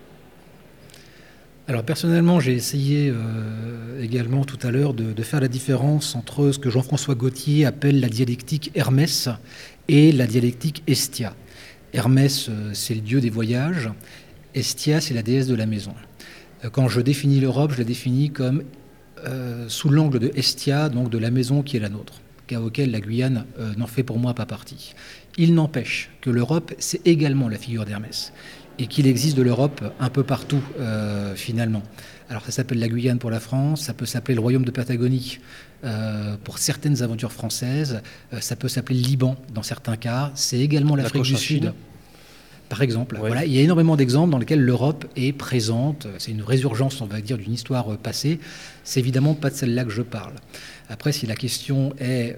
Alors 1.69 1.83
personnellement, 1.83 2.39
j'ai 2.39 2.53
essayé 2.53 3.13
euh, 3.13 4.01
également 4.01 4.43
tout 4.43 4.57
à 4.65 4.71
l'heure 4.71 4.95
de, 4.95 5.21
faire 5.21 5.39
la 5.39 5.47
différence 5.47 6.15
entre 6.15 6.51
ce 6.51 6.57
que 6.57 6.71
Jean-François 6.71 7.13
Gauthier 7.13 7.65
appelle 7.65 7.99
la 7.99 8.09
dialectique 8.09 8.71
Hermès 8.73 9.29
et 9.87 10.11
la 10.11 10.25
dialectique 10.25 10.81
Estia. 10.87 11.35
Hermès, 11.93 12.47
euh, 12.49 12.71
c'est 12.73 12.95
le 12.95 13.01
dieu 13.01 13.21
des 13.21 13.29
voyages, 13.29 13.89
Estia, 14.55 14.99
c'est 14.99 15.13
la 15.13 15.21
déesse 15.21 15.45
de 15.45 15.53
la 15.53 15.67
maison. 15.67 15.93
Euh, 16.65 16.71
quand 16.71 16.87
je 16.87 17.01
définis 17.01 17.39
l'Europe, 17.39 17.73
je 17.73 17.77
la 17.77 17.83
définis 17.83 18.31
comme 18.31 18.63
sous 19.67 19.89
l'angle 19.89 20.17
de 20.17 20.31
Estia, 20.35 20.87
donc 20.87 21.09
de 21.09 21.17
la 21.17 21.29
maison 21.29 21.61
qui 21.61 21.75
est 21.75 21.81
la 21.81 21.89
nôtre, 21.89 22.21
auquel 22.55 22.89
la 22.89 23.01
Guyane 23.01 23.43
n'en 23.75 23.85
fait 23.85 24.01
pour 24.01 24.17
moi 24.17 24.33
pas 24.33 24.45
partie. 24.45 24.95
Il 25.41 25.53
n'empêche 25.53 26.09
que 26.19 26.29
l'Europe, 26.29 26.73
c'est 26.79 27.07
également 27.07 27.47
la 27.47 27.57
figure 27.57 27.85
d'Hermès 27.85 28.33
et 28.77 28.87
qu'il 28.87 29.07
existe 29.07 29.37
de 29.37 29.41
l'Europe 29.41 29.81
un 29.97 30.09
peu 30.09 30.23
partout 30.23 30.61
euh, 30.81 31.33
finalement. 31.33 31.81
Alors 32.29 32.43
ça 32.43 32.51
s'appelle 32.51 32.79
la 32.79 32.89
Guyane 32.89 33.19
pour 33.19 33.31
la 33.31 33.39
France, 33.39 33.83
ça 33.83 33.93
peut 33.93 34.05
s'appeler 34.05 34.35
le 34.35 34.41
Royaume 34.41 34.65
de 34.65 34.71
Patagonie 34.71 35.39
euh, 35.85 36.35
pour 36.43 36.57
certaines 36.57 37.01
aventures 37.03 37.31
françaises, 37.31 38.01
euh, 38.33 38.41
ça 38.41 38.57
peut 38.57 38.67
s'appeler 38.67 38.99
le 38.99 39.05
Liban 39.07 39.37
dans 39.53 39.63
certains 39.63 39.95
cas, 39.95 40.33
c'est 40.35 40.59
également 40.59 40.97
l'Afrique 40.97 41.23
du 41.23 41.37
Sud. 41.37 41.73
Par 42.67 42.81
exemple, 42.83 43.17
voilà, 43.17 43.45
il 43.45 43.53
y 43.53 43.57
a 43.57 43.61
énormément 43.61 43.95
d'exemples 43.95 44.29
dans 44.29 44.37
lesquels 44.37 44.61
l'Europe 44.61 45.05
est 45.15 45.31
présente. 45.31 46.05
C'est 46.19 46.29
une 46.29 46.43
résurgence, 46.43 47.01
on 47.01 47.07
va 47.07 47.19
dire, 47.19 47.39
d'une 47.39 47.53
histoire 47.53 47.97
passée. 47.97 48.39
C'est 48.83 48.99
évidemment 48.99 49.33
pas 49.33 49.49
de 49.49 49.55
celle-là 49.55 49.85
que 49.85 49.89
je 49.89 50.03
parle. 50.03 50.33
Après, 50.89 51.11
si 51.11 51.27
la 51.27 51.35
question 51.35 51.93
est 51.99 52.35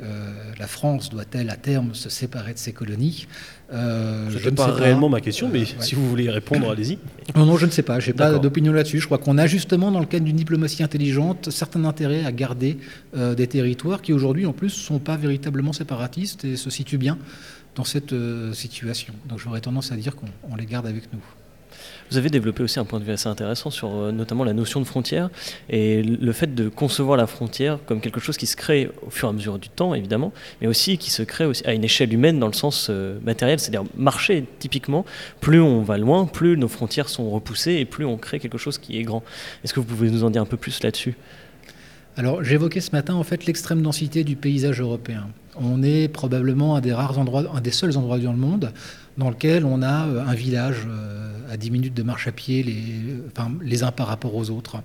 la 0.60 0.68
France 0.68 1.10
doit-elle 1.10 1.50
à 1.50 1.56
terme 1.56 1.96
se 1.96 2.10
séparer 2.10 2.54
de 2.54 2.60
ses 2.60 2.74
colonies 2.74 3.28
euh, 3.74 4.30
je 4.30 4.38
ne 4.38 4.44
sais 4.44 4.52
pas 4.52 4.68
réellement 4.68 5.08
ma 5.08 5.22
question, 5.22 5.50
mais 5.52 5.64
si 5.80 5.96
vous 5.96 6.08
voulez 6.10 6.30
répondre, 6.30 6.70
allez-y. 6.70 6.98
Non, 7.36 7.46
non, 7.46 7.58
je 7.58 7.66
ne 7.66 7.72
sais 7.72 7.84
pas. 7.84 8.00
Je 8.00 8.08
n'ai 8.08 8.14
pas 8.14 8.38
d'opinion 8.38 8.74
là-dessus. 8.74 9.00
Je 9.00 9.06
crois 9.06 9.18
qu'on 9.18 9.38
a 9.38 9.48
justement, 9.48 9.92
dans 9.92 10.02
le 10.02 10.06
cadre 10.06 10.26
d'une 10.26 10.36
diplomatie 10.36 10.84
intelligente, 10.84 11.50
certains 11.52 11.86
intérêts 11.86 12.26
à 12.26 12.32
garder 12.32 12.78
euh, 13.16 13.34
des 13.34 13.48
territoires 13.48 14.02
qui 14.02 14.12
aujourd'hui, 14.12 14.46
en 14.46 14.54
plus, 14.54 14.76
ne 14.78 14.84
sont 14.84 15.00
pas 15.00 15.16
véritablement 15.16 15.72
séparatistes 15.72 16.44
et 16.44 16.58
se 16.58 16.70
situent 16.70 16.98
bien 16.98 17.18
dans 17.76 17.86
cette 17.86 18.12
euh, 18.12 18.52
situation. 18.52 19.14
Donc 19.30 19.40
j'aurais 19.40 19.62
tendance 19.62 19.94
à 19.94 19.96
dire 19.96 20.16
qu'on 20.18 20.56
les 20.58 20.66
garde 20.66 20.88
avec 20.88 21.14
nous. 21.14 21.22
Vous 22.12 22.18
avez 22.18 22.30
développé 22.30 22.62
aussi 22.62 22.78
un 22.78 22.84
point 22.84 23.00
de 23.00 23.06
vue 23.06 23.14
assez 23.14 23.30
intéressant 23.30 23.70
sur 23.70 23.96
euh, 23.96 24.12
notamment 24.12 24.44
la 24.44 24.52
notion 24.52 24.82
de 24.82 24.86
frontière 24.86 25.30
et 25.70 26.04
le 26.04 26.34
fait 26.34 26.54
de 26.54 26.68
concevoir 26.68 27.16
la 27.16 27.26
frontière 27.26 27.80
comme 27.86 28.02
quelque 28.02 28.20
chose 28.20 28.36
qui 28.36 28.48
se 28.48 28.58
crée 28.58 28.92
au 29.08 29.10
fur 29.10 29.30
et 29.30 29.32
à 29.32 29.34
mesure 29.34 29.58
du 29.58 29.70
temps, 29.70 29.94
évidemment, 29.94 30.34
mais 30.60 30.68
aussi 30.68 30.98
qui 30.98 31.10
se 31.10 31.24
crée 31.24 31.50
à 31.64 31.74
une 31.74 31.86
échelle 31.86 32.14
humaine 32.14 32.38
dans 32.38 32.48
le 32.48 32.54
sens 32.54 32.88
euh, 32.90 33.18
matériel, 33.24 33.62
c'est-à-dire 33.62 33.86
marcher 33.96 34.44
typiquement. 34.60 35.06
Plus 35.40 35.62
on 35.62 35.84
va 35.84 35.98
loin, 35.98 36.26
plus 36.26 36.58
nos 36.58 36.68
frontières 36.68 37.08
sont 37.08 37.30
repoussées 37.30 37.76
et 37.76 37.86
plus 37.86 38.04
on 38.04 38.18
crée 38.18 38.40
quelque 38.42 38.58
chose 38.58 38.78
qui 38.78 39.00
est 39.00 39.04
grand. 39.04 39.24
Est-ce 39.64 39.74
que 39.74 39.80
vous 39.80 39.86
pouvez 39.86 40.12
nous 40.12 40.26
en 40.26 40.32
dire 40.32 40.42
un 40.42 40.46
peu 40.46 40.58
plus 40.58 40.84
là-dessus? 40.84 41.16
Alors 42.18 42.44
j'évoquais 42.44 42.82
ce 42.82 42.92
matin 42.92 43.16
en 43.16 43.24
fait 43.24 43.46
l'extrême 43.46 43.82
densité 43.82 44.26
du 44.26 44.36
paysage 44.36 44.82
européen. 44.82 45.30
On 45.56 45.82
est 45.82 46.10
probablement 46.10 46.76
un 46.76 46.82
des 46.82 46.92
rares 46.92 47.20
endroits, 47.20 47.46
un 47.54 47.62
des 47.62 47.72
seuls 47.72 47.98
endroits 47.98 48.20
dans 48.20 48.34
le 48.34 48.38
monde 48.38 48.74
dans 49.18 49.30
lequel 49.30 49.66
on 49.66 49.82
a 49.82 50.08
euh, 50.08 50.26
un 50.26 50.34
village 50.34 50.88
euh, 50.88 51.32
à 51.52 51.58
10 51.58 51.72
minutes 51.72 51.94
de 51.94 52.04
marche 52.04 52.28
à 52.28 52.32
pied, 52.32 52.64
les, 52.64 53.16
enfin, 53.28 53.52
uns 53.86 53.92
par 53.92 54.08
rapport 54.08 54.36
aux 54.36 54.50
autres. 54.50 54.78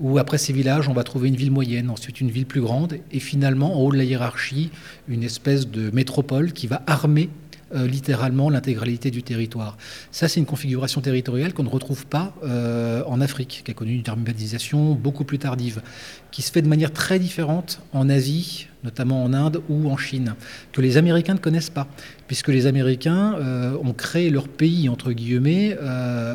Où 0.00 0.18
après 0.18 0.38
ces 0.38 0.52
villages, 0.52 0.88
on 0.88 0.92
va 0.92 1.04
trouver 1.04 1.28
une 1.28 1.36
ville 1.36 1.50
moyenne, 1.50 1.90
ensuite 1.90 2.20
une 2.20 2.30
ville 2.30 2.46
plus 2.46 2.60
grande, 2.60 2.98
et 3.12 3.20
finalement, 3.20 3.76
en 3.76 3.84
haut 3.84 3.92
de 3.92 3.96
la 3.96 4.04
hiérarchie, 4.04 4.70
une 5.08 5.22
espèce 5.22 5.68
de 5.68 5.90
métropole 5.90 6.52
qui 6.52 6.66
va 6.66 6.82
armer 6.86 7.30
euh, 7.74 7.86
littéralement 7.86 8.50
l'intégralité 8.50 9.10
du 9.10 9.22
territoire. 9.22 9.76
Ça, 10.10 10.28
c'est 10.28 10.40
une 10.40 10.46
configuration 10.46 11.00
territoriale 11.00 11.52
qu'on 11.52 11.64
ne 11.64 11.68
retrouve 11.68 12.06
pas 12.06 12.34
en 12.42 13.20
Afrique, 13.20 13.62
qui 13.64 13.70
a 13.70 13.74
connu 13.74 13.94
une 13.94 14.04
urbanisation 14.06 14.94
beaucoup 14.94 15.24
plus 15.24 15.38
tardive, 15.38 15.82
qui 16.30 16.42
se 16.42 16.52
fait 16.52 16.62
de 16.62 16.68
manière 16.68 16.92
très 16.92 17.18
différente 17.18 17.80
en 17.92 18.08
Asie, 18.08 18.68
notamment 18.84 19.24
en 19.24 19.32
Inde 19.32 19.62
ou 19.68 19.90
en 19.90 19.96
Chine, 19.96 20.34
que 20.72 20.80
les 20.80 20.96
Américains 20.96 21.34
ne 21.34 21.38
connaissent 21.38 21.70
pas, 21.70 21.88
puisque 22.26 22.48
les 22.48 22.66
Américains 22.66 23.34
euh, 23.34 23.76
ont 23.82 23.92
créé 23.92 24.30
leur 24.30 24.48
pays, 24.48 24.88
entre 24.88 25.12
guillemets, 25.12 25.76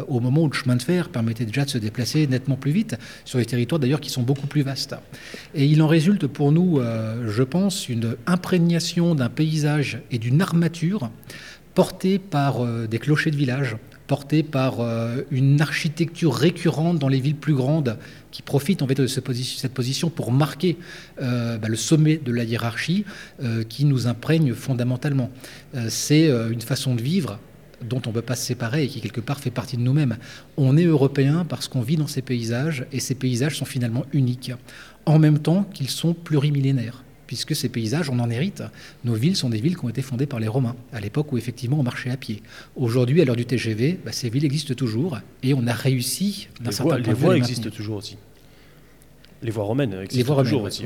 au 0.08 0.20
moment 0.20 0.44
où 0.44 0.48
le 0.48 0.54
chemin 0.54 0.76
de 0.76 0.82
fer 0.82 1.10
permettait 1.10 1.46
déjà 1.46 1.66
de 1.66 1.70
se 1.70 1.78
déplacer 1.78 2.28
nettement 2.28 2.56
plus 2.56 2.72
vite, 2.72 2.98
sur 3.26 3.40
des 3.40 3.46
territoires 3.46 3.80
d'ailleurs 3.80 4.02
qui 4.02 4.10
sont 4.10 4.24
beaucoup 4.24 4.48
plus 4.48 4.62
vastes. 4.62 4.96
Et 5.56 5.66
il 5.66 5.82
en 5.82 5.88
résulte 5.88 6.28
pour 6.28 6.52
nous, 6.52 6.82
je 7.28 7.44
pense, 7.44 7.90
une 7.90 8.16
imprégnation 8.28 9.16
d'un 9.16 9.30
paysage 9.30 10.02
et 10.12 10.18
d'une 10.18 10.42
armature 10.42 11.10
porté 11.80 12.20
par 12.20 12.66
euh, 12.66 12.88
des 12.88 13.00
clochers 13.00 13.32
de 13.32 13.38
village, 13.38 13.78
porté 14.10 14.44
par 14.44 14.82
euh, 14.82 15.22
une 15.30 15.62
architecture 15.62 16.34
récurrente 16.34 16.98
dans 16.98 17.08
les 17.08 17.22
villes 17.22 17.36
plus 17.36 17.54
grandes 17.54 17.98
qui 18.32 18.42
profitent 18.42 18.82
en 18.82 18.88
fait 18.88 18.96
de 18.96 19.08
cette 19.08 19.74
position 19.74 20.10
pour 20.10 20.32
marquer 20.32 20.78
euh, 21.22 21.58
bah, 21.60 21.68
le 21.68 21.76
sommet 21.76 22.18
de 22.18 22.32
la 22.34 22.44
hiérarchie 22.44 23.06
qui 23.70 23.86
nous 23.86 24.08
imprègne 24.08 24.54
fondamentalement. 24.54 25.30
C'est 25.88 26.28
une 26.28 26.62
façon 26.62 26.96
de 26.96 27.02
vivre 27.02 27.40
dont 27.82 28.02
on 28.06 28.10
ne 28.10 28.16
peut 28.16 28.22
pas 28.22 28.36
se 28.36 28.46
séparer 28.46 28.84
et 28.84 28.88
qui 28.88 29.00
quelque 29.00 29.22
part 29.22 29.40
fait 29.40 29.52
partie 29.52 29.78
de 29.78 29.82
nous-mêmes. 29.82 30.18
On 30.58 30.76
est 30.76 30.86
européen 30.86 31.46
parce 31.48 31.68
qu'on 31.68 31.82
vit 31.82 31.96
dans 31.96 32.08
ces 32.08 32.22
paysages 32.22 32.86
et 32.92 33.00
ces 33.00 33.16
paysages 33.16 33.58
sont 33.58 33.66
finalement 33.66 34.06
uniques, 34.12 34.52
en 35.06 35.20
même 35.20 35.40
temps 35.40 35.64
qu'ils 35.74 35.90
sont 35.90 36.14
plurimillénaires 36.14 37.04
puisque 37.30 37.56
ces 37.56 37.70
paysages, 37.70 38.10
on 38.10 38.18
en 38.18 38.28
hérite. 38.32 38.64
Nos 39.04 39.14
villes 39.14 39.36
sont 39.36 39.52
des 39.52 39.62
villes 39.62 39.78
qui 39.78 39.86
ont 39.86 39.90
été 39.90 40.02
fondées 40.02 40.26
par 40.26 40.40
les 40.40 40.48
Romains, 40.48 40.76
à 40.92 41.00
l'époque 41.00 41.32
où 41.32 41.38
effectivement 41.38 41.80
on 41.80 41.84
marchait 41.84 42.10
à 42.10 42.18
pied. 42.18 42.42
Aujourd'hui, 42.76 43.22
à 43.22 43.26
l'heure 43.26 43.36
du 43.36 43.46
TGV, 43.46 44.00
bah, 44.04 44.12
ces 44.12 44.32
villes 44.32 44.46
existent 44.46 44.74
toujours, 44.74 45.20
et 45.44 45.54
on 45.54 45.68
a 45.68 45.74
réussi 45.74 46.48
d'un 46.60 46.72
certain 46.72 46.96
point 46.96 47.06
Les 47.06 47.14
voies 47.14 47.38
existent 47.38 47.70
toujours 47.70 47.98
aussi. 47.98 48.18
Les 49.44 49.52
voies 49.52 49.64
romaines 49.64 49.94
existent 49.94 50.18
les 50.18 50.24
voies 50.24 50.42
toujours 50.42 50.64
aussi. 50.64 50.86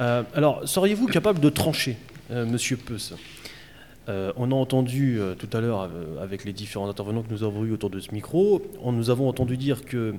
Euh, 0.00 0.22
alors, 0.34 0.68
seriez-vous 0.68 1.06
capable 1.06 1.40
de 1.40 1.48
trancher, 1.48 1.96
euh, 2.30 2.44
Monsieur 2.44 2.76
Peus? 2.76 3.14
Euh, 4.10 4.34
on 4.36 4.52
a 4.52 4.54
entendu 4.54 5.18
tout 5.38 5.48
à 5.56 5.62
l'heure 5.62 5.88
avec 6.20 6.44
les 6.44 6.52
différents 6.52 6.90
intervenants 6.90 7.22
que 7.22 7.32
nous 7.32 7.42
avons 7.42 7.64
eus 7.64 7.72
autour 7.72 7.88
de 7.88 8.00
ce 8.00 8.12
micro, 8.12 8.60
on, 8.82 8.92
nous 8.92 9.08
avons 9.08 9.30
entendu 9.30 9.56
dire 9.56 9.86
que 9.86 10.14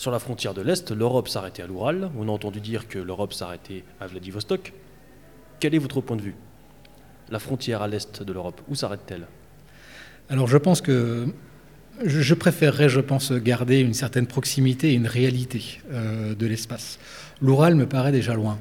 sur 0.00 0.10
la 0.10 0.18
frontière 0.18 0.54
de 0.54 0.62
l'Est, 0.62 0.92
l'Europe 0.92 1.28
s'arrêtait 1.28 1.62
à 1.62 1.66
l'Oural. 1.66 2.10
On 2.16 2.26
a 2.26 2.30
entendu 2.32 2.58
dire 2.58 2.88
que 2.88 2.98
l'Europe 2.98 3.34
s'arrêtait 3.34 3.84
à 4.00 4.06
Vladivostok. 4.06 4.72
Quel 5.60 5.74
est 5.74 5.78
votre 5.78 6.00
point 6.00 6.16
de 6.16 6.22
vue? 6.22 6.34
La 7.28 7.38
frontière 7.38 7.82
à 7.82 7.86
l'Est 7.86 8.22
de 8.22 8.32
l'Europe, 8.32 8.62
où 8.68 8.74
s'arrête-t-elle? 8.74 9.26
Alors 10.30 10.48
je 10.48 10.56
pense 10.56 10.80
que 10.80 11.26
je 12.02 12.32
préférerais, 12.32 12.88
je 12.88 13.00
pense, 13.00 13.30
garder 13.30 13.80
une 13.80 13.92
certaine 13.92 14.26
proximité 14.26 14.92
et 14.92 14.94
une 14.94 15.06
réalité 15.06 15.82
euh, 15.92 16.34
de 16.34 16.46
l'espace. 16.46 16.98
L'Oural 17.42 17.74
me 17.74 17.84
paraît 17.84 18.12
déjà 18.12 18.32
loin. 18.32 18.58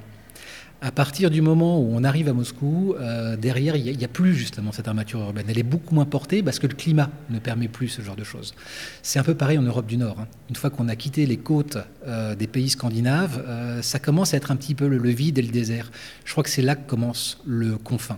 À 0.82 0.94
partir 0.94 1.30
du 1.30 1.42
moment 1.42 1.78
où 1.78 1.90
on 1.92 2.06
arrive 2.06 2.30
à 2.30 2.34
Moscou, 2.34 2.96
euh, 2.98 3.36
derrière, 3.36 3.76
il 3.76 3.98
n'y 3.98 4.06
a, 4.06 4.08
plus 4.08 4.34
justement 4.34 4.72
cette 4.72 4.88
armature 4.88 5.20
urbaine. 5.20 5.46
Elle 5.50 5.60
est 5.60 5.64
beaucoup 5.64 5.94
moins 5.94 6.06
portée 6.06 6.42
parce 6.42 6.58
que 6.58 6.68
le 6.68 6.74
climat 6.74 7.10
ne 7.30 7.40
permet 7.40 7.68
plus 7.68 7.90
ce 7.90 8.02
genre 8.02 8.16
de 8.16 8.24
choses. 8.24 8.54
C'est 9.02 9.20
un 9.20 9.24
peu 9.24 9.36
pareil 9.36 9.58
en 9.58 9.62
Europe 9.62 9.88
du 9.88 9.98
Nord. 9.98 10.22
Hein. 10.22 10.28
Une 10.50 10.56
fois 10.56 10.70
qu'on 10.70 10.88
a 10.88 10.96
quitté 10.96 11.26
les 11.26 11.36
côtes 11.36 11.78
euh, 12.08 12.34
des 12.34 12.48
pays 12.48 12.70
scandinaves, 12.70 13.44
euh, 13.46 13.82
ça 13.82 14.00
commence 14.00 14.34
à 14.34 14.38
être 14.38 14.52
un 14.52 14.56
petit 14.56 14.74
peu 14.74 14.88
le 14.88 15.10
vide 15.10 15.38
et 15.38 15.42
le 15.42 15.52
désert. 15.52 15.92
Je 16.24 16.32
crois 16.32 16.46
que 16.46 16.50
c'est 16.50 16.62
là 16.62 16.78
que 16.78 16.90
commence 16.90 17.42
le 17.46 17.78
confin. 17.78 18.18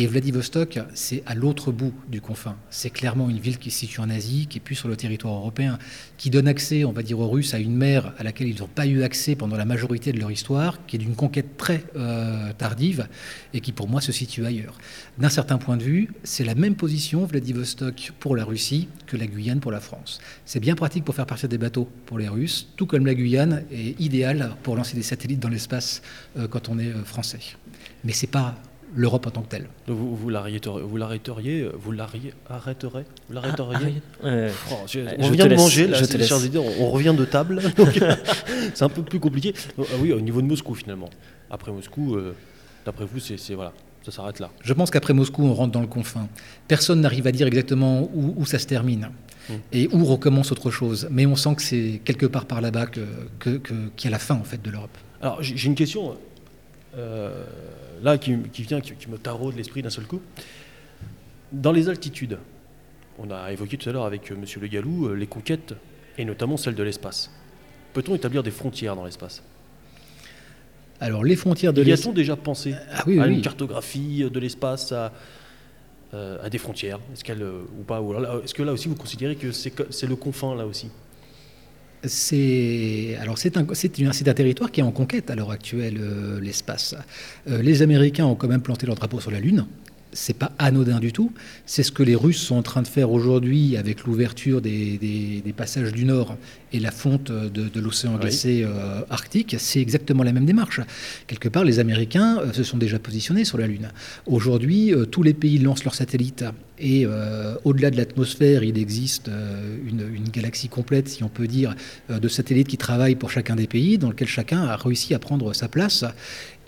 Et 0.00 0.06
Vladivostok, 0.06 0.78
c'est 0.94 1.24
à 1.26 1.34
l'autre 1.34 1.72
bout 1.72 1.92
du 2.08 2.20
confin. 2.20 2.54
C'est 2.70 2.88
clairement 2.88 3.28
une 3.28 3.40
ville 3.40 3.58
qui 3.58 3.72
se 3.72 3.80
situe 3.80 3.98
en 3.98 4.08
Asie, 4.10 4.46
qui 4.48 4.58
est 4.58 4.60
plus 4.60 4.76
sur 4.76 4.86
le 4.86 4.94
territoire 4.94 5.34
européen, 5.34 5.76
qui 6.16 6.30
donne 6.30 6.46
accès, 6.46 6.84
on 6.84 6.92
va 6.92 7.02
dire, 7.02 7.18
aux 7.18 7.28
Russes 7.28 7.52
à 7.52 7.58
une 7.58 7.74
mer 7.74 8.14
à 8.16 8.22
laquelle 8.22 8.46
ils 8.46 8.60
n'ont 8.60 8.68
pas 8.68 8.86
eu 8.86 9.02
accès 9.02 9.34
pendant 9.34 9.56
la 9.56 9.64
majorité 9.64 10.12
de 10.12 10.20
leur 10.20 10.30
histoire, 10.30 10.86
qui 10.86 10.94
est 10.94 10.98
d'une 11.00 11.16
conquête 11.16 11.56
très 11.56 11.82
euh, 11.96 12.52
tardive 12.52 13.08
et 13.52 13.60
qui, 13.60 13.72
pour 13.72 13.88
moi, 13.88 14.00
se 14.00 14.12
situe 14.12 14.46
ailleurs. 14.46 14.78
D'un 15.18 15.30
certain 15.30 15.58
point 15.58 15.76
de 15.76 15.82
vue, 15.82 16.10
c'est 16.22 16.44
la 16.44 16.54
même 16.54 16.76
position, 16.76 17.26
Vladivostok, 17.26 18.12
pour 18.20 18.36
la 18.36 18.44
Russie 18.44 18.86
que 19.08 19.16
la 19.16 19.26
Guyane 19.26 19.58
pour 19.58 19.72
la 19.72 19.80
France. 19.80 20.20
C'est 20.44 20.60
bien 20.60 20.76
pratique 20.76 21.04
pour 21.04 21.16
faire 21.16 21.26
partir 21.26 21.48
des 21.48 21.58
bateaux 21.58 21.88
pour 22.06 22.20
les 22.20 22.28
Russes, 22.28 22.68
tout 22.76 22.86
comme 22.86 23.04
la 23.04 23.16
Guyane 23.16 23.64
est 23.72 24.00
idéale 24.00 24.52
pour 24.62 24.76
lancer 24.76 24.94
des 24.94 25.02
satellites 25.02 25.40
dans 25.40 25.48
l'espace 25.48 26.02
euh, 26.36 26.46
quand 26.46 26.68
on 26.68 26.78
est 26.78 26.86
euh, 26.86 27.02
français. 27.02 27.40
Mais 28.04 28.12
c'est 28.12 28.28
pas 28.28 28.54
l'Europe 28.94 29.26
en 29.26 29.30
tant 29.30 29.42
que 29.42 29.48
telle. 29.48 29.68
Vous, 29.86 30.16
vous 30.16 30.28
l'arrêteriez, 30.28 30.82
vous 30.82 30.96
l'arrêteriez, 30.96 31.68
vous 31.74 31.92
l'arrêterez, 31.92 33.04
vous 33.28 33.34
l'arrêteriez. 33.34 34.02
Ah, 34.24 34.28
oh, 34.70 34.74
on 35.18 35.30
vient 35.30 35.46
de 35.46 35.54
manger, 35.54 35.86
là, 35.86 35.98
on, 36.80 36.90
revient 36.90 37.14
de 37.16 37.24
table, 37.24 37.60
c'est 38.74 38.84
un 38.84 38.88
peu 38.88 39.02
plus 39.02 39.20
compliqué. 39.20 39.54
Ah 39.78 39.82
oui, 40.00 40.12
au 40.12 40.20
niveau 40.20 40.40
de 40.42 40.46
Moscou 40.46 40.74
finalement. 40.74 41.10
Après 41.50 41.72
Moscou, 41.72 42.16
euh, 42.16 42.34
d'après 42.84 43.04
vous, 43.04 43.18
c'est, 43.20 43.54
voilà, 43.54 43.72
ça 44.04 44.12
s'arrête 44.12 44.40
là. 44.40 44.50
Je 44.62 44.72
pense 44.72 44.90
qu'après 44.90 45.14
Moscou, 45.14 45.44
on 45.44 45.54
rentre 45.54 45.72
dans 45.72 45.80
le 45.80 45.86
confin. 45.86 46.28
Personne 46.66 47.00
n'arrive 47.00 47.26
à 47.26 47.32
dire 47.32 47.46
exactement 47.46 48.10
où, 48.14 48.44
ça 48.46 48.58
se 48.58 48.66
termine. 48.66 49.10
Hmm. 49.48 49.54
Et 49.72 49.88
où 49.92 50.04
recommence 50.04 50.52
autre 50.52 50.70
chose. 50.70 51.08
Mais 51.10 51.24
on 51.24 51.36
sent 51.36 51.54
que 51.54 51.62
c'est 51.62 52.02
quelque 52.04 52.26
part 52.26 52.44
par 52.44 52.60
là-bas 52.60 52.86
que, 52.86 53.00
que, 53.38 53.50
que, 53.56 53.74
qu'il 53.96 54.10
y 54.10 54.12
a 54.12 54.16
la 54.16 54.18
fin 54.18 54.34
en 54.34 54.44
fait 54.44 54.60
de 54.60 54.70
l'Europe. 54.70 54.96
Alors 55.22 55.42
j'ai 55.42 55.66
une 55.66 55.74
question. 55.74 56.16
Euh, 56.96 57.44
là 58.02 58.18
qui, 58.18 58.36
vient, 58.62 58.80
qui, 58.80 59.08
me 59.08 59.18
taraude 59.18 59.56
l'esprit 59.56 59.82
d'un 59.82 59.90
seul 59.90 60.06
coup. 60.06 60.20
Dans 61.52 61.72
les 61.72 61.88
altitudes, 61.88 62.38
on 63.18 63.30
a 63.30 63.52
évoqué 63.52 63.76
tout 63.76 63.88
à 63.88 63.92
l'heure 63.92 64.04
avec 64.04 64.30
euh, 64.30 64.34
M. 64.34 64.44
Le 64.60 64.66
Gallou 64.68 65.06
euh, 65.06 65.14
les 65.14 65.26
conquêtes, 65.26 65.74
et 66.16 66.24
notamment 66.24 66.56
celles 66.56 66.74
de 66.74 66.82
l'espace. 66.82 67.30
Peut-on 67.92 68.14
établir 68.14 68.42
des 68.42 68.50
frontières 68.50 68.96
dans 68.96 69.04
l'espace? 69.04 69.42
Alors, 71.00 71.24
les 71.24 71.36
frontières 71.36 71.72
de 71.72 71.82
l'espace. 71.82 72.00
Y 72.00 72.02
a-t-on 72.02 72.12
déjà 72.12 72.36
pensé 72.36 72.74
ah 72.92 73.04
à 73.06 73.26
une 73.26 73.40
cartographie 73.40 74.28
de 74.30 74.40
l'espace, 74.40 74.92
à, 74.92 75.12
à, 76.12 76.50
des 76.50 76.58
frontières? 76.58 76.98
Est-ce 77.12 77.24
qu'elle 77.24 77.42
ou 77.42 77.82
pas? 77.84 78.02
Est-ce 78.44 78.52
que 78.52 78.62
là 78.62 78.72
aussi 78.72 78.88
vous 78.88 78.96
considérez 78.96 79.36
que 79.36 79.52
c'est 79.52 80.06
le 80.06 80.16
confin 80.16 80.54
là 80.54 80.66
aussi? 80.66 80.90
C'est 82.04 83.16
alors 83.20 83.38
c'est 83.38 83.56
un, 83.56 83.64
territoire 83.64 84.70
qui 84.70 84.80
est 84.80 84.84
en 84.84 84.90
conquête 84.90 85.30
à 85.30 85.34
l'heure 85.34 85.50
actuelle, 85.50 85.98
euh, 86.00 86.40
l'espace. 86.40 86.94
Euh, 87.48 87.62
les 87.62 87.82
Américains 87.82 88.26
ont 88.26 88.34
quand 88.34 88.48
même 88.48 88.62
planté 88.62 88.86
leur 88.86 88.94
drapeau 88.94 89.20
sur 89.20 89.30
la 89.30 89.40
Lune. 89.40 89.66
C'est 90.12 90.36
pas 90.36 90.52
anodin 90.58 91.00
du 91.00 91.12
tout. 91.12 91.32
C'est 91.66 91.82
ce 91.82 91.92
que 91.92 92.02
les 92.02 92.14
Russes 92.14 92.40
sont 92.40 92.56
en 92.56 92.62
train 92.62 92.82
de 92.82 92.88
faire 92.88 93.10
aujourd'hui 93.10 93.76
avec 93.76 94.04
l'ouverture 94.04 94.60
des, 94.60 95.42
passages 95.56 95.92
du 95.92 96.04
Nord 96.04 96.36
et 96.72 96.80
la 96.80 96.90
fonte 96.90 97.30
de, 97.30 97.80
l'océan 97.80 98.16
glacé 98.16 98.62
euh, 98.64 99.02
arctique. 99.10 99.56
C'est 99.58 99.80
exactement 99.80 100.22
la 100.22 100.32
même 100.32 100.46
démarche. 100.46 100.80
Quelque 101.26 101.48
part, 101.48 101.64
les 101.64 101.78
Américains 101.78 102.40
se 102.52 102.62
sont 102.62 102.78
déjà 102.78 102.98
positionnés 102.98 103.44
sur 103.44 103.58
la 103.58 103.66
Lune. 103.66 103.90
Aujourd'hui, 104.26 104.92
tous 105.10 105.22
les 105.22 105.34
pays 105.34 105.58
lancent 105.58 105.84
leurs 105.84 105.94
satellites 105.94 106.44
et 106.80 107.04
euh, 107.04 107.54
au-delà 107.64 107.90
de 107.90 107.96
l'atmosphère, 107.96 108.62
il 108.62 108.78
existe 108.78 109.28
euh, 109.28 109.76
une, 109.86 110.28
galaxie 110.28 110.68
complète, 110.68 111.08
si 111.08 111.24
on 111.24 111.28
peut 111.28 111.46
dire, 111.46 111.74
euh, 112.10 112.18
de 112.18 112.28
satellites 112.28 112.68
qui 112.68 112.76
travaillent 112.76 113.16
pour 113.16 113.30
chacun 113.30 113.56
des 113.56 113.66
pays, 113.66 113.98
dans 113.98 114.10
lequel 114.10 114.28
chacun 114.28 114.62
a 114.62 114.76
réussi 114.76 115.14
à 115.14 115.18
prendre 115.18 115.52
sa 115.52 115.68
place. 115.68 116.04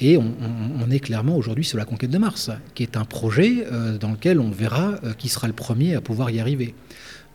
Et 0.01 0.17
on, 0.17 0.91
est 0.91 1.01
clairement 1.01 1.37
aujourd'hui 1.37 1.65
sur 1.65 1.77
la 1.77 1.85
conquête 1.85 2.11
de 2.11 2.17
Mars, 2.19 2.51
qui 2.75 2.83
est 2.83 2.97
un 2.97 3.05
projet 3.05 3.67
dans 4.01 4.11
lequel 4.11 4.41
on 4.41 4.51
verra 4.51 4.95
qui 5.19 5.29
sera 5.29 5.47
le 5.47 5.53
premier 5.53 5.95
à 5.95 6.01
pouvoir 6.01 6.31
y 6.31 6.41
arriver. 6.41 6.75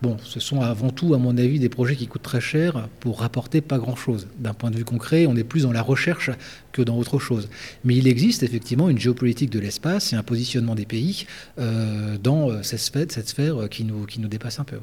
Bon, 0.02 0.18
ce 0.24 0.40
sont 0.42 0.62
avant 0.62 0.90
tout, 0.90 1.14
à 1.14 1.18
mon 1.18 1.38
avis, 1.38 1.58
des 1.58 1.70
projets 1.70 1.96
qui 1.96 2.08
coûtent 2.08 2.22
très 2.22 2.42
cher 2.42 2.90
pour 3.00 3.22
rapporter 3.22 3.62
pas 3.62 3.78
grand-chose. 3.78 4.28
D'un 4.38 4.54
point 4.54 4.70
de 4.70 4.76
vue 4.76 4.84
concret, 4.84 5.26
on 5.26 5.36
est 5.38 5.46
plus 5.46 5.64
dans 5.64 5.72
la 5.72 5.82
recherche 5.82 6.32
que 6.74 6.82
dans 6.82 6.98
autre 6.98 7.18
chose. 7.18 7.50
Mais 7.86 7.96
il 7.96 8.08
existe 8.08 8.44
effectivement 8.44 8.90
une 8.90 9.00
géopolitique 9.00 9.50
de 9.50 9.60
l'espace 9.60 10.12
et 10.12 10.18
un 10.18 10.24
positionnement 10.24 10.76
des 10.76 10.86
pays 10.86 11.26
euh, 11.60 12.18
dans 12.22 12.52
euh, 12.52 12.62
cette 12.62 12.80
sphère, 12.80 13.70
qui, 13.70 13.86
nous, 13.86 14.28
dépasse 14.28 14.60
un 14.60 14.66
peu. 14.66 14.78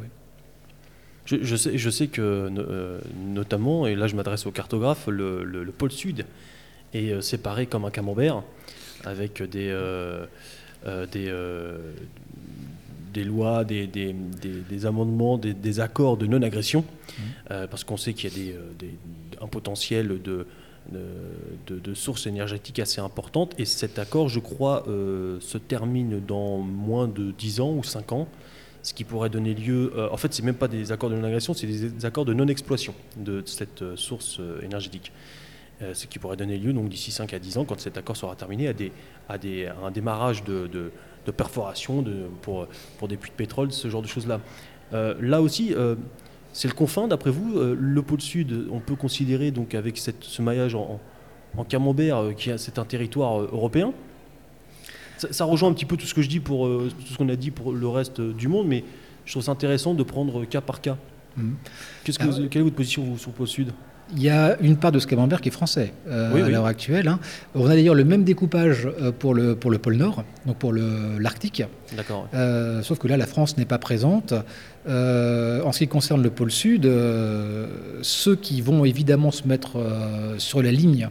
Je, 1.26 1.56
sais, 1.56 2.06
que, 2.06 2.20
euh, 2.20 2.98
notamment, 3.26 3.86
et 3.86 3.94
là 3.94 4.06
je 4.06 4.16
m'adresse 4.16 4.46
au 4.46 4.50
cartographe, 4.50 5.06
le, 5.08 5.72
pôle 5.76 5.92
sud 5.92 6.24
est 6.94 7.20
séparé 7.22 7.66
comme 7.66 7.84
un 7.84 7.90
camembert, 7.90 8.42
avec 9.04 9.42
des, 9.42 9.74
des, 11.12 11.32
des 13.12 13.24
lois, 13.24 13.64
des, 13.64 14.86
amendements, 14.86 15.38
des, 15.38 15.80
accords 15.80 16.16
de 16.16 16.26
non-agression, 16.26 16.80
mmh. 16.80 17.22
euh, 17.50 17.66
parce 17.66 17.84
qu'on 17.84 17.96
sait 17.96 18.14
qu'il 18.14 18.30
y 18.30 18.32
a 18.32 18.36
des, 18.36 18.52
euh, 18.52 19.42
un 19.44 19.46
potentiel 19.46 20.20
de, 20.22 20.46
de, 21.66 21.94
sources 21.94 22.26
énergétiques 22.26 22.78
assez 22.78 23.00
importantes. 23.00 23.54
Et 23.58 23.64
cet 23.64 23.98
accord, 23.98 24.28
je 24.28 24.40
crois, 24.40 24.84
euh, 24.88 25.38
se 25.40 25.58
termine 25.58 26.20
dans 26.24 26.58
moins 26.58 27.06
de 27.06 27.32
10 27.32 27.60
ans 27.60 27.72
ou 27.72 27.84
5 27.84 28.12
ans, 28.12 28.28
ce 28.82 28.94
qui 28.94 29.04
pourrait 29.04 29.30
donner 29.30 29.54
lieu... 29.54 29.92
en 30.10 30.16
fait, 30.16 30.34
ce 30.34 30.40
n'est 30.42 30.46
même 30.46 30.56
pas 30.56 30.66
des 30.66 30.90
accords 30.90 31.10
de 31.10 31.14
non-agression, 31.14 31.54
c'est 31.54 31.68
des 31.68 32.04
accords 32.04 32.24
de 32.24 32.34
non-exploitation 32.34 32.94
de 33.16 33.42
cette 33.46 33.94
source 33.94 34.40
énergétique. 34.62 35.12
Ce 35.94 36.06
qui 36.06 36.18
pourrait 36.18 36.36
donner 36.36 36.58
lieu, 36.58 36.72
donc 36.72 36.88
d'ici 36.88 37.10
5 37.10 37.32
à 37.34 37.38
10 37.38 37.58
ans, 37.58 37.64
quand 37.64 37.80
cet 37.80 37.96
accord 37.96 38.16
sera 38.16 38.36
terminé, 38.36 38.68
à, 38.68 38.72
des, 38.72 38.92
à, 39.28 39.38
des, 39.38 39.66
à 39.66 39.76
un 39.84 39.90
démarrage 39.90 40.44
de 40.44 40.90
de 41.26 41.30
perforation 41.30 42.02
de, 42.02 42.24
pour, 42.42 42.66
pour 42.98 43.08
des 43.08 43.16
puits 43.16 43.30
de 43.30 43.36
pétrole, 43.36 43.72
ce 43.72 43.88
genre 43.88 44.02
de 44.02 44.08
choses-là. 44.08 44.40
Euh, 44.92 45.14
là 45.20 45.40
aussi, 45.40 45.74
euh, 45.74 45.94
c'est 46.52 46.68
le 46.68 46.74
confin, 46.74 47.08
d'après 47.08 47.30
vous. 47.30 47.56
Euh, 47.56 47.76
le 47.78 48.02
pôle 48.02 48.20
sud, 48.20 48.66
on 48.70 48.80
peut 48.80 48.96
considérer, 48.96 49.50
donc 49.50 49.74
avec 49.74 49.98
cette, 49.98 50.24
ce 50.24 50.42
maillage 50.42 50.74
en, 50.74 51.00
en 51.56 51.64
camembert, 51.64 52.34
qui 52.36 52.50
c'est 52.56 52.78
un 52.78 52.84
territoire 52.84 53.40
européen. 53.40 53.92
Ça, 55.18 55.44
rejoint 55.44 55.68
un 55.68 55.72
petit 55.72 55.84
peu 55.84 55.96
tout 55.96 56.06
ce 56.06 56.14
que 56.14 56.22
je 56.22 56.28
dis 56.28 56.40
pour 56.40 56.66
tout 56.66 57.12
ce 57.12 57.16
qu'on 57.16 57.28
a 57.28 57.36
dit 57.36 57.52
pour 57.52 57.72
le 57.72 57.86
reste 57.86 58.20
du 58.20 58.48
monde, 58.48 58.66
mais 58.66 58.82
je 59.24 59.30
trouve 59.30 59.44
ça 59.44 59.52
intéressant 59.52 59.94
de 59.94 60.02
prendre 60.02 60.44
cas 60.46 60.60
par 60.60 60.80
cas. 60.80 60.96
Mmh. 61.36 61.52
Que 62.04 62.46
quelle 62.48 62.60
est 62.60 62.64
votre 62.64 62.74
position 62.74 63.16
sur 63.16 63.30
le 63.30 63.36
pôle 63.36 63.46
sud? 63.46 63.72
Il 64.14 64.22
y 64.22 64.28
a 64.28 64.56
une 64.60 64.76
part 64.76 64.92
de 64.92 64.98
ce 64.98 65.06
camembert 65.06 65.40
qui 65.40 65.48
est 65.48 65.52
français 65.52 65.92
euh, 66.08 66.44
à 66.44 66.48
l'heure 66.48 66.66
actuelle. 66.66 67.08
Hein. 67.08 67.18
On 67.54 67.66
a 67.66 67.74
d'ailleurs 67.74 67.94
le 67.94 68.04
même 68.04 68.24
découpage 68.24 68.86
euh, 68.86 69.12
pour 69.12 69.34
le, 69.34 69.54
pour 69.54 69.70
le 69.70 69.78
pôle 69.78 69.96
Nord, 69.96 70.24
donc 70.46 70.56
pour 70.56 70.72
l'Arctique. 70.72 71.62
D'accord. 71.96 72.28
Euh, 72.34 72.82
sauf 72.82 72.98
que 72.98 73.08
là, 73.08 73.16
la 73.16 73.26
France 73.26 73.56
n'est 73.56 73.64
pas 73.64 73.78
présente. 73.78 74.32
en 74.86 75.72
ce 75.72 75.78
qui 75.78 75.88
concerne 75.88 76.22
le 76.22 76.30
pôle 76.30 76.50
Sud, 76.50 76.88
ceux 78.02 78.36
qui 78.36 78.60
vont 78.60 78.84
évidemment 78.84 79.30
se 79.30 79.46
mettre 79.46 79.78
sur 80.38 80.62
la 80.62 80.72
ligne 80.72 81.08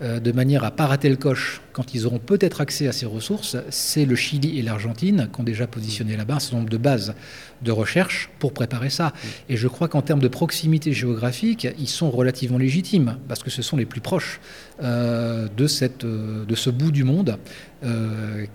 de 0.00 0.32
manière 0.32 0.62
à 0.64 0.70
pas 0.70 0.86
rater 0.86 1.08
le 1.08 1.16
coche 1.16 1.62
quand 1.72 1.94
ils 1.94 2.06
auront 2.06 2.18
peut-être 2.18 2.60
accès 2.60 2.86
à 2.86 2.92
ces 2.92 3.06
ressources, 3.06 3.56
c'est 3.70 4.04
le 4.04 4.14
Chili 4.14 4.58
et 4.58 4.62
l'Argentine 4.62 5.28
qui 5.32 5.40
ont 5.40 5.44
déjà 5.44 5.66
positionné 5.66 6.16
là-bas 6.16 6.34
un 6.34 6.38
certain 6.38 6.58
nombre 6.58 6.70
de 6.70 6.76
bases 6.76 7.14
de 7.62 7.70
recherche 7.70 8.28
pour 8.38 8.52
préparer 8.52 8.90
ça. 8.90 9.12
Et 9.48 9.56
je 9.56 9.68
crois 9.68 9.88
qu'en 9.88 10.02
termes 10.02 10.20
de 10.20 10.28
proximité 10.28 10.92
géographique, 10.92 11.66
ils 11.78 11.88
sont 11.88 12.10
relativement 12.10 12.58
légitimes 12.58 13.18
parce 13.28 13.42
que 13.42 13.50
ce 13.50 13.62
sont 13.62 13.76
les 13.76 13.86
plus 13.86 14.00
proches 14.00 14.40
euh, 14.82 15.48
de, 15.56 15.66
cette, 15.66 16.04
euh, 16.04 16.44
de 16.44 16.54
ce 16.54 16.70
bout 16.70 16.90
du 16.90 17.04
monde 17.04 17.38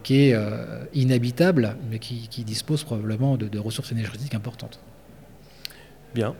qui 0.03 0.15
est 0.23 0.35
inhabitable, 0.93 1.77
mais 1.89 1.99
qui, 1.99 2.43
dispose 2.43 2.83
probablement 2.83 3.37
de, 3.37 3.47
de 3.47 3.59
ressources 3.59 3.91
énergétiques 3.93 4.35
importantes. 4.35 4.79
Bien. 6.13 6.35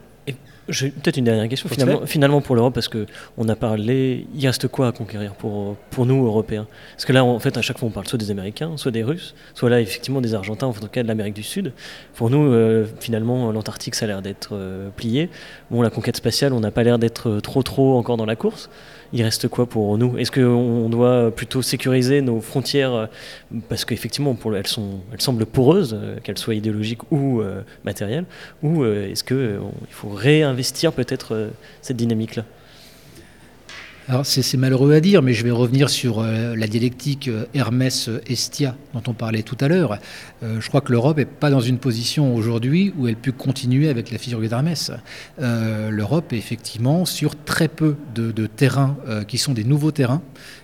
J'ai 0.72 0.90
peut-être 0.90 1.18
une 1.18 1.26
dernière 1.26 1.48
question 1.50 1.70
finalement, 1.70 2.06
finalement 2.06 2.42
pour 2.42 2.56
l'Europe 2.56 2.74
parce 2.74 2.88
que 2.88 3.06
on 3.38 3.48
a 3.50 3.56
parlé, 3.56 4.26
il 4.34 4.46
reste 4.48 4.68
quoi 4.68 4.88
à 4.88 4.92
conquérir 4.92 5.34
pour, 5.34 5.76
pour 5.92 6.06
nous 6.06 6.26
Européens? 6.26 6.66
Parce 6.94 7.06
que 7.06 7.14
là 7.14 7.24
en 7.24 7.40
fait 7.40 7.58
à 7.58 7.62
chaque 7.62 7.78
fois 7.78 7.90
on 7.90 7.92
parle 7.92 8.08
soit 8.08 8.18
des 8.18 8.32
Américains, 8.32 8.78
soit 8.78 8.92
des 8.92 9.04
Russes, 9.04 9.36
soit 9.54 9.70
là 9.70 9.82
effectivement 9.82 10.22
des 10.22 10.34
Argentins, 10.34 10.68
en 10.68 10.74
tout 10.74 10.88
cas 10.88 11.04
de 11.04 11.08
l'Amérique 11.08 11.36
du 11.36 11.44
Sud. 11.44 11.74
Pour 12.16 12.30
nous 12.30 12.52
euh, 12.52 12.86
finalement 13.00 13.52
l'Antarctique 13.52 13.96
ça 13.96 14.06
a 14.06 14.08
l'air 14.08 14.22
d'être 14.22 14.52
euh, 14.54 14.90
plié. 14.96 15.30
Bon 15.70 15.82
la 15.82 15.90
conquête 15.90 16.18
spatiale 16.18 16.54
on 16.54 16.62
n'a 16.62 16.72
pas 16.72 16.84
l'air 16.84 16.98
d'être 17.00 17.40
trop 17.42 17.64
trop 17.64 17.98
encore 17.98 18.18
dans 18.18 18.26
la 18.26 18.36
course 18.36 18.70
il 19.14 19.24
reste 19.24 19.48
quoi 19.48 19.66
pour 19.66 19.98
nous? 19.98 20.18
Est-ce 20.18 20.32
qu'on 20.32 20.90
doit 20.90 21.32
plutôt 21.32 21.62
sécuriser 21.62 22.22
nos 22.22 22.40
frontières 22.40 22.94
euh, 22.94 23.06
parce 23.68 23.86
qu'effectivement 23.86 24.38
elles, 24.56 25.22
semblent 25.22 25.46
poreuses, 25.46 25.98
euh, 26.00 26.18
qu'elles 26.24 26.38
soient 26.38 26.56
idéologiques 26.56 27.12
ou 27.12 27.42
euh, 27.42 27.62
matérielles, 27.84 28.26
ou 28.64 28.86
est-ce 28.86 29.24
qu'il 29.24 29.60
faut 29.90 30.10
réinvestir 30.10 30.94
peut-être 30.94 31.50
cette 31.82 31.98
dynamique-là? 31.98 32.46
Alors 34.08 34.26
c'est 34.26 34.58
malheureux 34.58 34.94
à 34.94 35.00
dire, 35.00 35.22
mais 35.22 35.34
je 35.34 35.44
vais 35.44 35.52
revenir 35.52 35.90
sur 35.90 36.20
euh, 36.20 36.56
la 36.56 36.68
dialectique 36.68 37.28
euh, 37.28 37.46
Hermès-Estia 37.54 38.76
dont 38.96 39.04
on 39.08 39.14
parlait 39.14 39.44
tout 39.44 39.58
à 39.62 39.68
l'heure. 39.68 40.00
Euh, 40.42 40.60
je 40.60 40.68
crois 40.70 40.82
que 40.82 40.92
l'Europe 40.92 41.18
n'est 41.18 41.26
pas 41.26 41.52
dans 41.52 41.62
une 41.62 41.78
position 41.78 42.36
aujourd'hui 42.36 42.94
où 42.98 43.08
elle 43.08 43.16
peut 43.16 43.32
continuer 43.32 43.90
avec 43.90 44.10
la 44.10 44.18
figure 44.18 44.42
d'Hermès. 44.42 44.92
L'Europe 45.40 46.34
est 46.34 46.38
effectivement 46.38 47.06
sur 47.06 47.36
très 47.44 47.68
peu 47.68 47.96
de, 48.16 48.32
de 48.32 48.48
terrains 48.48 48.98
qui 49.28 49.38
sont 49.38 49.54
des 49.54 49.64
nouveaux 49.64 49.92
terrains 49.92 50.22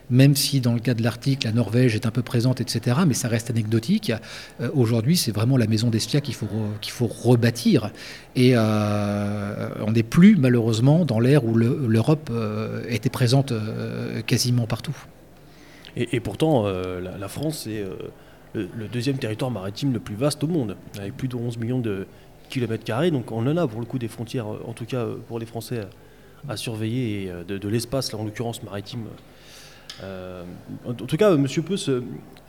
même 0.10 0.36
si 0.36 0.62
dans 0.62 0.74
le 0.74 0.80
cas 0.80 0.94
de 0.94 1.04
l'Arctique, 1.04 1.44
la 1.44 1.52
Norvège 1.52 1.96
est 1.96 2.06
un 2.06 2.12
peu 2.12 2.22
présente, 2.22 2.62
etc., 2.62 3.00
mais 3.06 3.14
ça 3.14 3.28
reste 3.28 3.50
anecdotique. 3.50 4.14
Euh, 4.62 4.70
aujourd'hui, 4.74 5.18
c'est 5.18 5.32
vraiment 5.32 5.58
la 5.58 5.68
maison 5.68 5.90
d'Estia 5.90 6.22
qu'il 6.22 6.34
faut, 6.34 6.48
qu'il 6.82 6.94
faut 6.94 7.08
rebâtir. 7.08 7.92
Et 8.36 8.52
euh, 8.56 9.70
on 9.86 9.92
n'est 9.92 10.04
plus, 10.04 10.38
malheureusement, 10.38 11.04
dans 11.04 11.20
l'ère 11.20 11.44
où 11.46 11.56
l'Europe 11.56 12.30
euh, 12.32 12.84
était 12.88 13.10
présente 13.10 13.54
quasiment 14.26 14.66
partout. 14.66 14.96
Et, 15.96 16.20
pourtant, 16.20 16.68
la, 16.68 17.28
France 17.28 17.66
est 17.66 17.84
le, 18.54 18.88
deuxième 18.88 19.18
territoire 19.18 19.50
maritime 19.50 19.94
le 19.94 20.00
plus 20.00 20.16
vaste 20.16 20.44
au 20.44 20.48
monde, 20.48 20.78
avec 20.98 21.18
plus 21.18 21.28
de 21.28 21.36
11 21.36 21.58
millions 21.58 21.80
de 21.80 22.06
kilomètres 22.50 22.84
carrés. 22.84 23.10
Donc 23.10 23.32
on 23.32 23.48
en 23.48 23.58
a 23.58 23.68
pour 23.68 23.80
le 23.80 23.88
coup 23.88 23.98
des 23.98 24.08
frontières, 24.08 24.46
en 24.46 24.74
tout 24.74 24.86
cas 24.86 25.08
pour 25.28 25.40
les 25.40 25.48
Français, 25.48 25.82
à, 26.48 26.56
surveiller, 26.56 27.24
et 27.24 27.32
de, 27.48 27.58
de 27.58 27.68
l'espace, 27.68 28.14
en 28.14 28.24
l'occurrence 28.24 28.62
maritime, 28.62 29.06
euh, 30.04 30.44
en 30.86 30.94
tout 30.94 31.18
cas, 31.18 31.36
Monsieur 31.36 31.62
Peus, 31.62 31.90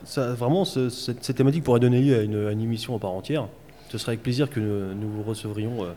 ça, 0.05 0.35
vraiment, 0.35 0.65
cette, 0.65 1.35
thématique 1.35 1.65
pourrait 1.65 1.81
donner 1.81 2.01
lieu 2.01 2.19
à 2.19 2.23
une, 2.23 2.61
émission 2.61 2.95
en 2.95 2.99
part 2.99 3.13
entière. 3.13 3.49
Ce 3.91 3.99
serait 3.99 4.11
avec 4.11 4.23
plaisir 4.23 4.51
que 4.51 4.61
nous, 4.61 5.11
vous 5.11 5.23
recevrions 5.23 5.85
euh, 5.85 5.93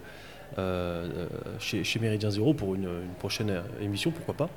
euh, 0.58 1.28
chez, 1.60 2.00
Méridien 2.00 2.30
Zéro 2.30 2.54
pour 2.54 2.76
une, 2.76 2.88
prochaine 3.20 3.62
émission, 3.82 4.12
pourquoi 4.12 4.34
pas, 4.34 4.50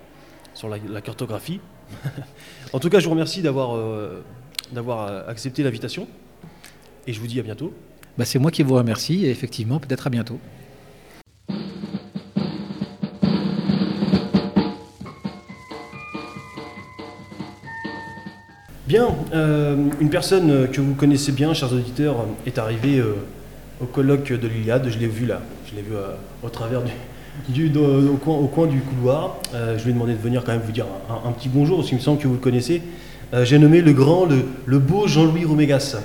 sur 0.54 0.68
la, 0.68 1.00
cartographie. 1.00 1.60
en 2.72 2.78
tout 2.78 2.90
cas, 2.90 3.00
je 3.00 3.04
vous 3.04 3.12
remercie 3.12 3.42
d'avoir 3.42 3.78
d'avoir 4.72 5.28
accepté 5.28 5.62
l'invitation 5.62 6.08
et 7.06 7.12
je 7.12 7.20
vous 7.20 7.26
dis 7.26 7.38
à 7.38 7.42
bientôt. 7.42 7.74
Bah, 8.16 8.24
C'est 8.24 8.38
moi 8.38 8.50
qui 8.50 8.62
vous 8.62 8.74
remercie 8.74 9.26
et 9.26 9.30
effectivement, 9.30 9.78
peut-être 9.78 10.06
à 10.06 10.10
bientôt. 10.10 10.38
Bien, 18.86 19.08
euh, 19.32 19.76
une 19.98 20.10
personne 20.10 20.68
que 20.68 20.82
vous 20.82 20.92
connaissez 20.92 21.32
bien, 21.32 21.54
chers 21.54 21.72
auditeurs, 21.72 22.16
est 22.44 22.58
arrivée 22.58 22.98
euh, 22.98 23.14
au 23.80 23.86
colloque 23.86 24.30
de 24.30 24.46
l'Iliade. 24.46 24.86
Je 24.90 24.98
l'ai 24.98 25.06
vu 25.06 25.24
là, 25.24 25.40
je 25.66 25.74
l'ai 25.74 25.80
vu 25.80 25.94
euh, 25.94 26.08
au 26.42 26.50
travers 26.50 26.82
du, 27.48 27.72
au, 27.78 28.46
coin, 28.46 28.66
du 28.66 28.80
couloir. 28.80 29.36
je 29.54 29.82
lui 29.84 29.90
ai 29.90 29.94
demandé 29.94 30.12
de 30.12 30.18
venir 30.18 30.44
quand 30.44 30.52
même 30.52 30.60
vous 30.62 30.72
dire 30.72 30.84
un, 31.08 31.32
petit 31.32 31.48
bonjour, 31.48 31.78
parce 31.78 31.88
qu'il 31.88 31.96
me 31.96 32.02
semble 32.02 32.20
que 32.20 32.28
vous 32.28 32.34
le 32.34 32.40
connaissez. 32.40 32.82
J'ai 33.44 33.58
nommé 33.58 33.80
le 33.80 33.94
grand, 33.94 34.28
le, 34.66 34.78
beau 34.78 35.08
Jean-Louis 35.08 35.46
Romégas. 35.46 35.96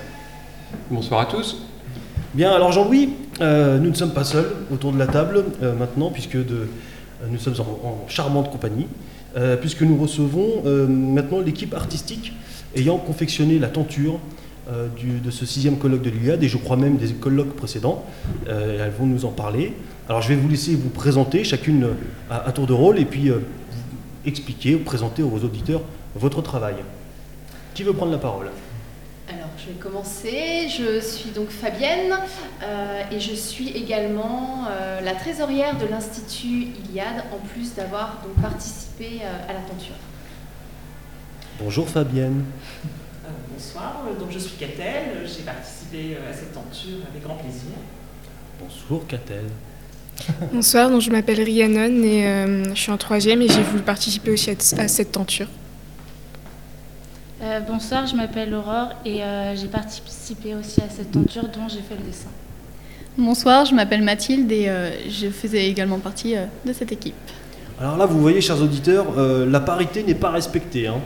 Bonsoir 0.90 1.20
à 1.20 1.26
tous. 1.26 1.62
Bien, 2.34 2.52
alors 2.52 2.72
Jean-Louis, 2.72 3.10
nous 3.42 3.90
ne 3.90 3.94
sommes 3.94 4.14
pas 4.14 4.24
seuls 4.24 4.52
autour 4.72 4.94
de 4.94 4.98
la 4.98 5.08
table 5.08 5.44
maintenant, 5.78 6.12
puisque 6.12 6.38
nous 6.38 7.38
sommes 7.40 7.56
en 7.60 8.08
charmante 8.08 8.50
compagnie, 8.50 8.88
puisque 9.62 9.82
nous 9.84 9.98
recevons 9.98 10.64
maintenant 10.88 11.40
l'équipe 11.40 11.74
artistique 11.74 12.34
ayant 12.76 12.98
confectionné 12.98 13.60
la 13.60 13.68
tenture 13.68 14.20
euh, 14.72 14.88
de 15.24 15.32
ce 15.32 15.46
sixième 15.46 15.78
colloque 15.78 16.04
de 16.04 16.12
l'Iliade, 16.12 16.44
et 16.44 16.48
je 16.48 16.58
crois 16.58 16.78
même 16.78 16.98
des 16.98 17.08
colloques 17.14 17.56
précédents. 17.56 18.06
Euh, 18.48 18.86
elles 18.86 18.92
vont 18.92 19.08
nous 19.08 19.26
en 19.26 19.32
parler. 19.32 19.74
Alors 20.08 20.22
je 20.22 20.30
vais 20.30 20.36
vous 20.36 20.48
laisser 20.48 20.76
vous 20.76 20.90
présenter 20.90 21.44
chacune 21.44 21.88
à, 22.30 22.52
tour 22.52 22.68
de 22.68 22.74
rôle, 22.74 23.00
et 23.00 23.06
puis 23.06 23.30
euh, 23.30 23.40
expliquer, 24.26 24.76
présenter 24.76 25.24
aux 25.24 25.44
auditeurs 25.44 25.82
votre 26.16 26.42
travail. 26.42 26.76
Qui 27.74 27.84
veut 27.84 27.94
prendre 27.94 28.12
la 28.12 28.18
parole? 28.20 28.48
Je 29.70 29.74
vais 29.74 29.80
commencer. 29.80 30.68
Je 30.70 31.00
suis 31.00 31.30
donc 31.32 31.50
Fabienne 31.50 32.14
et 33.12 33.20
je 33.20 33.34
suis 33.34 33.70
également 33.70 34.68
la 35.04 35.14
trésorière 35.16 35.78
de 35.78 35.86
l'Institut 35.86 36.68
Iliade, 36.90 37.24
en 37.32 37.46
plus 37.48 37.76
d'avoir 37.76 38.22
donc 38.24 38.42
participé 38.42 39.22
à 39.24 39.54
la 39.54 39.60
tenture. 39.62 39.96
Bonjour 41.62 41.88
Fabienne. 41.88 42.46
bonsoir, 43.52 44.06
donc 44.18 44.32
je 44.32 44.40
suis 44.40 44.58
Catel, 44.58 45.26
j'ai 45.26 45.44
participé 45.44 46.18
à 46.30 46.34
cette 46.34 46.54
tenture 46.54 47.00
avec 47.10 47.24
grand 47.24 47.36
plaisir. 47.36 47.72
Bonsoir 48.62 49.02
Catel. 49.08 49.46
Bonsoir, 50.52 50.90
donc 50.90 51.02
je 51.02 51.12
m'appelle 51.12 51.42
Rhiannon 51.42 52.04
et 52.04 52.74
je 52.74 52.80
suis 52.80 52.92
en 52.92 52.98
troisième 52.98 53.42
et 53.42 53.48
j'ai 53.48 53.64
voulu 53.64 53.84
participer 53.84 54.32
aussi 54.32 54.50
à, 54.52 54.88
cette 54.88 55.14
tenture. 55.14 55.48
Bonsoir, 57.68 58.06
je 58.06 58.16
m'appelle 58.16 58.54
Aurore 58.54 58.90
et 59.06 59.22
j'ai 59.56 59.68
participé 59.68 60.56
aussi 60.56 60.82
à 60.82 60.90
cette 60.90 61.12
tenture 61.12 61.44
dont 61.44 61.68
j'ai 61.68 61.82
fait 61.82 61.96
le 61.96 62.06
dessin. 62.06 62.30
Bonsoir, 63.18 63.66
je 63.66 63.74
m'appelle 63.74 64.02
Mathilde 64.02 64.52
et 64.52 64.70
je 65.10 65.30
faisais 65.30 65.68
également 65.68 66.00
partie 66.00 66.36
de 66.66 66.74
cette 66.74 66.92
équipe. 66.92 67.16
Alors 67.80 67.98
là, 67.98 68.06
vous 68.06 68.20
voyez, 68.20 68.42
chers 68.42 68.62
auditeurs, 68.62 69.06
la 69.18 69.60
parité 69.60 70.04
n'est 70.04 70.16
pas 70.16 70.30
respectée. 70.32 70.88
Hein. 70.88 71.00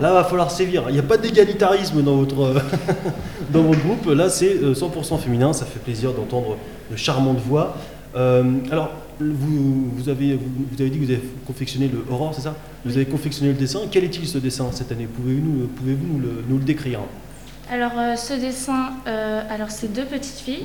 Là, 0.00 0.14
va 0.14 0.24
falloir 0.24 0.50
sévir. 0.50 0.84
Il 0.88 0.94
n'y 0.94 0.98
a 0.98 1.02
pas 1.02 1.18
d'égalitarisme 1.18 2.02
dans 2.02 2.16
votre, 2.16 2.54
dans 3.52 3.62
votre 3.62 3.80
groupe. 3.80 4.06
Là, 4.06 4.30
c'est 4.30 4.54
100% 4.54 5.18
féminin. 5.18 5.52
Ça 5.52 5.66
fait 5.66 5.78
plaisir 5.78 6.12
d'entendre 6.12 6.56
de 6.90 6.96
charmantes 6.96 7.38
voix. 7.38 7.76
Euh, 8.16 8.42
alors, 8.70 8.90
vous, 9.20 9.90
vous, 9.94 10.08
avez, 10.08 10.34
vous, 10.34 10.80
avez 10.80 10.90
dit 10.90 10.98
que 10.98 11.04
vous 11.04 11.10
avez 11.10 11.22
confectionné 11.46 11.88
le 11.88 12.04
Aurore, 12.10 12.34
c'est 12.34 12.42
ça 12.42 12.56
Vous 12.84 12.96
avez 12.96 13.06
confectionné 13.06 13.52
le 13.52 13.58
dessin. 13.58 13.80
Quel 13.90 14.04
est-il 14.04 14.26
ce 14.26 14.38
dessin 14.38 14.70
cette 14.72 14.90
année 14.92 15.06
Pouvez-vous 15.06 15.40
nous, 15.40 15.66
pouvez 15.68 15.92
-vous 15.94 16.06
nous, 16.12 16.18
le, 16.18 16.44
nous 16.48 16.58
le 16.58 16.64
décrire 16.64 17.00
alors 17.72 17.92
euh, 17.96 18.16
ce 18.16 18.34
dessin, 18.34 18.94
euh, 19.06 19.42
alors 19.48 19.70
c'est 19.70 19.92
deux 19.92 20.04
petites 20.04 20.40
filles. 20.40 20.64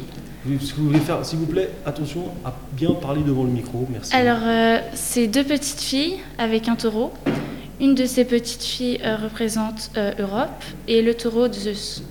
Si 0.60 0.73
vous 0.76 0.88
voulez 0.88 0.99
faire, 0.99 1.23
s'il 1.23 1.38
vous 1.38 1.45
plaît, 1.45 1.69
attention 1.86 2.23
à 2.44 2.52
bien 2.72 2.94
parler 2.95 3.22
devant 3.22 3.44
le 3.44 3.52
micro, 3.52 3.86
merci. 3.91 4.15
Alors 4.15 4.40
c'est 4.95 5.27
deux 5.27 5.44
petites 5.44 5.82
filles 5.82 6.18
avec 6.40 6.68
un 6.68 6.76
taureau. 6.76 7.14
Une 7.80 7.94
de 7.94 8.06
ces 8.06 8.26
petites 8.26 8.64
filles 8.64 8.99
représente 9.22 9.91
Europe 10.18 10.64
et 10.88 11.03
le 11.03 11.14
taureau 11.14 11.52
Zeus. 11.52 12.02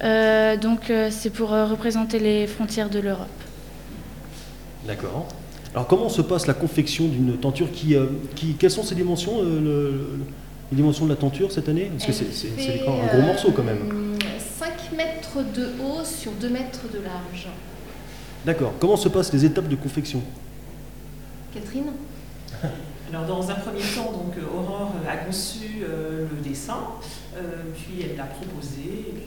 donc 0.00 0.92
c'est 1.10 1.30
pour 1.30 1.50
représenter 1.50 2.18
les 2.18 2.48
frontières 2.48 2.90
de 2.90 2.98
l'Europe. 2.98 3.28
D'accord. 4.84 5.28
Alors 5.74 5.86
comment 5.86 6.08
se 6.10 6.20
passe 6.20 6.46
la 6.46 6.54
confection 6.54 7.08
d'une 7.08 7.38
tenture 7.38 7.70
qui, 7.72 7.96
euh, 7.96 8.06
qui, 8.34 8.54
Quelles 8.54 8.70
sont 8.70 8.82
ses 8.82 8.94
dimensions, 8.94 9.38
euh, 9.40 10.18
les 10.70 10.76
dimensions 10.76 11.06
de 11.06 11.10
la 11.10 11.16
tenture 11.16 11.50
cette 11.50 11.68
année? 11.68 11.90
Parce 11.90 12.04
que 12.06 12.12
c'est 12.12 12.86
un 12.86 13.06
gros 13.06 13.22
morceau 13.22 13.52
quand 13.52 13.62
même. 13.62 14.18
5 14.38 14.68
euh, 14.68 14.96
mètres 14.96 15.38
de 15.54 15.70
haut 15.82 16.04
sur 16.04 16.32
2 16.32 16.48
mètres 16.50 16.84
de 16.92 16.98
large. 16.98 17.48
D'accord. 18.44 18.74
Comment 18.78 18.96
se 18.96 19.08
passent 19.08 19.32
les 19.32 19.46
étapes 19.46 19.68
de 19.68 19.76
confection? 19.76 20.20
Catherine? 21.54 21.92
Alors 23.08 23.26
dans 23.26 23.50
un 23.50 23.54
premier 23.54 23.80
temps, 23.80 24.12
donc, 24.12 24.34
Aurore 24.54 24.94
a 25.08 25.16
conçu 25.16 25.80
le 25.80 26.48
dessin, 26.48 26.78
puis 27.74 28.04
elle 28.04 28.16
l'a 28.16 28.24
proposé, 28.24 28.80
et 28.80 29.12
puis 29.12 29.26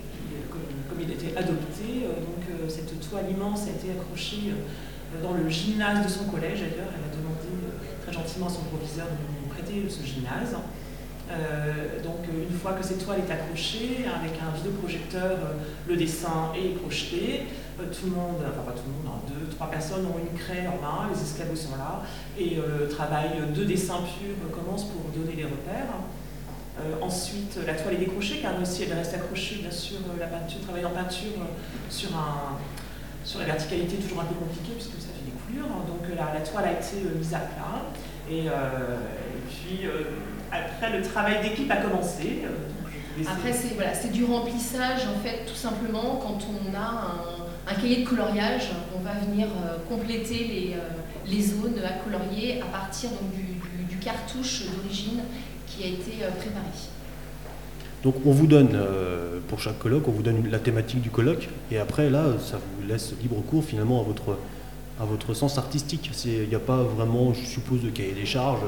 comme, 0.50 1.00
il 1.02 1.12
était 1.12 1.38
adopté, 1.38 2.08
donc 2.08 2.68
cette 2.68 3.00
toile 3.08 3.26
immense 3.30 3.68
a 3.68 3.70
été 3.70 3.92
accrochée 3.92 4.54
dans 5.22 5.34
le 5.34 5.50
gymnase 5.50 6.06
de 6.06 6.10
son 6.10 6.26
collège 6.26 6.60
d'ailleurs. 6.62 6.92
Elle 6.94 7.12
a 7.12 7.16
demandé 7.16 7.50
euh, 7.52 8.04
très 8.04 8.14
gentiment 8.14 8.48
à 8.48 8.50
son 8.50 8.64
proviseur 8.64 9.08
de 9.08 9.12
lui 9.12 9.50
prêter 9.50 9.90
ce 9.90 10.06
gymnase. 10.06 10.56
Euh, 11.32 12.04
donc 12.04 12.28
une 12.30 12.56
fois 12.56 12.74
que 12.74 12.86
cette 12.86 13.04
toile 13.04 13.20
est 13.28 13.32
accrochée, 13.32 14.06
avec 14.06 14.40
un 14.40 14.56
vidéoprojecteur, 14.56 15.32
euh, 15.32 15.54
le 15.88 15.98
dessin 15.98 16.52
est 16.56 16.78
projeté, 16.78 17.48
tout 17.78 18.06
le 18.06 18.12
monde, 18.12 18.38
enfin 18.42 18.62
pas 18.62 18.72
tout 18.72 18.86
le 18.88 18.94
monde, 18.94 19.18
hein, 19.18 19.22
deux, 19.28 19.50
trois 19.56 19.70
personnes 19.70 20.06
ont 20.06 20.20
une 20.20 20.38
craie 20.38 20.68
en 20.68 20.80
main, 20.80 21.10
les 21.12 21.20
escabeaux 21.20 21.56
sont 21.56 21.76
là, 21.78 22.04
et 22.38 22.56
le 22.56 22.88
travail 22.88 23.32
de 23.54 23.64
dessin 23.66 23.96
pur 23.96 24.36
commence 24.52 24.86
pour 24.86 25.10
donner 25.12 25.36
les 25.36 25.44
repères. 25.44 25.92
ensuite, 27.02 27.58
la 27.66 27.74
toile 27.74 27.96
est 27.96 28.06
décrochée, 28.06 28.40
car 28.42 28.54
aussi 28.62 28.84
elle 28.84 28.94
reste 28.94 29.16
accrochée, 29.16 29.58
bien 29.58 29.72
sûr, 29.72 29.98
la 30.18 30.28
peinture, 30.28 30.62
travail 30.62 30.86
en 30.86 30.92
peinture 30.92 31.42
sur 31.90 32.16
un, 32.16 32.56
sur 33.26 33.40
la 33.40 33.46
verticalité, 33.46 33.98
toujours 33.98 34.22
un 34.22 34.26
peu 34.26 34.36
compliqué 34.36 34.74
puisque 34.74 35.02
Hein. 35.64 35.86
Donc 35.88 36.16
la, 36.16 36.42
toile 36.42 36.66
a 36.66 36.72
été 36.72 37.06
euh, 37.06 37.18
mise 37.18 37.34
à 37.34 37.40
plat. 37.40 37.86
Et, 38.30 38.48
euh, 38.48 38.52
puis 39.48 39.86
euh, 39.86 40.04
après, 40.52 40.98
le 40.98 41.04
travail 41.04 41.42
d'équipe 41.42 41.70
a 41.72 41.78
commencé. 41.78 42.44
après, 43.28 43.54
c'est 43.54 43.76
voilà, 43.76 43.92
du 44.12 44.26
remplissage, 44.26 45.02
en 45.08 45.20
fait, 45.24 45.46
tout 45.46 45.56
simplement. 45.56 46.20
Quand 46.22 46.40
on 46.50 46.76
a 46.76 47.72
un, 47.72 47.74
cahier 47.76 48.04
de 48.04 48.08
coloriage, 48.08 48.72
on 48.96 49.02
va 49.02 49.14
venir 49.28 49.48
compléter 49.90 50.46
les, 50.46 50.76
les, 51.28 51.42
zones 51.42 51.82
à 51.84 52.04
colorier 52.04 52.62
à 52.62 52.66
partir 52.66 53.10
donc, 53.10 53.32
du, 53.34 53.86
du 53.90 53.98
cartouche 53.98 54.64
d'origine 54.66 55.22
qui 55.68 55.84
a 55.84 55.88
été 55.88 56.12
préparé. 56.38 56.70
Donc 58.06 58.18
on 58.24 58.32
vous 58.32 58.46
donne, 58.46 58.76
euh, 58.76 59.40
pour 59.48 59.60
chaque 59.60 59.80
colloque, 59.80 60.08
on 60.08 60.12
vous 60.12 60.22
donne 60.22 60.48
la 60.52 60.60
thématique 60.60 61.02
du 61.02 61.10
colloque, 61.10 61.50
et 61.72 61.80
après 61.80 62.12
là, 62.12 62.26
ça 62.40 62.60
vous 62.60 62.88
laisse 62.88 63.16
libre 63.20 63.42
cours 63.42 63.64
finalement 63.64 64.00
à 64.00 64.04
votre, 64.04 64.38
à 65.00 65.06
votre 65.06 65.34
sens 65.34 65.58
artistique. 65.58 66.10
Il 66.26 66.48
n'y 66.48 66.56
a 66.56 66.60
pas 66.60 66.84
vraiment, 66.84 67.34
je 67.34 67.46
suppose, 67.46 67.82
de 67.82 67.90
cahier 67.90 68.14
des 68.14 68.26
charges. 68.26 68.62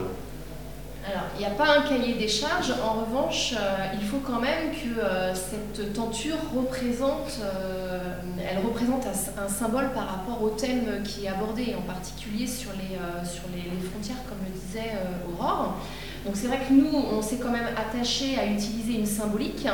Alors, 1.09 1.23
il 1.35 1.39
n'y 1.39 1.45
a 1.45 1.51
pas 1.51 1.77
un 1.77 1.81
cahier 1.83 2.15
des 2.15 2.27
charges. 2.27 2.73
En 2.83 3.05
revanche, 3.05 3.53
euh, 3.57 3.93
il 3.93 4.05
faut 4.05 4.19
quand 4.19 4.41
même 4.41 4.71
que 4.71 4.99
euh, 4.99 5.33
cette 5.33 5.93
tenture 5.93 6.35
représente, 6.53 7.39
elle 8.37 8.65
représente 8.65 9.05
un, 9.07 9.47
symbole 9.47 9.93
par 9.93 10.05
rapport 10.07 10.43
au 10.43 10.49
thème 10.49 11.01
qui 11.03 11.25
est 11.25 11.29
abordé, 11.29 11.75
en 11.77 11.81
particulier 11.81 12.45
sur 12.45 12.71
les, 12.73 12.97
sur 13.25 13.43
les, 13.55 13.71
frontières, 13.89 14.17
comme 14.27 14.39
le 14.45 14.59
disait 14.59 14.91
Aurore. 15.31 15.77
Donc 16.27 16.35
c'est 16.35 16.47
vrai 16.47 16.59
que 16.67 16.73
nous, 16.73 16.89
on 16.93 17.21
s'est 17.21 17.37
quand 17.37 17.51
même 17.51 17.69
attaché 17.77 18.37
à 18.37 18.45
utiliser 18.45 18.99
une 18.99 19.05
symbolique. 19.05 19.65
Euh, 19.65 19.71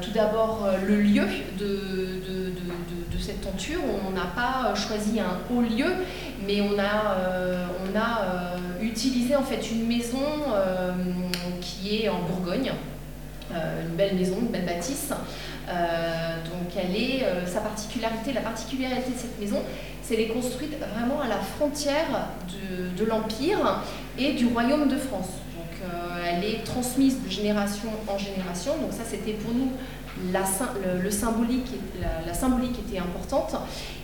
tout 0.00 0.10
d'abord, 0.12 0.64
euh, 0.66 0.78
le 0.86 1.00
lieu 1.00 1.24
de, 1.58 1.74
cette 3.20 3.40
tenture. 3.40 3.80
On 4.06 4.10
n'a 4.10 4.26
pas 4.36 4.68
euh, 4.68 4.74
choisi 4.74 5.18
un 5.18 5.38
haut 5.50 5.62
lieu, 5.62 5.90
mais 6.46 6.60
on 6.60 6.78
a, 6.78 8.56
utilisé 8.82 9.34
en 9.34 9.42
fait 9.42 9.70
une 9.72 9.86
maison 9.86 10.18
qui 11.62 12.02
est 12.02 12.08
en 12.10 12.20
Bourgogne. 12.20 12.70
une 13.50 13.96
belle 13.96 14.14
maison, 14.16 14.36
une 14.40 14.48
belle 14.48 14.66
bâtisse. 14.66 15.08
donc 15.08 16.76
elle 16.76 16.94
est, 16.94 17.24
sa 17.46 17.60
particularité, 17.60 18.34
la 18.34 18.42
particularité 18.42 19.12
de 19.12 19.16
cette 19.16 19.40
maison, 19.40 19.62
c'est 20.02 20.16
qu'elle 20.16 20.26
est 20.26 20.28
construite 20.28 20.76
vraiment 20.78 21.22
à 21.22 21.28
la 21.28 21.38
frontière 21.38 22.28
de 22.98 23.04
l'Empire 23.04 23.80
et 24.18 24.34
du 24.34 24.46
Royaume 24.48 24.88
de 24.88 24.98
France. 24.98 25.30
Euh, 25.84 26.24
elle 26.26 26.44
est 26.44 26.64
transmise 26.64 27.22
de 27.22 27.30
génération 27.30 27.88
en 28.08 28.18
génération. 28.18 28.72
Donc 28.78 28.92
ça, 28.92 29.04
c'était 29.08 29.32
pour 29.32 29.54
nous 29.54 29.70
la, 30.32 30.44
le, 31.02 31.10
symbolique, 31.10 31.72
la, 32.26 32.34
symbolique 32.34 32.78
était 32.88 32.98
importante. 32.98 33.56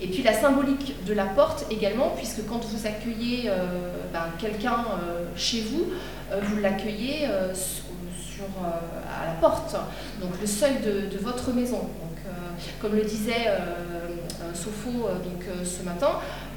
Et 0.03 0.09
puis 0.09 0.23
la 0.23 0.33
symbolique 0.33 1.05
de 1.05 1.13
la 1.13 1.27
porte 1.27 1.67
également, 1.71 2.15
puisque 2.17 2.47
quand 2.47 2.65
vous 2.65 2.87
accueillez 2.87 3.49
euh, 3.49 3.93
ben, 4.13 4.25
quelqu'un 4.39 4.85
euh, 5.03 5.25
chez 5.37 5.63
vous, 5.63 5.87
vous 6.43 6.61
l'accueillez 6.61 7.27
à 7.27 9.27
la 9.27 9.33
porte, 9.41 9.75
donc 10.21 10.31
le 10.41 10.47
seuil 10.47 10.77
de, 10.85 11.19
votre 11.19 11.53
maison. 11.53 11.79
Donc, 11.79 12.19
comme 12.81 12.95
le 12.95 13.03
disait 13.03 13.49
Sopho 14.55 14.93
donc, 14.93 15.45
ce 15.65 15.83
matin, 15.83 16.13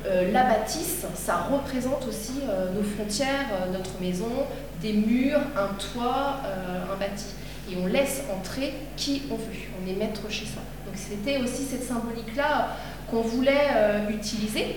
la 0.05 0.43
bâtisse, 0.43 1.05
ça 1.15 1.47
représente 1.49 2.05
aussi 2.07 2.41
nos 2.75 2.83
frontières, 2.83 3.47
notre 3.71 4.01
maison, 4.01 4.45
des 4.83 4.93
murs, 4.93 5.39
un 5.57 5.73
toit, 5.75 6.41
euh, 6.45 6.93
un 6.93 6.97
bâti. 6.97 7.25
Et 7.71 7.77
on 7.81 7.87
laisse 7.87 8.23
entrer 8.37 8.73
qui 8.97 9.23
on 9.31 9.35
veut. 9.35 9.43
On 9.81 9.89
est 9.89 9.95
maître 9.95 10.29
chez 10.29 10.45
soi. 10.45 10.61
Donc 10.85 10.95
c'était 10.95 11.37
aussi 11.37 11.63
cette 11.63 11.83
symbolique-là 11.83 12.75
qu'on 13.09 13.21
voulait 13.21 13.69
euh, 13.75 14.09
utiliser. 14.09 14.75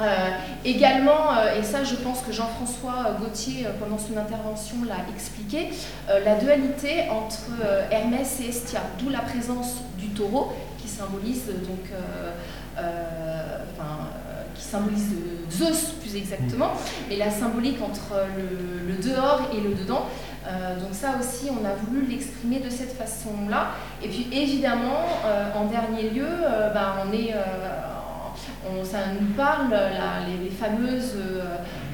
Euh, 0.00 0.30
également, 0.64 1.36
et 1.56 1.62
ça 1.62 1.84
je 1.84 1.94
pense 1.96 2.22
que 2.22 2.32
Jean-François 2.32 3.18
Gauthier 3.20 3.66
pendant 3.78 3.98
son 3.98 4.16
intervention 4.16 4.76
l'a 4.88 4.96
expliqué, 5.14 5.68
la 6.08 6.36
dualité 6.36 7.10
entre 7.10 7.50
Hermès 7.90 8.40
et 8.40 8.48
Estia, 8.48 8.80
d'où 8.98 9.10
la 9.10 9.20
présence 9.20 9.82
du 9.98 10.08
taureau 10.08 10.54
qui 10.78 10.88
symbolise 10.88 11.44
donc 11.46 11.90
qui 14.62 14.68
symbolise 14.68 15.14
Zeus 15.50 15.92
plus 16.00 16.16
exactement, 16.16 16.72
mais 17.08 17.16
la 17.16 17.30
symbolique 17.30 17.82
entre 17.82 18.14
le, 18.36 18.94
dehors 19.02 19.50
et 19.52 19.60
le 19.60 19.74
dedans. 19.74 20.06
Euh, 20.46 20.78
donc 20.78 20.88
ça 20.92 21.14
aussi, 21.20 21.50
on 21.50 21.64
a 21.64 21.74
voulu 21.74 22.06
l'exprimer 22.06 22.60
de 22.60 22.70
cette 22.70 22.96
façon-là. 22.96 23.72
Et 24.02 24.08
puis 24.08 24.28
évidemment, 24.32 25.04
euh, 25.24 25.50
en 25.54 25.66
dernier 25.66 26.10
lieu, 26.10 26.26
euh, 26.26 26.72
bah, 26.72 27.04
on 27.04 27.12
est, 27.12 27.34
ça 28.84 28.98
nous 29.20 29.34
parle 29.34 29.74
les, 30.26 30.50
fameuses 30.50 31.16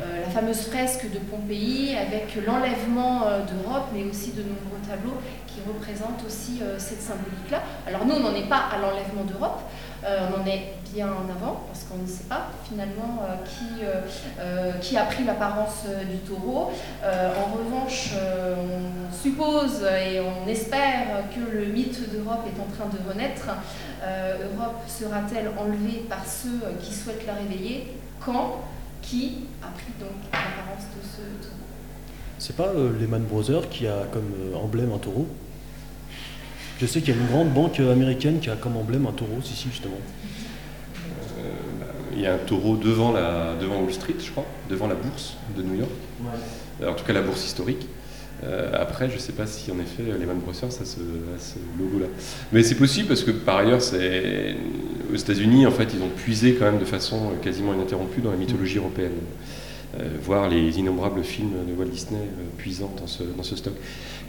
la 0.01 0.31
fameuse 0.31 0.67
fresque 0.69 1.11
de 1.11 1.19
Pompéi 1.19 1.97
avec 1.97 2.37
l'enlèvement 2.47 3.21
d'Europe, 3.21 3.89
mais 3.95 4.05
aussi 4.05 4.33
de 4.33 4.43
nombreux 4.43 4.79
tableaux 4.87 5.17
qui 5.47 5.61
représentent 5.67 6.23
aussi 6.27 6.61
cette 6.79 7.01
symbolique-là. 7.01 7.63
Alors 7.87 8.05
nous, 8.05 8.15
on 8.15 8.21
n'en 8.21 8.35
est 8.35 8.49
pas 8.49 8.69
à 8.73 8.79
l'enlèvement 8.79 9.25
d'Europe, 9.25 9.63
on 10.05 10.41
en 10.41 10.47
est 10.47 10.79
bien 10.93 11.07
en 11.07 11.29
avant, 11.31 11.61
parce 11.67 11.85
qu'on 11.85 11.99
ne 11.99 12.07
sait 12.07 12.25
pas 12.29 12.49
finalement 12.69 13.23
euh, 13.23 13.35
qui, 13.45 13.85
euh, 13.85 14.01
euh, 14.41 14.73
qui 14.81 14.97
a 14.97 15.05
pris 15.05 15.25
l'apparence 15.25 15.85
du 16.11 16.19
taureau. 16.19 16.71
en 17.05 17.57
revanche, 17.57 18.13
on 18.15 19.15
suppose 19.15 19.83
et 19.83 20.21
on 20.21 20.49
espère 20.49 21.25
que 21.35 21.41
le 21.41 21.67
mythe 21.67 22.11
d'Europe 22.11 22.45
est 22.47 22.61
en 22.61 22.67
train 22.77 22.91
de 22.91 23.09
renaître. 23.09 23.49
Europe 24.03 24.81
sera-t-elle 24.87 25.49
enlevée 25.59 26.05
par 26.09 26.25
ceux 26.27 26.61
qui 26.81 26.95
souhaitent 26.95 27.27
la 27.27 27.35
réveiller? 27.35 27.95
Quand? 28.25 28.61
Qui 29.03 29.47
a 29.63 29.69
pris 29.69 29.93
donc 29.99 30.11
l'apparence 30.33 30.85
de 30.97 31.03
ce 31.03 31.47
taureau? 31.47 31.55
C'est 32.39 32.57
pas 32.57 32.73
Lehman 33.01 33.25
Brothers 33.25 33.69
qui 33.71 33.87
a 33.87 34.05
comme 34.13 34.33
emblème 34.55 34.93
un 34.93 34.99
taureau? 34.99 35.27
Je 36.79 36.87
sais 36.87 37.01
qu'il 37.01 37.15
y 37.15 37.19
a 37.19 37.21
une 37.21 37.29
grande 37.29 37.53
banque 37.53 37.81
américaine 37.81 38.41
qui 38.41 38.51
a 38.51 38.57
comme 38.57 38.77
emblème 38.77 39.07
un 39.07 39.13
taureau, 39.13 39.39
si, 39.43 39.55
si, 39.55 39.69
justement 39.69 39.99
il 42.19 42.23
y 42.23 42.27
a 42.27 42.35
un 42.35 42.39
taureau 42.39 42.77
devant, 42.77 43.13
la, 43.13 43.55
devant 43.61 43.81
Wall 43.81 43.93
Street, 43.93 44.15
je 44.19 44.31
crois, 44.33 44.45
devant 44.69 44.89
la 44.89 44.97
bourse 44.97 45.37
de 45.57 45.63
New 45.63 45.77
York. 45.77 45.91
En 46.85 46.93
tout 46.95 47.05
cas, 47.05 47.13
la 47.13 47.23
bourse 47.23 47.45
historique. 47.45 47.87
Euh, 48.45 48.73
après, 48.75 49.09
je 49.09 49.15
ne 49.15 49.19
sais 49.19 49.33
pas 49.33 49.47
si 49.47 49.71
en 49.73 49.79
effet 49.81 50.05
les 50.05 50.13
Lehman 50.13 50.39
Brothers 50.39 50.69
a 50.69 50.71
ce, 50.71 50.85
ce 50.85 51.59
logo-là. 51.79 52.07
Mais 52.53 52.63
c'est 52.63 52.77
possible 52.77 53.09
parce 53.09 53.23
que 53.23 53.33
par 53.33 53.59
ailleurs, 53.59 53.81
aux 53.81 55.17
États-Unis, 55.17 55.67
en 55.67 55.71
fait, 55.71 55.89
ils 55.95 56.03
ont 56.03 56.11
puisé 56.17 56.55
quand 56.55 56.67
même 56.67 56.79
de 56.79 56.85
façon 56.85 57.33
quasiment 57.43 57.75
ininterrompue 57.75 58.21
dans 58.21 58.31
la 58.31 58.37
mythologie 58.37 58.79
européenne. 58.79 59.13
Euh, 59.99 60.07
voir 60.23 60.51
les 60.51 60.79
innombrables 60.79 61.25
films 61.25 61.53
de 61.67 61.73
Walt 61.73 61.89
Disney 61.89 62.21
euh, 62.21 62.45
puisant 62.59 62.93
dans 63.01 63.07
ce, 63.07 63.23
dans 63.23 63.43
ce 63.43 63.57
stock. 63.57 63.73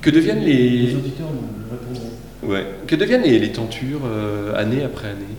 Que 0.01 0.09
deviennent 0.09 0.43
les. 0.43 0.87
Les 0.87 0.95
auditeurs 0.95 1.27
nous 1.31 1.71
répondront. 1.71 2.11
Ouais. 2.43 2.65
Que 2.87 2.95
deviennent 2.95 3.23
les, 3.23 3.39
les 3.39 3.51
tentures 3.51 4.01
année 4.55 4.83
après 4.83 5.09
année? 5.09 5.35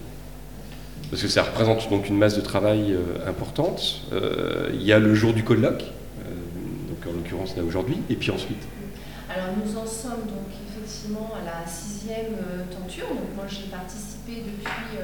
Parce 1.11 1.23
que 1.23 1.29
ça 1.29 1.43
représente 1.43 1.91
donc 1.91 2.09
une 2.09 2.17
masse 2.17 2.37
de 2.37 2.41
travail 2.41 2.93
euh, 2.93 3.29
importante. 3.29 4.03
Euh, 4.13 4.71
il 4.73 4.83
y 4.83 4.93
a 4.93 5.01
le 5.01 5.13
jour 5.15 5.33
du 5.33 5.43
colloque, 5.43 5.83
euh, 5.83 6.89
donc 6.89 6.99
en 7.09 7.17
l'occurrence 7.17 7.57
là 7.57 7.65
aujourd'hui, 7.65 7.97
et 8.09 8.15
puis 8.15 8.31
ensuite. 8.31 8.63
Alors 9.29 9.49
nous 9.57 9.73
en 9.73 9.87
sommes 9.87 10.23
donc 10.29 10.47
à 11.35 11.45
la 11.45 11.67
sixième 11.67 12.35
tenture. 12.71 13.09
Donc 13.09 13.35
moi 13.37 13.45
j'ai 13.49 13.69
participé 13.69 14.43
depuis 14.43 14.99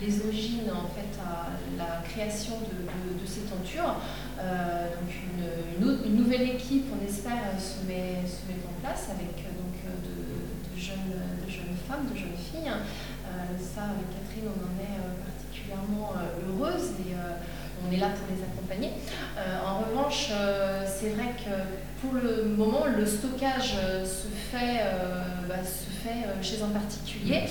les 0.00 0.20
origines 0.26 0.70
en 0.70 0.88
fait 0.88 1.12
à 1.20 1.50
la 1.76 2.02
création 2.08 2.54
de, 2.60 3.26
ces 3.26 3.42
tentures. 3.42 3.96
donc 4.38 6.04
une, 6.06 6.16
nouvelle 6.16 6.50
équipe, 6.50 6.86
on 6.92 7.06
espère, 7.06 7.54
se 7.58 7.86
met, 7.86 8.20
en 8.22 8.80
place 8.80 9.08
avec 9.10 9.36
donc 9.56 9.76
de, 10.02 10.80
jeunes, 10.80 11.20
jeunes 11.48 11.76
femmes, 11.88 12.08
de 12.12 12.16
jeunes 12.16 12.36
filles. 12.36 12.72
ça 13.58 13.82
avec 13.82 14.08
Catherine 14.10 14.48
on 14.48 14.64
en 14.64 14.82
est 14.82 14.98
euh, 15.72 16.48
heureuse 16.48 16.90
et 17.00 17.14
euh, 17.14 17.36
on 17.86 17.92
est 17.92 17.98
là 17.98 18.08
pour 18.08 18.26
les 18.34 18.42
accompagner. 18.42 18.90
Euh, 19.36 19.58
en 19.66 19.80
revanche, 19.80 20.28
c'est 20.86 21.10
vrai 21.10 21.34
que 21.36 22.00
pour 22.00 22.14
le 22.14 22.44
moment, 22.44 22.84
le 22.86 23.06
stockage 23.06 23.76
se 24.04 24.28
fait, 24.50 24.82
bah, 25.48 25.56
se 25.62 25.90
fait 26.02 26.26
chez 26.42 26.62
un 26.62 26.68
particulier. 26.68 27.42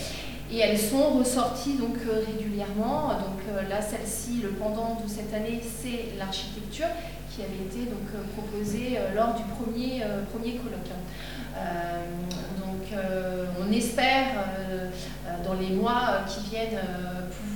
Et 0.54 0.60
elles 0.60 0.78
sont 0.78 1.12
ressorties 1.12 1.76
donc 1.76 1.96
régulièrement. 2.28 3.10
Donc 3.10 3.40
là, 3.70 3.82
celle-ci, 3.82 4.42
le 4.44 4.50
pendant 4.50 5.00
de 5.02 5.10
cette 5.10 5.34
année, 5.34 5.62
c'est 5.62 6.18
l'architecture 6.20 6.88
qui 7.34 7.42
avait 7.42 7.64
été 7.64 7.90
donc 7.90 8.10
proposée 8.36 8.98
lors 9.16 9.34
du 9.34 9.44
premier, 9.44 10.04
premier 10.34 10.58
colloque. 10.58 10.92
Donc 12.60 13.00
on 13.60 13.72
espère 13.72 14.26
dans 15.46 15.54
les 15.54 15.70
mois 15.70 16.24
qui 16.28 16.50
viennent 16.50 16.80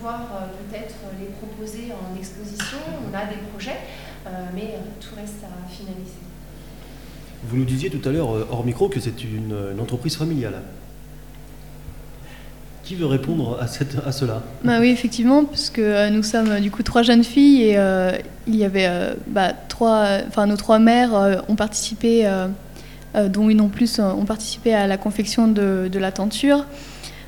euh, 0.05 0.65
peut-être 0.69 0.95
les 1.19 1.27
proposer 1.27 1.91
en 1.91 2.17
exposition. 2.17 2.77
On 3.09 3.15
a 3.15 3.25
des 3.25 3.37
projets, 3.51 3.79
euh, 4.27 4.29
mais 4.53 4.75
tout 4.99 5.15
reste 5.15 5.43
à 5.43 5.69
finaliser. 5.69 6.19
Vous 7.43 7.57
nous 7.57 7.65
disiez 7.65 7.89
tout 7.89 8.07
à 8.07 8.11
l'heure, 8.11 8.35
euh, 8.35 8.47
hors 8.51 8.65
micro, 8.65 8.87
que 8.87 8.99
c'est 8.99 9.23
une, 9.23 9.55
entreprise 9.79 10.15
familiale. 10.15 10.61
Qui 12.83 12.93
veut 12.93 13.07
répondre 13.07 13.57
à, 13.59 13.65
cette, 13.65 13.97
à 14.05 14.11
cela? 14.11 14.43
Bah 14.63 14.79
Oui, 14.79 14.89
effectivement, 14.89 15.43
puisque 15.43 15.79
nous 15.79 16.21
sommes 16.21 16.59
du 16.59 16.69
coup 16.69 16.83
trois 16.83 17.01
jeunes 17.01 17.23
filles 17.23 17.63
et 17.63 17.79
il 18.45 18.55
y 18.55 18.63
avait 18.63 19.15
bah, 19.25 19.53
trois, 19.67 20.19
enfin 20.27 20.45
nos 20.45 20.55
trois 20.55 20.77
mères 20.77 21.41
ont 21.49 21.55
participé, 21.55 22.29
dont 23.29 23.49
une 23.49 23.61
en 23.61 23.69
plus, 23.69 23.99
ont 23.99 24.25
participé 24.25 24.73
à 24.73 24.87
la 24.87 24.97
confection 24.97 25.47
de, 25.47 25.89
la 25.93 26.11
tenture. 26.11 26.65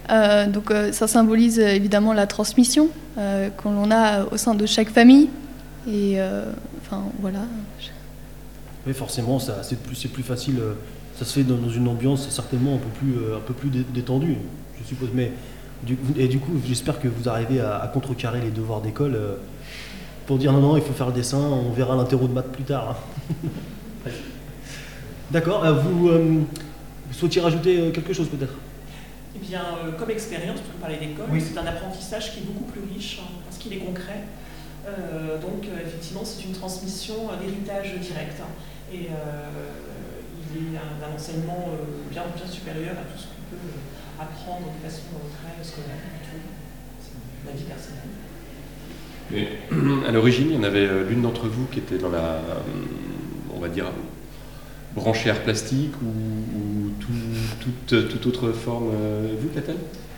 Euh, 0.09 0.47
donc 0.47 0.71
euh, 0.71 0.93
ça 0.93 1.05
symbolise 1.05 1.59
euh, 1.59 1.67
évidemment 1.67 2.13
la 2.13 2.27
transmission 2.27 2.87
qu'on 3.57 3.91
a 3.91 4.23
au 4.25 4.37
sein 4.37 4.55
de 4.55 4.65
chaque 4.65 4.89
famille. 4.89 5.27
Et 5.91 6.17
enfin 6.81 7.03
voilà. 7.19 7.39
Oui, 8.85 8.93
forcément, 8.93 9.39
c'est 9.39 9.79
plus, 9.81 10.05
plus 10.07 10.23
facile. 10.23 10.59
ça 11.17 11.25
se 11.25 11.33
fait 11.33 11.43
dans, 11.43 11.69
une 11.69 11.87
ambiance 11.87 12.29
certainement 12.29 12.75
un 12.75 12.77
peu 12.77 12.89
plus, 12.99 13.15
un 13.35 13.39
peu 13.39 13.53
plus 13.53 13.69
détendue, 13.69 14.37
je 14.79 14.87
suppose. 14.87 15.09
Mais 15.15 15.31
et 16.15 16.27
du 16.27 16.39
coup, 16.39 16.51
j'espère 16.65 16.99
que 16.99 17.07
vous 17.07 17.27
arrivez 17.27 17.59
à, 17.59 17.89
contrecarrer 17.91 18.41
les 18.41 18.51
devoirs 18.51 18.81
d'école 18.81 19.17
pour 20.27 20.37
dire 20.37 20.53
non, 20.53 20.61
non, 20.61 20.77
il 20.77 20.83
faut 20.83 20.93
faire 20.93 21.07
le 21.07 21.13
dessin, 21.13 21.39
on 21.39 21.71
verra 21.71 21.95
l'interro 21.95 22.27
de 22.27 22.33
maths 22.33 22.51
plus 22.51 22.65
tard. 22.65 22.97
D'accord. 25.31 25.65
vous, 25.83 26.09
vous 26.09 27.13
souhaitiez 27.13 27.41
rajouter 27.41 27.91
quelque 27.91 28.13
chose 28.13 28.27
peut-être? 28.29 28.53
Eh 29.37 29.45
bien, 29.45 29.61
euh, 29.61 29.91
comme 29.91 30.09
expérience, 30.09 30.61
pour 30.61 30.73
parler 30.79 30.97
d'école, 30.97 31.27
c'est 31.39 31.57
un 31.57 31.67
apprentissage 31.67 32.33
qui 32.33 32.39
est 32.39 32.43
beaucoup 32.43 32.71
plus 32.71 32.81
riche 32.91 33.19
hein, 33.21 33.29
parce 33.45 33.57
qu'il 33.57 33.71
est 33.73 33.85
concret. 33.85 34.23
Euh, 34.87 35.39
donc, 35.39 35.65
euh, 35.65 35.85
effectivement, 35.85 36.23
c'est 36.23 36.43
une 36.43 36.53
transmission 36.53 37.29
d'héritage 37.39 37.99
direct. 37.99 38.41
Hein. 38.41 38.49
et 38.91 39.09
il 40.55 40.57
est 40.57 40.71
d'un 40.73 41.13
enseignement 41.13 41.67
bien, 42.09 42.23
bien 42.35 42.47
supérieur 42.47 42.93
à 42.93 43.03
tout 43.03 43.19
ce 43.19 43.25
qu'on 43.27 43.55
peut 43.55 43.73
apprendre 44.19 44.67
de 44.73 44.89
façon 44.89 45.03
très 45.37 45.63
scolaire, 45.63 46.01
la 47.45 47.51
vie 47.51 47.63
personnelle. 47.63 48.09
Mais, 49.29 50.07
à 50.07 50.11
l'origine, 50.11 50.47
il 50.49 50.55
y 50.55 50.57
en 50.57 50.63
avait 50.63 50.87
l'une 51.03 51.21
d'entre 51.21 51.47
vous 51.47 51.65
qui 51.65 51.79
était 51.79 51.97
dans 51.97 52.09
la, 52.09 52.39
on 53.53 53.59
va 53.59 53.67
dire, 53.67 53.85
branché 54.97 55.29
art 55.29 55.41
plastique 55.41 55.93
ou, 56.01 56.91
toute, 57.87 58.25
autre 58.25 58.51
forme 58.51 58.91
euh, 58.93 59.35
Vous, 59.39 59.49
Catel 59.49 59.77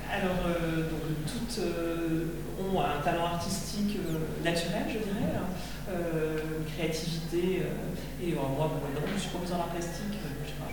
Alors, 0.09 0.37
euh, 0.47 0.89
toutes 1.27 1.59
euh, 1.59 2.25
ont 2.59 2.79
un 2.79 3.01
talent 3.03 3.25
artistique 3.25 3.97
naturel, 4.43 4.83
je 4.87 4.99
dirais, 4.99 5.33
hein. 5.35 5.93
créativité. 6.73 7.63
et 8.23 8.31
moi, 8.33 8.71
je 9.15 9.19
suis 9.19 9.29
professeur 9.29 9.57
d'art 9.57 9.67
plastique, 9.67 10.17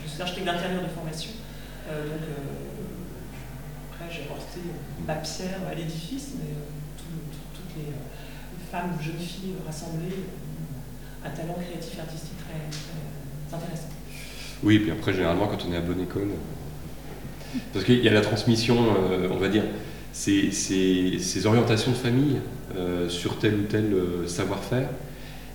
je, 0.03 0.09
suis 0.09 0.23
architecte 0.23 0.47
d'intérieur 0.47 0.83
de 0.83 0.89
formation. 0.89 1.33
donc, 1.89 2.23
après, 3.93 4.15
j'ai 4.15 4.23
apporté 4.23 4.61
ma 5.07 5.17
pierre 5.17 5.61
à 5.71 5.75
l'édifice, 5.75 6.35
mais 6.39 6.55
toutes 7.55 7.77
les, 7.77 7.93
femmes 8.71 8.97
ou 8.99 9.03
jeunes 9.03 9.19
filles 9.19 9.55
rassemblées 9.65 10.27
un 11.25 11.31
talent 11.31 11.55
créatif 11.55 11.97
et 11.97 12.01
artistique 12.01 12.35
très 12.39 13.57
intéressant. 13.57 13.96
Oui, 14.63 14.79
puis 14.79 14.91
après, 14.91 15.13
généralement, 15.13 15.47
quand 15.47 15.67
on 15.69 15.73
est 15.73 15.77
à 15.77 15.81
bonne 15.81 16.01
école, 16.01 16.29
parce 17.73 17.85
qu'il 17.85 18.03
y 18.03 18.09
a 18.09 18.13
la 18.13 18.21
transmission, 18.21 18.77
euh, 18.79 19.29
on 19.31 19.37
va 19.37 19.49
dire, 19.49 19.65
ces, 20.13 21.47
orientations 21.47 21.91
de 21.93 21.97
famille 21.97 22.37
euh, 22.77 23.09
sur 23.09 23.39
tel 23.39 23.55
ou 23.55 23.63
tel 23.63 23.93
euh, 23.93 24.27
savoir-faire. 24.27 24.89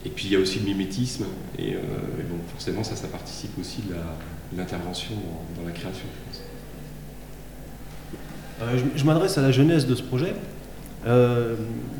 Et 0.06 0.10
puis 0.10 0.26
il 0.26 0.32
y 0.32 0.36
a 0.36 0.40
aussi 0.40 0.60
le 0.60 0.66
mimétisme, 0.66 1.26
et, 1.60 1.74
donc 1.74 2.40
forcément 2.52 2.84
ça, 2.84 2.96
ça 2.96 3.08
participe 3.08 3.52
aussi 3.60 3.84
de 3.88 4.58
l'intervention 4.58 5.14
dans, 5.56 5.64
la 5.64 5.72
création. 5.72 6.08
Je, 8.60 8.84
je 8.96 9.06
m'adresse 9.06 9.38
à 9.38 9.44
la 9.44 9.52
jeunesse 9.52 9.86
de 9.86 9.94
ce 9.94 10.02
projet. 10.02 10.34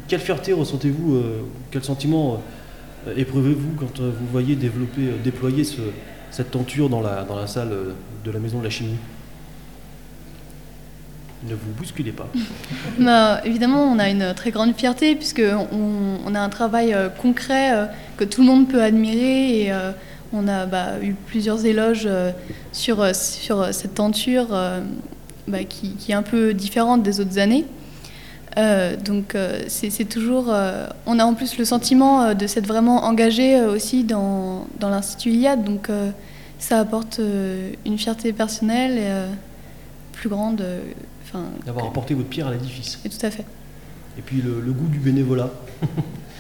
quelle 0.08 0.20
fierté 0.20 0.52
ressentez-vous, 0.52 1.22
quel 1.70 1.84
sentiment 1.84 2.42
éprouvez-vous 3.16 3.74
quand 3.78 4.00
vous 4.00 4.28
voyez 4.32 4.56
développer, 4.56 5.10
déployer 5.24 5.64
ce, 5.64 5.82
cette 6.32 6.52
tenture 6.52 6.90
dans 6.90 7.02
la, 7.02 7.24
dans 7.24 7.36
la 7.36 7.48
salle 7.48 7.72
de 8.24 8.32
la 8.32 8.40
maison 8.40 8.60
de 8.60 8.64
la 8.64 8.70
chimie 8.70 8.98
ne 11.48 11.56
vous 11.56 11.72
bousculez 11.78 12.12
pas. 12.12 12.28
bah, 13.00 13.42
évidemment, 13.46 13.84
on 13.84 14.00
a 14.00 14.10
une 14.10 14.34
très 14.36 14.52
grande 14.52 14.76
fierté 14.76 15.16
puisqu'on 15.16 15.68
on 16.26 16.36
a 16.36 16.40
un 16.40 16.50
travail 16.50 16.94
euh, 16.94 17.10
concret 17.10 17.74
euh, 17.74 17.86
que 18.18 18.24
tout 18.24 18.42
le 18.42 18.48
monde 18.48 18.68
peut 18.68 18.82
admirer 18.82 19.62
et 19.62 19.72
euh, 19.72 19.92
on 20.34 20.48
a 20.48 20.66
bah, 20.66 21.00
eu 21.02 21.14
plusieurs 21.14 21.66
éloges 21.66 22.08
sur, 22.72 23.16
sur 23.16 23.74
cette 23.74 23.96
tenture 23.96 24.48
bah, 25.48 25.64
qui, 25.66 25.98
est 26.08 26.14
un 26.14 26.24
peu 26.24 26.54
différente 26.54 27.04
des 27.04 27.20
autres 27.20 27.38
années. 27.38 27.66
Donc 28.56 29.36
c'est 29.68 30.10
toujours, 30.10 30.54
on 31.06 31.20
a 31.20 31.24
en 31.26 31.34
plus 31.34 31.58
le 31.58 31.66
sentiment 31.66 32.34
de 32.34 32.48
s'être 32.48 32.68
vraiment 32.68 33.04
engagé 33.04 33.62
aussi 33.62 34.04
dans, 34.04 34.68
dans 34.80 34.90
l'Institut 34.90 35.32
Iliade, 35.32 35.64
donc 35.64 35.90
ça 36.60 36.80
apporte 36.80 37.22
une 37.86 37.98
fierté 37.98 38.34
personnelle 38.34 38.98
et, 38.98 39.12
plus 40.14 40.30
grande. 40.30 40.64
D'avoir 41.66 41.86
apporté 41.86 42.14
votre 42.14 42.28
pierre 42.28 42.48
à 42.48 42.52
l'édifice. 42.52 43.00
Et 43.06 43.10
tout 43.10 43.26
à 43.26 43.32
fait. 43.32 43.46
Et 44.18 44.22
puis 44.22 44.42
le, 44.42 44.72
goût 44.72 44.88
du 44.88 45.00
bénévolat, 45.00 45.50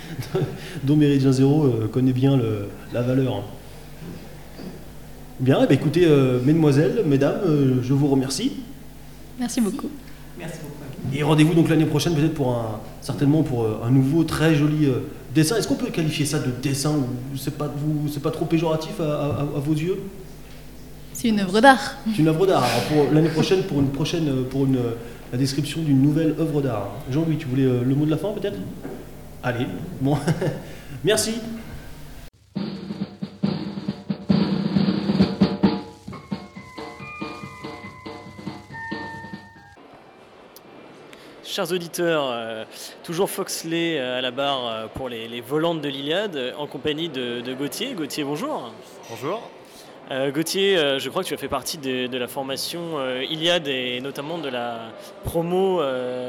dont 0.84 0.98
Méridien 0.98 1.32
Zéro 1.32 1.70
connaît 1.92 2.14
bien 2.14 2.40
la 2.94 3.02
valeur. 3.02 3.44
Bien, 5.42 5.58
eh 5.64 5.66
ben, 5.66 5.74
écoutez, 5.74 6.06
euh, 6.06 6.40
mesdemoiselles, 6.44 7.02
mesdames, 7.04 7.42
euh, 7.48 7.82
je 7.82 7.94
vous 7.94 8.08
remercie. 8.08 8.58
Merci 9.40 9.60
beaucoup. 9.60 9.90
Merci 10.38 10.60
beaucoup. 10.62 10.81
Et 11.14 11.24
rendez-vous 11.24 11.54
donc 11.54 11.70
l'année 11.70 11.86
prochaine 11.86 12.14
peut-être 12.16 12.34
pour 12.34 12.50
un, 12.56 12.80
certainement 13.02 13.44
pour 13.44 13.64
euh, 13.64 13.82
un 13.84 13.90
nouveau 13.90 14.24
très 14.24 14.56
joli 14.56 14.88
dessin. 15.34 15.58
Est-ce 15.58 15.68
qu'on 15.68 15.76
peut 15.76 15.90
qualifier 15.90 16.26
ça 16.26 16.40
de 16.40 16.52
dessin 16.62 16.92
ou 16.92 17.38
c'est 17.38 17.58
pas, 17.58 17.72
c'est 18.12 18.22
pas 18.22 18.32
trop 18.32 18.46
péjoratif 18.46 19.00
à, 19.00 19.46
vos 19.56 19.74
yeux? 19.74 19.98
C'est 21.14 21.30
une 21.30 21.40
œuvre 21.40 21.60
d'art. 21.60 21.98
C'est 22.12 22.22
une 22.22 22.28
œuvre 22.28 22.46
d'art. 22.46 22.66
pour 22.90 23.12
l'année 23.14 23.30
prochaine, 23.30 23.64
pour 23.64 23.80
une 23.80 23.90
prochaine, 23.90 24.46
pour 24.50 24.66
une, 24.66 24.80
la 25.32 25.38
description 25.38 25.82
d'une 25.82 26.02
nouvelle 26.02 26.36
œuvre 26.40 26.62
d'art. 26.62 26.90
Jean-Louis, 27.12 27.38
tu 27.38 27.48
voulais 27.48 27.64
le 27.64 27.96
mot 27.96 28.06
de 28.06 28.12
la 28.12 28.18
fin 28.18 28.30
peut-être? 28.30 28.58
Allez, 29.44 29.66
bon, 30.00 30.18
merci. 31.04 31.34
Chers 41.52 41.74
auditeurs, 41.74 42.30
euh, 42.32 42.64
toujours 43.04 43.30
Foxley 43.30 44.00
euh, 44.00 44.20
à 44.20 44.22
la 44.22 44.32
barre 44.32 44.68
euh, 44.68 44.88
pour 44.88 45.10
les, 45.10 45.42
volantes 45.42 45.82
de 45.82 45.90
l'Iliade, 45.90 46.54
en 46.58 46.66
compagnie 46.66 47.10
de, 47.10 47.54
Gauthier. 47.54 47.94
Gauthier, 47.94 48.24
bonjour. 48.24 48.72
Bonjour. 49.10 49.42
Gauthier, 50.34 51.00
je 51.00 51.10
crois 51.10 51.24
que 51.24 51.28
tu 51.28 51.34
as 51.34 51.38
fait 51.38 51.50
partie 51.50 51.78
de, 51.78 52.18
la 52.18 52.28
formation 52.28 53.00
Iliade 53.22 53.68
et 53.68 54.02
notamment 54.02 54.38
de 54.38 54.50
la 54.50 54.92
promo 55.24 55.82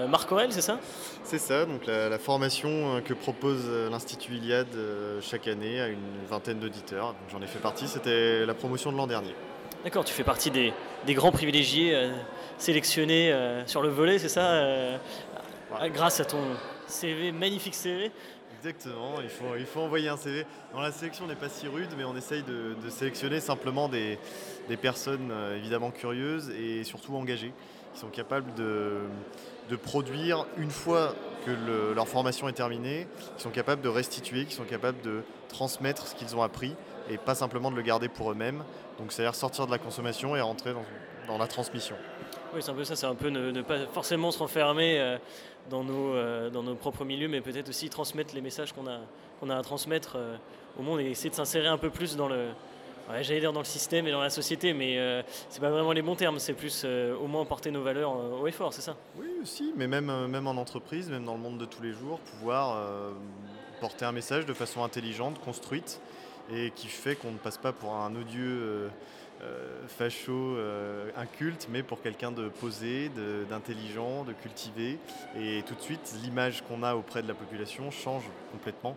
Marc 0.08 0.30
Aurel, 0.30 0.52
c'est 0.52 0.60
ça? 0.60 0.78
C'est 1.24 1.38
ça, 1.38 1.66
donc 1.66 1.86
la, 1.86 2.18
formation 2.18 3.00
que 3.04 3.12
propose 3.12 3.68
l'Institut 3.90 4.34
Iliade 4.34 4.76
chaque 5.20 5.48
année 5.48 5.80
à 5.80 5.88
une 5.88 5.98
vingtaine 6.30 6.60
d'auditeurs. 6.60 7.16
J'en 7.32 7.42
ai 7.42 7.48
fait 7.48 7.58
partie, 7.58 7.88
c'était 7.88 8.46
la 8.46 8.54
promotion 8.54 8.92
de 8.92 8.96
l'an 8.98 9.08
dernier. 9.08 9.34
D'accord, 9.82 10.04
tu 10.04 10.12
fais 10.14 10.22
partie 10.22 10.52
des, 10.52 10.72
grands 11.08 11.32
privilégiés 11.32 12.08
sélectionné 12.62 13.32
euh, 13.32 13.66
sur 13.66 13.82
le 13.82 13.88
volet, 13.88 14.20
c'est 14.20 14.28
ça 14.28 14.52
euh, 14.52 14.96
Grâce 15.88 16.20
à 16.20 16.24
ton 16.24 16.38
CV, 16.86 17.32
magnifique 17.32 17.74
CV. 17.74 18.12
Exactement, 18.58 19.14
il 19.20 19.28
faut, 19.28 19.56
il 19.58 19.66
faut 19.66 19.80
envoyer 19.80 20.08
un 20.08 20.16
CV. 20.16 20.46
Dans 20.72 20.80
la 20.80 20.92
sélection 20.92 21.26
n'est 21.26 21.34
pas 21.34 21.48
si 21.48 21.66
rude, 21.66 21.88
mais 21.96 22.04
on 22.04 22.16
essaye 22.16 22.44
de, 22.44 22.76
sélectionner 22.88 23.40
simplement 23.40 23.88
des, 23.88 24.16
personnes 24.80 25.30
euh, 25.32 25.56
évidemment 25.56 25.90
curieuses 25.90 26.50
et 26.50 26.84
surtout 26.84 27.16
engagées, 27.16 27.52
qui 27.94 28.00
sont 28.00 28.10
capables 28.10 28.54
de, 28.54 28.98
de 29.68 29.76
produire 29.76 30.46
une 30.56 30.70
fois 30.70 31.16
que 31.44 31.50
leur 31.94 32.06
formation 32.06 32.48
est 32.48 32.52
terminée, 32.52 33.08
qui 33.36 33.42
sont 33.42 33.50
capables 33.50 33.82
de 33.82 33.88
restituer, 33.88 34.44
qui 34.44 34.54
sont 34.54 34.62
capables 34.62 35.00
de 35.02 35.24
transmettre 35.48 36.06
ce 36.06 36.14
qu'ils 36.14 36.36
ont 36.36 36.42
appris 36.42 36.76
et 37.10 37.18
pas 37.18 37.34
simplement 37.34 37.72
de 37.72 37.76
le 37.76 37.82
garder 37.82 38.08
pour 38.08 38.30
eux-mêmes. 38.30 38.62
Donc 39.00 39.10
c'est-à-dire 39.10 39.34
sortir 39.34 39.66
de 39.66 39.72
la 39.72 39.78
consommation 39.78 40.36
et 40.36 40.40
rentrer 40.40 40.72
dans, 40.72 40.84
dans 41.26 41.38
la 41.38 41.48
transmission. 41.48 41.96
Oui, 42.54 42.60
c'est 42.62 42.70
un 42.70 42.74
peu 42.74 42.84
ça, 42.84 42.96
c'est 42.96 43.06
un 43.06 43.14
peu 43.14 43.30
ne, 43.30 43.62
pas 43.62 43.86
forcément 43.86 44.30
se 44.30 44.38
renfermer 44.38 45.00
euh, 45.00 45.16
dans, 45.70 45.82
nos, 45.82 46.14
euh, 46.14 46.50
dans 46.50 46.62
nos 46.62 46.74
propres 46.74 47.04
milieux, 47.04 47.28
mais 47.28 47.40
peut-être 47.40 47.70
aussi 47.70 47.88
transmettre 47.88 48.34
les 48.34 48.42
messages 48.42 48.72
qu'on 48.72 48.86
a, 48.86 48.98
a 49.54 49.58
à 49.58 49.62
transmettre 49.62 50.16
euh, 50.16 50.36
au 50.78 50.82
monde 50.82 51.00
et 51.00 51.04
essayer 51.06 51.30
de 51.30 51.34
s'insérer 51.34 51.68
un 51.68 51.78
peu 51.78 51.88
plus 51.88 52.14
dans 52.14 52.28
le, 52.28 52.48
j'allais 53.22 53.40
dire 53.40 53.54
dans 53.54 53.60
le 53.60 53.66
système 53.66 54.06
et 54.06 54.10
dans 54.10 54.20
la 54.20 54.28
société, 54.28 54.74
mais 54.74 55.24
c'est 55.48 55.60
pas 55.60 55.70
vraiment 55.70 55.92
les 55.92 56.02
bons 56.02 56.14
termes, 56.14 56.38
c'est 56.38 56.54
plus 56.54 56.84
au 56.84 57.26
moins 57.26 57.44
porter 57.44 57.70
nos 57.70 57.82
valeurs 57.82 58.14
au 58.40 58.46
effort, 58.46 58.72
c'est 58.72 58.80
ça? 58.80 58.96
Oui, 59.18 59.26
aussi, 59.42 59.72
mais 59.76 59.86
même, 59.86 60.26
même 60.28 60.46
en 60.46 60.52
entreprise, 60.52 61.10
même 61.10 61.24
dans 61.26 61.34
le 61.34 61.40
monde 61.40 61.58
de 61.58 61.66
tous 61.66 61.82
les 61.82 61.92
jours, 61.92 62.20
pouvoir 62.20 62.78
porter 63.80 64.06
un 64.06 64.12
message 64.12 64.46
de 64.46 64.54
façon 64.54 64.82
intelligente, 64.82 65.38
construite, 65.40 66.00
et 66.50 66.70
qui 66.74 66.88
fait 66.88 67.16
qu'on 67.16 67.32
ne 67.32 67.38
passe 67.38 67.58
pas 67.58 67.72
pour 67.72 67.94
un 67.94 68.14
odieux 68.14 68.60
euh, 68.62 68.88
facho 69.88 70.32
euh, 70.32 71.10
inculte, 71.16 71.68
mais 71.70 71.82
pour 71.82 72.00
quelqu'un 72.02 72.32
de 72.32 72.48
posé, 72.48 73.10
d'intelligent, 73.48 74.24
de, 74.24 74.32
cultivé. 74.32 74.98
Et 75.38 75.62
tout 75.66 75.74
de 75.74 75.80
suite, 75.80 76.14
l'image 76.22 76.62
qu'on 76.62 76.82
a 76.82 76.94
auprès 76.94 77.22
de 77.22 77.28
la 77.28 77.34
population 77.34 77.90
change 77.90 78.24
complètement 78.50 78.96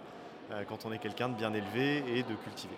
euh, 0.52 0.64
quand 0.68 0.86
on 0.86 0.92
est 0.92 1.00
quelqu'un 1.00 1.30
de 1.30 1.36
bien 1.36 1.54
élevé 1.54 2.04
et 2.16 2.24
de 2.24 2.36
cultivé. 2.44 2.76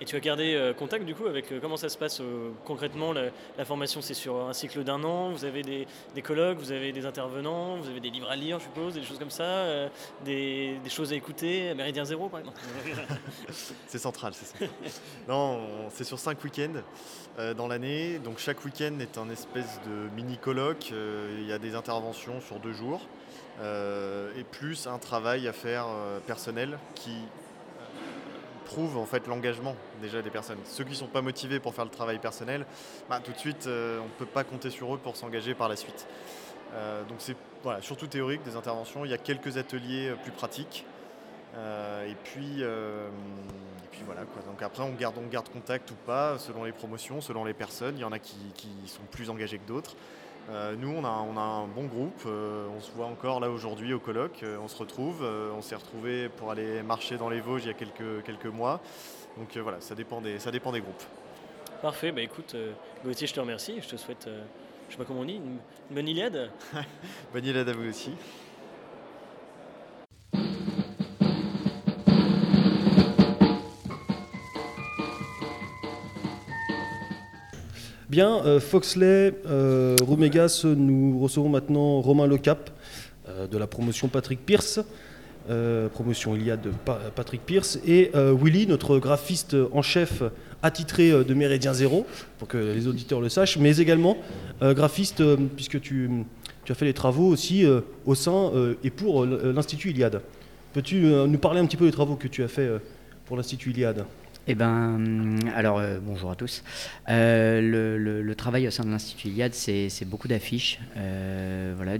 Et 0.00 0.04
tu 0.04 0.16
as 0.16 0.20
gardé 0.20 0.54
euh, 0.54 0.74
contact 0.74 1.04
du 1.04 1.14
coup 1.14 1.26
avec 1.26 1.52
euh, 1.52 1.60
comment 1.60 1.76
ça 1.76 1.88
se 1.88 1.96
passe 1.96 2.20
euh, 2.20 2.50
concrètement 2.64 3.12
la, 3.12 3.64
formation? 3.64 4.02
C'est 4.02 4.14
sur 4.14 4.40
un 4.40 4.52
cycle 4.52 4.82
d'un 4.82 5.02
an, 5.04 5.30
vous 5.30 5.44
avez 5.44 5.62
des, 5.62 5.86
colloques, 6.22 6.58
vous 6.58 6.72
avez 6.72 6.92
des 6.92 7.06
intervenants, 7.06 7.76
vous 7.76 7.88
avez 7.88 8.00
des 8.00 8.10
livres 8.10 8.28
à 8.28 8.34
lire, 8.34 8.58
je 8.58 8.64
suppose, 8.64 8.94
des 8.94 9.04
choses 9.04 9.18
comme 9.18 9.30
ça, 9.30 9.88
des, 10.24 10.78
choses 10.88 11.12
à 11.12 11.16
écouter, 11.16 11.72
Méridien 11.74 12.04
Zéro 12.04 12.28
par 12.28 12.40
exemple 12.40 12.58
C'est 13.86 13.98
central, 13.98 14.32
c'est 14.34 14.46
central. 14.46 14.70
non, 15.28 15.88
c'est 15.90 16.04
sur 16.04 16.18
cinq 16.18 16.42
week-ends 16.44 16.82
dans 17.56 17.68
l'année, 17.68 18.18
donc 18.18 18.38
chaque 18.38 18.64
week-end 18.64 18.98
est 19.00 19.18
un 19.18 19.28
espèce 19.30 19.80
de 19.86 20.14
mini-colloque, 20.14 20.90
il 20.90 21.46
y 21.46 21.52
a 21.52 21.58
des 21.58 21.74
interventions 21.74 22.40
sur 22.40 22.58
deux 22.58 22.72
jours. 22.72 23.00
et 23.60 24.44
plus 24.50 24.86
un 24.86 24.98
travail 24.98 25.48
à 25.48 25.52
faire 25.52 25.86
personnel 26.26 26.78
qui 26.94 27.16
prouve 28.64 28.96
en 28.96 29.06
fait 29.06 29.26
l'engagement 29.26 29.76
déjà 30.00 30.22
des 30.22 30.30
personnes. 30.30 30.58
Ceux 30.64 30.84
qui 30.84 30.90
ne 30.90 30.96
sont 30.96 31.06
pas 31.06 31.22
motivés 31.22 31.60
pour 31.60 31.74
faire 31.74 31.84
le 31.84 31.90
travail 31.90 32.18
personnel, 32.18 32.66
bah, 33.08 33.20
tout 33.22 33.32
de 33.32 33.38
suite 33.38 33.66
euh, 33.66 34.00
on 34.00 34.04
ne 34.04 34.18
peut 34.18 34.26
pas 34.26 34.44
compter 34.44 34.70
sur 34.70 34.94
eux 34.94 34.98
pour 34.98 35.16
s'engager 35.16 35.54
par 35.54 35.68
la 35.68 35.76
suite. 35.76 36.06
Euh, 36.74 37.04
donc 37.04 37.18
c'est 37.18 37.36
voilà, 37.62 37.80
surtout 37.80 38.06
théorique 38.06 38.42
des 38.42 38.56
interventions. 38.56 39.04
Il 39.04 39.10
y 39.10 39.14
a 39.14 39.18
quelques 39.18 39.56
ateliers 39.56 40.08
euh, 40.08 40.16
plus 40.16 40.32
pratiques. 40.32 40.84
et 41.56 42.16
puis, 42.24 42.64
voilà 44.04 44.24
quoi. 44.24 44.42
Donc 44.42 44.60
après 44.60 44.82
on 44.82 44.92
garde, 44.92 45.14
on 45.18 45.28
garde 45.28 45.48
contact 45.48 45.90
ou 45.90 45.94
pas 46.06 46.38
selon 46.38 46.64
les 46.64 46.72
promotions, 46.72 47.20
selon 47.20 47.44
les 47.44 47.54
personnes. 47.54 47.96
Il 47.96 48.00
y 48.00 48.04
en 48.04 48.12
a 48.12 48.18
qui 48.18 48.36
sont 48.86 49.04
plus 49.10 49.30
engagés 49.30 49.58
que 49.58 49.68
d'autres. 49.68 49.94
Euh, 50.50 50.74
nous, 50.76 50.90
on 50.90 51.04
a, 51.04 51.08
on 51.08 51.36
a, 51.36 51.40
un 51.40 51.66
bon 51.66 51.84
groupe. 51.84 52.22
Euh, 52.26 52.66
on 52.76 52.80
se 52.80 52.90
voit 52.92 53.06
encore 53.06 53.40
là 53.40 53.50
aujourd'hui 53.50 53.94
au 53.94 53.98
colloque. 53.98 54.42
Euh, 54.42 54.58
on 54.62 54.68
se 54.68 54.76
retrouve. 54.76 55.22
on 55.24 55.62
s'est 55.62 55.74
retrouvé 55.74 56.28
pour 56.28 56.50
aller 56.50 56.82
marcher 56.82 57.16
dans 57.16 57.28
les 57.28 57.40
Vosges 57.40 57.64
il 57.64 57.68
y 57.68 57.70
a 57.70 57.74
quelques, 57.74 58.24
quelques 58.24 58.46
mois. 58.46 58.80
Donc 59.38 59.56
voilà, 59.56 59.80
ça 59.80 59.94
dépend, 59.94 60.20
des, 60.20 60.38
ça 60.38 60.50
dépend 60.50 60.72
des 60.72 60.80
groupes. 60.80 61.02
Parfait. 61.82 62.12
Bah, 62.12 62.22
écoute, 62.22 62.54
Gauthier, 63.04 63.26
je 63.26 63.34
te 63.34 63.40
remercie. 63.40 63.80
Je 63.80 63.88
te 63.88 63.96
souhaite, 63.96 64.28
je 64.88 64.92
sais 64.92 64.98
pas 64.98 65.04
comment 65.04 65.20
on 65.20 65.24
dit, 65.24 65.36
une 65.36 65.58
bonne 65.90 66.08
Iliade. 66.08 66.50
bonne 67.32 67.44
Iliade 67.44 67.68
à 67.68 67.72
vous 67.72 67.88
aussi. 67.88 68.12
Bien, 78.14 78.44
euh, 78.46 78.60
Foxley, 78.60 79.34
euh, 79.44 79.96
nous 80.76 81.18
recevons 81.18 81.48
maintenant 81.48 82.00
Romain 82.00 82.28
Lecap 82.28 82.70
euh, 83.28 83.48
de 83.48 83.58
la 83.58 83.66
promotion 83.66 84.06
Patrick 84.06 84.46
Pierce, 84.46 84.78
promotion 85.94 86.36
Iliade 86.36 86.60
de 86.62 86.70
Patrick 87.16 87.44
Pierce, 87.44 87.80
et 87.84 88.12
Willy, 88.14 88.68
notre 88.68 89.00
graphiste 89.00 89.56
en 89.72 89.82
chef 89.82 90.22
attitré 90.62 91.10
de 91.10 91.34
Méridien 91.34 91.72
Zéro, 91.72 92.06
pour 92.38 92.46
que 92.46 92.56
les 92.56 92.86
auditeurs 92.86 93.20
le 93.20 93.28
sachent, 93.28 93.58
mais 93.58 93.78
également 93.78 94.16
graphiste, 94.62 95.24
puisque 95.56 95.80
tu, 95.80 96.08
tu, 96.64 96.70
as 96.70 96.74
fait 96.76 96.84
les 96.84 96.94
travaux 96.94 97.26
aussi 97.26 97.66
au 98.06 98.14
sein 98.14 98.52
et 98.84 98.90
pour 98.90 99.26
l'Institut 99.26 99.90
Iliade. 99.90 100.22
Peux-tu 100.72 101.00
nous 101.00 101.38
parler 101.38 101.58
un 101.58 101.66
petit 101.66 101.76
peu 101.76 101.86
des 101.86 101.92
travaux 101.92 102.14
que 102.14 102.28
tu 102.28 102.44
as 102.44 102.48
fait 102.48 102.70
pour 103.26 103.36
l'Institut 103.36 103.72
Iliade? 103.72 104.06
Eh 104.46 104.54
ben, 104.54 105.38
alors 105.54 105.78
euh, 105.78 105.98
bonjour 106.02 106.30
à 106.30 106.36
tous. 106.36 106.62
Euh, 107.08 107.60
le, 107.62 108.34
travail 108.34 108.68
au 108.68 108.70
sein 108.70 108.84
de 108.84 108.90
l'Institut 108.90 109.28
Iliade, 109.28 109.54
c'est 109.54 110.04
beaucoup 110.04 110.28
d'affiches. 110.28 110.80
Euh, 110.98 111.72
voilà, 111.76 111.96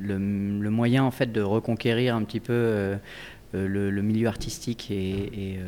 le, 0.00 0.18
moyen 0.18 1.04
en 1.04 1.10
fait 1.10 1.32
de 1.32 1.40
reconquérir 1.40 2.14
un 2.16 2.22
petit 2.24 2.40
peu 2.40 2.98
le, 3.54 4.02
milieu 4.02 4.28
artistique 4.28 4.90
et, 4.90 5.58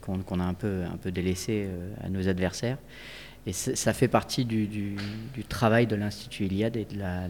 qu'on 0.00 0.40
a 0.40 0.44
un 0.44 0.54
peu, 0.54 0.84
un 0.90 0.96
peu 0.96 1.10
délaissé 1.10 1.68
à 2.02 2.08
nos 2.08 2.26
adversaires. 2.28 2.78
Et 3.46 3.52
ça 3.52 3.92
fait 3.92 4.08
partie 4.08 4.44
du, 4.44 4.96
travail 5.48 5.86
de 5.86 5.96
l'Institut 5.96 6.46
Iliade 6.46 6.76
et 6.76 6.86
de 6.86 6.98
la, 6.98 7.26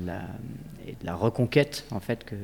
et 0.87 0.93
de 0.93 1.07
la, 1.07 1.15
reconquête 1.15 1.85
en 1.91 2.01
fait 2.01 2.25
que, 2.25 2.37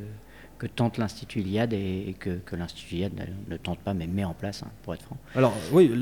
que 0.59 0.67
tente 0.67 0.99
l'Institut 0.99 1.41
Iliade 1.41 1.73
et, 1.73 2.15
que, 2.19 2.57
l'Institut 2.57 2.97
Iliade 2.97 3.13
ne, 3.49 3.57
tente 3.57 3.79
pas, 3.79 3.95
mais 3.95 4.07
met 4.07 4.25
en 4.25 4.35
place, 4.35 4.63
hein, 4.63 4.71
pour 4.83 4.95
être 4.95 5.03
franc. 5.03 5.17
Alors 5.35 5.55
oui, 5.73 5.93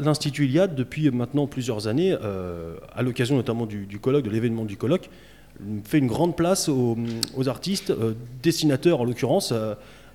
l'Institut 0.00 0.46
Iliade, 0.46 0.74
depuis 0.74 1.10
maintenant 1.10 1.46
plusieurs 1.46 1.86
années, 1.86 2.16
euh, 2.22 2.76
à 2.94 3.02
l'occasion 3.02 3.36
notamment 3.36 3.66
du, 3.66 3.98
colloque, 4.00 4.24
de 4.24 4.30
l'événement 4.30 4.64
du 4.64 4.76
colloque, 4.76 5.10
fait 5.84 5.98
une 5.98 6.06
grande 6.06 6.36
place 6.36 6.68
aux, 6.68 6.96
artistes, 7.48 7.92
dessinateurs 8.42 9.00
en 9.00 9.04
l'occurrence, 9.04 9.52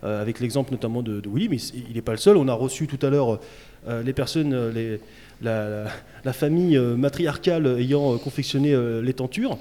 avec 0.01 0.39
l'exemple 0.39 0.71
notamment 0.71 1.03
de, 1.03 1.21
Willy, 1.27 1.49
mais 1.49 1.57
il 1.57 1.93
n'est 1.93 2.01
pas 2.01 2.13
le 2.13 2.17
seul. 2.17 2.37
On 2.37 2.47
a 2.47 2.53
reçu 2.53 2.87
tout 2.87 3.03
à 3.05 3.09
l'heure 3.09 3.39
les 3.87 4.13
personnes, 4.13 4.73
la, 5.41 6.33
famille 6.33 6.77
matriarcale 6.77 7.67
ayant 7.79 8.17
confectionné 8.17 8.75
les 9.03 9.13
tentures. 9.13 9.57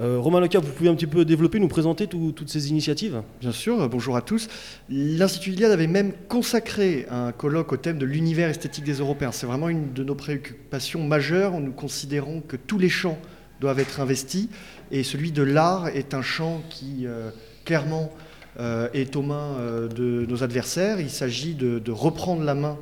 Euh, 0.00 0.18
Romain 0.20 0.38
Leca, 0.38 0.60
vous 0.60 0.70
pouvez 0.70 0.88
un 0.88 0.94
petit 0.94 1.08
peu 1.08 1.24
développer, 1.24 1.58
nous 1.58 1.66
présenter 1.66 2.06
toutes 2.06 2.48
ces 2.48 2.70
initiatives? 2.70 3.20
Bien 3.40 3.50
sûr, 3.50 3.82
euh, 3.82 3.88
bonjour 3.88 4.16
à 4.16 4.22
tous. 4.22 4.46
L'Institut 4.88 5.50
Iliade 5.50 5.72
avait 5.72 5.88
même 5.88 6.12
consacré 6.28 7.06
un 7.10 7.32
colloque 7.32 7.72
au 7.72 7.76
thème 7.76 7.98
de 7.98 8.06
l'univers 8.06 8.48
esthétique 8.48 8.84
des 8.84 8.94
Européens. 8.94 9.32
C'est 9.32 9.46
vraiment 9.46 9.68
une 9.68 9.92
de 9.92 10.04
nos 10.04 10.14
préoccupations 10.14 11.02
majeures. 11.02 11.58
Nous 11.58 11.72
considérons 11.72 12.42
que 12.42 12.54
tous 12.54 12.78
les 12.78 12.88
champs 12.88 13.18
doivent 13.60 13.80
être 13.80 14.00
investis 14.00 14.48
et 14.92 15.02
celui 15.02 15.32
de 15.32 15.42
l'art 15.42 15.88
est 15.88 16.14
un 16.14 16.22
champ 16.22 16.62
qui 16.70 17.04
euh, 17.04 17.30
clairement 17.64 18.12
est 18.92 19.14
aux 19.14 19.22
mains 19.22 19.54
de 19.94 20.26
nos 20.28 20.42
adversaires. 20.42 20.98
Il 20.98 21.10
s'agit 21.10 21.54
de, 21.54 21.92
reprendre 21.92 22.42
la 22.42 22.56
main 22.56 22.76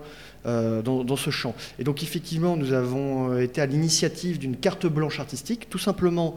dans, 0.47 1.05
dans, 1.05 1.17
ce 1.17 1.29
champ. 1.29 1.55
Et 1.79 1.85
donc 1.85 2.03
effectivement, 2.03 2.57
nous 2.57 2.73
avons 2.73 3.39
été 3.39 3.61
à 3.61 3.67
l'initiative 3.67 4.39
d'une 4.39 4.57
carte 4.57 4.87
blanche 4.87 5.21
artistique, 5.21 5.69
tout 5.69 5.77
simplement 5.77 6.37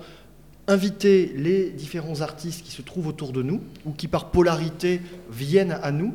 inviter 0.69 1.33
les 1.35 1.71
différents 1.71 2.21
artistes 2.21 2.63
qui 2.63 2.71
se 2.71 2.83
trouvent 2.83 3.07
autour 3.07 3.33
de 3.33 3.41
nous 3.41 3.61
ou 3.85 3.91
qui 3.91 4.07
par 4.07 4.29
polarité 4.29 5.01
viennent 5.31 5.77
à 5.81 5.91
nous 5.91 6.13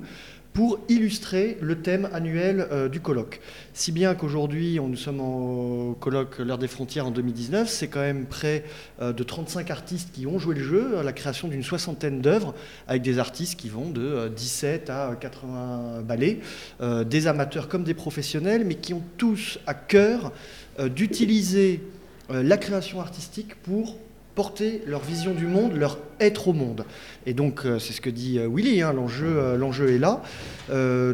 pour 0.52 0.78
illustrer 0.89 1.59
le 1.60 1.82
thème 1.82 2.09
annuel 2.12 2.68
euh, 2.70 2.89
du 2.89 3.01
colloque. 3.01 3.40
Si 3.72 3.90
bien 3.90 4.14
qu'aujourd'hui, 4.14 4.78
nous 4.81 4.97
sommes 4.97 5.20
au 5.20 5.97
colloque 5.98 6.39
L'heure 6.39 6.59
des 6.59 6.68
frontières 6.68 7.09
en 7.09 7.10
2019, 7.10 7.68
c'est 7.68 7.89
quand 7.89 8.01
même 8.01 8.26
près 8.26 8.62
euh, 9.02 9.12
de 9.12 9.24
35 9.24 9.72
artistes 9.72 10.10
qui 10.12 10.28
ont 10.28 10.39
joué 10.39 10.55
le 10.55 10.62
jeu, 10.62 10.97
à 10.97 11.02
la 11.02 11.12
création 11.12 11.48
d'une 11.48 11.64
soixantaine 11.64 12.20
d'œuvres, 12.20 12.55
avec 12.86 13.02
des 13.02 13.18
artistes 13.18 13.59
qui 13.59 13.68
vont 13.68 13.90
de 13.90 14.28
17 14.36 14.90
euh, 14.90 15.10
à 15.10 15.16
80 15.16 16.02
ballets, 16.02 16.39
des 16.81 17.26
amateurs 17.26 17.66
comme 17.66 17.82
des 17.82 17.94
professionnels, 17.94 18.64
mais 18.64 18.76
qui 18.76 18.94
ont 18.94 19.02
tous 19.16 19.59
à 19.66 19.74
cœur 19.74 20.32
d'utiliser 20.78 21.81
la 22.28 22.56
création 22.56 23.01
artistique 23.01 23.56
pour 23.62 23.97
porter 24.35 24.82
leur 24.86 25.01
vision 25.01 25.32
du 25.32 25.47
monde, 25.47 25.74
leur 25.74 25.98
être 26.20 26.48
au 26.48 26.52
monde. 26.52 26.85
Et 27.27 27.35
donc, 27.35 27.65
euh, 27.65 27.78
c'est 27.78 27.93
ce 27.93 28.01
que 28.01 28.11
dit 28.11 28.39
euh, 28.39 28.48
Willy, 28.48 28.82
hein, 28.82 28.94
euh, 28.94 29.56
l'enjeu 29.56 29.90
est 29.90 29.98
là. 29.98 30.23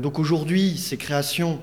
donc 0.01 0.19
aujourd'hui, 0.19 0.77
ces 0.77 0.97
créations, 0.97 1.61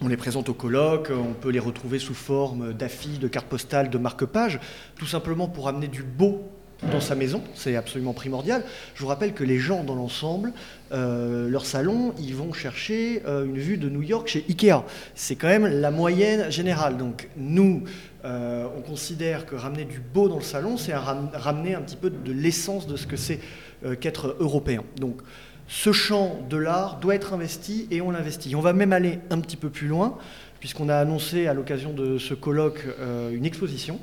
on 0.00 0.08
les 0.08 0.16
présente 0.16 0.48
au 0.48 0.54
colloque, 0.54 1.10
on 1.10 1.32
peut 1.32 1.50
les 1.50 1.58
retrouver 1.58 1.98
sous 1.98 2.14
forme 2.14 2.72
d'affiches, 2.72 3.18
de 3.18 3.28
cartes 3.28 3.46
postales, 3.46 3.90
de 3.90 3.98
marque-pages, 3.98 4.60
tout 4.96 5.06
simplement 5.06 5.48
pour 5.48 5.68
amener 5.68 5.88
du 5.88 6.02
beau 6.02 6.42
dans 6.90 7.00
sa 7.00 7.14
maison, 7.14 7.42
c'est 7.54 7.76
absolument 7.76 8.12
primordial. 8.12 8.64
Je 8.94 9.02
vous 9.02 9.08
rappelle 9.08 9.34
que 9.34 9.44
les 9.44 9.58
gens 9.58 9.84
dans 9.84 9.94
l'ensemble, 9.94 10.52
leur 10.90 11.64
salon, 11.64 12.12
ils 12.18 12.34
vont 12.34 12.52
chercher 12.52 13.22
une 13.24 13.58
vue 13.58 13.78
de 13.78 13.88
New 13.88 14.02
York 14.02 14.28
chez 14.28 14.44
Ikea. 14.48 14.84
C'est 15.14 15.36
quand 15.36 15.46
même 15.46 15.66
la 15.66 15.90
moyenne 15.90 16.50
générale. 16.50 16.96
Donc 16.96 17.28
nous, 17.36 17.84
euh, 18.24 18.68
on 18.76 18.82
considère 18.82 19.46
que 19.46 19.56
ramener 19.56 19.84
du 19.84 19.98
beau 19.98 20.28
dans 20.28 20.36
le 20.36 20.42
salon, 20.42 20.76
c'est 20.76 20.94
ramener 20.94 21.74
un 21.74 21.80
petit 21.80 21.96
peu 21.96 22.08
de 22.08 22.32
l'essence 22.32 22.86
de 22.86 22.96
ce 22.96 23.06
que 23.06 23.16
c'est 23.16 23.40
euh, 23.84 23.96
qu'être 23.96 24.36
européen. 24.38 24.84
Donc 25.00 25.20
ce 25.66 25.92
champ 25.92 26.38
de 26.48 26.56
l'art 26.56 27.00
doit 27.00 27.16
être 27.16 27.32
investi 27.32 27.88
et 27.90 28.00
on 28.00 28.10
l'investit. 28.10 28.54
On 28.54 28.60
va 28.60 28.72
même 28.72 28.92
aller 28.92 29.18
un 29.30 29.40
petit 29.40 29.56
peu 29.56 29.70
plus 29.70 29.88
loin, 29.88 30.18
puisqu'on 30.60 30.88
a 30.88 30.96
annoncé 30.96 31.48
à 31.48 31.54
l'occasion 31.54 31.92
de 31.92 32.18
ce 32.18 32.34
colloque 32.34 32.86
euh, 33.00 33.32
une 33.32 33.44
exposition, 33.44 33.98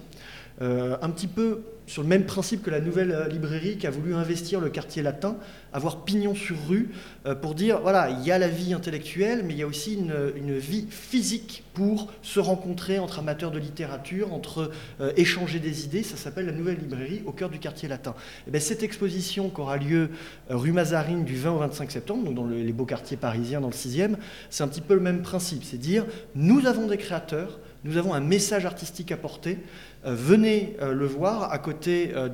un 0.62 1.10
petit 1.12 1.28
peu 1.28 1.62
sur 1.90 2.04
le 2.04 2.08
même 2.08 2.26
principe 2.26 2.62
que 2.62 2.70
la 2.70 2.82
nouvelle 2.82 3.12
euh, 3.12 3.28
librairie 3.28 3.78
qui 3.78 3.88
a 3.88 3.90
voulu 3.90 4.14
investir 4.14 4.62
le 4.62 4.70
quartier 4.70 5.02
latin, 5.02 5.38
avoir 5.74 6.04
pignon 6.04 6.36
sur 6.36 6.56
rue 6.68 6.90
euh, 7.26 7.34
pour 7.34 7.56
dire 7.56 7.80
voilà, 7.82 8.12
il 8.12 8.24
y 8.24 8.32
a 8.32 8.38
la 8.38 8.48
vie 8.48 8.76
intellectuelle, 8.76 9.42
mais 9.44 9.56
il 9.56 9.60
y 9.60 9.64
a 9.64 9.68
aussi 9.68 9.96
une, 9.96 10.60
vie 10.60 10.86
physique 10.90 11.64
pour 11.74 12.12
se 12.22 12.40
rencontrer 12.40 13.00
entre 13.00 13.20
amateurs 13.20 13.50
de 13.50 13.58
littérature, 13.58 14.34
entre 14.34 14.70
euh, 15.02 15.12
échanger 15.18 15.60
des 15.60 15.86
idées. 15.86 16.04
Ça 16.04 16.16
s'appelle 16.16 16.46
la 16.46 16.52
nouvelle 16.52 16.78
librairie 16.78 17.24
au 17.26 17.32
cœur 17.32 17.50
du 17.50 17.58
quartier 17.58 17.90
latin. 17.90 18.14
Eh 18.54 18.60
cette 18.60 18.84
exposition 18.84 19.50
qui 19.50 19.62
aura 19.62 19.78
lieu 19.78 20.12
rue 20.50 20.72
Mazarine 20.72 21.24
du 21.24 21.38
20 21.38 21.52
au 21.52 21.58
25 21.58 21.90
septembre, 21.90 22.24
donc 22.26 22.36
dans 22.36 22.46
les 22.46 22.74
beaux 22.74 22.86
quartiers 22.86 23.18
parisiens, 23.18 23.62
dans 23.62 23.70
le 23.70 23.74
6e, 23.74 24.16
c'est 24.52 24.64
un 24.64 24.68
petit 24.68 24.82
peu 24.82 24.94
le 24.94 25.00
même 25.00 25.24
principe. 25.24 25.64
C'est 25.64 25.78
dire 25.78 26.06
nous 26.36 26.68
avons 26.68 26.88
des 26.88 26.98
créateurs, 26.98 27.60
nous 27.84 27.98
avons 27.98 28.14
un 28.14 28.20
message 28.20 28.66
artistique 28.66 29.12
à 29.12 29.18
porter. 29.18 29.58
Euh, 30.06 30.14
venez 30.14 30.76
euh, 30.82 30.94
le 30.94 31.06
voir 31.06 31.52
à 31.52 31.60
côté 31.60 32.12
euh, 32.14 32.28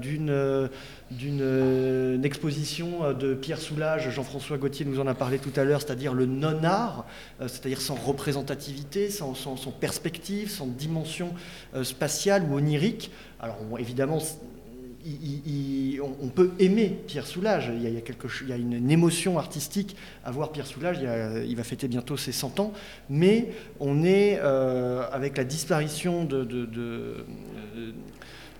d'une 1.11 2.23
exposition 2.23 3.13
de 3.13 3.34
Pierre 3.35 3.59
Soulages, 3.59 4.09
Jean-François 4.09 4.57
Gauthier 4.57 4.85
nous 4.85 4.99
en 4.99 5.07
a 5.07 5.13
parlé 5.13 5.38
tout 5.38 5.53
à 5.55 5.63
l'heure, 5.63 5.81
c'est-à-dire 5.81 6.13
le 6.13 6.26
non-art, 6.26 7.05
c'est-à-dire 7.39 7.80
sans 7.80 7.95
représentativité, 7.95 9.09
sans, 9.09 9.35
sans, 9.35 9.55
perspective, 9.72 10.49
sans 10.49 10.65
dimension 10.65 11.34
spatiale 11.84 12.43
ou 12.49 12.55
onirique. 12.55 13.11
Alors 13.39 13.57
évidemment, 13.77 14.19
on, 16.22 16.27
peut 16.30 16.52
aimer 16.60 16.98
Pierre 17.07 17.27
Soulages. 17.27 17.72
Il 17.73 17.90
y 17.90 17.98
a, 17.98 18.02
quelque, 18.02 18.27
il 18.41 18.49
y 18.49 18.53
a 18.53 18.56
une, 18.56 18.90
émotion 18.90 19.38
artistique 19.38 19.95
à 20.23 20.32
voir 20.32 20.52
Pierre 20.52 20.68
Soulages. 20.68 20.99
Il, 21.48 21.56
va 21.56 21.64
fêter 21.64 21.88
bientôt 21.88 22.18
ses 22.18 22.32
100 22.32 22.60
ans. 22.60 22.73
Mais 23.10 23.49
on 23.80 24.03
est, 24.03 24.40
euh, 24.41 25.03
avec 25.11 25.38
la 25.38 25.44
disparition 25.44 26.23
de, 26.26 26.44
de, 26.44 27.26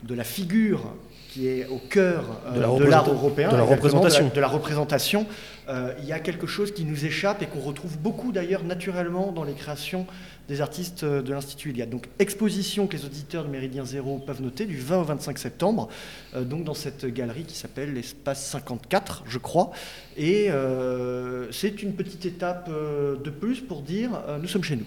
la 0.10 0.24
figure 0.24 0.94
qui 1.30 1.48
est 1.48 1.68
au 1.68 1.80
cœur 1.80 2.24
de 2.54 2.62
euh, 2.62 2.90
l'art 2.90 3.12
européen, 3.12 3.50
de 3.52 3.58
la 3.58 3.64
représentation, 3.64 4.32
de 4.34 4.40
la, 4.40 4.48
représentation 4.48 5.26
euh, 5.68 5.94
il 6.00 6.06
y 6.06 6.14
a 6.14 6.20
quelque 6.20 6.48
chose 6.48 6.74
qui 6.74 6.86
nous 6.86 7.06
échappe 7.06 7.42
et 7.42 7.46
qu'on 7.46 7.60
retrouve 7.60 7.98
beaucoup 7.98 8.32
d'ailleurs 8.32 8.64
naturellement 8.64 9.34
dans 9.34 9.44
les 9.44 9.54
créations 9.54 10.06
des 10.48 10.62
artistes 10.62 11.04
euh, 11.04 11.22
de 11.22 11.34
l'Institut 11.34 11.72
Iliade. 11.72 11.90
Donc 11.90 12.08
exposition 12.20 12.88
que 12.88 12.96
les 12.96 13.06
auditeurs 13.06 13.46
de 13.46 13.50
Méridien 13.50 13.86
Zéro 13.86 14.20
peuvent 14.20 14.42
noter 14.42 14.66
du 14.66 14.78
20 14.78 15.00
au 15.00 15.04
25 15.04 15.38
septembre, 15.38 15.90
euh, 16.36 16.44
donc 16.44 16.64
dans 16.64 16.74
cette 16.74 17.06
galerie 17.06 17.44
qui 17.44 17.56
s'appelle 17.56 17.94
l'espace 17.94 18.46
54, 18.46 19.24
je 19.28 19.38
crois. 19.38 19.72
Et 20.18 20.48
euh, 20.50 21.52
c'est 21.52 21.82
une 21.82 21.94
petite 21.94 22.26
étape 22.26 22.70
de 22.70 23.30
plus 23.30 23.62
pour 23.62 23.82
dire 23.82 24.22
nous 24.42 24.48
sommes 24.48 24.64
chez 24.64 24.76
nous. 24.76 24.86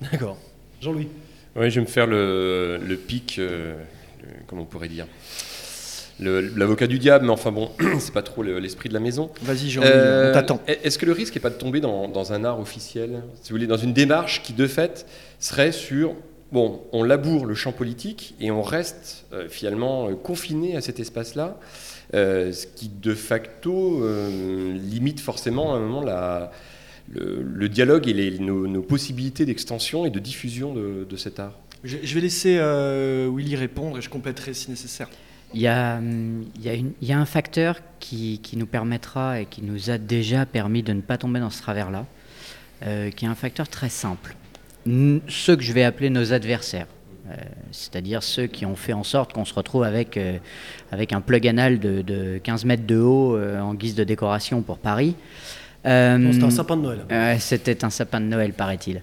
D'accord. 0.12 0.38
Jean-Louis. 0.80 1.08
Oui, 1.56 1.70
je 1.70 1.80
vais 1.80 1.86
me 1.86 1.90
faire 1.90 2.06
le, 2.06 2.78
le 2.82 2.96
pic, 2.96 3.40
comment 4.46 4.62
on 4.62 4.66
pourrait 4.66 4.88
dire 4.88 5.06
l'avocat 6.20 6.86
du 6.86 6.98
diable, 6.98 7.26
mais 7.26 7.32
enfin 7.32 7.52
bon, 7.52 7.70
c'est 7.98 8.12
pas 8.12 8.22
trop 8.22 8.42
l'esprit 8.42 8.88
de 8.88 8.94
la 8.94 9.00
maison. 9.00 9.30
Vas-y, 9.42 9.70
Jean, 9.70 9.82
euh, 9.84 10.30
on 10.30 10.34
t'attend. 10.34 10.60
Est-ce 10.66 10.98
que 10.98 11.06
le 11.06 11.12
risque 11.12 11.34
n'est 11.34 11.40
pas 11.40 11.50
de 11.50 11.54
tomber 11.54 11.80
dans, 11.80 12.32
un 12.32 12.44
art 12.44 12.60
officiel, 12.60 13.22
si 13.42 13.50
vous 13.50 13.56
voulez, 13.56 13.66
dans 13.66 13.76
une 13.76 13.92
démarche 13.92 14.42
qui 14.42 14.52
de 14.52 14.66
fait 14.66 15.06
serait 15.38 15.72
sur 15.72 16.14
bon, 16.52 16.82
on 16.92 17.02
laboure 17.02 17.46
le 17.46 17.54
champ 17.54 17.72
politique 17.72 18.34
et 18.40 18.50
on 18.50 18.62
reste 18.62 19.24
euh, 19.32 19.48
finalement 19.48 20.08
euh, 20.08 20.14
confiné 20.14 20.76
à 20.76 20.80
cet 20.80 21.00
espace-là, 21.00 21.58
ce 22.12 22.66
qui 22.74 22.88
de 22.88 23.14
facto 23.14 24.04
limite 24.74 25.20
forcément 25.20 25.74
à 25.74 25.76
un 25.76 25.80
moment 25.80 26.02
la, 26.02 26.50
le, 27.12 27.68
dialogue 27.68 28.08
et 28.08 28.12
les, 28.12 28.38
nos, 28.38 28.82
possibilités 28.82 29.46
d'extension 29.46 30.04
et 30.04 30.10
de 30.10 30.18
diffusion 30.18 30.74
de, 30.74 31.16
cet 31.16 31.38
art. 31.38 31.56
Je, 31.84 31.96
je 32.02 32.14
vais 32.14 32.20
laisser 32.20 32.58
Willy 33.32 33.56
répondre 33.56 33.98
et 33.98 34.02
je 34.02 34.10
compléterai 34.10 34.54
si 34.54 34.70
nécessaire. 34.70 35.08
Il 35.52 35.60
y, 35.60 35.66
a, 35.66 35.98
un 35.98 37.24
facteur 37.26 37.80
qui, 37.98 38.40
nous 38.54 38.66
permettra 38.66 39.40
et 39.40 39.46
qui 39.46 39.62
nous 39.62 39.90
a 39.90 39.98
déjà 39.98 40.46
permis 40.46 40.82
de 40.82 40.92
ne 40.92 41.00
pas 41.00 41.18
tomber 41.18 41.40
dans 41.40 41.50
ce 41.50 41.60
travers-là, 41.60 42.06
euh, 42.84 43.10
qui 43.10 43.24
est 43.24 43.28
un 43.28 43.34
facteur 43.34 43.68
très 43.68 43.88
simple. 43.88 44.34
ceux 44.86 45.56
que 45.56 45.62
je 45.62 45.72
vais 45.72 45.82
appeler 45.82 46.08
nos 46.08 46.32
adversaires, 46.32 46.86
euh, 47.28 47.34
c'est-à-dire 47.72 48.22
ceux 48.22 48.46
qui 48.46 48.64
ont 48.64 48.76
fait 48.76 48.92
en 48.92 49.02
sorte 49.02 49.32
qu'on 49.32 49.44
se 49.44 49.54
retrouve 49.54 49.82
avec, 49.82 50.16
euh, 50.16 50.38
un 50.92 51.20
plug 51.20 51.46
anal 51.48 51.80
de, 51.80 52.02
de 52.02 52.38
15 52.42 52.64
mètres 52.64 52.86
de 52.86 52.98
haut 52.98 53.38
en 53.38 53.74
guise 53.74 53.96
de 53.96 54.04
décoration 54.04 54.62
pour 54.62 54.78
Paris, 54.78 55.16
euh, 55.86 56.32
c'était 56.32 56.44
un 56.44 56.50
sapin 56.50 56.76
de 56.76 56.82
Noël. 56.82 57.40
c'était 57.40 57.84
un 57.84 57.90
sapin 57.90 58.20
de 58.20 58.26
Noël, 58.26 58.52
paraît-il. 58.52 59.02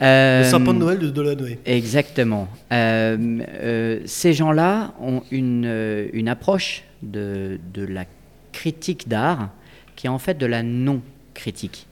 le 0.00 0.42
sapin 0.44 0.74
de 0.74 0.78
Noël 0.78 0.98
de, 0.98 1.10
de 1.10 1.22
la 1.22 1.34
Noël. 1.34 1.58
Exactement. 1.64 2.48
Euh, 2.72 3.38
euh, 3.62 4.00
ces 4.06 4.32
gens-là 4.32 4.94
ont 5.00 5.22
une, 5.30 6.08
une 6.12 6.28
approche 6.28 6.82
de, 7.02 7.60
de, 7.72 7.84
la 7.84 8.04
critique 8.52 9.08
d'art 9.08 9.50
qui 9.94 10.06
est 10.06 10.10
en 10.10 10.18
fait 10.18 10.36
de 10.36 10.46
la 10.46 10.62
non-critique. 10.62 11.86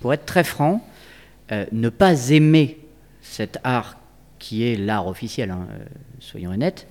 Pour 0.00 0.12
être 0.12 0.26
très 0.26 0.44
franc, 0.44 0.84
ne 1.50 1.88
pas 1.88 2.30
aimer 2.30 2.78
cet 3.22 3.58
art 3.62 3.98
qui 4.38 4.64
est 4.64 4.76
l'art 4.76 5.06
officiel, 5.06 5.50
hein, 5.50 5.66
soyons 6.20 6.50
honnêtes, 6.50 6.86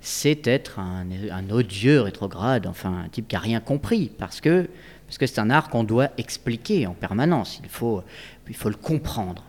c'est 0.00 0.46
être 0.46 0.78
un, 0.78 1.06
un, 1.30 1.50
odieux 1.50 2.00
rétrograde, 2.00 2.66
enfin 2.66 3.02
un 3.04 3.08
type 3.08 3.28
qui 3.28 3.34
n'a 3.34 3.40
rien 3.40 3.60
compris, 3.60 4.10
parce 4.18 4.40
que 4.40 4.68
parce 5.06 5.18
que 5.18 5.26
c'est 5.26 5.40
un 5.40 5.50
art 5.50 5.68
qu'on 5.68 5.84
doit 5.84 6.10
expliquer 6.18 6.86
en 6.86 6.94
permanence, 6.94 7.60
il 7.62 7.68
faut, 7.68 8.02
le 8.46 8.74
comprendre. 8.74 9.44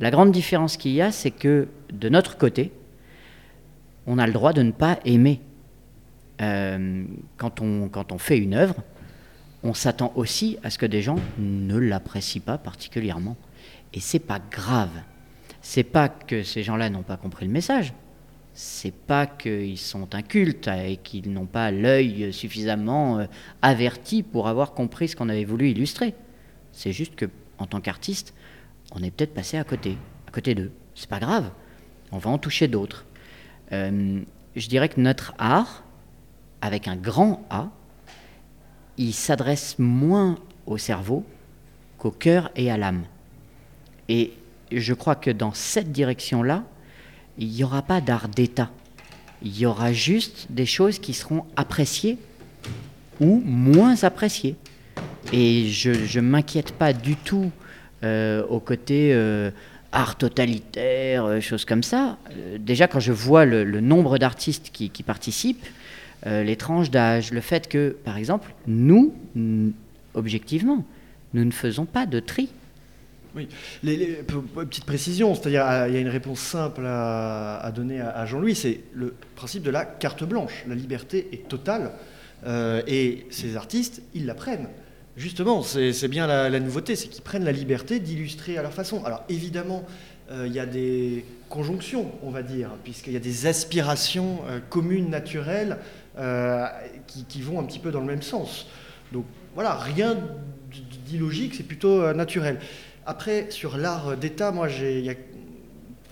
La 0.00 0.10
grande 0.10 0.32
différence 0.32 0.76
qu'il 0.76 0.92
y 0.92 1.02
a, 1.02 1.12
c'est 1.12 1.30
que 1.30 1.68
de 1.92 2.08
notre 2.08 2.38
côté, 2.38 2.72
on 4.06 4.18
a 4.18 4.26
le 4.26 4.32
droit 4.32 4.52
de 4.52 4.62
ne 4.62 4.72
pas 4.72 4.98
aimer. 5.04 5.40
quand, 6.38 7.60
on, 7.60 7.88
quand 7.88 8.12
on 8.12 8.18
fait 8.18 8.38
une 8.38 8.54
œuvre, 8.54 8.76
on 9.62 9.74
s'attend 9.74 10.12
aussi 10.16 10.58
à 10.64 10.70
ce 10.70 10.78
que 10.78 10.86
des 10.86 11.02
gens 11.02 11.18
ne 11.38 11.76
l'apprécient 11.76 12.42
pas 12.42 12.58
particulièrement. 12.58 13.36
Et 13.92 14.00
c'est 14.00 14.18
pas 14.18 14.40
grave. 14.50 14.90
C'est 15.60 15.84
pas 15.84 16.08
que 16.08 16.42
ces 16.42 16.62
gens-là 16.62 16.90
n'ont 16.90 17.02
pas 17.02 17.16
compris 17.16 17.46
le 17.46 17.52
message. 17.52 17.92
C'est 18.54 18.94
pas 18.94 19.26
qu'ils 19.26 19.78
sont 19.78 20.14
incultes 20.14 20.68
et 20.68 20.98
qu'ils 20.98 21.32
n'ont 21.32 21.46
pas 21.46 21.70
l'œil 21.70 22.32
suffisamment 22.32 23.20
euh, 23.20 23.26
averti 23.62 24.22
pour 24.22 24.46
avoir 24.46 24.72
compris 24.72 25.08
ce 25.08 25.16
qu'on 25.16 25.28
avait 25.28 25.44
voulu 25.44 25.70
illustrer. 25.70 26.14
C'est 26.72 26.92
juste 26.92 27.16
que, 27.16 27.26
en 27.58 27.66
tant 27.66 27.80
qu'artiste, 27.80 28.34
on 28.94 29.02
est 29.02 29.10
peut-être 29.10 29.34
passé 29.34 29.56
à 29.56 29.64
côté, 29.64 29.96
à 30.28 30.30
côté 30.30 30.54
d'eux. 30.54 30.70
C'est 30.94 31.08
pas 31.08 31.20
grave. 31.20 31.50
On 32.10 32.18
va 32.18 32.30
en 32.30 32.38
toucher 32.38 32.68
d'autres. 32.68 33.06
Euh, 33.72 34.20
je 34.54 34.68
dirais 34.68 34.88
que 34.88 35.00
notre 35.00 35.32
art, 35.38 35.82
avec 36.60 36.88
un 36.88 36.96
grand 36.96 37.46
A, 37.48 37.70
il 38.98 39.14
s'adresse 39.14 39.78
moins 39.78 40.38
au 40.66 40.76
cerveau 40.76 41.24
qu'au 41.96 42.10
cœur 42.10 42.50
et 42.54 42.70
à 42.70 42.76
l'âme. 42.76 43.04
Et 44.08 44.34
je 44.70 44.92
crois 44.92 45.14
que 45.14 45.30
dans 45.30 45.52
cette 45.52 45.90
direction-là, 45.90 46.64
il 47.38 47.48
n'y 47.48 47.64
aura 47.64 47.82
pas 47.82 48.00
d'art 48.00 48.28
d'État. 48.28 48.70
Il 49.42 49.58
y 49.58 49.66
aura 49.66 49.92
juste 49.92 50.46
des 50.50 50.66
choses 50.66 50.98
qui 50.98 51.14
seront 51.14 51.44
appréciées 51.56 52.18
ou 53.20 53.42
moins 53.44 54.04
appréciées. 54.04 54.56
Et 55.32 55.68
je 55.68 56.18
ne 56.18 56.26
m'inquiète 56.26 56.72
pas 56.72 56.92
du 56.92 57.16
tout 57.16 57.50
euh, 58.04 58.44
au 58.48 58.58
côté 58.58 59.12
euh, 59.12 59.50
art 59.92 60.16
totalitaire, 60.16 61.24
euh, 61.24 61.40
choses 61.40 61.64
comme 61.64 61.82
ça. 61.82 62.18
déjà, 62.58 62.88
quand 62.88 63.00
je 63.00 63.12
vois 63.12 63.44
le, 63.44 63.80
nombre 63.80 64.18
d'artistes 64.18 64.70
qui, 64.72 64.90
qui, 64.90 65.02
participent, 65.02 65.66
les 66.24 66.54
tranches 66.54 66.90
d'âge, 66.90 67.32
le 67.32 67.40
fait 67.40 67.68
que, 67.68 67.96
par 68.04 68.16
exemple, 68.16 68.54
nous, 68.68 69.12
objectivement, 70.14 70.84
nous 71.34 71.44
ne 71.44 71.50
faisons 71.50 71.84
pas 71.84 72.06
de 72.06 72.20
tri. 72.20 72.48
Oui, 73.34 73.48
les, 73.82 74.22
petite 74.54 74.84
précision, 74.84 75.34
c'est-à-dire 75.34 75.64
ah, 75.64 75.88
il 75.88 75.94
y 75.94 75.96
a 75.96 76.00
une 76.00 76.08
réponse 76.08 76.40
simple 76.40 76.84
à, 76.86 77.72
donner 77.74 78.00
à, 78.00 78.26
Jean-Louis, 78.26 78.54
c'est 78.54 78.80
le 78.92 79.14
principe 79.36 79.62
de 79.62 79.70
la 79.70 79.86
carte 79.86 80.22
blanche. 80.24 80.64
La 80.68 80.74
liberté 80.74 81.28
est 81.32 81.48
totale 81.48 81.92
euh, 82.46 82.82
et 82.86 83.26
ces 83.30 83.56
artistes, 83.56 84.02
ils 84.14 84.26
la 84.26 84.34
prennent. 84.34 84.68
Justement, 85.16 85.62
c'est 85.62 86.08
bien 86.08 86.26
la, 86.26 86.60
nouveauté, 86.60 86.94
c'est 86.94 87.08
qu'ils 87.08 87.22
prennent 87.22 87.44
la 87.44 87.52
liberté 87.52 88.00
d'illustrer 88.00 88.58
à 88.58 88.62
leur 88.62 88.72
façon. 88.72 89.02
Alors 89.04 89.24
évidemment, 89.30 89.84
euh, 90.30 90.46
il 90.46 90.52
y 90.52 90.60
a 90.60 90.66
des 90.66 91.24
conjonctions, 91.48 92.10
on 92.22 92.30
va 92.30 92.42
dire, 92.42 92.70
puisqu'il 92.84 93.14
y 93.14 93.16
a 93.16 93.20
des 93.20 93.46
aspirations 93.46 94.40
euh, 94.48 94.58
communes, 94.68 95.08
naturelles, 95.08 95.78
qui, 97.06 97.24
qui, 97.24 97.40
vont 97.40 97.58
un 97.58 97.64
petit 97.64 97.78
peu 97.78 97.90
dans 97.90 98.00
le 98.00 98.06
même 98.06 98.20
sens. 98.20 98.66
Donc 99.12 99.24
voilà, 99.54 99.76
rien 99.76 100.18
d'illogique, 101.06 101.54
c'est 101.54 101.62
plutôt 101.62 102.12
naturel. 102.12 102.58
Après, 103.06 103.46
sur 103.50 103.76
l'art 103.76 104.16
d'État, 104.16 104.52
moi, 104.52 104.68
j'ai, 104.68 105.16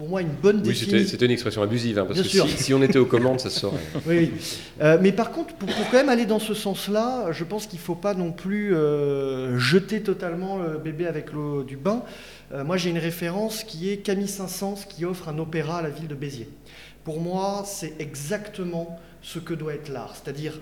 pour 0.01 0.09
moi 0.09 0.23
une 0.23 0.29
bonne 0.29 0.63
définition. 0.63 0.97
Oui, 0.97 1.07
c'était 1.07 1.27
une 1.27 1.31
expression 1.31 1.63
abusive, 1.63 1.99
hein, 1.99 2.07
parce 2.07 2.23
que 2.23 2.27
si, 2.27 2.73
on 2.73 2.83
était 2.83 2.99
aux 2.99 3.05
commandes, 3.05 3.39
ça 3.39 3.51
se 3.51 3.61
saurait. 3.61 3.81
oui, 4.07 4.33
euh, 4.81 4.97
mais 4.99 5.13
par 5.13 5.31
contre, 5.31 5.55
pour, 5.55 5.69
quand 5.69 5.99
même 5.99 6.09
aller 6.09 6.25
dans 6.25 6.39
ce 6.39 6.55
sens-là, 6.55 7.33
je 7.33 7.45
pense 7.45 7.67
qu'il 7.67 7.79
ne 7.79 7.85
faut 7.85 7.95
pas 7.95 8.15
non 8.15 8.33
plus 8.33 8.75
euh, 8.75 9.59
jeter 9.59 10.03
totalement 10.03 10.57
le 10.57 10.79
bébé 10.79 11.07
avec 11.07 11.35
l'eau 11.35 11.65
du 11.65 11.77
bain. 11.77 12.03
Euh, 12.53 12.65
moi, 12.65 12.79
j'ai 12.79 12.89
une 12.89 12.99
référence 12.99 13.63
qui 13.63 13.91
est 13.91 13.99
Camille 13.99 14.27
Saint-Saëns, 14.27 14.87
qui 14.89 15.05
offre 15.05 15.29
un 15.29 15.39
opéra 15.39 15.79
à 15.79 15.83
la 15.83 15.91
ville 15.91 16.09
de 16.09 16.15
Béziers. 16.15 16.49
Pour 17.05 17.21
moi, 17.21 17.65
c'est 17.67 17.93
exactement 17.99 18.99
ce 19.21 19.39
que 19.39 19.53
doit 19.53 19.75
être 19.75 19.91
l'art, 19.91 20.15
c'est-à-dire 20.17 20.61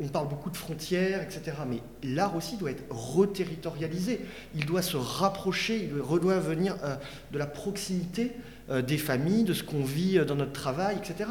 on 0.00 0.08
parle 0.08 0.28
beaucoup 0.28 0.50
de 0.50 0.56
frontières, 0.56 1.22
etc. 1.22 1.56
Mais 1.68 1.78
l'art 2.02 2.34
aussi 2.34 2.56
doit 2.56 2.70
être 2.70 2.84
reterritorialisé. 2.90 4.20
Il 4.54 4.64
doit 4.64 4.82
se 4.82 4.96
rapprocher, 4.96 5.90
il 5.90 6.20
doit 6.20 6.38
venir 6.38 6.76
euh, 6.82 6.96
de 7.32 7.38
la 7.38 7.46
proximité 7.46 8.32
euh, 8.70 8.82
des 8.82 8.98
familles, 8.98 9.44
de 9.44 9.52
ce 9.52 9.62
qu'on 9.62 9.84
vit 9.84 10.18
euh, 10.18 10.24
dans 10.24 10.36
notre 10.36 10.52
travail, 10.52 10.96
etc. 10.96 11.30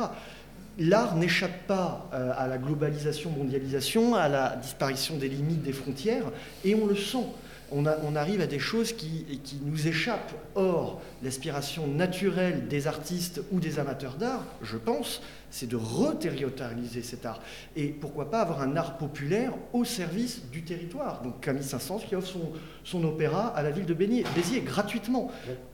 L'art 0.77 1.17
n'échappe 1.17 1.67
pas 1.67 2.09
à 2.13 2.47
la 2.47 2.57
globalisation, 2.57 3.31
mondialisation, 3.31 4.15
à 4.15 4.29
la 4.29 4.55
disparition 4.55 5.17
des 5.17 5.27
limites 5.27 5.61
des 5.61 5.73
frontières, 5.73 6.23
et 6.63 6.73
on 6.73 6.85
le 6.85 6.95
sent 6.95 7.25
on, 7.71 8.15
arrive 8.15 8.41
à 8.41 8.47
des 8.47 8.59
choses 8.59 8.93
qui, 8.93 9.41
nous 9.63 9.87
échappent. 9.87 10.33
Or, 10.55 11.01
l'aspiration 11.23 11.87
naturelle 11.87 12.67
des 12.67 12.87
artistes 12.87 13.41
ou 13.51 13.59
des 13.59 13.79
amateurs 13.79 14.15
d'art, 14.15 14.43
je 14.61 14.77
pense, 14.77 15.21
c'est 15.51 15.67
de 15.67 15.75
reterritorialiser 15.75 17.01
cet 17.01 17.25
art. 17.25 17.41
Et 17.75 17.87
pourquoi 17.87 18.29
pas 18.29 18.41
avoir 18.41 18.61
un 18.61 18.75
art 18.75 18.97
populaire 18.97 19.53
au 19.73 19.83
service 19.83 20.43
du 20.51 20.63
territoire. 20.63 21.21
Donc 21.21 21.41
Camille 21.41 21.63
Saint-Saëns 21.63 21.99
qui 22.07 22.15
offre 22.15 22.37
son, 22.83 23.03
opéra 23.03 23.47
à 23.47 23.63
la 23.63 23.71
ville 23.71 23.85
de 23.85 23.93
Béziers 23.93 24.61
gratuitement. 24.61 25.31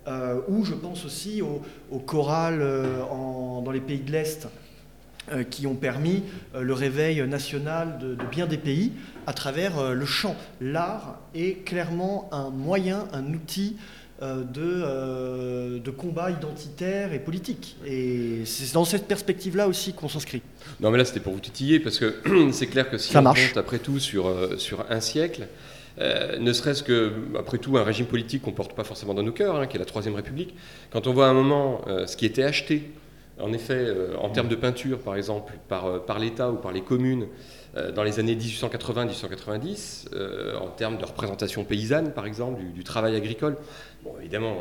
Euh, 0.07 0.41
ou 0.47 0.63
je 0.65 0.73
pense 0.73 1.05
aussi 1.05 1.41
aux, 1.41 1.99
chorales 1.99 2.61
euh, 2.61 2.99
dans 2.99 3.71
les 3.71 3.81
pays 3.81 3.99
de 3.99 4.11
l'Est 4.11 4.47
euh, 5.31 5.43
qui 5.43 5.65
ont 5.65 5.75
permis 5.75 6.23
le 6.53 6.73
réveil 6.73 7.25
national 7.27 7.97
de, 7.97 8.15
bien 8.29 8.45
des 8.45 8.57
pays 8.57 8.93
à 9.27 9.33
travers 9.33 9.93
le 9.93 10.05
chant. 10.05 10.35
L'art 10.61 11.19
est 11.33 11.65
clairement 11.65 12.29
un 12.31 12.49
moyen, 12.49 13.07
un 13.11 13.33
outil 13.33 13.77
de, 14.21 15.77
de, 15.77 15.91
combat 15.91 16.31
identitaire 16.31 17.13
et 17.13 17.19
politique. 17.19 17.75
Et 17.85 18.43
c'est 18.45 18.73
dans 18.73 18.85
cette 18.85 19.07
perspective-là 19.07 19.67
aussi 19.67 19.93
qu'on 19.93 20.07
s'inscrit. 20.07 20.41
Non, 20.79 20.89
mais 20.89 20.97
là, 20.97 21.05
c'était 21.05 21.19
pour 21.19 21.33
vous 21.33 21.39
titiller, 21.39 21.79
parce 21.79 21.99
que 21.99 22.15
c'est 22.51 22.67
clair 22.67 22.89
que 22.89 22.97
si 22.97 23.11
Ça 23.11 23.19
on 23.19 23.23
marche. 23.23 23.49
compte 23.49 23.57
après 23.57 23.79
tout 23.79 23.99
sur, 23.99 24.33
sur 24.57 24.85
un 24.89 25.01
siècle, 25.01 25.47
ne 25.99 26.53
serait-ce 26.53 26.83
que, 26.83 27.11
après 27.37 27.57
tout, 27.57 27.77
un 27.77 27.83
régime 27.83 28.05
politique 28.05 28.43
qu'on 28.43 28.51
ne 28.51 28.55
porte 28.55 28.73
pas 28.73 28.85
forcément 28.85 29.13
dans 29.13 29.23
nos 29.23 29.33
cœurs, 29.33 29.57
hein, 29.57 29.67
qui 29.67 29.75
est 29.75 29.79
la 29.79 29.85
Troisième 29.85 30.15
République, 30.15 30.55
quand 30.91 31.07
on 31.07 31.13
voit 31.13 31.27
à 31.27 31.29
un 31.29 31.33
moment 31.33 31.81
ce 32.05 32.15
qui 32.15 32.25
était 32.25 32.43
acheté 32.43 32.91
en 33.39 33.51
effet, 33.51 33.73
euh, 33.73 34.15
en 34.17 34.29
termes 34.29 34.47
de 34.47 34.55
peinture, 34.55 34.99
par 34.99 35.15
exemple, 35.15 35.53
par, 35.67 35.85
euh, 35.85 35.99
par 35.99 36.19
l'État 36.19 36.51
ou 36.51 36.55
par 36.55 36.71
les 36.71 36.81
communes, 36.81 37.27
euh, 37.75 37.91
dans 37.91 38.03
les 38.03 38.19
années 38.19 38.35
1880-1890, 38.35 40.07
en 40.59 40.69
termes 40.69 40.97
de 40.97 41.05
représentation 41.05 41.63
paysanne, 41.65 42.13
par 42.13 42.25
exemple, 42.25 42.61
du, 42.73 42.83
travail 42.83 43.15
agricole, 43.15 43.57
bon, 44.05 44.13
évidemment, 44.19 44.57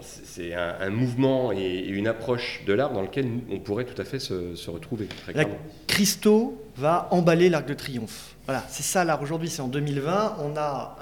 c'est 0.00 0.54
un, 0.54 0.90
mouvement 0.90 1.52
et, 1.52 1.80
une 1.80 2.06
approche 2.06 2.62
de 2.66 2.72
l'art 2.72 2.92
dans 2.92 3.02
lequel 3.02 3.26
on 3.50 3.58
pourrait 3.58 3.84
tout 3.84 4.00
à 4.00 4.04
fait 4.04 4.18
se, 4.18 4.70
retrouver. 4.70 5.06
Très 5.06 5.34
Christo 5.86 6.58
va 6.76 7.08
emballer 7.10 7.50
l'Arc 7.50 7.66
de 7.66 7.74
Triomphe. 7.74 8.36
Voilà, 8.46 8.64
c'est 8.68 8.82
ça 8.82 9.04
l'art 9.04 9.20
aujourd'hui, 9.20 9.48
c'est 9.48 9.62
en 9.62 9.68
2020. 9.68 10.38
On 10.40 10.56
a 10.56 10.96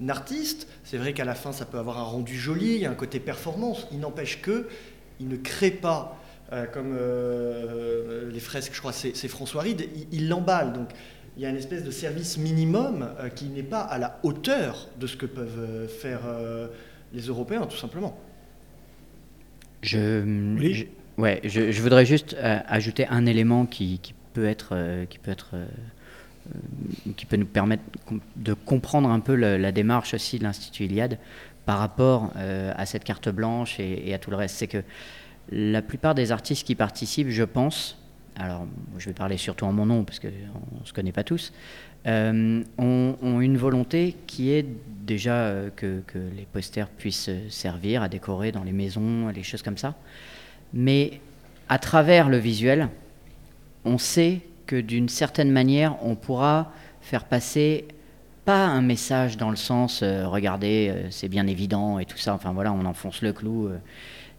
un 0.00 0.08
artiste, 0.08 0.68
c'est 0.84 0.96
vrai 0.96 1.12
qu'à 1.12 1.24
la 1.24 1.34
fin 1.34 1.52
ça 1.52 1.64
peut 1.64 1.78
avoir 1.78 1.98
un 1.98 2.02
rendu 2.02 2.36
joli, 2.36 2.84
un 2.86 2.94
côté 2.94 3.20
performance, 3.20 3.86
il 3.92 4.00
n'empêche 4.00 4.42
que 4.42 4.68
il 5.20 5.28
ne 5.28 5.36
crée 5.36 5.70
pas 5.70 6.16
euh, 6.52 6.66
comme 6.66 6.94
euh, 6.98 8.30
les 8.30 8.40
fresques, 8.40 8.74
je 8.74 8.80
crois, 8.80 8.92
c'est 8.92 9.28
François 9.28 9.62
Ride, 9.62 9.88
il 10.12 10.28
l'emballe. 10.28 10.72
Donc 10.72 10.88
il 11.36 11.42
y 11.42 11.46
a 11.46 11.50
une 11.50 11.56
espèce 11.56 11.84
de 11.84 11.90
service 11.90 12.38
minimum 12.38 13.08
euh, 13.18 13.28
qui 13.28 13.46
n'est 13.46 13.62
pas 13.62 13.80
à 13.80 13.98
la 13.98 14.18
hauteur 14.22 14.88
de 14.98 15.06
ce 15.06 15.16
que 15.16 15.26
peuvent 15.26 15.88
faire 15.88 16.20
les 17.12 17.22
Européens, 17.22 17.66
tout 17.66 17.76
simplement. 17.76 18.18
Je, 19.82 20.86
ouais, 21.18 21.40
je, 21.44 21.82
voudrais 21.82 22.06
juste 22.06 22.36
ajouter 22.40 23.06
un 23.08 23.26
élément 23.26 23.66
qui, 23.66 24.00
peut 24.32 24.46
être, 24.46 25.04
qui 25.10 25.18
peut 25.18 25.30
être 25.30 25.56
qui 27.16 27.26
peut 27.26 27.36
nous 27.36 27.46
permettre 27.46 27.82
de 28.36 28.54
comprendre 28.54 29.08
un 29.10 29.20
peu 29.20 29.34
la, 29.34 29.72
démarche 29.72 30.14
aussi 30.14 30.38
de 30.38 30.44
l'Institut 30.44 30.84
Iliade 30.84 31.18
par 31.64 31.78
rapport 31.78 32.30
euh, 32.36 32.72
à 32.76 32.86
cette 32.86 33.04
carte 33.04 33.28
blanche 33.28 33.80
et, 33.80 34.12
à 34.12 34.18
tout 34.18 34.30
le 34.30 34.36
reste. 34.36 34.56
C'est 34.56 34.66
que 34.66 34.82
la 35.50 35.82
plupart 35.82 36.14
des 36.14 36.32
artistes 36.32 36.66
qui 36.66 36.74
participent, 36.74 37.30
je 37.30 37.44
pense, 37.44 37.98
alors 38.36 38.66
je 38.98 39.06
vais 39.06 39.14
parler 39.14 39.36
surtout 39.36 39.64
en 39.64 39.72
mon 39.72 39.86
nom 39.86 40.04
parce 40.04 40.18
qu'on 40.18 40.28
ne 40.28 40.84
se 40.84 40.92
connaît 40.92 41.12
pas 41.12 41.24
tous, 41.24 41.52
euh, 42.06 42.62
ont, 42.78 43.40
une 43.40 43.56
volonté 43.56 44.16
qui 44.26 44.50
est 44.50 44.66
déjà 45.04 45.34
euh, 45.34 45.70
que, 45.74 46.02
les 46.14 46.46
posters 46.52 46.88
puissent 46.88 47.30
servir 47.48 48.02
à 48.02 48.08
décorer 48.08 48.52
dans 48.52 48.64
les 48.64 48.72
maisons, 48.72 49.28
les 49.28 49.42
choses 49.42 49.62
comme 49.62 49.78
ça. 49.78 49.94
Mais 50.72 51.20
à 51.68 51.78
travers 51.78 52.28
le 52.28 52.36
visuel, 52.36 52.88
on 53.84 53.98
sait 53.98 54.40
que 54.66 54.80
d'une 54.80 55.08
certaine 55.08 55.50
manière, 55.50 55.96
on 56.02 56.14
pourra 56.14 56.72
faire 57.00 57.24
passer 57.24 57.86
pas 58.44 58.66
un 58.66 58.82
message 58.82 59.36
dans 59.36 59.50
le 59.50 59.56
sens 59.56 60.02
euh, 60.02 60.26
regardez, 60.28 60.90
euh, 60.90 61.10
c'est 61.10 61.28
bien 61.28 61.46
évident 61.46 61.98
et 61.98 62.04
tout 62.04 62.18
ça, 62.18 62.34
enfin 62.34 62.52
voilà, 62.52 62.72
on 62.72 62.84
enfonce 62.84 63.22
le 63.22 63.32
clou. 63.32 63.68
Euh. 63.68 63.78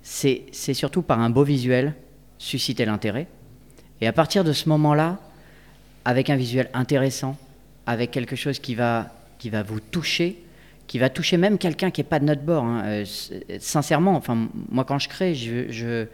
c'est 0.02 0.74
surtout 0.74 1.02
par 1.02 1.20
un 1.20 1.30
beau 1.30 1.44
visuel 1.44 1.96
susciter 2.38 2.86
l'intérêt. 2.86 3.28
Et 4.02 4.08
à 4.08 4.14
partir 4.14 4.44
de 4.44 4.54
ce 4.54 4.70
moment-là, 4.70 5.20
avec 6.04 6.30
un 6.30 6.36
visuel 6.36 6.70
intéressant, 6.74 7.38
avec 7.86 8.12
quelque 8.12 8.36
chose 8.36 8.60
qui 8.60 8.76
va, 8.76 9.12
qui 9.40 9.50
va 9.50 9.64
vous 9.64 9.80
toucher, 9.80 10.42
qui 10.88 11.00
va 11.00 11.10
toucher 11.10 11.38
même 11.38 11.58
quelqu'un 11.58 11.92
qui 11.92 12.02
n'est 12.02 12.08
pas 12.08 12.20
de 12.20 12.26
notre 12.26 12.42
bord. 12.42 12.64
Hein, 12.64 13.04
sincèrement, 13.60 14.16
enfin, 14.16 14.48
moi 14.70 14.86
quand 14.86 15.00
je 15.00 15.10
crée, 15.10 15.34
je, 15.34 15.72
je, 15.72 16.06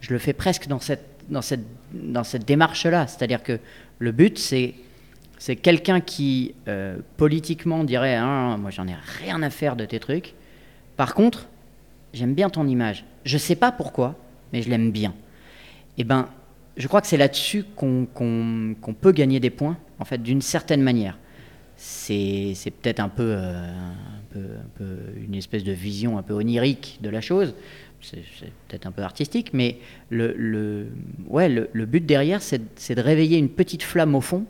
je, 0.00 0.12
le 0.12 0.18
fais 0.18 0.32
presque 0.32 0.68
dans 0.68 0.80
cette, 0.80 1.04
dans 1.28 1.42
cette 1.42 1.64
dans 1.92 2.24
cette 2.24 2.44
démarche-là. 2.44 3.06
C'est-à-dire 3.06 3.42
que 3.42 3.58
le 3.98 4.12
but, 4.12 4.38
c'est 4.38 4.74
c'est 5.38 5.56
quelqu'un 5.56 6.00
qui 6.00 6.54
euh, 6.66 6.96
politiquement 7.16 7.84
dirait 7.84 8.16
hein, 8.16 8.56
moi 8.58 8.70
j'en 8.70 8.88
ai 8.88 8.96
rien 9.20 9.42
à 9.42 9.50
faire 9.50 9.76
de 9.76 9.84
tes 9.84 10.00
trucs. 10.00 10.34
Par 10.96 11.14
contre, 11.14 11.46
j'aime 12.12 12.34
bien 12.34 12.50
ton 12.50 12.66
image. 12.66 13.04
Je 13.24 13.36
ne 13.36 13.40
sais 13.40 13.54
pas 13.54 13.70
pourquoi, 13.70 14.16
mais 14.52 14.62
je 14.62 14.68
l'aime 14.68 14.90
bien. 14.90 15.14
Et 15.96 16.02
eh 16.02 16.04
ben, 16.04 16.28
je 16.78 16.86
crois 16.88 17.00
que 17.00 17.06
c'est 17.06 17.16
là-dessus 17.16 17.64
qu'on 17.74 18.06
peut 19.00 19.12
gagner 19.12 19.40
des 19.40 19.50
points, 19.50 19.76
en 19.98 20.04
fait, 20.04 20.22
d'une 20.22 20.40
certaine 20.40 20.80
manière. 20.80 21.18
C'est 21.76 22.54
peut-être 22.82 23.00
un, 23.00 23.10
euh, 23.20 23.70
un, 23.70 24.68
peu, 24.78 24.96
une 25.22 25.34
espèce 25.34 25.64
de 25.64 25.72
vision 25.72 26.18
un 26.18 26.22
peu 26.22 26.34
onirique 26.34 26.98
de 27.02 27.10
la 27.10 27.20
chose. 27.20 27.54
C'est 28.00 28.22
peut-être 28.68 28.86
un 28.86 28.92
peu 28.92 29.02
artistique, 29.02 29.50
mais 29.52 29.78
le 30.10 30.86
but 31.74 32.06
derrière, 32.06 32.40
c'est 32.42 32.94
de 32.94 33.00
réveiller 33.00 33.38
une 33.38 33.48
petite 33.48 33.82
flamme 33.82 34.14
au 34.14 34.20
fond 34.20 34.44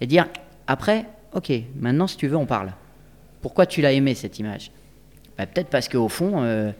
et 0.00 0.06
dire 0.06 0.26
après, 0.66 1.06
ok, 1.32 1.52
maintenant 1.78 2.06
si 2.06 2.16
tu 2.16 2.26
veux, 2.26 2.36
on 2.36 2.46
parle. 2.46 2.72
Pourquoi 3.40 3.66
tu 3.66 3.80
l'as 3.80 3.92
aimé 3.92 4.14
cette 4.14 4.38
image? 4.38 4.72
Bah, 5.36 5.46
Peut-être 5.46 5.68
parce 5.68 5.88
qu'au 5.88 6.08
fond, 6.08 6.42
euh, 6.42 6.72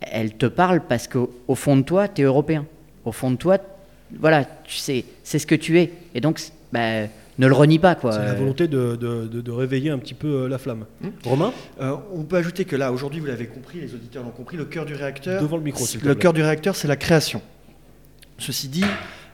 elle 0.00 0.34
te 0.34 0.46
parle 0.46 0.80
parce 0.86 1.06
qu'au 1.06 1.54
fond 1.54 1.76
de 1.76 1.82
toi, 1.82 2.08
tu 2.08 2.22
es 2.22 2.24
européen. 2.24 2.66
Au 3.04 3.12
fond 3.12 3.30
de 3.30 3.36
toi, 3.36 3.58
voilà, 4.18 4.44
tu 4.64 4.76
sais, 4.76 5.04
c'est 5.22 5.38
ce 5.38 5.46
que 5.46 5.54
tu 5.54 5.78
es. 5.78 5.92
Et 6.14 6.20
donc, 6.20 6.40
bah, 6.72 7.06
ne 7.38 7.46
le 7.46 7.54
renie 7.54 7.78
pas. 7.78 7.96
C'est 8.02 8.08
la 8.08 8.34
volonté 8.34 8.68
de, 8.68 8.96
de, 8.96 9.50
réveiller 9.50 9.90
un 9.90 9.98
petit 9.98 10.14
peu 10.14 10.28
euh, 10.28 10.48
la 10.48 10.58
flamme. 10.58 10.84
Hmm. 11.00 11.08
Romain 11.24 11.52
euh, 11.80 11.96
On 12.12 12.22
peut 12.24 12.36
ajouter 12.36 12.64
que 12.64 12.76
là, 12.76 12.92
aujourd'hui, 12.92 13.20
vous 13.20 13.26
l'avez 13.26 13.46
compris, 13.46 13.80
les 13.80 13.94
auditeurs 13.94 14.22
l'ont 14.22 14.30
compris, 14.30 14.56
le 14.56 14.66
cœur 14.66 14.84
du 14.84 14.94
réacteur. 14.94 15.40
Devant 15.40 15.56
le 15.56 15.62
micro, 15.62 15.84
Le 16.02 16.14
cœur 16.14 16.32
du 16.32 16.42
réacteur, 16.42 16.76
c'est 16.76 16.88
la 16.88 16.96
création. 16.96 17.40
Ceci 18.38 18.68
dit, 18.68 18.84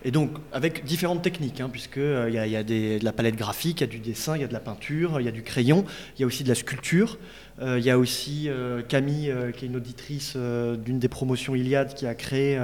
et 0.04 0.10
donc, 0.10 0.30
avec 0.52 0.84
différentes 0.84 1.22
techniques, 1.22 1.60
hein, 1.60 1.68
puisqu'il 1.70 2.00
euh, 2.00 2.30
y, 2.30 2.56
a, 2.56 2.62
de 2.62 3.04
la 3.04 3.12
palette 3.12 3.36
graphique, 3.36 3.80
il 3.80 3.84
y 3.84 3.84
a 3.84 3.90
du 3.90 3.98
dessin, 3.98 4.36
il 4.36 4.40
y 4.40 4.44
a 4.44 4.46
de 4.46 4.52
la 4.52 4.60
peinture, 4.60 5.20
il 5.20 5.24
y 5.24 5.28
a 5.28 5.32
du 5.32 5.42
crayon, 5.42 5.84
il 6.16 6.20
y 6.20 6.24
a 6.24 6.26
aussi 6.26 6.44
de 6.44 6.48
la 6.48 6.54
sculpture. 6.54 7.18
Euh, 7.60 7.78
il 7.78 7.84
y 7.84 7.90
a 7.90 7.98
aussi 7.98 8.48
euh, 8.48 8.82
Camille, 8.82 9.34
qui 9.56 9.64
est 9.64 9.68
une 9.68 9.76
auditrice 9.76 10.36
d'une 10.36 10.98
des 10.98 11.08
promotions 11.08 11.54
Iliade, 11.54 11.94
qui 11.94 12.06
a 12.06 12.14
créé 12.14 12.56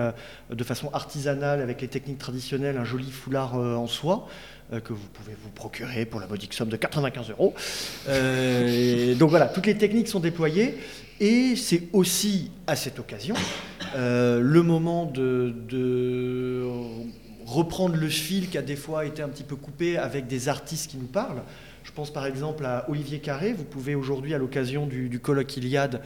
de 0.51 0.65
façon 0.65 0.91
artisanale, 0.93 1.61
avec 1.61 1.81
les 1.81 1.89
techniques 1.89 2.19
traditionnelles, 2.19 2.77
un 2.77 2.85
joli 2.85 3.11
foulard 3.11 3.55
en 3.55 3.87
soie 3.87 4.29
que 4.85 4.93
vous 4.93 5.09
pouvez 5.13 5.37
vous 5.43 5.51
procurer 5.51 6.07
pour 6.07 6.19
la 6.19 6.27
modique 6.27 6.55
somme 6.55 6.71
de 6.71 6.77
95 6.77 7.31
euros. 7.31 7.55
donc 9.19 9.31
voilà, 9.31 9.47
toutes 9.47 9.67
les 9.67 9.77
techniques 9.77 10.09
sont 10.09 10.21
déployées. 10.21 10.79
Et 11.21 11.57
c'est 11.57 11.89
aussi 11.93 12.51
à 12.67 12.77
cette 12.77 12.99
occasion 12.99 13.35
le 13.95 14.61
moment 14.63 15.07
de, 15.07 15.55
de 15.69 16.63
reprendre 17.53 17.97
le 17.97 18.09
fil 18.09 18.49
qui 18.49 18.59
a 18.59 18.63
des 18.63 18.77
fois 18.77 19.05
été 19.05 19.23
un 19.23 19.29
petit 19.29 19.43
peu 19.43 19.57
coupé 19.57 19.99
avec 19.99 20.27
des 20.27 20.49
artistes 20.49 20.91
qui 20.91 20.97
nous 20.97 21.07
parlent. 21.07 21.43
Je 21.85 21.91
pense 21.93 22.13
par 22.13 22.27
exemple 22.27 22.65
à 22.65 22.89
Olivier 22.89 23.19
Carré. 23.19 23.53
Vous 23.53 23.65
pouvez 23.65 23.95
aujourd'hui, 23.95 24.35
à 24.35 24.39
l'occasion 24.39 24.87
du, 24.87 25.21
colloque 25.21 25.57
Iliade, 25.57 26.01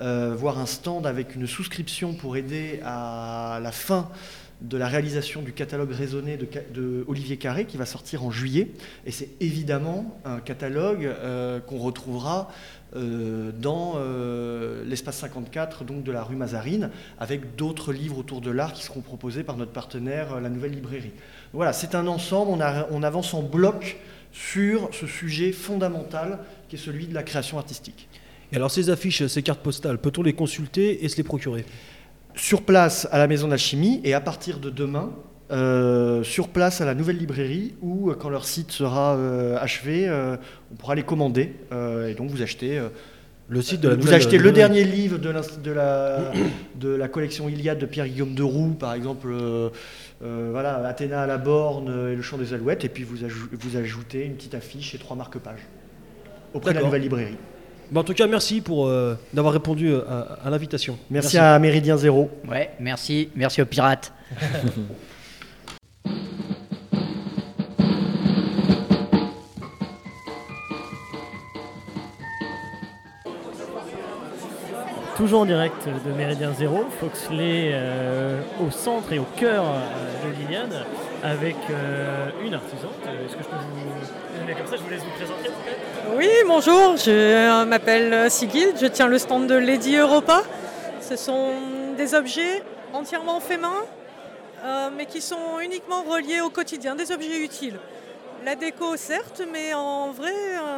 euh, 0.00 0.34
voir 0.36 0.58
un 0.58 0.66
stand 0.66 1.06
avec 1.06 1.34
une 1.34 1.46
souscription 1.46 2.14
pour 2.14 2.36
aider 2.36 2.80
à 2.84 3.58
la 3.62 3.72
fin 3.72 4.10
de 4.62 4.78
la 4.78 4.86
réalisation 4.86 5.42
du 5.42 5.52
catalogue 5.52 5.92
raisonné 5.92 6.36
de, 6.36 7.04
Olivier 7.08 7.36
Carré 7.36 7.64
qui 7.64 7.76
va 7.76 7.86
sortir 7.86 8.24
en 8.24 8.30
juillet. 8.30 8.68
Et 9.06 9.10
c'est 9.10 9.30
évidemment 9.40 10.20
un 10.24 10.40
catalogue 10.40 11.04
euh, 11.04 11.60
qu'on 11.60 11.78
retrouvera 11.78 12.50
euh, 12.94 13.50
dans 13.58 13.94
euh, 13.96 14.84
l'espace 14.84 15.16
54 15.18 15.84
donc 15.84 16.04
de 16.04 16.12
la 16.12 16.22
rue 16.22 16.36
Mazarine, 16.36 16.90
avec 17.18 17.56
d'autres 17.56 17.92
livres 17.92 18.18
autour 18.18 18.40
de 18.40 18.50
l'art 18.50 18.72
qui 18.72 18.84
seront 18.84 19.00
proposés 19.00 19.42
par 19.42 19.56
notre 19.56 19.72
partenaire, 19.72 20.40
la 20.40 20.48
Nouvelle 20.48 20.72
Librairie. 20.72 21.12
Voilà, 21.52 21.72
c'est 21.72 21.94
un 21.94 22.06
ensemble, 22.06 22.52
on 22.90 23.02
avance 23.02 23.34
en 23.34 23.42
bloc 23.42 23.98
sur 24.32 24.88
ce 24.92 25.06
sujet 25.06 25.52
fondamental 25.52 26.38
qui 26.68 26.76
est 26.76 26.78
celui 26.78 27.06
de 27.06 27.14
la 27.14 27.22
création 27.22 27.58
artistique. 27.58 28.08
Et 28.52 28.56
alors 28.56 28.70
ces 28.70 28.90
affiches, 28.90 29.26
ces 29.26 29.42
cartes 29.42 29.62
postales, 29.62 29.98
peut-on 29.98 30.22
les 30.22 30.34
consulter 30.34 31.04
et 31.04 31.08
se 31.08 31.16
les 31.16 31.22
procurer? 31.22 31.64
Sur 32.34 32.62
place 32.62 33.08
à 33.12 33.18
la 33.18 33.26
Maison 33.26 33.46
de 33.46 33.52
la 33.52 33.58
Chimie 33.58 34.00
et 34.04 34.14
à 34.14 34.20
partir 34.20 34.58
de 34.58 34.70
demain, 34.70 35.12
euh, 35.50 36.22
sur 36.22 36.48
place 36.48 36.80
à 36.80 36.86
la 36.86 36.94
nouvelle 36.94 37.18
librairie 37.18 37.74
où, 37.82 38.10
euh, 38.10 38.14
quand 38.14 38.30
leur 38.30 38.46
site 38.46 38.70
sera 38.70 39.16
euh, 39.16 39.58
achevé, 39.60 40.10
on 40.70 40.74
pourra 40.76 40.94
les 40.94 41.02
commander. 41.02 41.54
et 42.08 42.14
donc, 42.14 42.30
vous 42.30 42.42
achetez. 42.42 42.80
le 43.48 43.62
site 43.62 43.80
de 43.80 43.90
la 43.90 43.96
Vous 43.96 44.14
achetez 44.14 44.38
le 44.38 44.50
dernier 44.50 44.84
livre 44.84 45.18
de 45.18 45.28
la, 45.28 45.42
de, 45.42 45.70
la, 45.70 46.32
de 46.76 46.88
la 46.88 47.08
collection 47.08 47.50
Iliade 47.50 47.78
de 47.78 47.86
Pierre-Guillaume 47.86 48.34
de 48.34 48.42
Roux, 48.42 48.74
par 48.78 48.94
exemple, 48.94 49.34
voilà, 50.20 50.76
Athéna 50.86 51.22
à 51.22 51.26
la 51.26 51.38
borne 51.38 52.10
et 52.10 52.16
le 52.16 52.22
chant 52.22 52.38
des 52.38 52.54
alouettes, 52.54 52.84
et 52.84 52.88
puis 52.88 53.04
vous, 53.04 53.16
vous 53.52 53.76
ajoutez 53.76 54.24
une 54.24 54.34
petite 54.34 54.54
affiche 54.54 54.94
et 54.94 54.98
trois 54.98 55.16
marque-pages 55.16 55.66
auprès 56.54 56.72
de 56.72 56.78
la 56.78 56.84
nouvelle 56.84 57.02
librairie. 57.02 57.36
En 58.00 58.04
tout 58.04 58.14
cas, 58.14 58.26
merci 58.26 58.60
pour 58.60 58.90
d'avoir 59.32 59.52
répondu 59.52 59.94
à, 59.94 60.48
l'invitation. 60.50 60.98
Merci, 61.10 61.36
merci, 61.36 61.38
à 61.38 61.58
Méridien 61.58 61.96
Zéro. 61.96 62.30
Ouais, 62.48 62.70
merci, 62.80 63.28
merci 63.34 63.62
aux 63.62 63.66
pirates. 63.66 64.12
toujours 75.22 75.42
en 75.42 75.46
direct 75.46 75.86
de 75.86 76.12
Méridien 76.14 76.52
Zéro, 76.52 76.84
Foxley 76.98 77.70
euh, 77.72 78.40
au 78.60 78.72
centre 78.72 79.12
et 79.12 79.20
au 79.20 79.26
cœur 79.36 79.64
euh, 79.64 80.26
de 80.26 80.36
Liliane, 80.36 80.84
avec 81.22 81.54
euh, 81.70 82.28
une 82.44 82.54
artisante. 82.54 82.98
Est-ce 83.24 83.36
que 83.36 83.44
je 83.44 83.48
peux 83.48 83.54
vous 83.54 84.54
comme 84.58 84.66
ça? 84.66 84.76
Je 84.76 84.82
vous 84.82 84.90
laisse 84.90 85.04
vous 85.04 85.10
présenter 85.10 85.50
Oui, 86.14 86.28
bonjour, 86.46 86.96
je 86.96 87.64
m'appelle 87.64 88.30
Sigil, 88.30 88.74
je 88.78 88.86
tiens 88.86 89.06
le 89.06 89.16
stand 89.16 89.46
de 89.46 89.54
Lady 89.54 89.96
Europa. 89.96 90.42
Ce 91.00 91.16
sont 91.16 91.52
des 91.96 92.14
objets 92.14 92.62
entièrement 92.92 93.40
faits 93.40 93.60
main, 93.60 94.90
mais 94.96 95.06
qui 95.06 95.22
sont 95.22 95.58
uniquement 95.62 96.02
reliés 96.02 96.42
au 96.42 96.50
quotidien, 96.50 96.94
des 96.94 97.12
objets 97.12 97.38
utiles. 97.38 97.78
La 98.44 98.56
déco, 98.56 98.96
certes, 98.96 99.42
mais 99.50 99.72
en 99.72 100.10
vrai, 100.10 100.34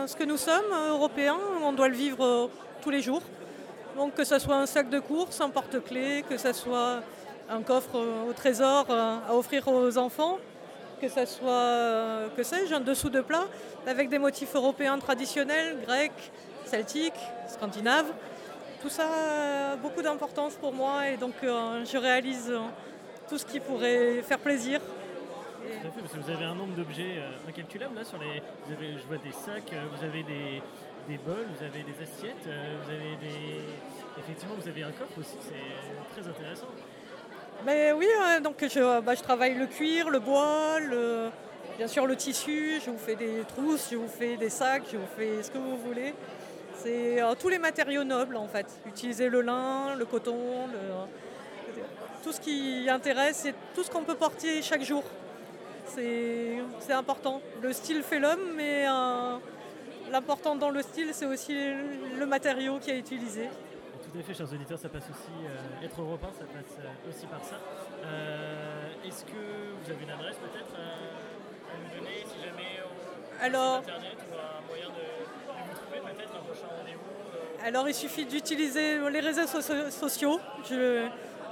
ce 0.06 0.14
que 0.14 0.24
nous 0.24 0.36
sommes, 0.36 0.72
Européens, 0.90 1.38
on 1.64 1.72
doit 1.72 1.88
le 1.88 1.96
vivre 1.96 2.48
tous 2.82 2.90
les 2.90 3.00
jours. 3.00 3.22
Donc 3.96 4.14
que 4.14 4.24
ce 4.24 4.38
soit 4.38 4.56
un 4.56 4.66
sac 4.66 4.88
de 4.88 5.00
course, 5.00 5.40
un 5.40 5.50
porte-clés, 5.50 6.24
que 6.28 6.36
ce 6.36 6.52
soit 6.52 7.00
un 7.50 7.62
coffre 7.62 7.98
au 8.28 8.32
trésor 8.32 8.86
euh, 8.90 9.16
à 9.28 9.34
offrir 9.34 9.68
aux 9.68 9.98
enfants, 9.98 10.38
que 11.04 11.10
ce 11.10 11.26
soit, 11.26 11.50
euh, 11.50 12.28
que 12.34 12.42
sais-je, 12.42 12.74
un 12.74 12.80
dessous 12.80 13.10
de 13.10 13.20
plat 13.20 13.44
avec 13.86 14.08
des 14.08 14.18
motifs 14.18 14.54
européens 14.54 14.98
traditionnels, 14.98 15.76
grecs, 15.86 16.32
celtiques, 16.64 17.12
scandinaves. 17.46 18.10
Tout 18.80 18.88
ça 18.88 19.04
a 19.72 19.76
beaucoup 19.76 20.00
d'importance 20.00 20.54
pour 20.54 20.72
moi 20.72 21.08
et 21.08 21.16
donc 21.16 21.34
euh, 21.42 21.84
je 21.84 21.98
réalise 21.98 22.52
tout 23.28 23.36
ce 23.36 23.44
qui 23.44 23.60
pourrait 23.60 24.22
faire 24.22 24.38
plaisir. 24.38 24.80
vous 26.14 26.30
avez 26.30 26.44
un 26.44 26.54
nombre 26.54 26.74
d'objets 26.74 27.22
incalculables 27.46 27.96
là 27.96 28.04
sur 28.04 28.18
les. 28.18 28.42
je 28.70 29.06
vois 29.06 29.18
des 29.18 29.32
sacs, 29.32 29.74
vous 29.94 30.04
avez 30.04 30.22
des, 30.22 30.62
des 31.08 31.18
bols, 31.18 31.46
vous 31.56 31.64
avez 31.64 31.82
des 31.82 32.02
assiettes, 32.02 32.46
euh, 32.46 32.76
vous 32.82 32.90
avez 32.90 33.16
des. 33.16 33.60
Effectivement, 34.18 34.54
vous 34.58 34.68
avez 34.68 34.82
un 34.82 34.92
coffre 34.92 35.18
aussi, 35.18 35.36
c'est 35.40 36.14
très 36.14 36.28
intéressant. 36.28 36.68
Mais 37.64 37.92
oui, 37.92 38.06
donc 38.42 38.56
je, 38.60 39.00
bah, 39.00 39.14
je, 39.14 39.22
travaille 39.22 39.54
le 39.54 39.66
cuir, 39.66 40.10
le 40.10 40.18
bois, 40.18 40.78
bien 41.78 41.88
sûr 41.88 42.06
le 42.06 42.14
tissu, 42.14 42.80
je 42.84 42.90
vous 42.90 42.98
fais 42.98 43.16
des 43.16 43.42
trousses, 43.48 43.88
je 43.90 43.96
vous 43.96 44.08
fais 44.08 44.36
des 44.36 44.50
sacs, 44.50 44.84
je 44.92 44.98
vous 44.98 45.08
fais 45.16 45.42
ce 45.42 45.50
que 45.50 45.58
vous 45.58 45.76
voulez. 45.78 46.14
C'est 46.76 47.22
euh, 47.22 47.34
tous 47.38 47.48
les 47.48 47.58
matériaux 47.58 48.04
nobles 48.04 48.36
en 48.36 48.48
fait. 48.48 48.66
Utiliser 48.86 49.28
le 49.28 49.40
lin, 49.40 49.94
le 49.96 50.04
coton, 50.04 50.36
tout 52.22 52.32
ce 52.32 52.40
qui 52.40 52.86
intéresse, 52.88 53.40
c'est 53.42 53.54
tout 53.74 53.82
ce 53.82 53.90
qu'on 53.90 54.02
peut 54.02 54.14
porter 54.14 54.60
chaque 54.62 54.82
jour. 54.82 55.02
C'est 55.86 56.58
important. 56.90 57.40
Le 57.62 57.72
style 57.72 58.02
fait 58.02 58.18
l'homme, 58.18 58.54
mais 58.56 58.84
l'important 60.10 60.56
dans 60.56 60.70
le 60.70 60.82
style, 60.82 61.10
c'est 61.12 61.26
aussi 61.26 61.54
le 62.18 62.26
matériau 62.26 62.78
qui 62.78 62.90
est 62.90 62.98
utilisé. 62.98 63.48
Tout 64.14 64.20
à 64.20 64.22
fait, 64.22 64.34
chers 64.34 64.52
auditeurs, 64.52 64.78
ça 64.78 64.88
passe 64.88 65.10
aussi, 65.10 65.44
euh, 65.44 65.84
être 65.84 66.00
européen, 66.00 66.30
ça 66.38 66.44
passe 66.44 66.78
euh, 66.78 67.10
aussi 67.10 67.26
par 67.26 67.42
ça. 67.42 67.56
Euh, 68.04 68.86
est-ce 69.04 69.24
que 69.24 69.32
vous 69.32 69.90
avez 69.90 70.04
une 70.04 70.10
adresse 70.10 70.36
peut-être 70.36 70.72
à, 70.76 71.74
nous 71.82 71.98
donner, 71.98 72.24
si 72.24 72.38
jamais 72.40 72.78
on 72.84 73.44
Alors, 73.44 73.78
Internet 73.78 74.18
ou 74.30 74.34
un 74.34 74.66
moyen 74.68 74.86
de, 74.86 75.66
vous 75.66 75.74
trouver 75.74 76.14
peut-être 76.14 76.32
un 76.32 76.44
prochain 76.44 76.68
rendez-vous 76.78 77.66
Alors, 77.66 77.88
il 77.88 77.94
suffit 77.94 78.24
d'utiliser 78.24 79.00
les 79.10 79.18
réseaux 79.18 79.48
sociaux. 79.48 80.38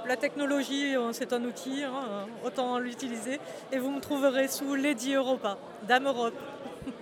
la 0.07 0.15
technologie, 0.15 0.95
c'est 1.11 1.33
un 1.33 1.43
outil, 1.43 1.83
hein, 1.83 2.27
autant 2.45 2.79
l'utiliser. 2.79 3.41
Et 3.73 3.77
vous 3.77 3.91
me 3.91 3.99
trouverez 3.99 4.47
sous 4.47 4.73
Lady 4.75 5.15
Europa, 5.15 5.57
Dame 5.85 6.07
Europe. 6.07 6.35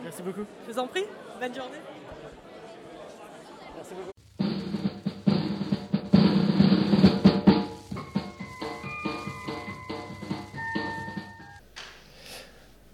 Merci 0.02 0.24
beaucoup. 0.24 0.46
Je 0.66 0.74
vous 0.74 0.80
en 0.80 0.88
prie. 0.88 1.06
Bonne 1.40 1.54
journée. 1.54 1.78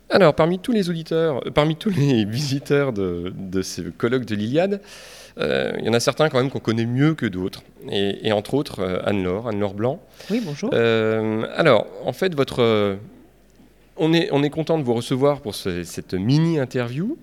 Alors, 0.09 0.33
parmi 0.33 0.59
tous 0.59 0.71
les 0.71 0.89
auditeurs, 0.89 1.43
parmi 1.53 1.75
tous 1.75 1.89
les 1.89 2.25
visiteurs 2.29 2.93
de, 2.93 3.33
de 3.35 3.61
ce 3.61 3.81
colloque 3.81 4.25
de 4.25 4.35
l'Iliade, 4.35 4.81
il 5.39 5.83
y 5.83 5.89
en 5.89 5.93
a 5.93 5.99
certains 5.99 6.29
quand 6.29 6.39
même 6.39 6.49
qu'on 6.49 6.59
connaît 6.59 6.87
mieux 6.87 7.13
que 7.13 7.27
d'autres, 7.27 7.61
et, 7.91 8.31
entre 8.31 8.55
autres 8.55 9.01
Anne-Laure, 9.05 9.49
Anne-Laure 9.49 9.75
Blanc. 9.75 9.99
Oui, 10.31 10.41
bonjour. 10.43 10.73
alors, 10.73 11.85
en 12.03 12.13
fait, 12.13 12.33
votre, 12.33 12.97
on, 13.97 14.13
est, 14.13 14.29
on 14.31 14.43
est 14.43 14.49
content 14.49 14.77
de 14.79 14.83
vous 14.83 14.95
recevoir 14.95 15.41
pour 15.41 15.53
cette 15.53 16.13
mini-interview. 16.13 17.17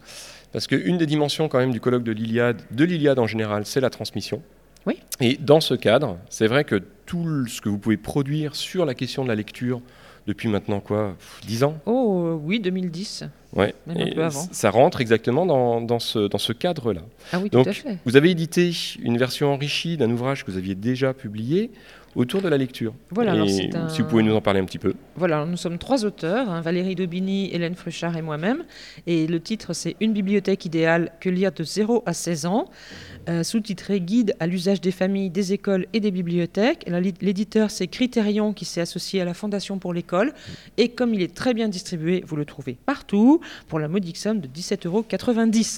Parce 0.55 0.69
qu'une 0.69 0.98
des 0.98 1.06
dimensions 1.06 1.48
quand 1.48 1.59
même 1.59 1.73
du 1.73 1.81
colloque 1.81 2.05
de 2.05 2.12
l'Iliade, 2.12 2.62
de 2.70 2.85
l'Iliade 2.85 3.19
en 3.19 3.27
général, 3.27 3.66
c'est 3.66 3.81
la 3.81 3.90
transmission. 3.90 4.40
Oui. 4.86 5.01
Et 5.20 5.36
dans 5.36 5.61
ce 5.61 5.74
cadre, 5.74 6.16
c'est 6.31 6.47
vrai 6.47 6.62
que 6.62 6.81
tout 7.06 7.48
ce 7.48 7.61
que 7.61 7.69
vous 7.69 7.78
pouvez 7.78 7.97
produire 7.97 8.55
sur 8.55 8.85
la 8.85 8.94
question 8.94 9.24
de 9.24 9.28
la 9.28 9.35
lecture 9.35 9.81
depuis 10.26 10.48
maintenant 10.48 10.80
quoi 10.80 11.16
10 11.46 11.64
ans? 11.64 11.78
Oh 11.86 12.24
euh, 12.26 12.38
oui, 12.42 12.60
2010. 12.60 13.24
Ouais. 13.55 13.74
Même 13.86 14.01
un 14.01 14.14
peu 14.14 14.24
avant. 14.24 14.46
Ça 14.51 14.70
rentre 14.70 15.01
exactement 15.01 15.46
dans, 15.46 15.80
dans 15.80 15.98
ce, 15.98 16.28
dans 16.28 16.38
ce 16.38 16.52
cadre-là. 16.52 17.02
Ah 17.32 17.38
oui, 17.40 17.51
Donc, 17.51 17.64
tout 17.64 17.70
à 17.70 17.72
fait. 17.72 17.98
Vous 18.05 18.16
avez 18.16 18.30
édité 18.30 18.72
une 19.01 19.18
version 19.18 19.52
enrichie 19.52 19.96
d'un 19.96 20.10
ouvrage 20.10 20.44
que 20.44 20.51
vous 20.51 20.59
aviez 20.59 20.74
déjà 20.74 21.14
publié 21.14 21.70
autour 22.16 22.42
de 22.42 22.48
la 22.48 22.56
lecture. 22.56 22.94
Voilà, 23.10 23.34
si 23.46 24.02
vous 24.02 24.08
pouvez 24.08 24.22
nous 24.22 24.34
en 24.34 24.40
parler 24.40 24.60
un 24.60 24.64
petit 24.64 24.78
peu. 24.78 24.94
Voilà, 25.16 25.44
nous 25.44 25.56
sommes 25.56 25.78
trois 25.78 26.04
auteurs, 26.04 26.50
hein, 26.50 26.60
Valérie 26.60 26.94
Daubigny, 26.94 27.50
Hélène 27.52 27.74
Fruchard 27.74 28.16
et 28.16 28.22
moi-même. 28.22 28.64
Et 29.06 29.26
le 29.26 29.40
titre, 29.40 29.72
c'est 29.72 29.96
Une 30.00 30.12
bibliothèque 30.12 30.64
idéale 30.64 31.12
que 31.20 31.28
lire 31.28 31.52
de 31.52 31.64
0 31.64 32.02
à 32.06 32.12
16 32.12 32.46
ans, 32.46 32.70
euh, 33.28 33.42
sous-titré 33.42 34.00
Guide 34.00 34.34
à 34.40 34.46
l'usage 34.46 34.80
des 34.80 34.90
familles, 34.90 35.30
des 35.30 35.52
écoles 35.52 35.86
et 35.92 36.00
des 36.00 36.10
bibliothèques. 36.10 36.84
L'éditeur, 37.20 37.70
c'est 37.70 37.86
Critérion, 37.86 38.52
qui 38.52 38.64
s'est 38.64 38.80
associé 38.80 39.20
à 39.20 39.24
la 39.24 39.34
Fondation 39.34 39.78
pour 39.78 39.94
l'école. 39.94 40.32
Et 40.76 40.88
comme 40.90 41.14
il 41.14 41.22
est 41.22 41.34
très 41.34 41.54
bien 41.54 41.68
distribué, 41.68 42.22
vous 42.26 42.36
le 42.36 42.44
trouvez 42.44 42.76
partout, 42.86 43.40
pour 43.68 43.78
la 43.78 43.88
modique 43.88 44.16
somme 44.16 44.40
de 44.40 44.48
17,90 44.48 44.86
euros. 44.86 45.04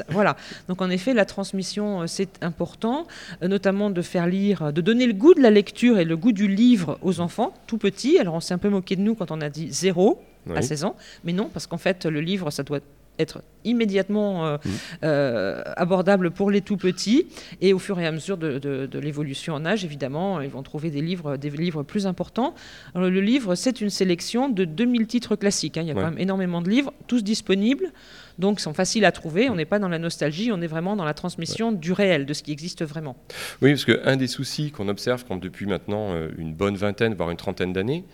Voilà. 0.09 0.37
Donc 0.69 0.83
en 0.83 0.91
effet, 0.91 1.15
la 1.15 1.25
transmission, 1.25 2.03
euh, 2.03 2.07
c'est 2.07 2.43
important, 2.43 3.07
euh, 3.43 3.49
notamment 3.49 3.91
de 3.91 4.03
faire 4.03 4.27
lire, 4.27 4.73
de 4.73 4.81
donner 4.81 5.07
le 5.07 5.13
goût 5.13 5.35
de 5.35 5.41
la 5.41 5.51
lecture 5.51 5.99
et 5.99 6.05
le 6.05 6.17
goût 6.17 6.26
du 6.33 6.49
livre 6.49 6.99
aux 7.03 7.21
enfants, 7.21 7.55
tout 7.67 7.79
petits. 7.79 8.19
Alors 8.19 8.35
on 8.35 8.41
s'est 8.41 8.55
un 8.55 8.59
peu 8.59 8.69
moqué 8.69 8.97
de 8.97 9.03
nous 9.03 9.15
quand 9.15 9.31
on 9.31 9.41
a 9.41 9.49
dit 9.49 9.69
zéro 9.71 10.21
à 10.55 10.63
16 10.63 10.85
ans, 10.85 10.95
mais 11.25 11.33
non, 11.33 11.51
parce 11.53 11.67
qu'en 11.67 11.79
fait 11.79 12.07
le 12.07 12.21
livre, 12.21 12.51
ça 12.51 12.63
doit 12.63 12.79
être 13.19 13.43
immédiatement 13.65 14.47
euh, 14.47 14.57
mmh. 14.57 14.71
euh, 15.05 15.63
abordable 15.77 16.31
pour 16.31 16.51
les 16.51 16.61
tout 16.61 16.77
petits 16.77 17.27
et 17.61 17.73
au 17.73 17.79
fur 17.79 17.99
et 17.99 18.07
à 18.07 18.13
mesure 18.13 18.37
de, 18.37 18.89
l'évolution 18.99 19.55
en 19.55 19.65
âge 19.65 19.85
évidemment 19.85 20.41
ils 20.41 20.51
vont 20.51 20.63
trouver 20.63 20.91
des 20.91 21.01
livres 21.01 21.37
des 21.37 21.51
livres 21.51 21.83
plus 21.83 22.07
importants 22.07 22.55
Alors, 22.95 23.09
le 23.09 23.21
livre 23.21 23.55
c'est 23.55 23.81
une 23.81 23.91
sélection 23.91 24.49
de 24.49 24.65
2000 24.65 25.07
titres 25.07 25.37
classiques 25.37 25.79
hein. 25.79 25.83
il 25.83 25.89
y 25.89 25.91
a 25.91 25.95
quand 25.95 26.03
même 26.03 26.19
énormément 26.19 26.63
de 26.63 26.71
livres 26.71 26.93
tous 27.07 27.25
disponibles 27.25 27.91
donc 28.39 28.61
sont 28.61 28.75
faciles 28.75 29.05
à 29.05 29.13
trouver. 29.13 29.51
On 29.51 29.55
n'est 29.55 29.65
pas 29.65 29.79
dans 29.79 29.89
la 29.89 29.99
nostalgie, 29.99 30.51
on 30.53 30.61
est 30.61 30.67
vraiment 30.67 30.97
dans 30.97 31.05
la 31.05 31.15
transmission 31.15 31.73
du 31.73 31.93
réel, 31.93 32.27
de 32.27 32.35
ce 32.35 32.43
qui 32.43 32.53
existe 32.53 32.85
vraiment. 32.85 33.17
Oui, 33.63 33.73
parce 33.73 33.85
qu'un 33.85 34.17
des 34.17 34.27
soucis 34.27 34.71
qu'on 34.71 34.89
observe 34.89 35.25
quand 35.27 35.37
depuis 35.37 35.67
maintenant 35.67 36.13
euh, 36.13 36.29
une 36.39 36.55
bonne 36.55 36.77
vingtaine, 36.77 37.15
voire 37.15 37.31
une 37.31 37.37
trentaine 37.37 37.73
d'années, 37.73 38.05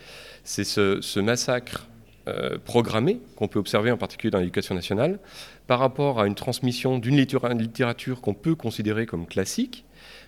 c'est 0.44 0.64
ce, 0.64 1.20
massacre 1.20 1.88
euh, 2.28 2.58
programmé 2.64 3.20
qu'on 3.36 3.48
peut 3.48 3.58
observer 3.58 3.90
en 3.90 3.96
particulier 3.96 4.30
dans 4.30 4.38
l'éducation 4.38 4.74
nationale 4.74 5.18
par 5.66 5.78
rapport 5.78 6.20
à 6.20 6.26
une 6.26 6.34
transmission 6.34 6.98
d'une 6.98 7.16
littérature 7.16 8.20
qu'on 8.20 8.34
peut 8.34 8.54
considérer 8.54 9.06
comme 9.06 9.26
classique, 9.26 9.84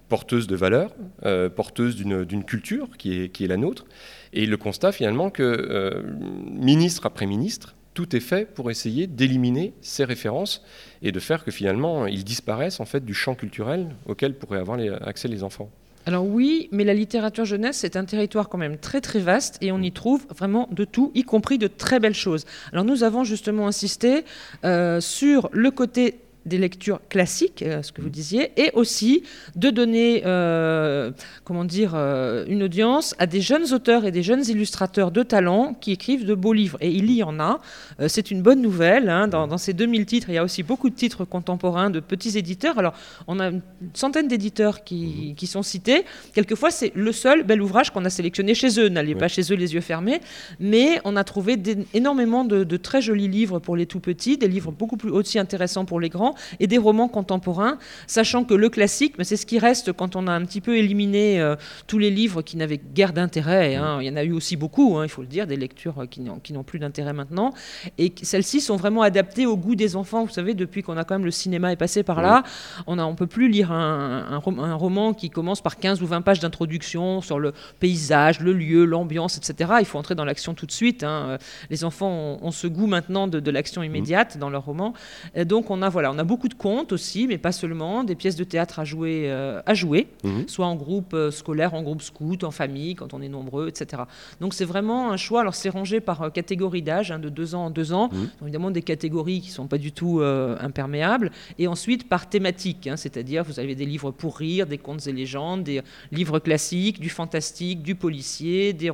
porteuse 0.08 0.46
de 0.46 0.56
valeurs, 0.56 0.94
euh, 1.24 1.48
porteuse 1.48 1.96
d'une 1.96 2.44
culture 2.44 2.88
qui 2.98 3.22
est, 3.22 3.28
qui 3.28 3.44
est 3.44 3.48
la 3.48 3.56
nôtre. 3.56 3.86
Et 4.32 4.46
le 4.46 4.56
constat 4.56 4.90
finalement 4.92 5.30
que 5.30 6.04
ministre 6.50 7.06
après 7.06 7.26
ministre, 7.26 7.76
tout 7.94 8.14
est 8.14 8.20
fait 8.20 8.44
pour 8.44 8.70
essayer 8.70 9.06
d'éliminer 9.06 9.72
ces 9.80 10.04
références 10.04 10.62
et 11.02 11.12
de 11.12 11.20
faire 11.20 11.44
que 11.44 11.50
finalement 11.50 12.06
ils 12.06 12.24
disparaissent 12.24 12.80
en 12.80 12.84
fait 12.84 13.04
du 13.04 13.14
champ 13.14 13.34
culturel 13.34 13.88
auquel 14.06 14.34
pourraient 14.34 14.58
avoir 14.58 14.78
accès 15.06 15.28
les 15.28 15.42
enfants. 15.42 15.70
Alors 16.06 16.26
oui, 16.26 16.68
mais 16.70 16.84
la 16.84 16.92
littérature 16.92 17.46
jeunesse, 17.46 17.78
c'est 17.78 17.96
un 17.96 18.04
territoire 18.04 18.50
quand 18.50 18.58
même 18.58 18.76
très 18.76 19.00
très 19.00 19.20
vaste 19.20 19.56
et 19.62 19.72
on 19.72 19.80
y 19.80 19.90
trouve 19.90 20.26
vraiment 20.28 20.68
de 20.70 20.84
tout, 20.84 21.10
y 21.14 21.22
compris 21.22 21.56
de 21.56 21.66
très 21.66 21.98
belles 21.98 22.14
choses. 22.14 22.44
Alors 22.72 22.84
nous 22.84 23.04
avons 23.04 23.24
justement 23.24 23.66
insisté 23.66 24.24
euh, 24.64 25.00
sur 25.00 25.48
le 25.52 25.70
côté 25.70 26.16
des 26.46 26.58
lectures 26.58 27.00
classiques, 27.08 27.62
euh, 27.62 27.82
ce 27.82 27.92
que 27.92 28.02
vous 28.02 28.10
disiez, 28.10 28.52
et 28.56 28.70
aussi 28.74 29.22
de 29.56 29.70
donner, 29.70 30.22
euh, 30.26 31.10
comment 31.44 31.64
dire, 31.64 31.92
euh, 31.94 32.44
une 32.48 32.62
audience 32.62 33.14
à 33.18 33.26
des 33.26 33.40
jeunes 33.40 33.72
auteurs 33.72 34.04
et 34.04 34.10
des 34.10 34.22
jeunes 34.22 34.44
illustrateurs 34.46 35.10
de 35.10 35.22
talent 35.22 35.74
qui 35.74 35.92
écrivent 35.92 36.26
de 36.26 36.34
beaux 36.34 36.52
livres. 36.52 36.78
Et 36.80 36.90
il 36.90 37.10
y 37.10 37.22
en 37.22 37.40
a. 37.40 37.60
c'est 38.08 38.30
une 38.30 38.42
bonne 38.42 38.60
nouvelle. 38.60 39.08
Hein. 39.08 39.28
Dans, 39.28 39.58
ces 39.58 39.72
2000 39.72 40.06
titres, 40.06 40.28
il 40.28 40.34
y 40.34 40.38
a 40.38 40.44
aussi 40.44 40.62
beaucoup 40.62 40.90
de 40.90 40.94
titres 40.94 41.24
contemporains 41.24 41.90
de 41.90 42.00
petits 42.00 42.36
éditeurs. 42.36 42.78
Alors, 42.78 42.94
on 43.26 43.40
a 43.40 43.48
une 43.48 43.62
centaine 43.94 44.28
d'éditeurs 44.28 44.84
qui, 44.84 45.34
qui, 45.36 45.46
sont 45.46 45.62
cités. 45.62 46.04
Quelquefois, 46.34 46.70
c'est 46.70 46.92
le 46.94 47.12
seul 47.12 47.44
bel 47.44 47.62
ouvrage 47.62 47.90
qu'on 47.90 48.04
a 48.04 48.10
sélectionné 48.10 48.54
chez 48.54 48.78
eux. 48.80 48.88
N'allez 48.88 49.14
pas 49.14 49.28
chez 49.28 49.42
eux 49.52 49.56
les 49.56 49.74
yeux 49.74 49.80
fermés. 49.80 50.20
Mais 50.60 51.00
on 51.04 51.16
a 51.16 51.24
trouvé 51.24 51.56
énormément 51.94 52.44
de, 52.44 52.64
de 52.64 52.76
très 52.76 53.00
jolis 53.00 53.28
livres 53.28 53.58
pour 53.58 53.76
les 53.76 53.86
tout 53.86 54.00
petits, 54.00 54.36
des 54.36 54.48
livres 54.48 54.72
beaucoup 54.72 54.96
plus 54.96 55.10
aussi 55.10 55.38
intéressants 55.38 55.84
pour 55.84 56.00
les 56.00 56.08
grands 56.08 56.34
et 56.61 56.66
des 56.66 56.78
romans 56.78 57.09
contemporains, 57.09 57.78
sachant 58.06 58.44
que 58.44 58.55
le 58.55 58.69
classique, 58.69 59.15
c'est 59.23 59.36
ce 59.36 59.47
qui 59.47 59.59
reste 59.59 59.93
quand 59.93 60.16
on 60.16 60.27
a 60.27 60.32
un 60.32 60.44
petit 60.44 60.61
peu 60.61 60.77
éliminé 60.77 61.40
euh, 61.40 61.56
tous 61.86 61.98
les 61.98 62.11
livres 62.11 62.43
qui 62.43 62.56
n'avaient 62.56 62.81
guère 62.94 63.12
d'intérêt. 63.12 63.77
Hein. 63.77 63.98
Il 64.01 64.06
y 64.06 64.11
en 64.11 64.16
a 64.16 64.24
eu 64.24 64.32
aussi 64.32 64.56
beaucoup, 64.56 64.97
hein, 64.97 65.05
il 65.05 65.09
faut 65.09 65.23
le 65.23 65.28
dire, 65.28 65.47
des 65.47 65.56
lectures 65.56 66.06
qui 66.11 66.20
n'ont 66.20 66.62
plus 66.65 66.78
d'intérêt 66.78 67.12
maintenant. 67.12 67.52
Et 67.98 68.12
celles-ci 68.23 68.61
sont 68.61 68.77
vraiment 68.77 69.02
adaptées 69.02 69.47
au 69.47 69.56
goût 69.56 69.74
des 69.74 69.97
enfants. 69.97 70.24
Vous 70.24 70.32
savez, 70.32 70.55
depuis 70.55 70.82
qu'on 70.82 70.97
a 70.97 71.05
quand 71.05 71.15
même 71.15 71.24
le 71.24 71.31
cinéma 71.31 71.73
est 71.73 71.77
passé 71.77 72.02
par 72.02 72.23
là, 72.23 72.43
on 72.86 72.97
ne 72.97 73.02
on 73.02 73.15
peut 73.15 73.27
plus 73.27 73.48
lire 73.48 73.70
un, 73.70 74.40
un, 74.59 74.74
roman 74.74 75.15
qui 75.15 75.31
commence 75.31 75.61
par 75.61 75.77
15 75.77 76.02
ou 76.02 76.06
20 76.06 76.23
pages 76.23 76.40
d'introduction 76.40 77.20
sur 77.20 77.39
le 77.39 77.52
paysage, 77.81 78.40
le 78.40 78.52
lieu, 78.52 78.85
l'ambiance, 78.85 79.36
etc. 79.36 79.74
Il 79.81 79.86
faut 79.86 79.98
entrer 79.98 80.15
dans 80.15 80.24
l'action 80.24 80.55
tout 80.55 80.66
de 80.66 80.73
suite. 80.73 81.05
Hein. 81.05 81.39
Les 81.70 81.85
enfants 81.85 82.39
ont, 82.40 82.51
ce 82.51 82.66
goût 82.66 82.86
maintenant 82.86 83.28
de, 83.28 83.51
l'action 83.51 83.82
immédiate 83.82 84.39
dans 84.39 84.51
leur 84.51 84.65
roman. 84.65 84.94
Et 85.35 85.44
donc 85.44 85.70
on 85.70 85.82
a, 85.82 85.89
voilà, 85.89 86.11
on 86.11 86.19
a 86.19 86.23
beaucoup 86.24 86.48
de 86.48 86.55
contes 86.55 86.92
aussi, 86.92 87.26
mais 87.26 87.38
pas 87.38 87.52
seulement, 87.52 88.05
des 88.05 88.14
pièces 88.14 88.36
de 88.36 88.44
théâtre 88.44 88.78
à 88.78 88.84
jouer, 88.84 89.24
euh, 89.26 89.60
à 89.66 89.74
jouer 89.74 90.09
mhm. 90.22 90.48
soit 90.48 90.66
en 90.66 90.76
groupe 90.76 91.14
euh, 91.14 91.30
scolaire, 91.30 91.74
en 91.74 91.82
groupe 91.82 92.02
scout, 92.02 92.44
en 92.44 92.51
famille, 92.51 92.94
quand 92.94 93.14
on 93.14 93.20
est 93.20 93.28
nombreux, 93.28 93.68
etc. 93.68 94.02
Donc 94.40 94.55
c'est 94.55 94.64
vraiment 94.64 95.10
un 95.10 95.16
choix. 95.16 95.40
Alors 95.40 95.55
c'est 95.55 95.68
rangé 95.68 96.01
par 96.01 96.22
euh, 96.22 96.30
catégorie 96.30 96.82
d'âge, 96.82 97.10
hein, 97.10 97.18
de 97.18 97.28
2 97.28 97.55
ans 97.55 97.66
en 97.66 97.70
2 97.70 97.92
ans. 97.92 98.10
Mhm. 98.12 98.30
Évidemment 98.42 98.70
des 98.70 98.82
catégories 98.82 99.40
qui 99.40 99.48
ne 99.48 99.55
sont 99.55 99.66
pas 99.66 99.78
du 99.78 99.92
tout 99.92 100.20
imperméables. 100.22 101.30
Et 101.59 101.66
ensuite 101.66 102.09
par 102.09 102.28
thématique, 102.28 102.86
hein, 102.86 102.96
c'est-à-dire 102.96 103.44
vous 103.44 103.60
avez 103.60 103.74
des 103.74 103.86
livres 103.86 104.10
pour 104.10 104.36
rire, 104.36 104.66
des 104.66 104.78
contes 104.78 105.06
et 105.06 105.12
légendes, 105.12 105.64
des 105.64 105.82
livres 106.12 106.38
classiques, 106.38 107.01
du 107.01 107.10
fantastique, 107.10 107.82
du 107.82 107.94
policier, 107.94 108.72
des 108.72 108.90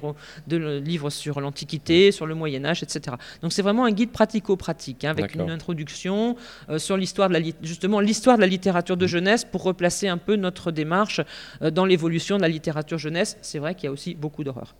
livres 0.48 1.10
sur 1.10 1.40
l'Antiquité, 1.40 2.12
sur 2.12 2.26
le 2.26 2.34
Moyen 2.34 2.64
Âge, 2.64 2.82
etc. 2.82 3.16
Donc 3.42 3.52
c'est 3.52 3.62
vraiment 3.62 3.84
un 3.84 3.92
guide 3.92 4.10
pratico-pratique, 4.10 5.04
hein, 5.04 5.10
avec 5.10 5.34
une 5.34 5.50
introduction 5.50 6.36
sur 6.78 6.96
l'histoire 6.96 7.19
de 7.28 7.34
la 7.34 7.40
justement 7.62 8.00
l'histoire 8.00 8.36
de 8.36 8.40
la 8.40 8.46
littérature 8.46 8.96
de 8.96 9.06
jeunesse 9.06 9.44
pour 9.44 9.62
replacer 9.62 10.08
un 10.08 10.18
peu 10.18 10.36
notre 10.36 10.70
démarche 10.70 11.20
euh, 11.62 11.70
dans 11.70 11.84
l'évolution 11.84 12.36
de 12.36 12.42
la 12.42 12.48
littérature 12.48 12.98
jeunesse. 12.98 13.36
C'est 13.42 13.58
vrai 13.58 13.74
qu'il 13.74 13.84
y 13.84 13.88
a 13.88 13.92
aussi 13.92 14.14
beaucoup 14.14 14.44
d'horreur. 14.44 14.74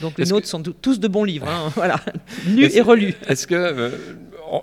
Donc 0.00 0.18
les 0.18 0.26
nôtres 0.26 0.46
sont 0.46 0.62
tous 0.62 1.00
de 1.00 1.08
bons 1.08 1.24
livres, 1.24 1.48
hein, 1.48 1.70
voilà, 1.74 2.00
lus 2.46 2.70
et 2.74 2.80
relus. 2.80 3.14
Est-ce 3.28 3.46
que 3.46 3.54
euh, 3.54 3.90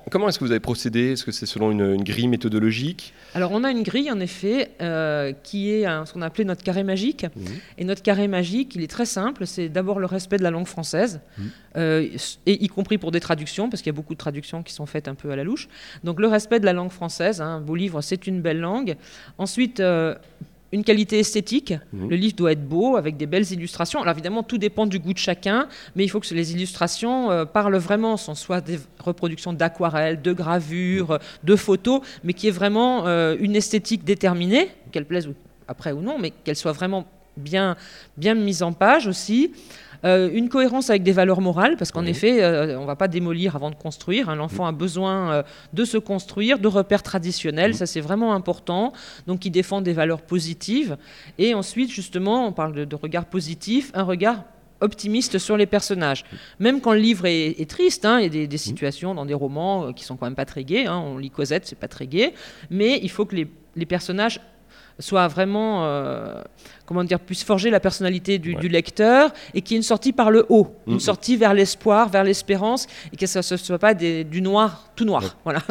comment 0.10 0.30
est-ce 0.30 0.40
que 0.40 0.46
vous 0.46 0.52
avez 0.52 0.60
procédé? 0.60 1.14
Est-ce 1.14 1.26
que 1.26 1.32
c'est 1.32 1.46
selon 1.46 1.72
une, 1.72 2.02
grille 2.04 2.28
méthodologique? 2.28 3.14
Alors 3.34 3.52
on 3.52 3.64
a 3.64 3.72
une 3.72 3.84
grille 3.84 4.12
en 4.12 4.20
effet 4.20 4.72
euh, 4.82 5.34
qui 5.44 5.72
est 5.72 5.84
ce 6.06 6.14
qu'on 6.14 6.22
a 6.22 6.26
appelé 6.28 6.46
notre 6.46 6.64
carré 6.64 6.84
magique. 6.84 7.26
Mmh. 7.26 7.42
Et 7.78 7.86
notre 7.86 8.02
carré 8.02 8.28
magique, 8.28 8.76
il 8.76 8.82
est 8.82 8.88
très 8.88 9.06
simple. 9.06 9.46
C'est 9.46 9.70
d'abord 9.70 10.00
le 10.00 10.06
respect 10.06 10.38
de 10.38 10.44
la 10.44 10.52
langue 10.52 10.68
française, 10.68 11.20
mmh. 11.38 11.42
euh, 11.78 12.08
et 12.46 12.64
y 12.64 12.68
compris 12.68 12.98
pour 12.98 13.12
des 13.12 13.20
traductions, 13.20 13.70
parce 13.70 13.82
qu'il 13.82 13.92
y 13.92 13.96
a 13.96 13.98
beaucoup 13.98 14.14
de 14.14 14.20
traductions 14.20 14.64
qui 14.64 14.74
sont 14.74 14.86
faites 14.86 15.08
un 15.08 15.16
peu 15.16 15.32
à 15.32 15.36
la 15.36 15.44
louche. 15.44 15.68
Donc 16.04 16.20
le 16.20 16.28
respect 16.28 16.60
de 16.60 16.66
la 16.66 16.74
langue 16.74 16.92
française. 16.92 17.14
Hein, 17.24 17.56
un 17.56 17.62
beau 17.62 17.76
livre, 17.76 18.02
c'est 18.02 18.28
une 18.28 18.42
belle 18.42 18.60
langue. 18.60 18.96
Ensuite 19.38 19.80
euh, 19.80 20.16
une 20.74 20.84
qualité 20.84 21.20
esthétique. 21.20 21.74
Mhm. 21.94 22.10
Le 22.10 22.16
livre 22.16 22.36
doit 22.36 22.52
être 22.52 22.68
beau, 22.68 22.98
avec 22.98 23.16
des 23.16 23.28
belles 23.28 23.50
illustrations. 23.52 24.02
Alors 24.02 24.14
évidemment, 24.14 24.42
tout 24.42 24.58
dépend 24.58 24.88
du 24.88 25.00
goût 25.00 25.14
de 25.14 25.20
chacun, 25.20 25.68
mais 25.96 26.04
il 26.04 26.10
faut 26.10 26.20
que 26.20 26.34
les 26.34 26.52
illustrations 26.52 27.32
euh, 27.32 27.46
parlent 27.46 27.78
vraiment, 27.78 28.18
sans 28.18 28.34
soit 28.34 28.60
des 28.60 28.80
reproductions 29.00 29.54
d'aquarelles, 29.54 30.22
de 30.22 30.34
gravures, 30.34 31.20
de 31.44 31.56
photos, 31.56 32.02
mais 32.24 32.34
qui 32.34 32.48
est 32.48 32.52
vraiment 32.52 33.06
euh, 33.06 33.38
une 33.40 33.56
esthétique 33.56 34.04
déterminée, 34.04 34.70
qu'elle 34.92 35.06
plaise 35.06 35.30
après 35.68 35.92
ou 35.92 36.02
non, 36.02 36.18
mais 36.20 36.32
qu'elle 36.32 36.56
soit 36.56 36.72
vraiment 36.72 37.06
bien, 37.38 37.78
bien 38.18 38.34
mise 38.34 38.64
en 38.64 38.74
page 38.74 39.08
aussi. 39.08 39.52
Euh, 40.06 40.30
une 40.34 40.50
cohérence 40.50 40.90
avec 40.90 41.04
des 41.04 41.12
valeurs 41.12 41.42
morales, 41.42 41.78
parce 41.78 41.92
qu'en 41.92 42.06
effet, 42.06 42.44
euh, 42.44 42.78
on 42.78 42.82
ne 42.82 42.88
va 42.88 42.96
pas 42.96 43.08
démolir 43.08 43.56
avant 43.56 43.70
de 43.70 43.76
construire. 43.76 44.30
Hein. 44.30 44.36
L'enfant 44.36 44.66
a 44.66 44.72
besoin 44.72 45.32
euh, 45.32 45.44
de 45.72 45.86
se 45.86 45.98
construire, 45.98 46.60
de 46.60 46.68
repères 46.68 47.04
traditionnels, 47.04 47.76
ça 47.76 47.86
c'est 47.86 48.02
vraiment 48.02 48.34
important. 48.34 48.92
Donc 49.28 49.46
il 49.46 49.52
défend 49.52 49.82
des 49.82 49.94
valeurs 49.94 50.22
positives. 50.22 50.98
Et 51.38 51.54
ensuite, 51.54 51.90
justement, 51.90 52.46
on 52.48 52.52
parle 52.52 52.74
de, 52.74 52.86
de 52.86 52.96
regard 52.96 53.26
positif, 53.26 53.92
un 53.94 54.04
regard 54.04 54.44
optimiste 54.82 55.38
sur 55.38 55.56
les 55.56 55.66
personnages. 55.66 56.26
Même 56.60 56.82
quand 56.82 56.92
le 56.92 57.00
livre 57.00 57.26
est, 57.26 57.70
triste, 57.70 58.04
hein, 58.04 58.20
il 58.20 58.36
y 58.36 58.44
a 58.44 58.46
des, 58.46 58.58
situations 58.58 59.16
dans 59.16 59.26
des 59.26 59.34
romans 59.34 59.94
qui 59.94 60.04
sont 60.04 60.18
quand 60.18 60.26
même 60.26 60.36
pas 60.36 60.46
très 60.46 60.66
gais. 60.66 60.88
Hein. 60.88 60.98
on 60.98 61.18
lit 61.18 61.30
Cosette, 61.30 61.66
c'est 61.66 61.80
pas 61.80 61.88
très 61.88 62.06
gai, 62.06 62.34
mais 62.70 63.00
il 63.02 63.10
faut 63.10 63.24
que 63.24 63.36
les, 63.36 63.48
les 63.78 63.86
personnages 63.86 64.42
soient 65.00 65.30
vraiment 65.30 65.86
comment 66.94 67.04
dire, 67.04 67.20
puisse 67.20 67.44
forger 67.44 67.72
la 67.72 67.80
personnalité 67.80 68.38
du, 68.38 68.54
lecteur 68.70 69.32
et 69.54 69.62
qui 69.62 69.74
est 69.74 69.78
une 69.78 69.84
sortie 69.84 70.14
par 70.14 70.30
le 70.30 70.46
haut, 70.50 70.76
une 70.88 71.00
sortie 71.00 71.38
vers 71.38 71.54
l'espoir, 71.54 72.10
vers 72.10 72.24
l'espérance 72.24 72.88
et 73.12 73.18
que 73.18 73.26
ça 73.26 73.40
ne 73.40 73.58
soit 73.58 73.80
pas 73.80 73.94
du 73.94 74.42
noir 74.42 74.94
tout 74.96 75.06
noir. 75.06 75.38
Voilà. 75.44 75.62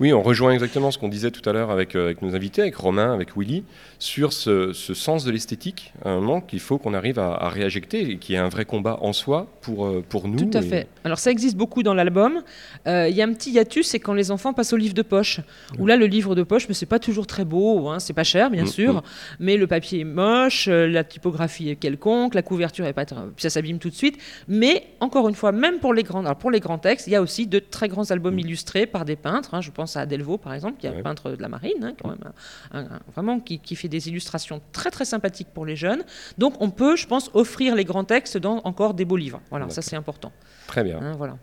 Oui, 0.00 0.12
on 0.12 0.22
rejoint 0.22 0.52
exactement 0.52 0.90
ce 0.90 0.98
qu'on 0.98 1.08
disait 1.08 1.30
tout 1.30 1.46
à 1.48 1.52
l'heure 1.52 1.70
avec, 1.70 1.94
euh, 1.94 2.06
avec 2.06 2.22
nos 2.22 2.34
invités, 2.34 2.62
avec 2.62 2.76
Romain, 2.76 3.12
avec 3.12 3.36
Willy, 3.36 3.64
sur 3.98 4.32
ce, 4.32 4.72
sens 4.72 5.24
de 5.24 5.30
l'esthétique, 5.30 5.92
un 6.04 6.16
moment 6.16 6.40
qu'il 6.40 6.60
faut 6.60 6.78
qu'on 6.78 6.94
arrive 6.94 7.18
à, 7.18 7.48
réinjecter 7.48 8.12
et 8.12 8.16
qui 8.16 8.34
est 8.34 8.38
un 8.38 8.48
vrai 8.48 8.64
combat 8.64 8.98
en 9.02 9.12
soi 9.12 9.46
pour, 9.60 9.86
euh, 9.86 10.02
pour 10.08 10.28
nous. 10.28 10.38
Tout 10.38 10.56
à 10.56 10.62
fait. 10.62 10.88
Alors 11.04 11.18
ça 11.18 11.30
existe 11.30 11.56
beaucoup 11.56 11.82
dans 11.82 11.94
l'album. 11.94 12.42
Euh, 12.86 13.08
il 13.08 13.14
y 13.14 13.22
a 13.22 13.24
un 13.24 13.32
petit 13.32 13.50
hiatus, 13.50 13.88
c'est 13.88 14.00
quand 14.00 14.14
les 14.14 14.30
enfants 14.30 14.52
passent 14.52 14.72
au 14.72 14.76
livre 14.76 14.94
de 14.94 15.02
poche. 15.02 15.40
Où 15.78 15.86
là, 15.86 15.96
le 15.96 16.06
livre 16.06 16.34
de 16.34 16.42
poche, 16.42 16.66
mais 16.68 16.74
c'est 16.74 16.86
pas 16.86 16.98
toujours 16.98 17.26
très 17.26 17.44
beau, 17.44 17.88
hein, 17.88 17.98
c'est 17.98 18.12
pas 18.12 18.24
cher, 18.24 18.50
bien 18.50 18.66
sûr, 18.66 19.02
mais 19.38 19.56
le 19.56 19.66
papier 19.66 20.00
est 20.00 20.04
moche, 20.04 20.69
la 20.72 21.04
typographie 21.04 21.70
est 21.70 21.76
quelconque, 21.76 22.34
la 22.34 22.42
couverture 22.42 22.86
est 22.86 22.92
pas, 22.92 23.04
ça 23.36 23.50
s'abîme 23.50 23.78
tout 23.78 23.90
de 23.90 23.94
suite. 23.94 24.18
Mais 24.48 24.86
encore 25.00 25.28
une 25.28 25.34
fois, 25.34 25.52
même 25.52 25.78
pour 25.78 25.94
les 25.94 26.02
grands, 26.02 26.34
pour 26.34 26.50
les 26.50 26.60
grands 26.60 26.78
textes, 26.78 27.06
il 27.06 27.10
y 27.12 27.16
a 27.16 27.22
aussi 27.22 27.46
de 27.46 27.58
très 27.58 27.88
grands 27.88 28.10
albums 28.10 28.34
mm. 28.34 28.40
illustrés 28.40 28.86
par 28.86 29.04
des 29.04 29.16
peintres. 29.16 29.54
Hein. 29.54 29.60
Je 29.60 29.70
pense 29.70 29.96
à 29.96 30.06
Delvaux, 30.06 30.38
par 30.38 30.54
exemple, 30.54 30.78
qui 30.78 30.86
est 30.86 30.90
un 30.90 31.02
peintre 31.02 31.30
de 31.30 31.42
la 31.42 31.48
marine, 31.48 31.82
hein, 31.82 31.92
quand 32.00 32.08
même, 32.08 32.88
vraiment 33.14 33.40
qui, 33.40 33.76
fait 33.76 33.88
des 33.88 34.08
illustrations 34.08 34.60
très 34.72 34.90
très 34.90 35.04
sympathiques 35.04 35.48
pour 35.54 35.64
les 35.64 35.76
jeunes. 35.76 36.02
Donc 36.38 36.54
on 36.60 36.70
peut, 36.70 36.96
je 36.96 37.06
pense, 37.06 37.30
offrir 37.34 37.74
les 37.74 37.84
grands 37.84 38.04
textes 38.04 38.36
dans 38.38 38.60
encore 38.64 38.94
des 38.94 39.04
beaux 39.04 39.16
livres. 39.16 39.40
Voilà, 39.50 39.68
ça 39.70 39.82
c'est 39.82 39.96
important. 39.96 40.32
Très 40.66 40.84
bien. 40.84 40.98
Hein, 41.00 41.14
voilà. 41.16 41.36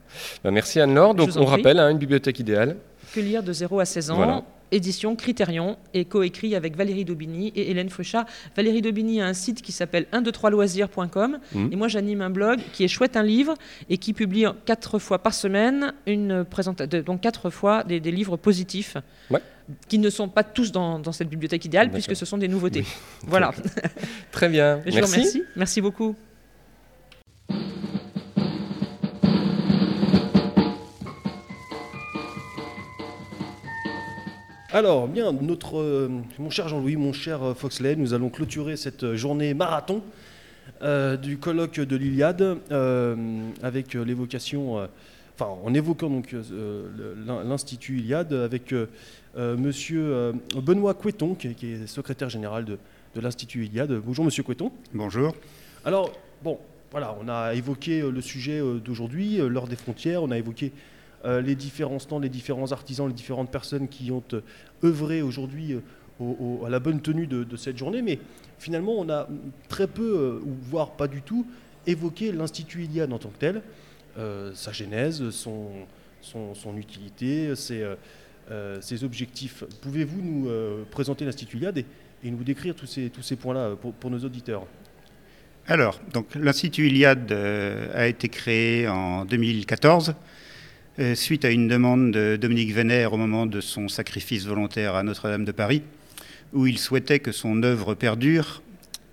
Bah, 0.43 0.51
merci 0.51 0.79
Anne-Laure. 0.79 1.15
Donc 1.15 1.29
on 1.35 1.45
rappelle 1.45 1.79
une 1.79 1.97
bibliothèque 1.97 2.39
idéale. 2.39 2.77
Que 3.13 3.19
lire 3.19 3.43
de 3.43 3.53
0 3.53 3.79
à 3.79 3.85
16 3.85 4.11
ans 4.11 4.45
édition 4.71 5.15
Criterion 5.15 5.77
et 5.93 6.05
coécrit 6.05 6.55
avec 6.55 6.75
Valérie 6.75 7.05
Daubigny 7.05 7.51
et 7.55 7.71
Hélène 7.71 7.89
Fauchat. 7.89 8.25
Valérie 8.55 8.81
Daubigny 8.81 9.21
a 9.21 9.27
un 9.27 9.33
site 9.33 9.61
qui 9.61 9.71
s'appelle 9.71 10.07
123loisirs.com 10.13 11.39
mmh. 11.53 11.67
et 11.71 11.75
moi 11.75 11.87
j'anime 11.87 12.21
un 12.21 12.29
blog 12.29 12.59
qui 12.73 12.83
est 12.83 12.87
chouette 12.87 13.17
un 13.17 13.23
livre 13.23 13.53
et 13.89 13.97
qui 13.97 14.13
publie 14.13 14.45
quatre 14.65 14.99
fois 14.99 15.19
par 15.19 15.33
semaine 15.33 15.93
une 16.05 16.43
présentation, 16.43 17.01
donc 17.01 17.21
quatre 17.21 17.49
fois 17.49 17.83
des, 17.83 17.99
livres 17.99 18.37
positifs. 18.37 18.97
qui 19.87 19.99
ne 19.99 20.09
sont 20.09 20.29
pas 20.29 20.43
tous 20.43 20.71
dans, 20.71 21.11
cette 21.11 21.29
bibliothèque 21.29 21.65
idéale, 21.65 21.91
puisque 21.91 22.15
ce 22.15 22.25
sont 22.25 22.37
des 22.37 22.47
nouveautés. 22.47 22.85
Voilà. 23.25 23.51
Très 24.31 24.47
bien. 24.47 24.81
Je 24.85 24.91
Merci. 24.91 25.01
Vous 25.01 25.15
remercie. 25.15 25.43
Merci 25.55 25.81
beaucoup. 25.81 26.15
Alors, 34.77 35.07
bien, 35.07 35.31
notre, 35.31 35.79
euh, 35.79 36.07
mon 36.37 36.51
cher 36.51 36.67
Jean-Louis, 36.67 36.97
mon 36.97 37.11
cher 37.11 37.41
euh, 37.41 37.53
Foxley, 37.55 37.95
nous 37.95 38.13
allons 38.13 38.29
clôturer 38.29 38.77
cette 38.77 39.05
euh, 39.05 39.17
journée 39.17 39.55
marathon 39.55 40.03
du 41.23 41.39
colloque 41.39 41.79
de 41.79 41.95
l'Iliade 41.95 42.59
avec 43.63 43.95
l'évocation, 43.95 44.87
enfin, 45.33 45.49
en 45.63 45.73
évoquant 45.73 46.09
donc 46.09 46.35
l'Institut 47.25 47.97
Iliade 47.99 48.33
avec 48.33 48.75
monsieur 49.35 50.33
Benoît 50.55 50.93
Coueton, 50.93 51.33
qui, 51.33 51.47
est 51.47 51.87
secrétaire 51.87 52.29
général 52.29 52.65
de, 52.65 52.77
de 53.15 53.21
l'Institut 53.21 53.65
Iliade. 53.65 53.93
Bonjour, 54.05 54.25
monsieur 54.25 54.43
Coueton. 54.43 54.71
Bonjour. 54.93 55.33
Alors, 55.83 56.11
bon, 56.43 56.59
voilà, 56.91 57.17
on 57.19 57.27
a 57.27 57.55
évoqué 57.55 58.01
le 58.01 58.21
sujet 58.21 58.61
d'aujourd'hui, 58.83 59.37
l'heure 59.37 59.67
des 59.67 59.77
frontières, 59.77 60.21
on 60.21 60.29
a 60.29 60.37
évoqué 60.37 60.73
les 61.27 61.55
différents 61.55 61.99
stands, 61.99 62.19
les 62.19 62.29
différents 62.29 62.71
artisans, 62.71 63.07
les 63.07 63.13
différentes 63.13 63.51
personnes 63.51 63.87
qui 63.87 64.11
ont 64.11 64.23
euh, 64.33 64.41
œuvré 64.83 65.21
aujourd'hui 65.21 65.73
euh, 65.73 66.65
à 66.65 66.69
la 66.69 66.79
bonne 66.79 67.01
tenue 67.01 67.27
de, 67.27 67.57
cette 67.57 67.77
journée, 67.77 68.01
mais 68.01 68.19
finalement 68.59 68.93
on 68.97 69.09
a 69.09 69.27
très 69.67 69.87
peu, 69.87 70.41
voire 70.63 70.91
pas 70.91 71.07
du 71.07 71.21
tout, 71.21 71.45
évoqué 71.85 72.31
l'Institut 72.31 72.85
Iliade 72.85 73.13
en 73.13 73.19
tant 73.19 73.29
que 73.29 73.37
tel, 73.37 73.61
sa 74.55 74.71
genèse, 74.71 75.29
son, 75.29 76.75
utilité, 76.75 77.53
ses, 77.55 79.03
objectifs. 79.03 79.63
Pouvez-vous 79.81 80.21
nous 80.23 80.85
présenter 80.89 81.23
l'Institut 81.23 81.57
Iliade 81.57 81.77
et, 81.77 82.31
nous 82.31 82.43
décrire 82.43 82.73
tous 82.73 82.87
ces, 82.87 83.35
points-là 83.35 83.75
pour, 83.75 84.09
nos 84.09 84.17
auditeurs? 84.17 84.65
Alors, 85.67 85.99
donc 86.11 86.33
l'Institut 86.33 86.87
Iliade 86.87 87.31
a 87.31 88.07
été 88.07 88.27
créé 88.27 88.87
en 88.87 89.23
2014 89.23 90.09
euh, 90.09 90.13
suite 91.13 91.45
à 91.45 91.51
une 91.51 91.67
demande 91.67 92.11
de 92.11 92.37
Dominique 92.37 92.73
Vénère 92.73 93.13
au 93.13 93.17
moment 93.17 93.45
de 93.45 93.61
son 93.61 93.87
sacrifice 93.87 94.45
volontaire 94.45 94.95
à 94.95 95.03
Notre-Dame 95.03 95.45
de 95.45 95.51
Paris, 95.51 95.83
où 96.53 96.65
il 96.65 96.79
souhaitait 96.79 97.19
que 97.19 97.31
son 97.31 97.61
œuvre 97.61 97.93
perdure 97.93 98.63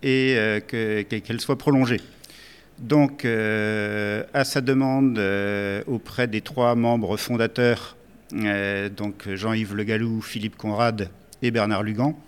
et 0.03 0.35
euh, 0.39 0.61
qu'elle 0.61 1.41
soit 1.41 1.59
prolongée. 1.59 2.01
Donc, 2.79 3.25
euh, 3.25 4.25
à 4.33 4.45
sa 4.45 4.63
demande 4.63 5.21
auprès 5.87 6.27
des 6.27 6.41
trois 6.41 6.75
membres 6.75 7.19
fondateurs, 7.19 7.97
donc 8.33 9.29
Jean-Yves 9.35 9.75
Le 9.75 9.85
Gallou, 9.85 10.23
Philippe 10.23 10.57
Conrad 10.57 11.11
et 11.43 11.51
Bernard 11.51 11.83
Lugan, 11.83 12.19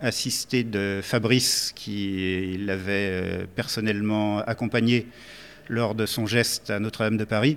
assisté 0.00 0.62
de 0.62 1.00
Fabrice, 1.02 1.72
qui 1.74 2.58
l'avait 2.60 3.46
personnellement 3.56 4.40
accompagné 4.40 5.06
lors 5.68 5.94
de 5.94 6.04
son 6.04 6.26
geste 6.26 6.68
à 6.68 6.78
Notre-Dame 6.78 7.16
de 7.16 7.24
Paris, 7.24 7.56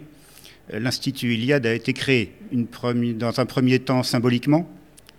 l'Institut 0.72 1.34
Iliade 1.34 1.66
a 1.66 1.74
été 1.74 1.94
créé 1.94 2.34
dans 2.52 3.40
un 3.40 3.46
premier 3.46 3.80
temps 3.80 4.04
symboliquement 4.04 4.70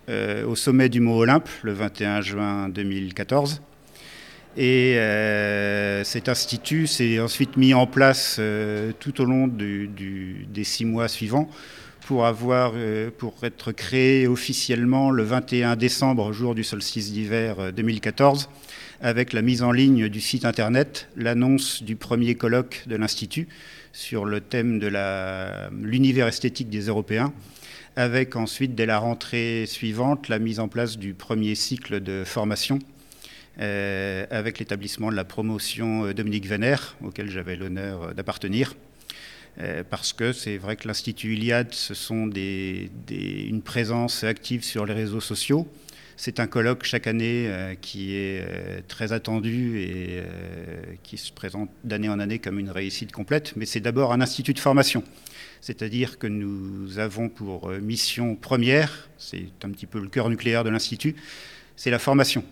euh, 0.09 0.45
au 0.45 0.55
sommet 0.55 0.89
du 0.89 0.99
Mont 0.99 1.17
Olympe 1.17 1.47
le 1.61 1.73
21 1.73 2.21
juin 2.21 2.69
2014. 2.69 3.61
Et 4.57 4.95
euh, 4.97 6.03
cet 6.03 6.27
institut 6.27 6.87
s'est 6.87 7.19
ensuite 7.19 7.55
mis 7.55 7.73
en 7.73 7.87
place 7.87 8.37
euh, 8.39 8.91
tout 8.99 9.21
au 9.21 9.25
long 9.25 9.47
des 9.47 10.63
six 10.63 10.85
mois 10.85 11.07
suivants 11.07 11.49
pour 12.07 12.25
être 13.43 13.71
créé 13.71 14.27
officiellement 14.27 15.11
le 15.11 15.23
21 15.23 15.77
décembre, 15.77 16.33
jour 16.33 16.55
du 16.55 16.65
solstice 16.65 17.13
d'hiver 17.13 17.71
2014, 17.71 18.49
avec 18.99 19.31
la 19.31 19.41
mise 19.41 19.63
en 19.63 19.71
ligne 19.71 20.09
du 20.09 20.19
site 20.19 20.43
internet, 20.43 21.07
l'annonce 21.15 21.83
du 21.83 21.95
premier 21.95 22.35
colloque 22.35 22.83
de 22.87 22.97
l'Institut, 22.97 23.47
sur 23.93 24.25
le 24.25 24.41
thème 24.41 24.79
de 24.79 24.91
l'univers 25.83 26.27
esthétique 26.27 26.69
des 26.69 26.87
Européens, 26.87 27.33
avec 27.95 28.35
ensuite, 28.35 28.75
dès 28.75 28.85
la 28.85 28.99
rentrée 28.99 29.65
suivante, 29.67 30.29
la 30.29 30.39
mise 30.39 30.59
en 30.59 30.67
place 30.67 30.97
du 30.97 31.13
premier 31.13 31.55
cycle 31.55 32.01
de 32.01 32.23
formation, 32.25 32.79
euh, 33.59 34.25
avec 34.29 34.59
l'établissement 34.59 35.11
de 35.11 35.15
la 35.15 35.25
promotion 35.25 36.05
euh, 36.05 36.13
Dominique 36.13 36.47
Vénère, 36.47 36.95
auquel 37.03 37.29
j'avais 37.29 37.57
l'honneur 37.57 38.15
d'appartenir. 38.15 38.75
Euh, 39.59 39.83
parce 39.87 40.13
que 40.13 40.31
c'est 40.31 40.57
vrai 40.57 40.77
que 40.77 40.87
l'Institut 40.87 41.33
Iliade, 41.33 41.73
ce 41.73 41.93
sont 41.93 42.29
une 42.31 43.61
présence 43.61 44.23
active 44.23 44.63
sur 44.63 44.85
les 44.85 44.93
réseaux 44.93 45.19
sociaux, 45.19 45.67
c'est 46.21 46.39
un 46.39 46.45
colloque 46.45 46.83
chaque 46.83 47.07
année 47.07 47.47
euh, 47.47 47.73
qui 47.73 48.13
est 48.13 48.45
euh, 48.47 48.81
très 48.87 49.11
attendu 49.11 49.79
et 49.79 50.19
euh, 50.19 50.23
qui 51.01 51.17
se 51.17 51.31
présente 51.31 51.71
d'année 51.83 52.09
en 52.09 52.19
année 52.19 52.37
comme 52.37 52.59
une 52.59 52.69
réussite 52.69 53.11
complète, 53.11 53.53
mais 53.55 53.65
c'est 53.65 53.79
d'abord 53.79 54.13
un 54.13 54.21
institut 54.21 54.53
de 54.53 54.59
formation. 54.59 55.03
C'est-à-dire 55.61 56.19
que 56.19 56.27
nous 56.27 56.99
avons 56.99 57.27
pour 57.27 57.69
mission 57.71 58.35
première, 58.35 59.09
c'est 59.17 59.47
un 59.63 59.71
petit 59.71 59.87
peu 59.87 59.99
le 59.99 60.09
cœur 60.09 60.29
nucléaire 60.29 60.63
de 60.63 60.69
l'institut, 60.69 61.15
c'est 61.75 61.89
la 61.89 61.97
formation. 61.97 62.43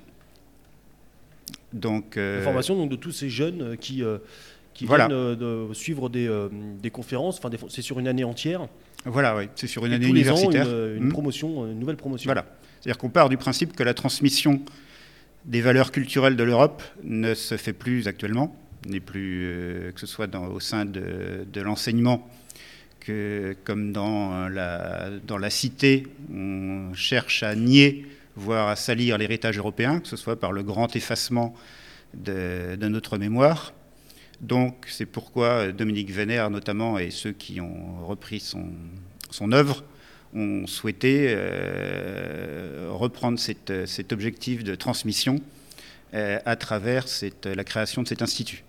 Donc, 1.72 2.16
la 2.16 2.42
formation 2.42 2.76
donc, 2.76 2.90
de 2.90 2.96
tous 2.96 3.12
ces 3.12 3.30
jeunes 3.30 3.78
qui, 3.78 4.02
qui 4.74 4.88
viennent 4.88 5.10
de 5.10 5.68
suivre 5.74 6.10
des, 6.10 6.28
des 6.82 6.90
conférences, 6.90 7.38
enfin, 7.38 7.56
c'est 7.70 7.84
sur 7.84 8.00
une 8.00 8.08
année 8.08 8.24
entière. 8.24 8.68
Voilà, 9.06 9.38
oui, 9.38 9.44
c'est 9.54 9.68
sur 9.68 9.86
une 9.86 9.94
année 9.94 10.08
universitaire. 10.08 10.68
une, 10.68 11.04
une, 11.04 11.12
promotion, 11.12 11.68
une 11.68 11.80
nouvelle 11.80 11.98
promotion. 11.98 12.28
Voilà. 12.28 12.48
C'est-à-dire 12.80 12.98
qu'on 12.98 13.10
part 13.10 13.30
du 13.30 13.38
principe 13.38 13.76
que 13.76 13.84
la 13.84 13.94
transmission 13.94 14.62
des 15.46 15.62
valeurs 15.62 15.92
culturelles 15.92 16.36
de 16.36 16.44
l'Europe 16.44 16.84
ne 17.04 17.34
se 17.34 17.58
fait 17.58 17.74
plus 17.74 18.08
actuellement, 18.08 18.56
plus 19.06 19.46
euh, 19.46 19.92
que 19.92 20.00
ce 20.00 20.08
soit 20.08 20.34
au 20.36 20.60
sein 20.60 20.86
de, 20.86 21.62
l'enseignement 21.62 22.30
que 23.00 23.56
comme 23.64 23.92
dans 23.92 24.48
la, 24.50 25.50
cité, 25.50 26.08
on 26.34 26.94
cherche 26.94 27.44
à 27.44 27.56
nier, 27.56 28.06
voire 28.36 28.70
à 28.70 28.76
salir 28.76 29.18
l'héritage 29.18 29.58
européen, 29.58 30.00
que 30.00 30.08
ce 30.08 30.18
soit 30.18 30.40
par 30.40 30.52
le 30.52 30.64
grand 30.64 30.96
effacement 30.96 31.54
de, 32.14 32.76
notre 32.88 33.18
mémoire. 33.18 33.74
Donc 34.42 34.86
c'est 34.88 35.06
pourquoi 35.06 35.72
Dominique 35.74 36.12
Vénère 36.12 36.50
notamment 36.50 36.98
et 36.98 37.12
ceux 37.12 37.34
qui 37.34 37.60
ont 37.60 38.06
repris 38.06 38.40
son 38.40 39.52
œuvre 39.52 39.84
ont 40.36 40.68
souhaité 40.68 41.28
euh, 41.30 42.90
reprendre 42.92 43.40
cet 43.40 44.14
objectif 44.14 44.64
de 44.64 44.76
transmission 44.76 45.40
euh, 46.14 46.40
à 46.46 46.56
travers 46.56 47.06
la 47.44 47.64
création 47.64 48.04
de 48.04 48.08
cet 48.08 48.22
institut. 48.22 48.64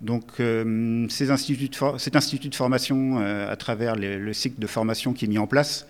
Donc 0.00 0.40
instituts 0.40 1.70
cet 1.98 2.16
institut 2.16 2.48
de 2.48 2.54
formation, 2.54 3.18
à 3.18 3.56
travers 3.56 3.96
le 3.96 4.32
cycle 4.32 4.60
de 4.60 4.66
formation 4.66 5.12
qui 5.12 5.24
est 5.24 5.28
mis 5.28 5.38
en 5.38 5.46
place, 5.46 5.86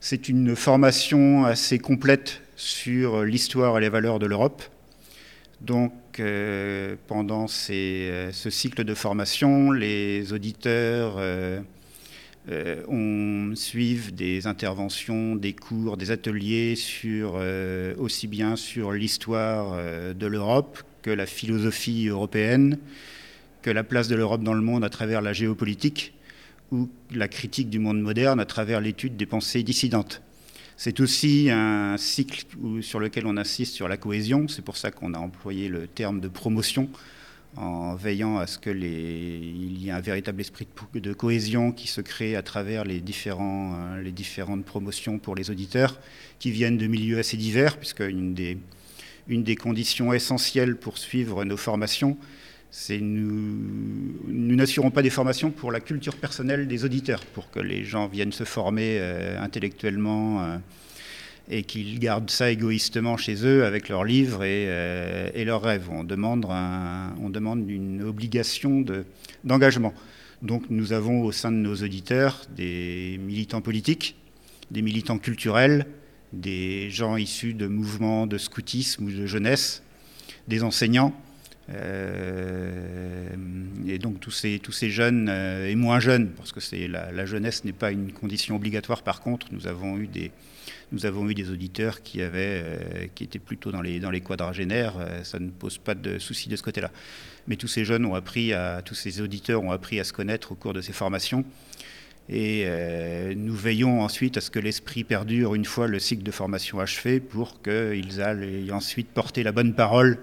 c'est 0.00 0.28
une 0.28 0.56
formation 0.56 1.44
assez 1.44 1.78
complète 1.78 2.40
sur 2.56 3.24
l'histoire 3.24 3.78
et 3.78 3.80
les 3.80 3.88
valeurs 3.88 4.18
de 4.18 4.26
l'Europe. 4.26 4.62
Donc, 5.60 5.92
euh, 6.20 6.94
pendant 7.06 7.46
euh, 7.70 8.30
ce 8.32 8.50
cycle 8.50 8.84
de 8.84 8.94
formation, 8.94 9.72
les 9.72 10.32
auditeurs 10.32 11.16
euh, 12.50 13.54
suivent 13.54 14.14
des 14.14 14.46
interventions, 14.46 15.36
des 15.36 15.52
cours, 15.52 15.96
des 15.96 16.10
ateliers 16.10 16.76
sur, 16.76 17.40
aussi 17.98 18.26
bien 18.26 18.56
sur 18.56 18.92
l'histoire 18.92 19.76
de 20.14 20.26
l'Europe 20.26 20.82
que 21.02 21.10
la 21.10 21.26
philosophie 21.26 22.08
européenne, 22.08 22.78
que 23.62 23.70
la 23.70 23.84
place 23.84 24.08
de 24.08 24.16
l'Europe 24.16 24.42
dans 24.42 24.54
le 24.54 24.62
monde 24.62 24.84
à 24.84 24.88
travers 24.88 25.20
la 25.20 25.32
géopolitique 25.32 26.14
ou 26.70 26.88
la 27.12 27.28
critique 27.28 27.70
du 27.70 27.78
monde 27.78 28.00
moderne 28.00 28.40
à 28.40 28.44
travers 28.44 28.80
l'étude 28.80 29.16
des 29.16 29.26
pensées 29.26 29.62
dissidentes. 29.62 30.22
C'est 30.76 31.00
aussi 31.00 31.50
un 31.50 31.96
cycle 31.96 32.44
sur 32.82 33.00
lequel 33.00 33.26
on 33.26 33.36
insiste 33.36 33.74
sur 33.74 33.88
la 33.88 33.96
cohésion. 33.96 34.46
C'est 34.46 34.62
pour 34.62 34.76
ça 34.76 34.92
qu'on 34.92 35.12
a 35.12 35.18
employé 35.18 35.68
le 35.68 35.88
terme 35.88 36.20
de 36.20 36.28
promotion 36.28 36.88
en 37.56 37.94
veillant 37.94 38.38
à 38.38 38.46
ce 38.46 38.58
qu'il 38.58 38.84
y 38.84 39.88
ait 39.88 39.90
un 39.90 40.00
véritable 40.00 40.40
esprit 40.40 40.66
de, 40.94 41.12
cohésion 41.12 41.72
qui 41.72 41.88
se 41.88 42.00
crée 42.00 42.36
à 42.36 42.42
travers 42.42 42.82
euh, 42.82 44.02
les 44.02 44.12
différentes 44.12 44.64
promotions 44.64 45.18
pour 45.18 45.34
les 45.34 45.50
auditeurs 45.50 45.98
qui 46.38 46.50
viennent 46.50 46.78
de 46.78 46.86
milieux 46.86 47.18
assez 47.18 47.36
divers, 47.36 47.76
puisque 47.78 48.00
une 48.00 48.34
des, 48.34 48.58
une 49.28 49.42
des 49.42 49.56
conditions 49.56 50.12
essentielles 50.12 50.76
pour 50.76 50.98
suivre 50.98 51.44
nos 51.44 51.56
formations, 51.56 52.16
c'est 52.70 53.00
nous, 53.00 54.14
nous 54.26 54.56
n'assurons 54.56 54.90
pas 54.90 55.02
des 55.02 55.10
formations 55.10 55.50
pour 55.50 55.72
la 55.72 55.80
culture 55.80 56.16
personnelle 56.16 56.68
des 56.68 56.84
auditeurs, 56.84 57.24
pour 57.24 57.50
que 57.50 57.60
les 57.60 57.84
gens 57.84 58.08
viennent 58.08 58.32
se 58.32 58.44
former 58.44 58.98
euh, 59.00 59.40
intellectuellement 59.40 60.42
euh, 60.42 60.58
et 61.50 61.62
qu'ils 61.62 61.98
gardent 61.98 62.30
ça 62.30 62.50
égoïstement 62.50 63.16
chez 63.16 63.46
eux 63.46 63.64
avec 63.64 63.88
leurs 63.88 64.04
livres 64.04 64.44
et, 64.44 64.66
euh, 64.68 65.44
leurs 65.44 65.62
rêves. 65.62 65.88
On 65.90 66.04
demande, 66.04 66.44
une 67.68 68.02
obligation 68.02 68.80
de, 68.80 69.04
d'engagement. 69.44 69.94
Donc 70.42 70.64
nous 70.70 70.92
avons 70.92 71.22
au 71.22 71.32
sein 71.32 71.50
de 71.50 71.56
nos 71.56 71.74
auditeurs 71.74 72.42
des 72.54 73.18
militants 73.20 73.62
politiques, 73.62 74.16
des 74.70 74.82
militants 74.82 75.18
culturels, 75.18 75.86
des 76.32 76.90
gens 76.90 77.16
issus 77.16 77.54
de 77.54 77.66
mouvements 77.66 78.26
de 78.26 78.36
scoutisme 78.36 79.06
ou 79.06 79.10
de 79.10 79.26
jeunesse, 79.26 79.82
des 80.46 80.62
enseignants 80.62 81.14
euh, 81.70 83.28
et 83.86 83.98
donc 83.98 84.20
tous 84.20 84.30
ces, 84.30 84.60
jeunes 84.90 85.28
euh, 85.28 85.68
et 85.68 85.74
moins 85.74 86.00
jeunes, 86.00 86.30
parce 86.30 86.52
que 86.52 86.60
la, 86.86 87.26
jeunesse 87.26 87.64
n'est 87.64 87.72
pas 87.72 87.90
une 87.90 88.12
condition 88.12 88.56
obligatoire. 88.56 89.02
Par 89.02 89.20
contre, 89.20 89.48
nous 89.52 89.66
avons 89.66 89.98
eu 89.98 90.06
des, 90.06 90.30
nous 90.92 91.06
avons 91.06 91.28
eu 91.28 91.34
des 91.34 91.50
auditeurs 91.50 92.02
qui 92.02 92.22
avaient, 92.22 92.62
euh, 92.64 93.06
qui 93.14 93.24
étaient 93.24 93.38
plutôt 93.38 93.72
dans 93.72 93.82
les, 93.82 94.00
dans 94.00 94.10
les 94.10 94.20
quadragénaires. 94.20 94.94
ça 95.22 95.38
ne 95.38 95.50
pose 95.50 95.78
pas 95.78 95.94
de 95.94 96.18
souci 96.18 96.48
de 96.48 96.56
ce 96.56 96.62
côté-là. 96.62 96.90
Mais 97.46 97.56
tous 97.56 97.68
ces 97.68 97.84
jeunes 97.84 98.04
ont 98.04 98.14
appris 98.14 98.52
à, 98.52 98.82
tous 98.84 98.94
ces 98.94 99.20
auditeurs 99.20 99.62
ont 99.62 99.72
appris 99.72 100.00
à 100.00 100.04
se 100.04 100.12
connaître 100.12 100.52
au 100.52 100.54
cours 100.54 100.72
de 100.72 100.80
ces 100.80 100.92
formations. 100.92 101.44
Et 102.30 102.66
nous 103.36 103.54
veillons 103.54 104.02
ensuite 104.02 104.36
à 104.36 104.42
ce 104.42 104.50
que 104.50 104.58
l'esprit 104.58 105.02
perdure 105.02 105.54
une 105.54 105.64
fois 105.64 105.86
le 105.86 105.98
cycle 105.98 106.22
de 106.22 106.30
formation 106.30 106.78
achevé 106.78 107.20
pour 107.20 107.62
qu'ils 107.62 108.20
aillent 108.20 108.70
ensuite 108.70 109.08
porter 109.08 109.42
la 109.42 109.52
bonne 109.52 109.74
parole 109.74 110.18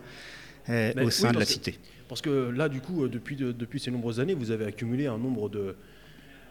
euh, 0.70 0.94
au 1.04 1.12
sein 1.12 1.32
de 1.32 1.38
la 1.38 1.46
cité. 1.46 1.78
parce 2.10 2.22
que 2.22 2.50
là, 2.50 2.70
du 2.70 2.82
coup, 2.82 3.04
euh, 3.04 3.10
depuis, 3.10 3.36
depuis 3.36 3.80
ces 3.80 3.92
nombreuses 3.92 4.20
années, 4.20 4.34
vous 4.34 4.50
avez 4.50 4.66
accumulé 4.66 5.06
un 5.06 5.18
nombre 5.18 5.48
de, 5.48 5.76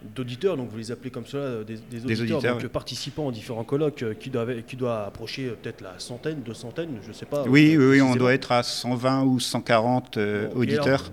d'auditeurs, 0.03 0.57
donc 0.57 0.71
vous 0.71 0.77
les 0.77 0.91
appelez 0.91 1.11
comme 1.11 1.27
cela, 1.27 1.45
euh, 1.45 1.65
des, 1.65 2.05
auditeurs, 2.05 2.41
donc, 2.41 2.67
participants 2.69 3.27
aux 3.27 3.33
différents 3.33 3.65
colloques 3.65 4.05
qui 4.19 4.31
doivent, 4.31 4.63
qui 4.63 4.77
doit 4.77 5.07
approcher 5.07 5.49
peut-être 5.63 5.81
la 5.81 5.99
centaine, 5.99 6.43
deux 6.43 6.55
centaines, 6.55 6.99
je 7.03 7.09
ne 7.09 7.13
sais 7.13 7.27
pas. 7.27 7.45
Oui, 7.45 7.77
oui, 7.77 8.01
on 8.01 8.17
doit 8.17 8.35
être 8.35 8.53
à 8.53 8.63
120 8.63 9.25
ou 9.25 9.41
140 9.41 10.19
auditeurs. 10.55 11.11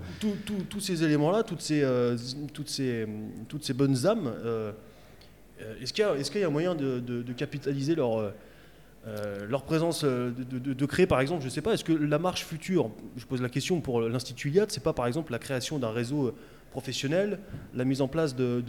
tous 0.68 0.80
ces 0.80 1.04
éléments-là, 1.04 1.42
toutes 1.42 1.62
ces, 1.62 1.86
toutes, 2.52 2.68
ces, 2.68 3.06
toutes 3.48 3.64
ces 3.64 3.72
bonnes 3.74 4.06
âmes, 4.06 4.32
est-ce 5.80 5.92
qu'il 5.92 6.04
y, 6.04 6.08
est 6.08 6.40
y, 6.40 6.44
a 6.44 6.50
moyen 6.50 6.74
de, 6.74 7.00
de 7.00 7.32
capitaliser 7.32 7.94
leur 7.94 8.32
euh, 9.04 9.48
leur 9.48 9.64
présence, 9.64 10.04
euh, 10.04 10.30
de, 10.30 10.86
créer 10.86 11.06
par 11.08 11.20
exemple, 11.20 11.40
je 11.40 11.46
ne 11.46 11.50
sais 11.50 11.60
pas, 11.60 11.74
est-ce 11.74 11.82
que 11.82 11.92
la 11.92 12.20
marche 12.20 12.44
future, 12.44 12.88
je 13.16 13.26
pose 13.26 13.42
la 13.42 13.48
question 13.48 13.80
pour 13.80 14.00
l'Institut 14.00 14.50
Iliad, 14.50 14.70
c'est 14.70 14.82
pas 14.82 14.92
par 14.92 15.08
exemple 15.08 15.32
la 15.32 15.40
création 15.40 15.80
d'un 15.80 15.90
réseau 15.90 16.32
euh, 16.72 16.80
professionnel, 16.80 17.38
la 17.74 17.84
mise 17.84 18.00
en 18.00 18.08
place 18.08 18.34
de, 18.34 18.62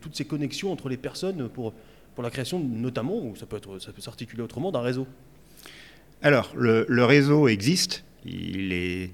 toutes 0.00 0.16
ces 0.16 0.24
connexions 0.24 0.72
entre 0.72 0.88
les 0.88 0.96
personnes 0.96 1.48
pour, 1.48 1.72
la 2.22 2.30
création 2.30 2.58
notamment, 2.60 3.18
ou 3.18 3.36
ça 3.36 3.46
peut, 3.46 3.60
s'articuler 3.98 4.42
autrement, 4.42 4.70
d'un 4.72 4.80
réseau 4.80 5.06
Alors, 6.22 6.52
le, 6.56 7.04
réseau 7.04 7.48
existe, 7.48 8.04
je 8.26 9.08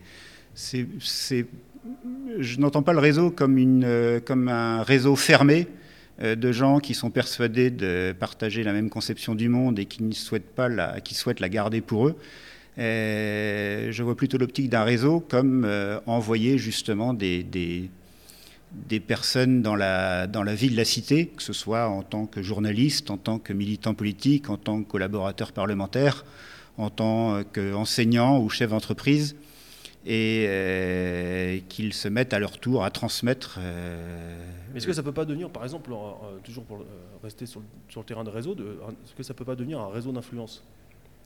n'entends 2.58 2.82
pas 2.82 2.92
le 2.92 2.98
réseau 2.98 3.30
comme, 3.30 4.48
un 4.48 4.82
réseau 4.82 5.16
fermé, 5.16 5.66
euh, 6.22 6.34
de 6.34 6.52
gens 6.52 6.80
qui 6.80 6.92
sont 6.92 7.10
persuadés 7.10 7.70
de 7.70 8.14
partager 8.18 8.62
la 8.62 8.74
même 8.74 8.90
conception 8.90 9.34
du 9.34 9.48
monde 9.48 9.78
et 9.78 9.86
qui 9.86 10.12
souhaitent 10.12 10.54
pas 10.54 11.00
qui 11.00 11.14
souhaitent 11.14 11.40
la 11.40 11.48
garder 11.48 11.80
pour 11.80 12.08
eux. 12.08 12.16
Euh, 12.80 13.92
je 13.92 14.02
vois 14.02 14.16
plutôt 14.16 14.38
l'optique 14.38 14.70
d'un 14.70 14.84
réseau 14.84 15.20
comme 15.20 15.64
euh, 15.66 16.00
envoyer 16.06 16.56
justement 16.56 17.12
des, 17.12 17.42
des, 17.42 19.00
personnes 19.00 19.60
dans 19.60 19.76
la, 19.76 20.26
dans 20.26 20.42
la 20.42 20.54
vie 20.54 20.70
de 20.70 20.76
la 20.76 20.86
cité, 20.86 21.26
que 21.26 21.42
ce 21.42 21.52
soit 21.52 21.88
en 21.88 22.02
tant 22.02 22.26
que 22.26 22.42
journaliste, 22.42 23.10
en 23.10 23.18
tant 23.18 23.38
que 23.38 23.52
militant 23.52 23.94
politique, 23.94 24.48
en 24.48 24.56
tant 24.56 24.82
que 24.82 24.88
collaborateur 24.88 25.52
parlementaire, 25.52 26.24
en 26.78 26.88
tant 26.88 27.42
qu'enseignant 27.52 28.40
ou 28.40 28.48
chef 28.48 28.70
d'entreprise 28.70 29.36
et 30.06 30.46
euh, 30.48 31.58
qu'ils 31.68 31.92
se 31.92 32.08
mettent 32.08 32.32
à 32.32 32.38
leur 32.38 32.58
tour 32.58 32.84
à 32.84 32.90
transmettre. 32.90 33.58
Euh, 33.58 34.42
est-ce 34.74 34.86
que 34.86 34.92
ça 34.92 35.02
ne 35.02 35.06
peut 35.06 35.12
pas 35.12 35.24
devenir, 35.24 35.50
par 35.50 35.64
exemple, 35.64 35.90
toujours 36.42 36.64
pour 36.64 36.84
rester 37.22 37.44
sur 37.44 37.60
le, 37.60 38.02
terrain 38.04 38.24
de 38.24 38.30
réseau, 38.30 38.54
est-ce 38.54 39.14
que 39.14 39.22
ça 39.22 39.34
ne 39.34 39.38
peut 39.38 39.44
pas 39.44 39.56
devenir 39.56 39.80
un 39.80 39.90
réseau 39.90 40.12
d'influence? 40.12 40.62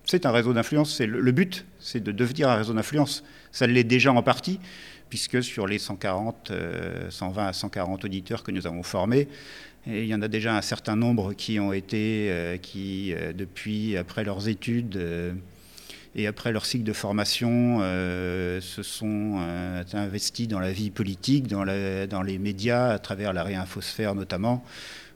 C'est 0.04 0.26
un 0.26 0.32
réseau 0.32 0.52
d'influence, 0.52 1.00
le, 1.00 1.32
but, 1.32 1.64
c'est 1.78 2.02
de 2.02 2.12
devenir 2.12 2.48
un 2.50 2.56
réseau 2.56 2.74
d'influence. 2.74 3.24
Ça 3.52 3.66
l'est 3.66 3.84
déjà 3.84 4.12
en 4.12 4.22
partie, 4.22 4.60
puisque 5.08 5.42
sur 5.42 5.66
les 5.66 5.78
140, 5.78 6.52
120 7.08 7.46
à 7.46 7.52
140 7.52 8.04
auditeurs 8.04 8.42
que 8.42 8.50
nous 8.50 8.66
avons 8.66 8.82
formés, 8.82 9.28
il 9.86 10.04
y 10.04 10.14
en 10.14 10.22
a 10.22 10.28
déjà 10.28 10.56
un 10.56 10.62
certain 10.62 10.96
nombre 10.96 11.34
qui 11.34 11.60
ont 11.60 11.72
été, 11.72 12.28
euh, 12.30 12.56
qui 12.56 13.14
depuis, 13.34 13.96
après 13.96 14.24
leurs 14.24 14.48
études, 14.48 14.98
et 16.16 16.26
après 16.26 16.52
leur 16.52 16.64
cycle 16.64 16.84
de 16.84 16.92
formation 16.92 17.78
euh, 17.80 18.60
se 18.60 18.82
sont 18.82 19.38
euh, 19.40 19.82
investis 19.92 20.46
dans 20.46 20.60
la 20.60 20.72
vie 20.72 20.90
politique, 20.90 21.48
dans, 21.48 21.64
dans, 22.06 22.22
les 22.22 22.38
médias, 22.38 22.90
à 22.90 22.98
travers 22.98 23.32
la 23.32 23.42
réinfosphère 23.42 24.14
notamment, 24.14 24.64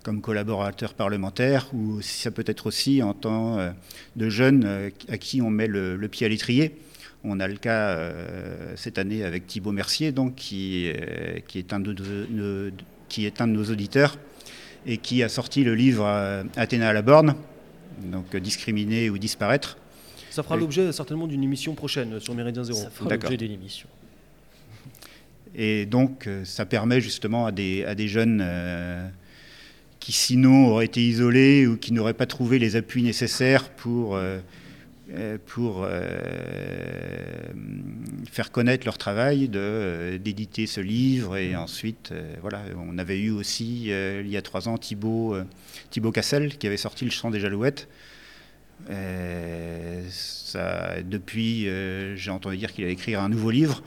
comme 0.08 0.22
collaborateurs 0.22 0.94
parlementaires, 0.94 1.68
ou 1.74 2.00
ça 2.00 2.30
peut 2.30 2.44
être 2.46 2.66
aussi 2.66 3.02
en 3.02 3.12
tant 3.12 3.58
euh, 3.58 3.70
de 4.16 4.30
jeunes 4.30 4.90
à 5.10 5.18
qui 5.18 5.42
on 5.42 5.50
met 5.50 5.66
le, 5.66 5.98
pied 6.08 6.24
à 6.24 6.30
l'étrier. 6.30 6.76
On 7.24 7.40
a 7.40 7.46
le 7.46 7.56
cas 7.56 7.98
cette 8.76 8.96
année 8.96 9.22
avec 9.22 9.46
Thibault 9.46 9.72
Mercier, 9.72 10.12
donc, 10.12 10.34
qui, 10.36 10.90
qui, 11.46 11.58
est 11.58 11.74
un 11.74 11.80
de, 11.80 12.72
qui 13.10 13.26
est 13.26 13.42
un 13.42 13.48
de 13.48 13.52
nos 13.52 13.64
auditeurs 13.64 14.16
et 14.86 14.96
qui 14.96 15.22
a 15.22 15.28
sorti 15.28 15.62
le 15.62 15.74
livre 15.74 16.06
Athéna 16.56 16.88
à 16.88 16.92
la 16.94 17.02
borne, 17.02 17.34
donc 18.04 18.34
discriminer 18.36 19.10
ou 19.10 19.18
disparaître, 19.18 19.76
ça 20.30 20.42
fera 20.42 20.56
l'objet 20.56 20.92
certainement 20.92 21.26
d'une 21.26 21.42
émission 21.42 21.74
prochaine 21.74 22.20
sur 22.20 22.34
Méridien 22.34 22.62
Zéro. 22.62 22.78
Ça 22.78 22.90
fera 22.90 23.10
l'objet 23.10 23.36
d'une 23.36 23.50
émission. 23.50 23.88
Et 25.54 25.84
donc, 25.84 26.26
euh, 26.26 26.44
ça 26.44 26.64
permet 26.64 27.00
justement 27.00 27.46
à 27.46 27.52
des, 27.52 27.84
à 27.84 27.96
des 27.96 28.06
jeunes 28.06 28.40
euh, 28.40 29.08
qui 30.00 30.12
sinon 30.12 30.68
auraient 30.68 30.86
été 30.86 31.00
isolés 31.00 31.66
ou 31.66 31.76
qui 31.76 31.92
n'auraient 31.92 32.14
pas 32.14 32.26
trouvé 32.26 32.58
les 32.58 32.76
appuis 32.76 33.02
nécessaires 33.02 33.70
pour, 33.70 34.16
euh, 34.16 34.38
pour 35.46 35.86
faire 38.30 38.50
connaître 38.50 38.84
leur 38.84 38.98
travail, 38.98 39.48
d'éditer 39.48 40.66
ce 40.66 40.80
livre. 40.80 41.36
Et 41.36 41.56
ensuite, 41.56 42.12
voilà, 42.42 42.62
on 42.76 42.98
avait 42.98 43.18
eu 43.18 43.30
aussi, 43.30 43.86
il 43.86 44.28
y 44.28 44.36
a 44.36 44.42
trois 44.42 44.68
ans, 44.68 44.78
Thibaut, 44.78 45.36
Thibaut 45.90 46.12
Cassel 46.12 46.58
qui 46.58 46.66
avait 46.66 46.76
sorti 46.76 47.04
Le 47.04 47.10
chant 47.10 47.30
des 47.30 47.40
Jalouettes. 47.40 47.88
Euh, 48.90 50.06
ça, 50.10 51.02
depuis, 51.02 51.68
euh, 51.68 52.16
j'ai 52.16 52.30
entendu 52.30 52.56
dire 52.56 52.72
qu'il 52.72 52.84
allait 52.84 52.92
écrire 52.92 53.20
un 53.20 53.28
nouveau 53.28 53.50
livre. 53.50 53.82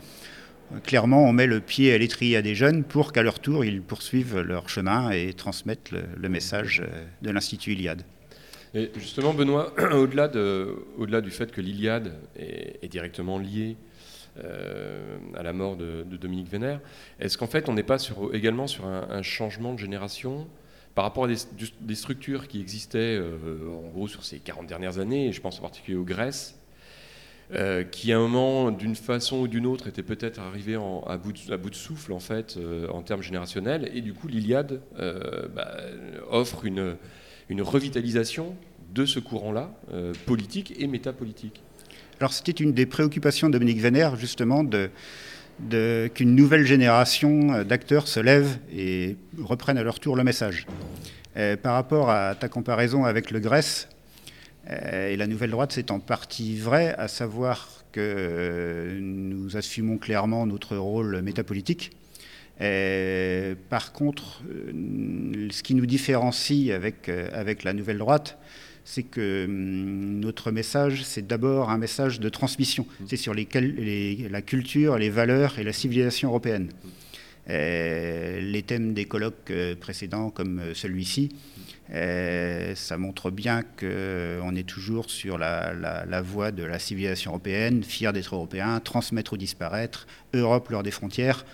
Clairement, 0.84 1.24
on 1.24 1.32
met 1.32 1.46
le 1.46 1.60
pied 1.60 1.92
à 1.92 1.98
l'étrier 1.98 2.36
à 2.36 2.42
des 2.42 2.54
jeunes 2.54 2.84
pour 2.84 3.12
qu'à 3.12 3.22
leur 3.22 3.40
tour, 3.40 3.64
ils 3.64 3.82
poursuivent 3.82 4.40
leur 4.40 4.68
chemin 4.68 5.10
et 5.10 5.32
transmettent 5.32 5.90
le, 5.90 6.28
message 6.28 6.80
euh, 6.80 7.04
de 7.22 7.30
l'Institut 7.30 7.72
Iliade. 7.72 8.04
Justement, 8.96 9.34
Benoît, 9.34 9.72
au-delà, 9.92 10.28
de, 10.28 10.74
au-delà 10.96 11.20
du 11.20 11.30
fait 11.30 11.52
que 11.52 11.60
l'Iliade 11.60 12.14
est, 12.36 12.88
directement 12.88 13.38
liée 13.38 13.76
à 15.34 15.42
la 15.42 15.52
mort 15.52 15.76
de, 15.76 16.04
Dominique 16.04 16.48
Vénère. 16.48 16.80
Est-ce 17.20 17.36
qu'en 17.36 17.46
fait, 17.46 17.68
on 17.68 17.74
n'est 17.74 17.82
pas 17.82 17.98
sur, 17.98 18.34
également 18.34 18.66
sur 18.66 18.86
un, 18.86 19.20
changement 19.20 19.74
de 19.74 19.78
génération 19.78 20.48
par 20.94 21.04
rapport 21.04 21.24
à 21.24 21.28
des, 21.28 21.94
structures 21.94 22.48
qui 22.48 22.58
existaient 22.58 23.20
en 23.20 23.90
gros 23.90 24.08
sur 24.08 24.24
ces 24.24 24.38
40 24.38 24.66
dernières 24.66 24.98
années, 24.98 25.26
et 25.26 25.32
je 25.32 25.40
pense 25.42 25.58
en 25.58 25.62
particulier 25.62 25.98
aux 25.98 26.04
Grèce, 26.04 26.61
euh, 27.54 27.84
qui 27.84 28.12
à 28.12 28.16
un 28.16 28.20
moment, 28.20 28.70
d'une 28.70 28.96
façon 28.96 29.40
ou 29.40 29.48
d'une 29.48 29.66
autre, 29.66 29.86
était 29.86 30.02
peut-être 30.02 30.40
arrivé 30.40 30.74
à, 30.74 31.18
bout 31.18 31.32
de, 31.32 31.74
souffle 31.74 32.12
en 32.14 32.18
fait, 32.18 32.56
euh, 32.56 32.88
en 32.88 33.02
termes 33.02 33.20
générationnels, 33.20 33.90
et 33.92 34.00
du 34.00 34.14
coup 34.14 34.26
l'Iliade 34.26 34.80
euh, 34.98 35.48
bah, 35.54 35.76
offre 36.30 36.64
une, 36.64 36.96
une, 37.50 37.60
revitalisation 37.60 38.54
de 38.94 39.04
ce 39.04 39.18
courant-là, 39.20 39.70
politique 40.26 40.74
et 40.78 40.86
métapolitique. 40.86 41.62
Alors 42.20 42.32
c'était 42.32 42.52
une 42.52 42.72
des 42.72 42.86
préoccupations 42.86 43.48
de 43.48 43.52
Dominique 43.52 43.80
Vénère, 43.80 44.16
justement, 44.16 44.64
de, 44.64 44.90
qu'une 46.14 46.34
nouvelle 46.34 46.64
génération 46.64 47.64
d'acteurs 47.64 48.08
se 48.08 48.20
lève 48.20 48.58
et 48.74 49.16
reprenne 49.38 49.76
à 49.76 49.82
leur 49.82 50.00
tour 50.00 50.16
le 50.16 50.24
message. 50.24 50.66
par 51.62 51.74
rapport 51.74 52.10
à 52.10 52.34
ta 52.34 52.48
comparaison 52.48 53.04
avec 53.04 53.30
le 53.30 53.40
Grèce, 53.40 53.88
et 54.68 55.16
la 55.16 55.26
nouvelle 55.26 55.50
droite, 55.50 55.72
c'est 55.72 55.90
en 55.90 55.98
partie 55.98 56.56
vrai, 56.56 56.94
à 56.96 57.08
savoir 57.08 57.82
que 57.92 58.00
euh, 58.00 58.98
nous 59.00 59.56
assumons 59.56 59.98
clairement 59.98 60.46
notre 60.46 60.76
rôle 60.76 61.20
métapolitique. 61.22 61.90
Euh, 62.60 63.54
par 63.70 63.92
contre, 63.92 64.42
ce 65.50 65.62
qui 65.62 65.74
nous 65.74 65.86
différencie 65.86 66.70
avec, 66.70 67.08
avec 67.08 67.64
la 67.64 67.72
nouvelle 67.72 67.98
droite, 67.98 68.38
c'est 68.84 69.02
que 69.02 69.44
hum, 69.46 70.20
notre 70.20 70.50
message, 70.50 71.04
c'est 71.04 71.26
d'abord 71.26 71.70
un 71.70 71.78
message 71.78 72.20
de 72.20 72.28
transmission. 72.28 72.84
Mmh. 72.84 73.04
C'est 73.08 73.16
sur 73.16 73.34
la 73.34 74.42
culture, 74.42 74.98
les 74.98 75.10
valeurs 75.10 75.58
et 75.58 75.64
la 75.64 75.72
civilisation 75.72 76.28
européenne. 76.28 76.68
Les 77.48 78.62
thèmes 78.66 78.94
des 78.94 79.04
colloques 79.04 79.52
précédents, 79.80 80.30
comme 80.30 80.60
celui-ci, 80.74 81.30
euh, 81.92 82.74
ça 82.74 82.96
montre 82.96 83.30
bien 83.30 83.62
qu'on 83.62 84.56
est 84.56 84.66
toujours 84.66 85.10
sur 85.10 85.36
la, 85.36 86.22
voie 86.22 86.50
de 86.50 86.62
la 86.62 86.78
civilisation 86.78 87.32
européenne, 87.32 87.82
fier 87.82 88.12
d'être 88.12 88.34
européen, 88.34 88.80
transmettre 88.80 89.34
ou 89.34 89.36
disparaître, 89.36 90.06
Europe 90.32 90.70
lors 90.70 90.82
des 90.82 90.90
frontières. 90.90 91.44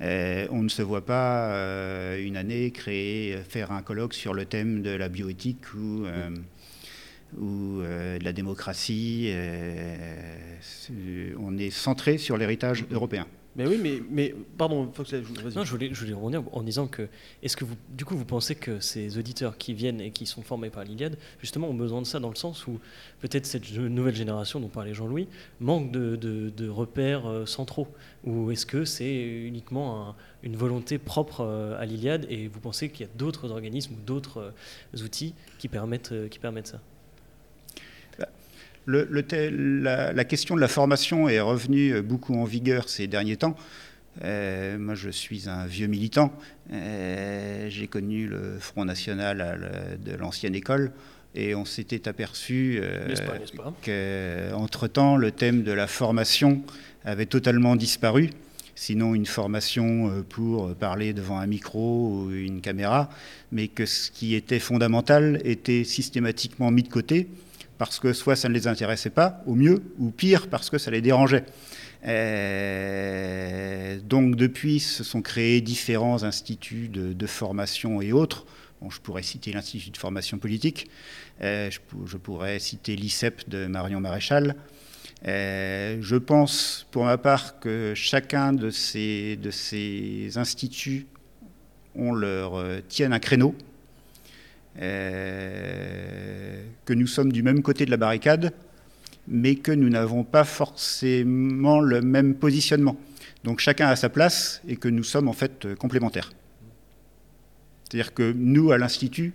Euh, 0.00 0.46
on 0.50 0.62
ne 0.62 0.68
se 0.68 0.82
voit 0.82 1.06
pas 1.06 1.48
euh, 1.52 2.22
une 2.22 2.36
année 2.36 2.70
créer, 2.70 3.38
faire 3.48 3.72
un 3.72 3.80
colloque 3.80 4.12
sur 4.12 4.34
le 4.34 4.44
thème 4.44 4.82
de 4.82 4.90
la 4.90 5.08
bioéthique 5.08 5.72
ou 5.72 6.04
de 7.80 8.22
la 8.22 8.32
démocratie. 8.32 9.32
on 11.38 11.56
est 11.56 11.70
centré 11.70 12.18
sur 12.18 12.36
l'héritage 12.36 12.84
européen. 12.90 13.26
Mais 13.56 13.66
oui, 13.66 13.78
mais, 13.82 14.02
mais 14.10 14.34
pardon, 14.58 14.90
Fox, 14.92 15.14
non, 15.14 15.64
je 15.64 15.70
voulais, 15.70 15.88
je 15.92 16.00
voulais 16.00 16.12
rebondir 16.12 16.42
en 16.52 16.62
disant 16.62 16.86
que, 16.86 17.08
est-ce 17.42 17.56
que 17.56 17.64
vous, 17.64 17.74
du 17.88 18.04
coup, 18.04 18.14
vous 18.14 18.26
pensez 18.26 18.54
que 18.54 18.80
ces 18.80 19.16
auditeurs 19.16 19.56
qui 19.56 19.72
viennent 19.72 20.00
et 20.02 20.10
qui 20.10 20.26
sont 20.26 20.42
formés 20.42 20.68
par 20.68 20.84
l'Iliade, 20.84 21.16
justement, 21.40 21.68
ont 21.68 21.74
besoin 21.74 22.02
de 22.02 22.06
ça 22.06 22.20
dans 22.20 22.28
le 22.28 22.34
sens 22.34 22.66
où 22.66 22.78
peut-être 23.20 23.46
cette 23.46 23.72
nouvelle 23.72 24.14
génération 24.14 24.60
dont 24.60 24.68
parlait 24.68 24.92
Jean-Louis 24.92 25.26
manque 25.60 25.90
de, 25.90 26.68
repères 26.68 27.26
euh, 27.26 27.46
centraux? 27.46 27.88
Ou 28.24 28.50
est-ce 28.50 28.66
que 28.66 28.84
c'est 28.84 29.22
uniquement 29.22 30.14
une 30.42 30.56
volonté 30.56 30.98
propre 30.98 31.40
euh, 31.40 31.80
à 31.80 31.86
l'Iliade 31.86 32.26
et 32.28 32.48
vous 32.48 32.60
pensez 32.60 32.90
qu'il 32.90 33.06
y 33.06 33.08
a 33.08 33.12
d'autres 33.16 33.50
organismes 33.52 33.94
ou 33.94 34.04
d'autres 34.04 34.52
euh, 34.94 35.04
outils 35.04 35.34
qui 35.58 35.68
permettent 35.68 36.12
ça? 36.64 36.80
La, 38.86 40.24
question 40.24 40.54
de 40.54 40.60
la 40.60 40.68
formation 40.68 41.28
est 41.28 41.40
revenue 41.40 42.02
beaucoup 42.02 42.34
en 42.34 42.44
vigueur 42.44 42.88
ces 42.88 43.06
derniers 43.06 43.36
temps. 43.36 43.56
Euh, 44.24 44.78
moi, 44.78 44.94
je 44.94 45.10
suis 45.10 45.48
un 45.48 45.66
vieux 45.66 45.86
militant. 45.86 46.32
Euh, 46.72 47.66
j'ai 47.68 47.86
connu 47.86 48.26
le 48.26 48.58
Front 48.58 48.84
National 48.84 49.98
de 50.04 50.14
l'ancienne 50.14 50.54
école. 50.54 50.92
Et 51.34 51.54
on 51.54 51.66
s'était 51.66 52.08
aperçu 52.08 52.80
euh, 52.80 53.14
qu'entre-temps, 54.50 55.16
le 55.16 55.30
thème 55.32 55.64
de 55.64 55.72
la 55.72 55.86
formation 55.86 56.62
avait 57.04 57.26
totalement 57.26 57.76
disparu. 57.76 58.30
Sinon, 58.74 59.14
une 59.14 59.26
formation 59.26 60.24
pour 60.28 60.74
parler 60.74 61.12
devant 61.12 61.38
un 61.38 61.46
micro 61.46 62.10
ou 62.10 62.32
une 62.32 62.60
caméra, 62.60 63.08
mais 63.50 63.68
que 63.68 63.86
ce 63.86 64.10
qui 64.10 64.34
était 64.34 64.58
fondamental 64.58 65.40
était 65.44 65.84
systématiquement 65.84 66.70
mis 66.70 66.82
de 66.82 66.88
côté 66.88 67.28
parce 67.78 67.98
que 67.98 68.12
soit 68.12 68.36
ça 68.36 68.48
ne 68.48 68.54
les 68.54 68.66
intéressait 68.66 69.10
pas, 69.10 69.42
au 69.46 69.54
mieux, 69.54 69.82
ou 69.98 70.10
pire, 70.10 70.48
parce 70.48 70.70
que 70.70 70.78
ça 70.78 70.90
les 70.90 71.00
dérangeait. 71.00 71.44
Euh, 72.06 73.98
donc 74.04 74.36
depuis, 74.36 74.80
se 74.80 75.04
sont 75.04 75.22
créés 75.22 75.60
différents 75.60 76.22
instituts 76.22 76.88
de, 76.88 77.26
formation 77.26 78.00
et 78.00 78.12
autres. 78.12 78.46
je 78.88 78.98
pourrais 79.00 79.22
citer 79.22 79.52
l'Institut 79.52 79.90
de 79.90 79.96
formation 79.96 80.38
politique, 80.38 80.88
euh, 81.42 81.70
je, 81.70 82.16
pourrais 82.16 82.58
citer 82.58 82.96
l'ICEP 82.96 83.48
de 83.48 83.66
Marion 83.66 84.00
Maréchal. 84.00 84.56
Euh, 85.26 85.98
je 86.00 86.16
pense 86.16 86.86
pour 86.90 87.04
ma 87.04 87.18
part 87.18 87.58
que 87.58 87.92
chacun 87.94 88.52
de 88.52 88.70
ces, 88.70 89.36
de 89.36 89.50
ces 89.50 90.36
instituts 90.36 91.06
on 91.94 92.12
leur 92.12 92.62
tienne 92.88 93.14
un 93.14 93.18
créneau 93.18 93.54
euh, 93.54 93.75
que 94.78 96.62
nous 96.94 97.06
sommes 97.06 97.32
du 97.32 97.42
même 97.42 97.62
côté 97.62 97.86
de 97.86 97.90
la 97.90 97.96
barricade, 97.96 98.52
mais 99.28 99.56
que 99.56 99.72
nous 99.72 99.88
n'avons 99.88 100.24
pas 100.24 100.44
forcément 100.44 101.80
le 101.80 102.00
même 102.00 102.34
positionnement. 102.34 102.96
Donc 103.44 103.60
chacun 103.60 103.88
a 103.88 103.96
sa 103.96 104.08
place 104.08 104.60
et 104.68 104.76
que 104.76 104.88
nous 104.88 105.04
sommes 105.04 105.28
en 105.28 105.32
fait 105.32 105.74
complémentaires. 105.76 106.30
C'est-à-dire 107.84 108.14
que 108.14 108.32
nous, 108.32 108.72
à 108.72 108.78
l'Institut, 108.78 109.32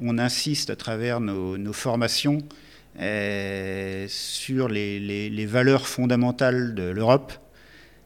on 0.00 0.18
insiste 0.18 0.70
à 0.70 0.76
travers 0.76 1.20
nos, 1.20 1.72
formations 1.72 2.38
euh, 3.00 4.06
sur 4.08 4.68
les, 4.68 5.46
valeurs 5.46 5.88
fondamentales 5.88 6.74
de 6.74 6.84
l'Europe, 6.84 7.32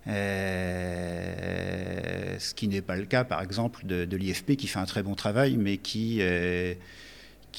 euh, 0.08 1.58
ce 2.38 2.54
qui 2.54 2.68
n'est 2.68 2.80
pas 2.80 2.96
le 2.96 3.04
cas, 3.04 3.24
par 3.24 3.42
exemple, 3.42 3.84
de, 3.84 4.16
l'IFP 4.16 4.56
qui 4.56 4.66
fait 4.66 4.78
un 4.78 4.86
très 4.86 5.02
bon 5.02 5.14
travail, 5.14 5.56
mais 5.58 5.76
qui, 5.76 6.18
euh, 6.20 6.74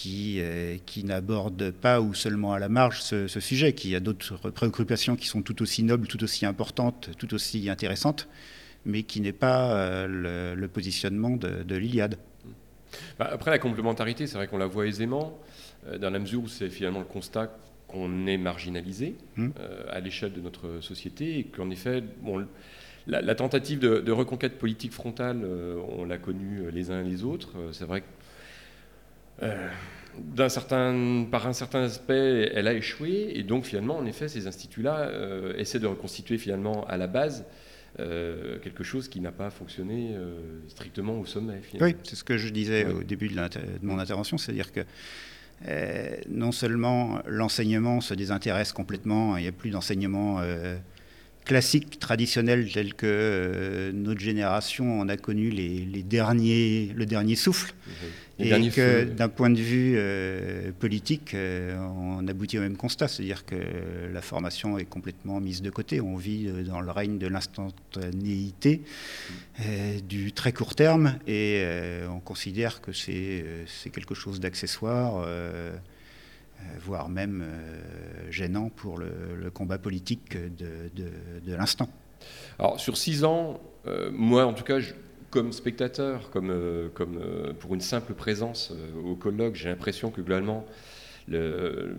euh, 0.08 0.78
qui 0.86 1.04
n'aborde 1.04 1.72
pas 1.72 2.02
ou 2.02 2.14
seulement 2.14 2.54
à 2.54 2.60
la 2.60 2.70
marge 2.70 3.02
ce, 3.02 3.28
sujet, 3.40 3.74
qui 3.74 3.96
a 3.96 4.00
d'autres 4.00 4.50
préoccupations 4.52 5.16
qui 5.16 5.28
sont 5.28 5.42
tout 5.42 5.62
aussi 5.62 5.84
nobles, 5.84 6.08
tout 6.08 6.24
aussi 6.24 6.46
importantes, 6.46 7.12
tout 7.18 7.34
aussi 7.34 7.70
intéressantes, 7.70 8.28
mais 8.86 9.04
qui 9.04 9.22
n'est 9.22 9.32
pas 9.34 10.08
le, 10.08 10.68
positionnement 10.68 11.38
de, 11.38 11.76
l'Iliade. 11.76 12.18
Bah, 13.20 13.30
après, 13.32 13.52
la 13.52 13.60
complémentarité, 13.60 14.26
c'est 14.26 14.38
vrai 14.38 14.48
qu'on 14.48 14.58
la 14.58 14.66
voit 14.66 14.88
aisément, 14.88 15.38
dans 16.00 16.10
la 16.10 16.20
mesure 16.20 16.44
où 16.44 16.48
c'est 16.48 16.70
finalement 16.70 17.00
le 17.00 17.06
constat 17.06 17.56
qu'on 17.90 18.28
est 18.28 18.38
marginalisé 18.38 19.16
hmm. 19.36 19.50
euh, 19.60 19.84
à 19.90 20.00
l'échelle 20.00 20.34
de 20.34 20.42
notre 20.42 20.82
société 20.82 21.40
et 21.40 21.44
qu'en 21.46 21.70
effet, 21.70 22.04
bon, 22.22 22.46
la, 23.08 23.36
tentative 23.36 23.80
de, 23.80 24.12
reconquête 24.12 24.58
politique 24.58 24.94
frontale, 24.94 25.42
euh, 25.44 25.82
on 25.98 26.06
l'a 26.06 26.18
connue 26.18 26.70
les 26.72 26.92
uns 26.92 27.04
et 27.04 27.10
les 27.10 27.24
autres. 27.24 27.58
Euh, 27.58 27.72
c'est 27.72 27.86
vrai 27.86 28.02
que 28.02 28.08
certain, 30.50 31.26
par 31.32 31.48
un 31.48 31.54
certain 31.54 31.84
aspect, 31.84 32.52
elle 32.54 32.68
a 32.68 32.74
échoué 32.74 33.32
et 33.36 33.44
donc 33.44 33.66
finalement, 33.66 33.98
en 33.98 34.06
effet, 34.06 34.28
ces 34.28 34.48
instituts-là 34.48 35.10
essaient 35.58 35.80
de 35.80 35.88
reconstituer 35.88 36.38
finalement 36.38 36.86
à 36.88 36.98
la 36.98 37.08
base 37.08 37.46
quelque 37.98 38.84
chose 38.84 39.08
qui 39.08 39.22
n'a 39.22 39.32
pas 39.32 39.50
fonctionné 39.50 40.14
strictement 40.68 41.18
au 41.18 41.26
sommet. 41.26 41.62
Oui, 41.80 41.96
c'est 42.04 42.18
ce 42.18 42.26
que 42.26 42.38
je 42.38 42.50
disais 42.50 42.86
au 42.86 43.04
début 43.04 43.30
de, 43.30 43.36
de 43.36 43.80
mon 43.84 43.98
intervention, 43.98 44.38
c'est-à-dire 44.38 44.74
que 44.74 44.82
euh, 44.82 44.84
non 46.30 46.52
seulement 46.52 47.20
l'enseignement 47.28 48.02
se 48.02 48.14
désintéresse 48.14 48.72
complètement, 48.74 49.38
il 49.38 49.44
n'y 49.44 49.50
a 49.50 49.52
plus 49.52 49.70
d'enseignement 49.70 50.42
euh, 51.50 51.60
classique, 51.60 52.00
traditionnel, 52.00 52.72
tel 52.72 52.94
que 52.94 53.06
euh, 53.06 53.92
notre 53.92 54.20
génération 54.20 55.00
en 55.00 55.10
a 55.10 55.18
connu 55.18 55.50
les, 55.50 56.04
derniers, 56.04 56.92
le 56.96 57.06
dernier 57.06 57.36
souffle. 57.36 57.74
et 58.38 58.70
que 58.70 59.04
d'un 59.04 59.28
point 59.30 59.50
de 59.50 59.60
vue 59.60 59.96
euh, 59.98 60.72
politique, 60.80 61.34
euh, 61.34 61.76
on 61.78 62.28
aboutit 62.28 62.58
au 62.58 62.62
même 62.62 62.78
constat, 62.78 63.08
c'est-à-dire 63.08 63.46
que 63.46 63.56
la 64.14 64.22
formation 64.22 64.78
est 64.78 64.86
complètement 64.86 65.42
mise 65.42 65.62
de 65.62 65.70
côté. 65.70 66.00
On 66.00 66.16
vit 66.16 66.50
dans 66.66 66.82
le 66.82 66.92
règne 66.92 67.18
de 67.18 67.28
l'instantanéité, 67.28 68.82
du 70.08 70.32
très 70.32 70.54
court 70.54 70.76
terme, 70.76 71.16
et 71.28 71.66
on 72.10 72.20
considère 72.20 72.80
que 72.82 72.94
c'est 72.94 73.90
quelque 73.92 74.16
chose 74.16 74.40
d'accessoire. 74.40 75.26
Euh, 76.60 76.78
voire 76.80 77.10
même 77.10 77.44
euh, 77.44 78.32
gênant 78.32 78.70
pour 78.70 78.98
le, 78.98 79.50
combat 79.54 79.78
politique 79.78 80.38
de, 80.38 81.56
l'instant. 81.56 81.90
Alors 82.58 82.80
sur 82.80 82.98
six 82.98 83.24
ans, 83.24 83.60
euh, 83.88 84.10
moi 84.14 84.46
en 84.46 84.54
tout 84.54 84.64
cas, 84.64 84.80
comme 85.30 85.54
spectateur, 85.54 86.30
comme, 86.32 86.90
comme 86.94 87.20
pour 87.60 87.74
une 87.74 87.82
simple 87.82 88.14
présence 88.14 88.74
au 89.04 89.16
colloque, 89.16 89.56
j'ai 89.56 89.70
l'impression 89.70 90.12
que 90.12 90.22
globalement, 90.22 90.66
le, 91.28 91.96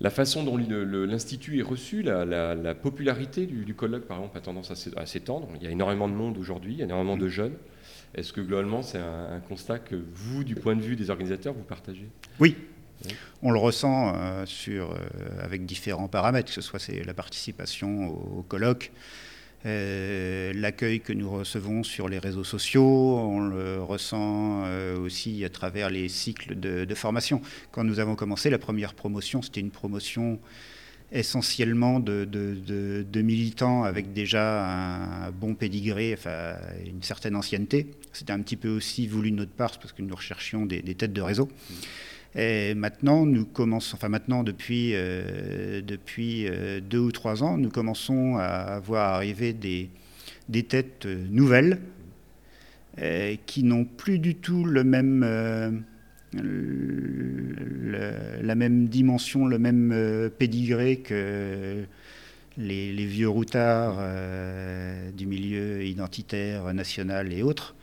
la 0.00 0.10
façon 0.10 0.44
dont 0.44 0.56
l'Institut 0.56 1.58
est 1.58 1.62
reçu, 1.62 2.02
la, 2.02 2.74
popularité 2.74 3.46
du, 3.46 3.74
colloque, 3.74 4.04
par 4.04 4.18
exemple, 4.18 4.36
a 4.36 4.40
tendance 4.40 4.70
à 4.70 5.06
s'étendre. 5.06 5.48
Il 5.56 5.62
y 5.62 5.66
a 5.66 5.70
énormément 5.70 6.08
de 6.08 6.14
monde 6.14 6.36
aujourd'hui, 6.36 6.74
il 6.74 6.78
y 6.78 6.82
a 6.82 6.84
énormément 6.84 7.16
de 7.16 7.28
jeunes. 7.28 7.54
Est-ce 8.14 8.32
que 8.32 8.40
globalement, 8.40 8.82
c'est 8.82 8.98
un, 8.98 9.40
constat 9.48 9.78
que 9.78 9.96
vous, 10.12 10.44
du 10.44 10.54
point 10.54 10.76
de 10.76 10.82
vue 10.82 10.96
des 10.96 11.10
organisateurs, 11.10 11.54
vous 11.54 11.62
partagez? 11.62 12.08
Oui. 12.40 12.56
On 13.42 13.50
le 13.50 13.58
ressent 13.58 14.14
euh, 14.16 14.44
euh, 14.68 14.86
avec 15.40 15.64
différents 15.64 16.08
paramètres, 16.08 16.48
que 16.48 16.54
ce 16.54 16.60
soit 16.60 16.80
la 16.88 17.14
participation 17.14 18.08
au 18.08 18.42
colloque, 18.42 18.90
euh, 19.66 20.52
l'accueil 20.54 21.00
que 21.00 21.12
nous 21.12 21.30
recevons 21.30 21.82
sur 21.82 22.08
les 22.08 22.18
réseaux 22.18 22.44
sociaux, 22.44 23.18
on 23.18 23.40
le 23.40 23.82
ressent 23.82 24.64
aussi 25.00 25.44
à 25.44 25.48
travers 25.48 25.90
les 25.90 26.08
cycles 26.08 26.58
de, 26.58 26.94
formation. 26.94 27.40
Quand 27.70 27.84
nous 27.84 28.00
avons 28.00 28.14
commencé 28.14 28.50
la 28.50 28.58
première 28.58 28.94
promotion, 28.94 29.42
c'était 29.42 29.60
une 29.60 29.70
promotion 29.70 30.38
essentiellement 31.10 32.00
de, 32.00 32.26
militants 33.22 33.84
avec 33.84 34.12
déjà 34.12 35.26
un 35.26 35.30
bon 35.30 35.54
pédigré, 35.54 36.16
une 36.86 37.02
certaine 37.02 37.36
ancienneté. 37.36 37.90
C'était 38.12 38.32
un 38.32 38.40
petit 38.40 38.56
peu 38.56 38.68
aussi 38.68 39.06
voulu 39.06 39.30
de 39.30 39.36
notre 39.36 39.52
part 39.52 39.78
parce 39.78 39.92
que 39.92 40.02
nous 40.02 40.14
recherchions 40.14 40.66
des, 40.66 40.82
têtes 40.94 41.12
de 41.12 41.22
réseau. 41.22 41.48
Et 42.34 42.74
maintenant, 42.74 43.24
nous 43.24 43.46
commençons, 43.46 43.96
enfin 43.96 44.08
maintenant 44.08 44.44
depuis, 44.44 44.92
euh, 44.94 45.80
depuis 45.80 46.46
euh, 46.46 46.80
deux 46.80 46.98
ou 46.98 47.12
trois 47.12 47.42
ans, 47.42 47.56
nous 47.56 47.70
commençons 47.70 48.36
à 48.36 48.80
voir 48.80 49.14
arriver 49.14 49.52
des, 49.52 49.88
des 50.48 50.62
têtes 50.62 51.06
euh, 51.06 51.24
nouvelles 51.30 51.78
qui 53.46 53.62
n'ont 53.62 53.84
plus 53.84 54.18
du 54.18 54.34
tout 54.34 54.64
le 54.64 54.82
même, 54.82 55.20
la 58.42 58.54
même 58.56 58.88
dimension, 58.88 59.46
le 59.46 59.60
même 59.60 60.30
pédigré 60.36 60.96
que 60.96 61.84
les, 62.56 63.06
vieux 63.06 63.28
routards 63.28 64.02
du 65.16 65.26
milieu 65.26 65.84
identitaire, 65.84 66.74
national 66.74 67.32
et 67.32 67.44
autres. 67.44 67.76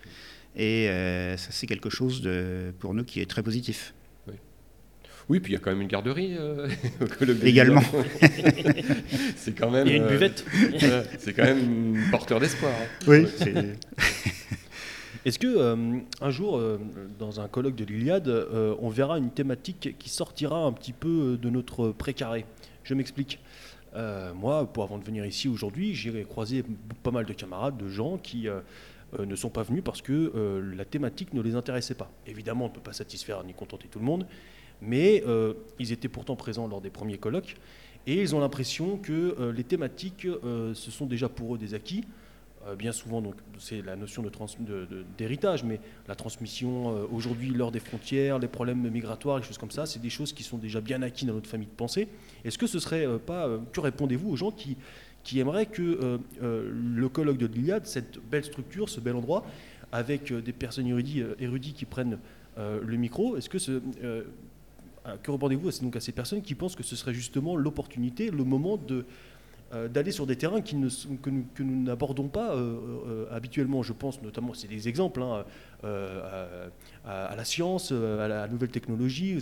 Et 0.58 0.90
ça, 1.38 1.52
c'est 1.52 1.66
quelque 1.66 1.90
chose 1.90 2.22
de, 2.22 2.74
pour 2.80 2.94
nous 2.94 3.06
qui 3.06 3.22
est 3.22 3.26
très 3.26 3.42
positif. 3.42 3.95
Oui, 5.28 5.40
puis 5.40 5.54
il 5.54 5.56
y 5.56 5.58
a 5.58 5.60
quand 5.60 5.72
même 5.72 5.82
une 5.82 5.88
garderie 5.88 6.36
euh, 6.38 6.70
Également. 7.44 7.82
c'est 9.36 9.54
quand 9.54 9.72
même. 9.72 9.88
Il 9.88 9.94
y 9.94 9.96
a 9.96 9.98
une 9.98 10.08
buvette. 10.08 10.46
Euh, 10.84 11.04
c'est 11.20 11.34
quand 11.34 11.44
même 11.44 11.98
porteur 12.12 12.40
d'espoir. 12.40 12.72
Hein. 12.72 13.06
Oui. 13.08 13.26
Est-ce 15.24 15.40
que 15.40 15.48
euh, 15.48 15.98
un 16.22 16.30
jour, 16.30 16.62
dans 17.18 17.40
un 17.40 17.48
colloque 17.48 17.76
de 17.76 17.86
l'Iliade, 17.86 18.28
on 18.80 18.90
verra 18.90 19.18
une 19.18 19.32
thématique 19.32 19.96
qui 19.98 20.10
sortira 20.10 20.60
un 20.60 20.72
petit 20.74 20.94
peu 20.94 21.40
de 21.42 21.50
notre 21.50 21.90
précaré? 21.90 22.46
Je 22.84 22.94
m'explique. 22.94 23.40
moi, 24.36 24.72
pour 24.72 24.84
avant 24.84 24.98
de 24.98 25.04
venir 25.04 25.26
ici 25.26 25.48
aujourd'hui, 25.48 25.96
j'ai 25.96 26.24
croisé 26.26 26.64
pas 27.02 27.12
mal 27.12 27.26
de 27.26 27.34
camarades, 27.34 27.78
de 27.78 27.88
gens 27.88 28.18
qui 28.18 28.48
ne 29.18 29.36
sont 29.36 29.50
pas 29.50 29.64
venus 29.64 29.84
parce 29.84 30.02
que 30.02 30.62
la 30.76 30.86
thématique 30.86 31.34
ne 31.34 31.42
les 31.42 31.56
intéressait 31.56 31.96
pas. 31.96 32.12
Évidemment, 32.28 32.66
on 32.66 32.70
ne 32.70 32.74
peut 32.74 32.82
pas 32.82 32.94
satisfaire 32.94 33.44
ni 33.44 33.54
contenter 33.54 33.88
tout 33.90 34.00
le 34.00 34.06
monde, 34.06 34.28
mais 34.82 35.24
euh, 35.28 35.54
ils 35.80 35.92
étaient 35.92 36.08
pourtant 36.08 36.36
présents 36.36 36.68
lors 36.68 36.82
des 36.82 36.90
premiers 36.90 37.18
colloques, 37.18 37.56
et 38.08 38.22
ils 38.22 38.36
ont 38.36 38.40
l'impression 38.40 38.98
que 38.98 39.36
euh, 39.40 39.52
les 39.52 39.64
thématiques, 39.64 40.26
euh, 40.26 40.74
ce 40.74 40.92
sont 40.92 41.06
déjà 41.06 41.30
pour 41.30 41.56
eux 41.56 41.58
des 41.58 41.74
acquis. 41.74 42.04
bien 42.78 42.92
souvent, 42.92 43.22
donc, 43.22 43.36
c'est 43.60 43.84
la 43.84 43.96
notion 43.96 44.24
d'héritage, 45.18 45.64
de, 45.64 45.68
mais 45.68 45.80
la 46.08 46.16
transmission 46.16 47.08
aujourd'hui 47.12 47.50
lors 47.52 47.72
des 47.72 47.80
frontières, 47.80 48.40
les 48.40 48.48
problèmes 48.48 48.90
migratoires, 48.90 49.38
les 49.38 49.44
choses 49.44 49.60
comme 49.60 49.72
ça, 49.72 49.86
c'est 49.86 50.02
des 50.02 50.10
choses 50.10 50.34
qui 50.34 50.42
sont 50.42 50.58
déjà 50.58 50.82
bien 50.82 51.04
acquis 51.04 51.26
dans 51.26 51.36
notre 51.36 51.50
famille 51.50 51.68
de 51.68 51.78
pensée. 51.78 52.08
Est-ce 52.44 52.58
que 52.58 52.66
ce 52.66 52.80
serait 52.80 53.06
pas, 53.20 53.48
que 53.72 53.80
répondez-vous 53.80 54.32
aux 54.32 54.36
gens 54.36 54.50
qui, 54.50 54.78
qui 55.24 55.40
aimeraient 55.40 55.68
que 55.68 56.20
le 56.42 57.10
colloque 57.10 57.38
de 57.38 57.46
l'Iliade, 57.46 57.86
cette 57.86 58.18
belle 58.32 58.46
structure, 58.46 58.90
ce 58.90 59.00
bel 59.00 59.16
endroit, 59.16 59.46
avec 59.92 60.34
des 60.34 60.54
personnes 60.54 60.88
érudits, 60.88 61.22
érudits 61.40 61.74
qui 61.74 61.86
prennent 61.86 62.18
le 62.58 62.98
micro, 62.98 63.38
est-ce 63.38 63.50
que 63.50 63.60
ce, 63.60 63.82
euh, 64.04 64.24
que 65.24 65.32
répondez-vous 65.32 65.70
à 65.70 66.00
ces 66.00 66.12
personnes 66.12 66.42
qui 66.42 66.56
pensent 66.56 66.76
que 66.76 66.84
ce 66.84 66.96
serait 66.96 67.14
justement 67.14 67.56
l'opportunité, 67.56 68.32
le 68.32 68.44
moment 68.44 68.80
euh, 69.74 69.88
d'aller 69.88 70.12
sur 70.12 70.26
des 70.26 70.36
terrains 70.36 70.62
que 70.62 70.76
nous, 70.76 71.84
n'abordons 71.84 72.28
pas 72.28 72.56
euh, 72.56 73.26
habituellement? 73.32 73.84
Je 73.84 73.94
pense 73.94 74.22
notamment, 74.22 74.54
c'est 74.54 74.68
des 74.68 74.88
exemples, 74.88 75.22
hein, 75.22 75.46
à, 75.84 77.36
la 77.36 77.46
science, 77.46 77.92
à 77.92 78.28
la 78.28 78.48
nouvelle 78.48 78.70
technologie, 78.70 79.38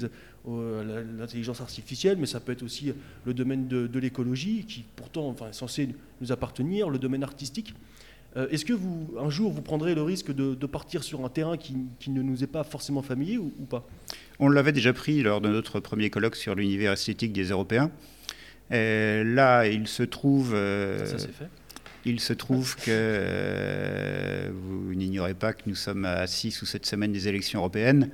à 0.46 0.84
l'intelligence 1.18 1.62
artificielle, 1.62 2.18
mais 2.18 2.26
ça 2.26 2.40
peut 2.40 2.52
être 2.52 2.64
aussi 2.64 2.94
le 3.26 3.34
domaine 3.34 3.68
de, 3.68 4.00
l'écologie, 4.00 4.66
qui 4.66 4.84
pourtant 4.96 5.28
enfin, 5.28 5.50
est 5.50 5.54
censé 5.54 5.90
nous 6.22 6.32
appartenir, 6.32 6.90
le 6.90 7.00
domaine 7.00 7.24
artistique. 7.24 7.74
Est-ce 8.36 8.66
que 8.66 8.74
vous, 8.74 9.14
un 9.20 9.30
jour, 9.30 9.52
vous 9.52 9.62
prendrez 9.62 9.94
le 9.94 10.02
risque 10.02 10.34
de, 10.34 10.66
partir 10.66 11.04
sur 11.04 11.24
un 11.24 11.30
terrain 11.30 11.56
qui, 11.56 11.76
ne 12.10 12.22
nous 12.22 12.44
est 12.44 12.48
pas 12.48 12.64
forcément 12.64 13.04
familier 13.04 13.38
ou 13.38 13.52
pas? 13.70 13.88
On 14.40 14.50
l'avait 14.50 14.72
déjà 14.72 14.94
pris 14.94 15.22
lors 15.22 15.42
de 15.42 15.50
notre 15.50 15.80
premier 15.80 16.10
colloque 16.10 16.36
sur 16.36 16.56
l'univers 16.56 16.94
esthétique 16.94 17.34
des 17.34 17.50
Européens. 17.50 17.92
là, 18.72 19.66
il 19.68 19.88
se 19.88 20.04
trouve. 20.04 20.54
Euh, 20.54 21.06
ça, 21.06 21.18
fait. 21.18 21.50
Il 22.06 22.20
se 22.20 22.34
trouve 22.34 22.76
que 22.76 22.90
euh, 22.90 24.50
vous 24.52 24.94
n'ignorez 24.94 25.34
pas 25.34 25.54
que 25.54 25.62
nous 25.68 25.76
sommes 25.76 26.04
à 26.04 26.28
6 26.28 26.62
ou 26.62 26.66
7 26.66 26.86
semaines 26.86 27.14
des 27.14 27.30
élections 27.30 27.60
européennes, 27.60 28.10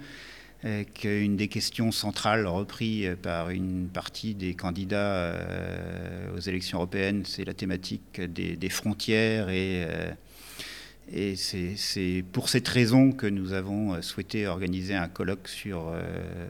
qu'une 0.93 1.37
des 1.37 1.47
questions 1.47 1.91
centrales 1.91 2.45
reprises 2.45 3.15
par 3.21 3.49
une 3.49 3.87
partie 3.87 4.35
des 4.35 4.55
candidats 4.55 4.97
euh, 4.97 6.35
aux 6.35 6.39
élections 6.39 6.79
européennes, 6.79 7.23
c'est 7.25 7.45
la 7.45 7.53
thématique 7.53 8.19
des, 8.19 8.69
frontières 8.69 9.49
et 9.49 11.35
c'est 11.35 12.23
pour 12.33 12.49
cette 12.49 12.67
raison 12.67 13.13
que 13.13 13.25
nous 13.25 13.53
avons 13.53 13.93
euh, 13.93 14.01
souhaité 14.01 14.47
organiser 14.47 14.95
un 14.95 15.07
colloque 15.07 15.47
sur 15.47 15.87
euh, 15.87 16.01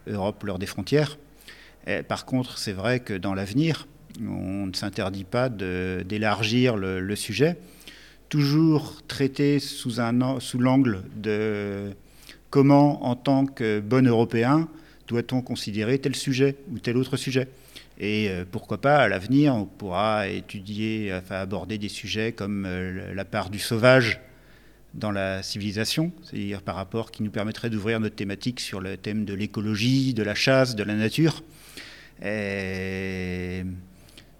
Europe, 0.07 0.43
l'heure 0.43 0.59
des 0.59 0.65
frontières. 0.65 1.17
par 2.07 2.25
contre, 2.25 2.57
c'est 2.57 2.73
vrai 2.73 2.99
que 2.99 3.13
dans 3.13 3.35
l'avenir, 3.35 3.87
on 4.21 4.65
ne 4.65 4.73
s'interdit 4.73 5.23
pas 5.23 5.49
d'élargir 5.49 6.75
le, 6.75 7.15
sujet, 7.15 7.57
toujours 8.27 9.01
traité 9.07 9.59
sous 9.59 9.91
l'angle 10.59 11.03
de 11.15 11.93
comment, 12.49 13.05
en 13.05 13.15
tant 13.15 13.45
que 13.45 13.79
bon 13.79 14.07
Européen, 14.07 14.67
doit-on 15.07 15.41
considérer 15.41 15.99
tel 15.99 16.15
sujet 16.15 16.57
ou 16.71 16.79
tel 16.79 16.97
autre 16.97 17.17
sujet? 17.17 17.47
Et 17.99 18.29
euh, 18.29 18.45
pourquoi 18.49 18.79
pas, 18.79 18.97
à 18.97 19.07
l'avenir, 19.07 19.55
on 19.55 19.65
pourra 19.65 20.27
étudier, 20.27 21.13
enfin, 21.13 21.35
aborder 21.37 21.77
des 21.77 21.89
sujets 21.89 22.31
comme 22.31 22.67
la 23.13 23.25
part 23.25 23.49
du 23.49 23.59
sauvage 23.59 24.21
dans 24.93 25.11
la 25.11 25.43
civilisation, 25.43 26.11
c'est-à-dire 26.23 26.61
par 26.61 26.75
rapport 26.75 27.11
qui 27.11 27.21
nous 27.23 27.29
permettrait 27.29 27.69
d'ouvrir 27.69 27.99
notre 27.99 28.15
thématique 28.15 28.59
sur 28.59 28.81
le 28.81 28.97
thème 28.97 29.25
de 29.25 29.33
l'écologie, 29.33 30.13
de 30.13 30.23
la 30.23 30.33
chasse, 30.33 30.75
de 30.75 30.83
la 30.83 30.95
nature. 30.95 31.43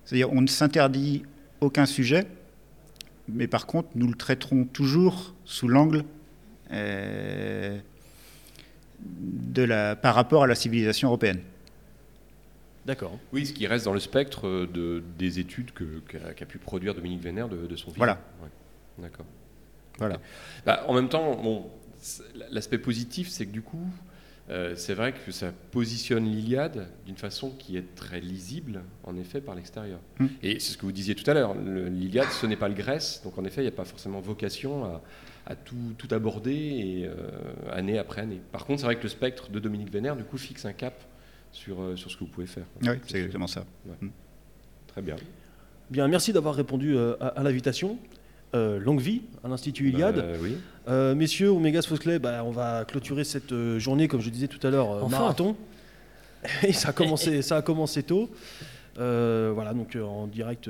C'est-à-dire 0.09 0.33
on 0.33 0.41
ne 0.41 0.47
s'interdit 0.47 1.23
aucun 1.61 1.85
sujet, 1.85 2.25
mais 3.27 3.47
par 3.47 3.67
contre 3.67 3.89
nous 3.95 4.07
le 4.07 4.15
traiterons 4.15 4.65
toujours 4.65 5.35
sous 5.45 5.67
l'angle 5.67 6.03
euh, 6.71 7.79
de 9.01 9.63
la, 9.63 9.95
par 9.95 10.15
rapport 10.15 10.43
à 10.43 10.47
la 10.47 10.55
civilisation 10.55 11.07
européenne. 11.07 11.39
D'accord. 12.85 13.19
Oui, 13.33 13.45
ce 13.45 13.53
qui 13.53 13.67
reste 13.67 13.85
dans 13.85 13.93
le 13.93 13.99
spectre 13.99 14.67
de, 14.71 15.03
des 15.17 15.39
études 15.39 15.71
qu'a 15.71 16.45
pu 16.45 16.57
produire 16.57 16.95
Dominique 16.95 17.21
Vénère 17.21 17.47
de, 17.47 17.75
son 17.75 17.87
film. 17.87 17.97
Voilà. 17.97 18.19
D'accord. 18.97 19.25
Voilà. 19.97 20.19
Bah, 20.65 20.85
en 20.87 20.93
même 20.93 21.09
temps, 21.09 21.35
bon, 21.35 21.69
l'aspect 22.51 22.77
positif, 22.77 23.29
c'est 23.29 23.45
que 23.45 23.51
du 23.51 23.61
coup, 23.61 23.85
euh, 24.49 24.73
c'est 24.75 24.95
vrai 24.95 25.13
que 25.13 25.31
ça 25.31 25.51
positionne 25.71 26.25
l'Iliade 26.25 26.87
d'une 27.05 27.17
façon 27.17 27.51
qui 27.51 27.77
est 27.77 27.95
très 27.95 28.19
lisible, 28.19 28.81
en 29.03 29.15
effet, 29.17 29.41
par 29.41 29.53
l'extérieur. 29.53 29.99
Hmm. 30.17 30.27
Et 30.41 30.59
c'est 30.59 30.73
ce 30.73 30.77
que 30.77 30.85
vous 30.85 30.91
disiez 30.91 31.13
tout 31.13 31.29
à 31.29 31.33
l'heure, 31.33 31.53
l'Iliade, 31.55 32.29
ce 32.31 32.47
n'est 32.47 32.55
pas 32.55 32.69
le 32.69 32.73
Grèce, 32.73 33.21
donc 33.23 33.37
en 33.37 33.45
effet, 33.45 33.61
il 33.61 33.65
n'y 33.65 33.73
a 33.73 33.75
pas 33.75 33.85
forcément 33.85 34.19
vocation 34.19 34.85
à, 34.85 35.01
tout, 35.55 35.93
tout, 35.97 36.07
aborder 36.13 36.53
et, 36.53 37.05
euh, 37.05 37.11
année 37.71 37.97
après 37.97 38.21
année. 38.21 38.41
Par 38.51 38.65
contre, 38.65 38.79
c'est 38.79 38.85
vrai 38.85 38.97
que 38.97 39.03
le 39.03 39.09
spectre 39.09 39.49
de 39.49 39.59
Dominique 39.59 39.91
Vénère, 39.91 40.15
du 40.15 40.23
coup, 40.23 40.37
fixe 40.37 40.65
un 40.65 40.73
cap 40.73 41.01
sur, 41.51 41.81
euh, 41.81 41.95
sur 41.95 42.11
ce 42.11 42.17
que 42.17 42.23
vous 42.23 42.29
pouvez 42.29 42.47
faire. 42.47 42.65
Oui, 42.81 42.89
c'est 43.07 43.17
exactement 43.17 43.47
ça. 43.47 43.65
Hmm. 44.01 44.09
Très 44.87 45.01
bien. 45.01 45.15
Bien, 45.89 46.07
merci 46.07 46.33
d'avoir 46.33 46.53
répondu 46.53 46.97
à 46.97 47.41
l'invitation. 47.41 47.97
Euh, 48.55 48.79
longue 48.79 48.99
vie 48.99 49.21
à 49.43 49.47
l'Institut 49.47 49.89
Iliade. 49.89 50.15
Bah, 50.15 50.23
oui. 50.41 50.57
Euh, 50.87 51.13
messieurs, 51.13 51.49
Omegas 51.49 51.83
Fosley, 51.83 52.17
bah, 52.17 52.41
on 52.43 52.49
va 52.49 52.83
clôturer 52.83 53.23
cette 53.23 53.51
euh, 53.51 53.77
journée, 53.77 54.07
comme 54.07 54.21
je 54.21 54.29
disais 54.31 54.47
tout 54.47 54.65
à 54.65 54.71
l'heure, 54.71 55.07
marathon. 55.07 55.55
Et 56.63 56.73
ça 56.73 56.89
a 56.89 56.93
commencé, 56.93 57.43
ça 57.43 57.57
a 57.57 57.61
commencé 57.61 58.01
tôt. 58.01 58.27
voilà, 58.95 59.73
donc 59.75 59.95
en 59.95 60.25
direct, 60.25 60.67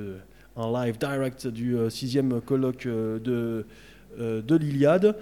en 0.57 0.73
live 0.73 0.97
direct 0.97 1.47
du 1.47 1.77
sixième 1.89 2.41
colloque 2.41 2.85
de, 2.85 3.65
de 4.17 4.55
l'Iliade. 4.55 5.15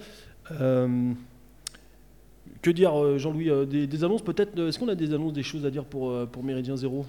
que 2.62 2.70
dire, 2.70 2.98
euh, 2.98 3.18
Jean-Louis 3.18 3.50
des, 3.66 4.04
annonces 4.04 4.22
peut-être 4.22 4.58
Est-ce 4.58 4.78
qu'on 4.78 4.88
a 4.88 4.94
des 4.94 5.14
annonces, 5.14 5.32
des 5.32 5.42
choses 5.42 5.64
à 5.64 5.70
dire 5.70 5.84
pour, 5.84 6.26
pour 6.28 6.42
Méridien 6.42 6.76
Zéro? 6.76 7.06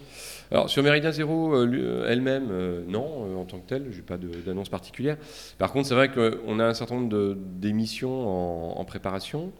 Alors, 0.51 0.69
sur 0.69 0.83
Méridien 0.83 1.11
Zéro 1.11 1.63
elle-même, 2.05 2.49
non, 2.87 3.39
en 3.39 3.45
tant 3.45 3.59
que 3.59 3.67
telle, 3.67 3.87
je 3.91 3.97
n'ai 3.97 4.03
pas 4.03 4.17
d'annonce 4.17 4.69
particulière. 4.69 5.17
Par 5.57 5.71
contre, 5.71 5.87
c'est 5.87 5.95
vrai 5.95 6.11
qu'on 6.11 6.59
a 6.59 6.65
un 6.65 6.73
certain 6.73 6.95
nombre 6.95 7.35
d'émissions 7.35 8.79
en, 8.79 8.85
préparation. 8.85 9.51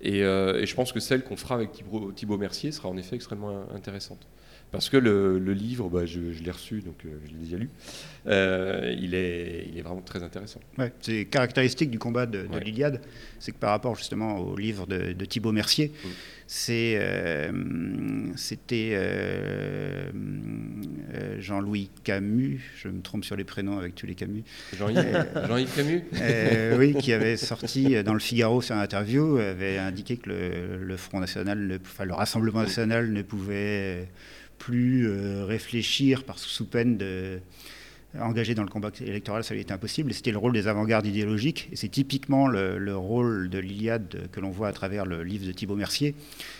Et, 0.00 0.20
je 0.20 0.74
pense 0.74 0.92
que 0.92 1.00
celle 1.00 1.24
qu'on 1.24 1.36
fera 1.36 1.56
avec 1.56 1.70
Thibaut 2.14 2.38
Mercier 2.38 2.72
sera 2.72 2.88
en 2.88 2.96
effet 2.96 3.16
extrêmement 3.16 3.64
intéressante. 3.74 4.26
Parce 4.74 4.88
que 4.88 4.96
le, 4.96 5.38
livre, 5.52 5.88
bah, 5.88 6.04
je, 6.04 6.18
l'ai 6.18 6.50
reçu, 6.50 6.80
donc 6.80 6.96
euh, 7.04 7.10
je 7.24 7.30
l'ai 7.30 7.38
déjà 7.38 7.56
lu, 7.56 7.70
euh, 8.26 8.92
il, 9.00 9.14
est, 9.14 9.68
il 9.70 9.78
est 9.78 9.82
vraiment 9.82 10.00
très 10.00 10.24
intéressant. 10.24 10.58
Ouais, 10.78 10.92
c'est 11.00 11.26
caractéristique 11.26 11.90
du 11.90 12.00
combat 12.00 12.26
de, 12.26 12.44
l'Iliade, 12.58 13.00
c'est 13.38 13.52
que 13.52 13.56
par 13.56 13.70
rapport 13.70 13.94
justement 13.94 14.38
au 14.38 14.56
livre 14.56 14.86
de, 14.86 15.24
Thibaut 15.24 15.52
Mercier, 15.52 15.92
mm. 15.92 16.08
c'est, 16.48 16.94
euh, 16.98 17.52
c'était 18.34 18.98
Jean-Louis 21.38 21.90
Camus, 22.02 22.60
je 22.76 22.88
me 22.88 23.00
trompe 23.00 23.24
sur 23.24 23.36
les 23.36 23.44
prénoms 23.44 23.78
avec 23.78 23.94
tous 23.94 24.06
les 24.06 24.16
Camus. 24.16 24.42
Jean-Yves, 24.76 25.26
Camus 25.76 26.02
Oui, 26.76 26.94
qui 26.94 27.12
avait 27.12 27.36
sorti 27.36 28.02
dans 28.02 28.14
le 28.14 28.18
Figaro 28.18 28.60
sur 28.60 28.74
une 28.74 28.82
interview, 28.82 29.36
avait 29.36 29.78
indiqué 29.78 30.16
que 30.16 30.30
le, 30.30 30.96
Front 30.96 31.20
National, 31.20 31.78
enfin, 31.80 32.04
le 32.04 32.14
Rassemblement 32.14 32.62
National 32.62 33.12
ne 33.12 33.22
pouvait 33.22 34.08
plus 34.58 35.08
euh, 35.08 35.44
réfléchir 35.44 36.24
parce 36.24 36.44
que 36.44 36.50
sous 36.50 36.66
peine 36.66 36.96
de 36.96 37.40
engagé 38.20 38.54
dans 38.54 38.62
le 38.62 38.68
combat 38.68 38.90
électoral, 39.00 39.42
ça 39.42 39.54
lui 39.54 39.60
était 39.60 39.72
impossible. 39.72 40.12
C'était 40.14 40.30
le 40.30 40.38
rôle 40.38 40.52
des 40.52 40.68
avant-gardes 40.68 41.06
idéologiques. 41.06 41.68
Et 41.72 41.76
c'est 41.76 41.88
typiquement 41.88 42.46
le, 42.46 42.96
rôle 42.96 43.50
de 43.50 43.58
l'Iliade 43.58 44.28
que 44.30 44.38
l'on 44.38 44.50
voit 44.50 44.68
à 44.68 44.72
travers 44.72 45.04
le 45.04 45.24
livre 45.24 45.44
de 45.44 45.50
Thibaut 45.50 45.74
Mercier. 45.74 46.14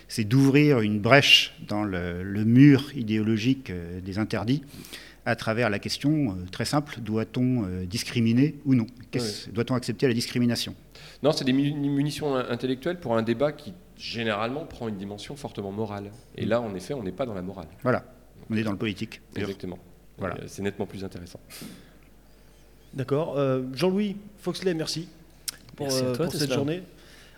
C'est 0.08 0.24
d'ouvrir 0.24 0.80
une 0.80 0.98
brèche 0.98 1.54
dans 1.68 1.84
le, 1.84 2.24
mur 2.44 2.90
idéologique 2.96 3.70
euh, 3.70 4.00
des 4.00 4.18
interdits 4.18 4.62
à 5.26 5.36
travers 5.36 5.70
la 5.70 5.78
question 5.78 6.32
euh, 6.32 6.44
très 6.50 6.64
simple 6.64 6.96
doit-on 7.00 7.68
discriminer 7.88 8.56
ou 8.64 8.74
non? 8.74 8.86
Doit-on 9.52 9.74
accepter 9.74 10.08
la 10.08 10.14
discrimination? 10.14 10.74
Non, 11.22 11.30
c'est 11.30 11.44
des 11.44 11.52
munitions 11.52 12.34
intellectuelles 12.34 12.98
pour 12.98 13.16
un 13.16 13.22
débat 13.22 13.52
qui 13.52 13.72
généralement 13.96 14.64
prend 14.64 14.88
une 14.88 14.96
dimension 14.96 15.36
fortement 15.36 15.72
morale. 15.72 16.10
Et 16.36 16.46
mm. 16.46 16.48
là, 16.48 16.60
en 16.60 16.74
effet, 16.74 16.94
on 16.94 17.02
n'est 17.02 17.12
pas 17.12 17.26
dans 17.26 17.34
la 17.34 17.42
morale. 17.42 17.68
Voilà, 17.82 18.04
on 18.50 18.56
est 18.56 18.62
dans 18.62 18.72
le 18.72 18.78
politique. 18.78 19.20
Exactement. 19.36 19.78
Voilà. 20.18 20.36
C'est 20.46 20.62
nettement 20.62 20.86
plus 20.86 21.04
intéressant. 21.04 21.40
D'accord. 22.94 23.36
Euh, 23.36 23.62
Jean-Louis 23.72 24.16
Foxley, 24.38 24.74
merci 24.74 25.08
pour, 25.76 25.92
euh, 25.92 26.14
cette 26.30 26.52
journée. 26.52 26.82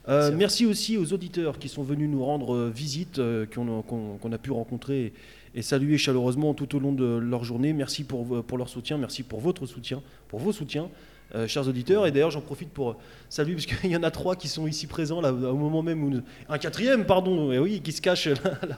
Euh, 0.08 0.30
merci, 0.36 0.66
aussi 0.66 0.98
aux 0.98 1.12
auditeurs 1.12 1.58
qui 1.58 1.68
sont 1.68 1.82
venus 1.82 2.08
nous 2.08 2.24
rendre 2.24 2.68
visite, 2.68 3.20
qu'on 3.52 4.32
a 4.32 4.38
pu 4.38 4.50
rencontrer 4.52 5.12
et 5.54 5.62
saluer 5.62 5.96
chaleureusement 5.98 6.54
tout 6.54 6.76
au 6.76 6.78
long 6.78 6.92
de 6.92 7.16
leur 7.16 7.42
journée. 7.42 7.72
Merci 7.72 8.04
pour, 8.04 8.44
pour 8.44 8.58
leur 8.58 8.68
soutien, 8.68 8.98
merci 8.98 9.22
pour 9.22 9.40
votre 9.40 9.66
soutien, 9.66 10.02
pour 10.28 10.38
vos 10.38 10.52
soutiens. 10.52 10.90
Euh, 11.34 11.48
chers 11.48 11.66
auditeurs. 11.66 12.06
Et 12.06 12.12
d'ailleurs, 12.12 12.30
j'en 12.30 12.40
profite 12.40 12.70
pour 12.70 12.96
saluer, 13.28 13.54
parce 13.54 13.66
qu'il 13.66 13.90
y 13.90 13.96
en 13.96 14.04
a 14.04 14.12
trois 14.12 14.36
qui 14.36 14.46
sont 14.46 14.68
ici 14.68 14.86
présents, 14.86 15.20
là, 15.20 15.32
au 15.32 15.56
moment 15.56 15.82
même 15.82 16.04
où. 16.04 16.12
Un 16.48 16.58
quatrième, 16.58 17.04
pardon, 17.04 17.50
oui, 17.60 17.80
qui 17.80 17.90
se 17.90 18.00
cache 18.00 18.26
là. 18.44 18.76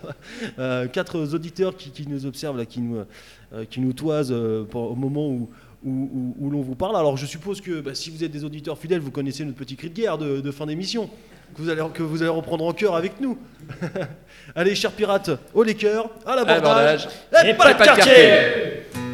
Euh, 0.59 0.87
quatre 0.89 1.35
auditeurs 1.35 1.77
qui, 1.77 2.07
nous 2.09 2.25
observent, 2.25 2.57
là, 2.57 2.65
qui 2.65 2.81
nous, 2.81 3.05
euh, 3.53 3.65
qui 3.69 3.81
nous 3.81 3.93
toisent 3.93 4.33
au 4.33 4.95
moment 4.95 5.29
où, 5.29 5.51
où, 5.85 6.51
l'on 6.51 6.63
vous 6.63 6.75
parle. 6.75 6.97
Alors, 6.97 7.19
je 7.19 7.27
suppose 7.27 7.61
que 7.61 7.81
bah, 7.81 7.95
si 7.95 8.09
vous 8.09 8.25
êtes 8.25 8.33
des 8.33 8.45
auditeurs 8.45 8.79
fidèles, 8.79 9.01
vous 9.01 9.11
connaissez 9.11 9.45
notre 9.45 9.59
petit 9.59 9.77
cri 9.77 9.91
de 9.91 9.95
guerre 9.95 10.17
de, 10.17 10.51
fin 10.51 10.65
d'émission, 10.65 11.11
que 11.55 11.61
vous, 11.61 11.69
allez, 11.69 11.83
que 11.93 12.03
vous 12.03 12.23
allez 12.23 12.31
reprendre 12.31 12.65
en 12.65 12.73
cœur 12.73 12.97
avec 12.97 13.21
nous. 13.21 13.37
allez, 14.55 14.75
chers 14.75 14.93
pirates, 14.93 15.31
au 15.53 15.63
les 15.65 15.75
cœurs, 15.75 16.09
à 16.25 16.35
l'abordage, 16.35 17.09
et, 17.45 17.51
et, 17.51 17.55
pas, 17.55 17.75
de 17.75 17.85
quartier 17.85 19.08